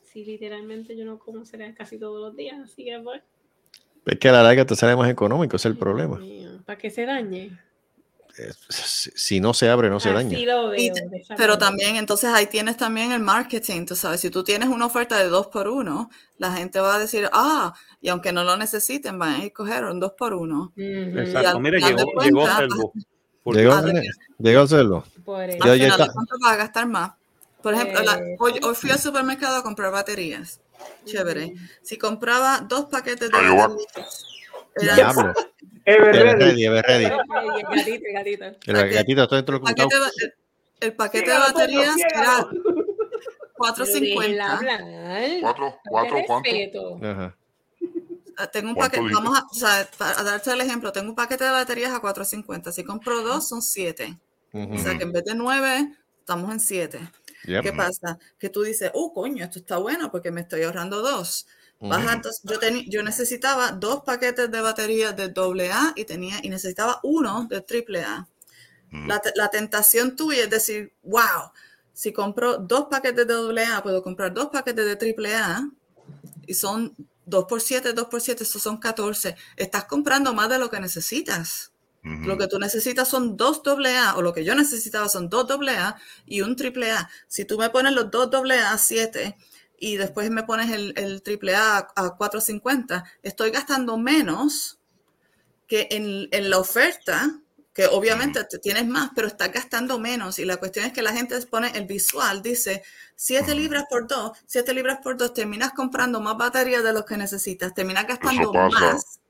Si 0.02 0.24
literalmente 0.24 0.96
yo 0.96 1.04
no 1.04 1.18
como 1.18 1.44
cereal 1.44 1.74
casi 1.74 1.98
todos 1.98 2.20
los 2.20 2.36
días, 2.36 2.58
así 2.62 2.84
que 2.84 3.00
pues, 3.02 3.22
Es 4.06 4.18
que 4.18 4.28
a 4.28 4.32
la 4.32 4.42
larga 4.42 4.66
te 4.66 4.76
sale 4.76 4.94
más 4.96 5.08
económico, 5.10 5.56
ese 5.56 5.68
es 5.68 5.72
el 5.74 5.78
problema. 5.78 6.20
para 6.66 6.78
que 6.78 6.90
se 6.90 7.06
dañe. 7.06 7.58
Eh, 8.38 8.52
Si 8.68 9.38
no 9.40 9.54
se 9.54 9.68
abre, 9.68 9.88
no 9.90 10.00
se 10.00 10.12
daña. 10.12 10.38
Lo 10.40 10.68
veo. 10.70 10.94
Pero 11.36 11.56
también, 11.58 11.96
entonces 11.96 12.30
ahí 12.30 12.46
tienes 12.46 12.76
también 12.76 13.12
el 13.12 13.20
marketing, 13.20 13.86
tú 13.86 13.94
sabes, 13.94 14.20
si 14.20 14.30
tú 14.30 14.42
tienes 14.42 14.68
una 14.68 14.86
oferta 14.86 15.16
de 15.18 15.28
dos 15.28 15.46
por 15.48 15.68
uno, 15.68 16.10
la 16.38 16.52
gente 16.52 16.80
va 16.80 16.96
a 16.96 16.98
decir, 16.98 17.28
ah, 17.32 17.74
y 18.00 18.08
aunque 18.08 18.32
no 18.32 18.42
lo 18.42 18.56
necesiten, 18.56 19.18
van 19.18 19.34
a 19.34 19.38
ir 19.44 19.50
a 19.52 19.54
coger 19.54 19.84
un 19.84 20.00
dos 20.00 20.12
por 20.18 20.34
uno. 20.34 20.72
Exacto. 20.76 21.48
al 21.50 21.60
Mire, 21.60 21.78
final 21.80 21.96
de 21.96 22.04
llegó, 22.04 22.22
llegó 22.22 22.46
Selvo. 22.56 22.92
Por- 23.44 23.56
Llegó, 23.56 23.74
llegó 24.38 24.60
a 24.60 24.64
hacerlo. 24.64 25.04
Por 25.24 25.50
eso. 25.50 25.58
Yo- 25.64 25.72
Al 25.72 25.78
final 25.78 25.98
vas 26.40 26.52
a 26.52 26.56
gastar 26.56 26.86
más. 26.88 27.12
Por 27.62 27.74
ejemplo, 27.74 28.02
la- 28.02 28.18
Eh, 28.18 28.36
hoy, 28.38 28.54
hoy 28.62 28.74
fui 28.74 28.90
al 28.90 28.98
supermercado 28.98 29.56
a 29.58 29.62
comprar 29.62 29.92
baterías. 29.92 30.60
Chévere. 31.04 31.54
Si 31.82 31.96
compraba 31.98 32.60
dos 32.68 32.86
paquetes 32.86 33.30
de 33.30 33.36
baterías, 33.38 34.24
Diablo. 34.80 35.32
Ever 35.86 36.14
Ever 36.16 36.24
ready. 36.38 36.44
ready, 36.44 36.64
ever 36.66 36.84
ready. 36.86 37.04
El 37.04 37.12
gatito, 37.76 38.04
el 38.06 38.12
gatito. 38.14 38.44
El 38.44 38.76
Ok. 38.76 38.92
gatito 38.94 39.22
está 39.24 39.36
dentro 39.36 39.52
del 39.54 39.62
paquete 39.62 39.82
computador. 39.82 40.12
de- 40.16 40.24
el, 40.26 40.34
el 40.80 40.92
paquete 40.94 41.24
de 41.30 41.36
Ciégalo, 41.36 41.54
baterías 41.54 41.96
era 41.98 42.08
ciégalo. 42.08 42.48
Pero 43.56 43.86
déjenla 43.86 44.46
4.50. 44.46 44.56
hablar. 44.58 44.80
¿Cuatro? 45.40 45.78
¿Cuatro? 45.88 46.16
¿Cuánto? 46.26 46.96
Ajá. 47.06 47.36
Ah, 48.36 48.46
Tengo 48.48 48.68
un 48.70 48.74
¿Cuánto 48.74 48.96
paquete, 48.98 49.14
vamos 49.14 49.38
a, 49.38 49.46
o 49.48 49.54
sea, 49.54 49.88
para 49.96 50.22
darte 50.24 50.50
el 50.50 50.60
ejemplo, 50.60 50.90
tengo 50.90 51.10
un 51.10 51.14
paquete 51.14 51.44
de 51.44 51.50
baterías 51.50 51.92
a 51.92 52.00
4.50. 52.02 52.72
Si 52.72 52.82
compro 52.82 53.22
dos, 53.22 53.48
son 53.48 53.62
7. 53.62 54.18
Ujú. 54.52 54.74
O 54.74 54.78
sea 54.78 54.96
que 54.98 55.04
en 55.04 55.12
vez 55.12 55.24
de 55.24 55.34
9, 55.36 55.94
estamos 56.18 56.50
en 56.50 56.58
7. 56.60 56.98
Yep. 57.44 57.62
¿Qué 57.62 57.72
pasa? 57.72 58.18
Que 58.38 58.48
tú 58.48 58.62
dices, 58.62 58.90
oh, 58.94 59.12
coño, 59.12 59.44
esto 59.44 59.58
está 59.60 59.76
bueno 59.78 60.10
porque 60.10 60.30
me 60.32 60.40
estoy 60.40 60.62
ahorrando 60.62 61.00
dos. 61.02 61.46
Baja, 61.82 62.14
entonces, 62.14 62.40
yo, 62.44 62.58
teni- 62.60 62.86
yo 62.88 63.02
necesitaba 63.02 63.72
dos 63.72 64.02
paquetes 64.04 64.50
de 64.50 64.60
baterías 64.60 65.14
de 65.16 65.24
AA 65.34 65.92
y, 65.96 66.04
tenía, 66.04 66.38
y 66.42 66.48
necesitaba 66.48 67.00
uno 67.02 67.46
de 67.50 67.60
AAA. 67.62 68.28
La, 69.04 69.20
te- 69.20 69.32
la 69.36 69.50
tentación 69.50 70.16
tuya 70.16 70.44
es 70.44 70.50
decir, 70.50 70.92
wow, 71.02 71.52
si 71.92 72.12
compro 72.12 72.56
dos 72.58 72.86
paquetes 72.90 73.26
de 73.26 73.34
AA, 73.34 73.82
puedo 73.82 74.02
comprar 74.02 74.32
dos 74.32 74.48
paquetes 74.50 74.86
de 74.86 74.96
AAA 74.96 75.68
y 76.46 76.54
son 76.54 76.94
2 77.26 77.44
por 77.48 77.60
7, 77.60 77.92
2 77.92 78.06
por 78.08 78.20
7, 78.20 78.44
eso 78.44 78.58
son 78.58 78.78
14. 78.78 79.36
Estás 79.56 79.84
comprando 79.84 80.32
más 80.34 80.48
de 80.48 80.58
lo 80.58 80.70
que 80.70 80.80
necesitas. 80.80 81.72
Lo 82.22 82.38
que 82.38 82.48
tú 82.48 82.58
necesitas 82.58 83.08
son 83.08 83.36
dos 83.36 83.62
AA, 83.66 84.16
o 84.16 84.22
lo 84.22 84.32
que 84.32 84.44
yo 84.44 84.54
necesitaba 84.54 85.08
son 85.08 85.28
dos 85.28 85.46
AA 85.50 85.96
y 86.26 86.40
un 86.40 86.56
AAA. 86.56 87.08
Si 87.28 87.44
tú 87.44 87.58
me 87.58 87.70
pones 87.70 87.92
los 87.92 88.10
dos 88.10 88.30
AA 88.32 88.72
a 88.72 88.78
7 88.78 89.36
y 89.78 89.96
después 89.96 90.30
me 90.30 90.42
pones 90.44 90.70
el, 90.70 90.94
el 90.96 91.22
AAA 91.26 91.78
a, 91.78 92.06
a 92.06 92.16
450, 92.16 93.04
estoy 93.22 93.50
gastando 93.50 93.98
menos 93.98 94.78
que 95.66 95.88
en, 95.90 96.28
en 96.30 96.50
la 96.50 96.58
oferta, 96.58 97.40
que 97.72 97.86
obviamente 97.86 98.44
te 98.44 98.58
tienes 98.58 98.86
más, 98.86 99.10
pero 99.14 99.26
estás 99.26 99.50
gastando 99.52 99.98
menos. 99.98 100.38
Y 100.38 100.44
la 100.44 100.58
cuestión 100.58 100.86
es 100.86 100.92
que 100.92 101.02
la 101.02 101.12
gente 101.12 101.38
pone 101.46 101.70
el 101.74 101.86
visual, 101.86 102.40
dice 102.40 102.84
7 103.16 103.54
libras 103.54 103.84
por 103.90 104.06
2, 104.06 104.38
7 104.46 104.74
libras 104.74 105.00
por 105.02 105.16
2, 105.16 105.34
terminas 105.34 105.72
comprando 105.72 106.20
más 106.20 106.36
baterías 106.36 106.84
de 106.84 106.92
lo 106.92 107.04
que 107.04 107.16
necesitas, 107.16 107.74
terminas 107.74 108.06
gastando 108.06 108.52
más. 108.52 109.20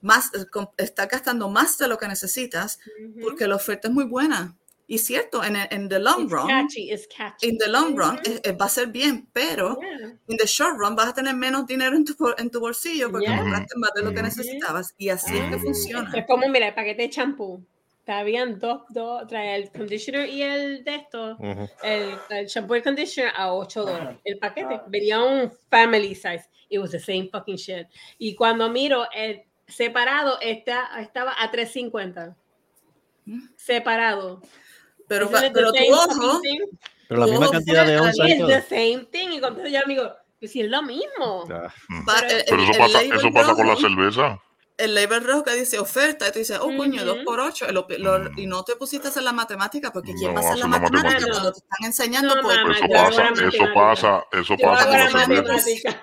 Más, 0.00 0.30
eh, 0.34 0.44
estás 0.76 1.08
gastando 1.08 1.48
más 1.48 1.78
de 1.78 1.88
lo 1.88 1.96
que 1.96 2.08
necesitas 2.08 2.78
porque 3.22 3.46
la 3.46 3.56
oferta 3.56 3.88
es 3.88 3.94
muy 3.94 4.04
buena. 4.04 4.54
Y 4.86 4.98
cierto, 4.98 5.42
en, 5.42 5.56
el- 5.56 5.68
en 5.70 5.88
the 5.88 5.98
long 5.98 6.24
It's 6.24 6.32
run, 6.32 6.46
catchy, 6.46 6.92
it's 6.92 7.06
catchy. 7.06 7.48
in 7.48 7.56
the 7.58 7.68
long 7.68 7.96
run 7.96 8.18
eh, 8.24 8.40
eh, 8.44 8.52
va 8.52 8.66
a 8.66 8.68
ser 8.68 8.88
bien, 8.88 9.26
pero 9.32 9.78
Yeah. 9.80 10.12
in 10.28 10.36
the 10.36 10.46
short 10.46 10.76
run 10.78 10.94
vas 10.94 11.08
a 11.08 11.14
tener 11.14 11.34
menos 11.34 11.66
dinero 11.66 11.96
en 11.96 12.04
tu, 12.04 12.14
en 12.36 12.50
tu 12.50 12.60
bolsillo 12.60 13.10
porque 13.10 13.26
Yeah. 13.26 13.38
compraste 13.38 13.78
más 13.78 13.90
de 13.94 14.02
lo 14.02 14.12
que 14.12 14.22
necesitabas. 14.22 14.94
Y 14.98 15.08
así 15.08 15.36
es 15.38 15.50
que 15.50 15.58
funciona. 15.58 16.12
Es 16.14 16.26
como, 16.26 16.46
mira, 16.48 16.68
el 16.68 16.74
paquete 16.74 17.02
de 17.02 17.10
champú. 17.10 17.64
Te 18.04 18.12
habían 18.12 18.58
dos, 18.58 18.82
dos, 18.90 19.26
trae 19.26 19.56
el 19.56 19.70
conditioner 19.70 20.28
y 20.28 20.42
el 20.42 20.84
de 20.84 20.94
esto, 20.96 21.36
Ujú. 21.38 21.66
el, 21.82 22.18
el 22.28 22.46
shampoo 22.46 22.74
y 22.74 22.78
el 22.78 22.84
conditioner 22.84 23.32
a 23.34 23.54
8 23.54 23.82
dólares. 23.86 24.18
El 24.24 24.38
paquete 24.38 24.82
venía 24.88 25.22
un 25.22 25.50
family 25.70 26.14
size. 26.14 26.44
It 26.68 26.78
was 26.80 26.90
the 26.90 27.00
same 27.00 27.30
fucking 27.32 27.56
shit. 27.56 27.86
Y 28.18 28.34
cuando 28.34 28.68
miro, 28.68 29.06
el 29.14 29.44
separado 29.66 30.38
está, 30.42 31.00
estaba 31.00 31.32
a 31.42 31.50
3.50. 31.50 32.36
Separado. 33.56 34.42
Pero, 35.08 35.28
the 35.28 35.50
pero 35.52 35.72
tu 35.72 35.92
ojo? 35.92 36.40
Pero 37.08 37.20
la 37.20 37.26
misma 37.26 37.50
cantidad 37.50 37.86
de 37.86 37.98
onzas 38.00 38.28
todo. 38.38 38.46
the 38.48 38.62
same 38.62 39.04
thing. 39.10 39.28
Y 39.32 39.40
cuando 39.40 39.66
yo 39.66 39.80
amigo, 39.82 40.10
pues 40.40 40.52
si 40.52 40.62
es 40.62 40.70
lo 40.70 40.82
mismo. 40.82 41.44
Pero- 41.46 41.62
el- 42.28 42.44
Pero 42.48 42.62
el- 42.62 42.70
eso 42.70 42.72
el 42.72 42.78
pasa, 42.78 43.02
label 43.02 43.12
eso 43.18 43.30
pasa 43.32 43.54
con 43.54 43.66
la 43.66 43.74
rojo- 43.74 43.80
cerveza. 43.88 44.38
el 44.76 44.94
label 44.94 45.22
rojo 45.24 45.44
que 45.44 45.54
dice 45.54 45.78
oferta, 45.78 46.26
y 46.28 46.32
tú 46.32 46.38
dices, 46.40 46.58
oh, 46.60 46.74
coño, 46.76 47.02
Ujú. 47.02 47.04
dos 47.04 47.18
por 47.24 47.40
ocho, 47.40 47.66
lo- 47.70 47.86
lo- 47.98 48.30
y 48.36 48.46
no 48.46 48.64
te 48.64 48.74
pusiste 48.76 49.06
a 49.06 49.10
hacer 49.10 49.22
la 49.22 49.32
matemática, 49.32 49.92
porque 49.92 50.14
¿quién 50.14 50.34
No, 50.34 50.40
va 50.40 50.46
a 50.46 50.50
hacer 50.50 50.58
la 50.58 50.66
matemática 50.66 51.02
matemática. 51.02 51.30
cuando 51.32 51.52
te 51.52 51.58
están 51.58 51.86
enseñando? 51.86 52.34
No, 52.36 52.42
por- 52.42 52.56
mamá, 52.56 52.72
Eso 52.76 52.86
yo 52.88 52.96
hago 52.98 53.08
pasa, 53.08 53.28
eso 53.46 53.64
pasa, 53.74 54.24
eso 54.32 54.56
pasa 54.60 54.88
con 54.88 54.98
la 54.98 55.26
cerveza. 55.26 56.02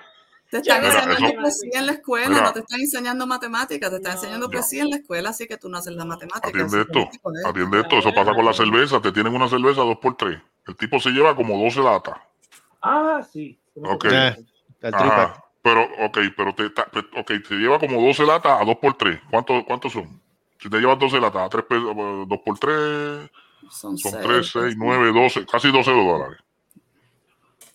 Te 0.52 0.58
están 0.58 0.84
enseñando 0.84 1.40
poesía 1.40 1.78
en 1.80 1.86
la 1.86 1.92
escuela, 1.92 2.28
Mira. 2.28 2.42
no 2.42 2.52
te 2.52 2.60
están 2.60 2.80
enseñando 2.80 3.26
matemáticas, 3.26 3.88
te 3.90 3.96
están 3.96 4.12
No. 4.12 4.18
enseñando 4.18 4.46
No. 4.48 4.52
poesía 4.52 4.82
en 4.82 4.90
la 4.90 4.96
escuela, 4.96 5.30
así 5.30 5.46
que 5.46 5.56
tú 5.56 5.70
no 5.70 5.78
haces 5.78 5.94
la 5.94 6.04
matemática. 6.04 6.48
Atiende 6.48 6.82
esto, 6.82 7.08
atiende 7.48 7.80
esto, 7.80 7.96
eso 7.98 8.12
pasa 8.12 8.34
con 8.34 8.44
la 8.44 8.52
cerveza, 8.52 9.00
te 9.00 9.12
tienen 9.12 9.34
una 9.34 9.48
cerveza 9.48 9.80
dos 9.80 9.96
por 9.96 10.14
tres. 10.14 10.38
El 10.66 10.76
tipo 10.76 11.00
se 11.00 11.08
lleva 11.08 11.34
como 11.34 11.56
12 11.58 11.80
latas. 11.80 12.16
Ah, 12.82 13.22
sí. 13.32 13.58
Ok. 13.82 14.04
Eh. 14.10 14.36
Ajá. 14.92 15.42
Pero, 15.62 15.88
ok, 16.04 16.18
pero 16.36 16.54
te, 16.54 16.68
ta- 16.68 16.84
pe- 16.84 16.98
ok, 17.18 17.26
te 17.48 17.54
lleva 17.54 17.78
como 17.78 18.02
12 18.02 18.24
latas 18.26 18.60
a 18.60 18.64
2 18.64 18.76
por 18.76 18.92
3 18.94 19.20
¿Cuántos 19.30 19.64
cuántos 19.64 19.92
son? 19.92 20.20
Si 20.60 20.68
te 20.68 20.78
llevas 20.80 20.98
12 20.98 21.18
latas 21.18 21.46
a 21.46 21.48
3 21.48 21.64
pesos, 21.64 21.96
2 21.96 22.38
por 22.44 22.58
3 22.58 23.30
Son, 23.70 23.96
son 23.96 24.12
seis, 24.12 24.22
3, 24.22 24.46
6, 24.50 24.52
pues, 24.52 24.76
9, 24.76 25.12
12, 25.12 25.46
casi 25.46 25.70
12 25.72 25.90
dólares. 25.92 26.38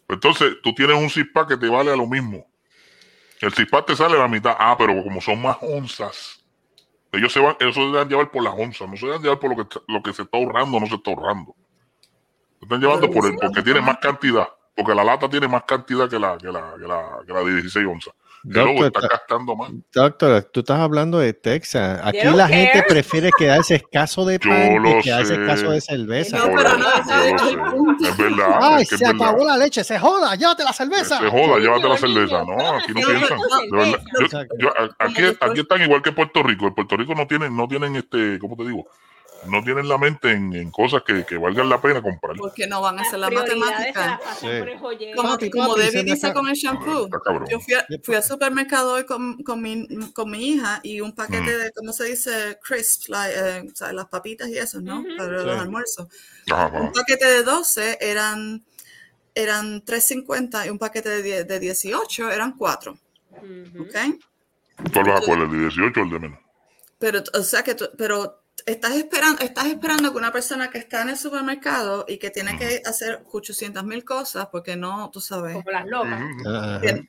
Entonces, 0.09 0.57
tú 0.61 0.73
tienes 0.75 0.95
un 1.01 1.09
CISPAC 1.09 1.47
que 1.49 1.57
te 1.57 1.69
vale 1.69 1.91
a 1.91 1.95
lo 1.95 2.05
mismo. 2.05 2.45
El 3.39 3.53
CISPAC 3.53 3.85
te 3.85 3.95
sale 3.95 4.17
la 4.17 4.27
mitad. 4.27 4.55
Ah, 4.57 4.75
pero 4.77 5.01
como 5.03 5.21
son 5.21 5.41
más 5.41 5.57
onzas, 5.61 6.43
ellos 7.11 7.31
se 7.31 7.39
van, 7.39 7.55
ellos 7.59 7.75
se 7.75 7.81
dejan 7.81 8.09
llevar 8.09 8.31
por 8.31 8.43
las 8.43 8.53
onzas, 8.53 8.89
no 8.89 8.97
se 8.97 9.05
dejan 9.05 9.21
llevar 9.21 9.39
por 9.39 9.55
lo 9.55 9.67
que, 9.67 9.79
lo 9.87 10.03
que 10.03 10.13
se 10.13 10.23
está 10.23 10.37
ahorrando 10.37 10.77
o 10.77 10.79
no 10.79 10.87
se 10.87 10.95
está 10.95 11.11
ahorrando. 11.11 11.55
Se 12.59 12.65
están 12.65 12.81
llevando 12.81 13.09
por 13.11 13.25
el, 13.25 13.35
porque 13.35 13.61
tiene 13.61 13.81
más 13.81 13.97
cantidad, 13.99 14.47
porque 14.75 14.95
la 14.95 15.03
lata 15.03 15.29
tiene 15.29 15.47
más 15.47 15.63
cantidad 15.63 16.09
que 16.09 16.19
la, 16.19 16.37
que 16.37 16.51
la, 16.51 16.73
que 16.79 16.87
la, 16.87 17.19
que 17.25 17.33
la 17.33 17.39
de 17.41 17.53
16 17.53 17.87
onzas. 17.87 18.13
Doctor, 18.43 18.85
está 18.87 18.99
ta- 19.01 19.07
gastando 19.09 19.55
más. 19.55 19.71
Doctor, 19.93 20.43
tú 20.53 20.59
estás 20.61 20.79
hablando 20.79 21.19
de 21.19 21.33
Texas. 21.33 21.99
Aquí 22.03 22.19
la 22.23 22.47
gente 22.47 22.71
care. 22.79 22.85
prefiere 22.87 23.29
quedarse 23.37 23.75
escaso 23.75 24.25
de 24.25 24.39
pan 24.39 24.83
que 24.83 25.01
quedarse 25.03 25.35
sé. 25.35 25.41
escaso 25.41 25.71
de 25.71 25.81
cerveza. 25.81 26.37
No, 26.37 26.45
pero 26.55 26.77
no, 26.77 27.99
yo 27.99 28.09
es 28.09 28.17
verdad. 28.17 28.59
Ay, 28.61 28.83
es 28.83 28.89
que 28.89 28.95
es 28.95 28.99
se 29.01 29.07
acabó 29.07 29.43
la 29.45 29.57
leche, 29.57 29.83
se 29.83 29.99
joda, 29.99 30.35
llévate 30.35 30.63
la 30.63 30.73
cerveza. 30.73 31.19
Se 31.19 31.29
joda, 31.29 31.59
llévate 31.59 31.87
la 31.89 31.97
cerveza. 31.97 32.43
No, 32.43 32.69
aquí 32.77 32.93
no 32.93 33.01
piensan. 33.01 33.37
no. 33.71 33.85
Yo- 33.85 34.43
yo- 34.59 34.69
aquí, 34.99 35.21
aquí 35.39 35.59
están 35.59 35.81
igual 35.81 36.01
que 36.01 36.11
Puerto 36.11 36.43
Rico. 36.43 36.67
En 36.67 36.73
Puerto 36.75 36.95
Rico 36.97 37.13
no 37.15 37.27
tienen, 37.27 37.55
no 37.55 37.67
tienen 37.67 37.95
este, 37.95 38.39
¿cómo 38.39 38.55
te 38.55 38.63
digo? 38.63 38.87
No 39.49 39.63
tienen 39.63 39.87
la 39.87 39.97
mente 39.97 40.31
en, 40.31 40.53
en 40.53 40.69
cosas 40.71 41.01
que, 41.05 41.25
que 41.25 41.37
valgan 41.37 41.69
la 41.69 41.81
pena 41.81 42.01
comprar. 42.01 42.35
Porque 42.37 42.67
no 42.67 42.81
van 42.81 42.99
a 42.99 43.01
hacer 43.01 43.19
la 43.19 43.29
matemática. 43.29 44.19
Sí. 44.39 44.47
Como, 45.15 45.29
Papi, 45.29 45.49
como 45.49 45.75
Debbie 45.75 46.03
dice 46.03 46.33
con 46.33 46.47
el 46.47 46.55
shampoo. 46.55 47.09
Yo 47.49 47.59
fui, 47.59 47.73
a- 47.73 47.85
fui 48.03 48.15
al 48.15 48.23
supermercado 48.23 48.93
hoy 48.93 49.05
con, 49.05 49.41
con, 49.43 49.61
mi, 49.61 49.87
con 50.13 50.29
mi 50.29 50.49
hija 50.49 50.79
y 50.83 51.01
un 51.01 51.13
paquete 51.13 51.41
Mm. 51.41 51.59
de, 51.63 51.71
¿cómo 51.75 51.93
se 51.93 52.05
dice? 52.05 52.59
Crisps, 52.61 53.09
eh, 53.09 53.63
o 53.71 53.75
sea, 53.75 53.93
las 53.93 54.07
papitas 54.07 54.47
y 54.49 54.57
eso, 54.57 54.81
¿no? 54.81 55.03
Para 55.17 55.39
Sí. 55.39 55.45
los 55.45 55.59
almuerzos. 55.61 56.07
Ajá, 56.51 56.79
Un 56.81 56.91
paquete 56.91 57.25
de 57.25 57.43
12 57.43 57.97
eran, 58.01 58.63
eran 59.35 59.83
3.50 59.85 60.65
y 60.65 60.69
un 60.69 60.77
paquete 60.79 61.09
de, 61.09 61.21
10 61.23 61.47
de 61.47 61.59
18 61.59 62.31
eran 62.31 62.53
4. 62.57 62.97
Ujú. 63.31 63.83
¿Ok? 63.83 63.95
¿Cuál 64.93 65.05
vas 65.05 65.21
a 65.21 65.25
poner? 65.25 65.45
¿El 65.45 65.51
de 65.51 65.57
18 65.59 65.99
o 65.99 66.03
el 66.03 66.09
de 66.09 66.19
menos? 66.19 66.39
Pero, 66.99 67.21
o 67.33 67.43
sea 67.43 67.63
que 67.63 67.75
tú- 67.75 67.89
pero 67.97 68.41
estás 68.67 68.95
esperando, 68.95 69.41
estás 69.41 69.65
esperando 69.67 70.11
que 70.11 70.17
una 70.17 70.33
persona 70.33 70.69
que 70.69 70.77
está 70.77 71.01
en 71.01 71.09
el 71.09 71.17
supermercado 71.17 72.03
y 72.05 72.17
que 72.17 72.29
tiene 72.31 72.57
que 72.59 72.81
hacer 72.85 73.23
800 73.31 73.83
mil 73.85 74.03
cosas 74.03 74.47
porque 74.51 74.75
no, 74.75 75.09
tú 75.09 75.21
sabes, 75.21 75.53
Como 75.53 75.71
las 75.71 75.87
locas. 75.87 76.21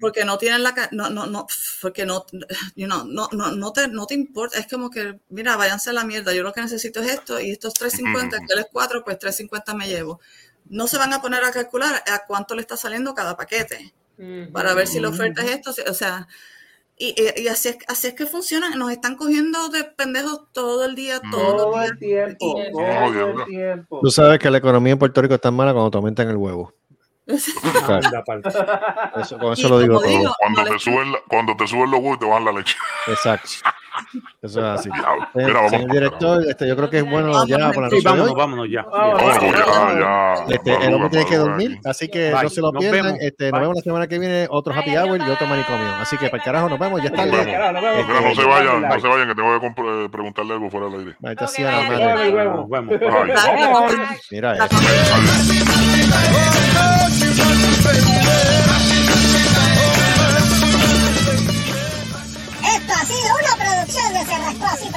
Porque 0.01 0.24
no 0.24 0.39
tienen 0.39 0.62
la 0.62 0.89
no 0.93 1.10
no 1.10 1.26
no 1.26 1.48
porque 1.82 2.06
no 2.06 2.24
you 2.76 2.86
know, 2.86 3.05
no, 3.05 3.28
no, 3.32 3.51
no 3.51 3.72
te 3.72 3.89
no 3.89 4.06
te 4.06 4.14
importa 4.14 4.59
es 4.59 4.68
como 4.68 4.89
que 4.89 5.18
mira 5.30 5.56
váyanse 5.56 5.90
a 5.90 5.94
la 5.94 6.05
mierda 6.05 6.32
yo 6.32 6.44
lo 6.44 6.52
que 6.52 6.60
necesito 6.60 7.01
es 7.01 7.10
esto 7.10 7.40
y 7.40 7.51
estos 7.51 7.74
350 7.74 8.36
Ujú. 8.36 8.47
que 8.47 8.52
él 8.55 8.60
es 8.60 8.66
4 8.72 9.05
pues 9.05 9.18
350 9.18 9.74
me 9.74 9.89
llevo. 9.89 10.20
No 10.66 10.86
se 10.86 10.97
van 10.97 11.12
a 11.12 11.20
poner 11.20 11.43
a 11.43 11.51
calcular 11.51 12.05
a 12.06 12.24
cuánto 12.26 12.55
le 12.55 12.60
está 12.60 12.76
saliendo 12.76 13.14
cada 13.14 13.36
paquete 13.36 13.94
para 14.52 14.74
ver 14.74 14.86
si 14.86 15.01
la 15.01 15.09
oferta 15.09 15.43
es 15.43 15.51
esto 15.51 15.74
o 15.89 15.94
sea 15.94 16.28
y, 16.98 17.46
así, 17.48 17.68
es, 17.68 17.78
así 17.86 18.08
es 18.08 18.14
que 18.14 18.26
funciona 18.26 18.70
nos 18.70 18.90
están 18.90 19.14
cogiendo 19.16 19.68
de 19.68 19.84
pendejos 19.84 20.50
todo 20.52 20.84
el 20.84 20.94
día 20.94 21.20
todos 21.30 21.56
Todo 21.56 21.76
los 21.76 21.90
el 21.90 21.98
tiempo. 21.98 22.36
Y- 22.68 22.72
Todo 22.72 23.28
el 23.40 23.44
tiempo. 23.46 24.00
Tú 24.02 24.10
sabes 24.10 24.38
que 24.38 24.50
la 24.50 24.58
economía 24.58 24.92
en 24.94 24.98
Puerto 24.98 25.22
Rico 25.22 25.34
es 25.34 25.40
tan 25.40 25.54
mala 25.54 25.72
cuando 25.72 25.90
te 25.90 25.96
aumentan 25.98 26.28
el 26.28 26.36
huevo. 26.36 26.72
Eso, 27.28 27.52
con 29.38 29.48
Y 29.50 29.52
eso 29.52 29.68
lo 29.68 29.80
digo 29.80 29.98
todo. 30.00 30.08
digo, 30.08 30.32
Cuando 30.38 30.64
no 30.64 30.70
te 30.70 30.78
suben, 30.78 31.12
la- 31.12 31.18
cuando 31.28 31.56
te 31.56 31.66
suben 31.66 31.90
los 31.90 32.00
huevos 32.00 32.16
y 32.16 32.20
te 32.20 32.26
bajan 32.26 32.44
la 32.46 32.52
leche. 32.52 32.76
Exacto. 33.06 33.48
Eso 34.42 34.60
es 34.60 34.80
así. 34.80 34.88
Eh, 34.88 34.92
Mira, 35.34 35.52
vamos. 35.54 35.70
señor 35.70 35.90
director, 35.90 36.42
este, 36.48 36.68
yo 36.68 36.76
creo 36.76 36.90
que 36.90 36.98
es 36.98 37.10
bueno 37.10 37.30
Vamos, 37.32 37.48
ya 37.48 37.70
por 37.72 37.82
la 37.84 37.90
sí, 37.90 38.00
vámonos, 38.04 38.34
vámonos 38.34 38.66
ya. 38.70 38.82
Vámonos. 38.82 39.40
Ya. 39.42 39.98
ya. 39.98 40.34
Este, 40.54 40.86
el 40.86 40.94
hombre 40.94 41.10
tiene 41.10 41.26
que 41.26 41.36
dormir, 41.36 41.78
así 41.84 42.08
que 42.08 42.32
Bye. 42.32 42.42
no 42.44 42.48
se 42.50 42.60
lo 42.60 42.72
Nos 42.72 42.80
pierdan. 42.80 43.04
vemos. 43.04 43.18
Este, 43.20 43.50
nos 43.50 43.60
vemos 43.60 43.76
la 43.76 43.82
semana 43.82 44.06
que 44.06 44.18
viene, 44.18 44.46
otro 44.50 44.74
happy 44.74 44.96
hour 44.96 45.18
y 45.20 45.30
otro 45.30 45.46
manicomio. 45.46 45.94
Así 46.00 46.16
que 46.16 46.26
para 46.26 46.38
el 46.38 46.42
carajo 46.44 46.68
nos 46.68 46.78
vemos, 46.78 47.00
ya 47.02 47.08
está 47.08 47.26
no 47.26 48.34
se 48.34 48.44
vayan, 48.44 48.82
no 48.82 49.00
se 49.00 49.08
vayan, 49.08 49.28
que 49.28 49.34
tengo 49.34 49.60
que 49.60 49.66
eh, 49.66 50.08
preguntarle 50.10 50.54
algo 50.54 50.70
fuera 50.70 50.86
del 50.88 51.00
aire. 51.00 51.16
Maldita 51.20 51.44
Ok, 51.44 51.50
sea 51.50 51.72
la 51.72 51.88
madre. 51.88 52.44
Nos 52.44 52.68
vemos. 52.68 52.94
Mira 54.30 54.54
eso. 54.54 54.76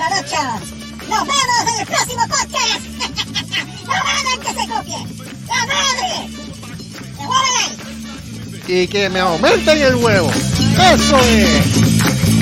Productions. 0.02 0.73
Nos 1.10 1.28
vemos 1.28 1.73
en 1.73 1.80
el 1.80 1.86
próximo 1.86 2.23
podcast. 2.28 2.82
¡La 3.88 4.03
madre 4.03 4.40
que 4.41 4.48
se 4.48 4.68
copie! 4.68 4.98
¡La 5.48 5.65
madre! 5.68 6.10
¡Se 7.15 7.23
mueven! 7.23 8.68
Y 8.68 8.88
que 8.88 9.10
me 9.10 9.19
aumenten 9.19 9.78
el 9.80 9.95
huevo. 9.98 10.32
Eso 10.32 11.19
es. 11.19 12.41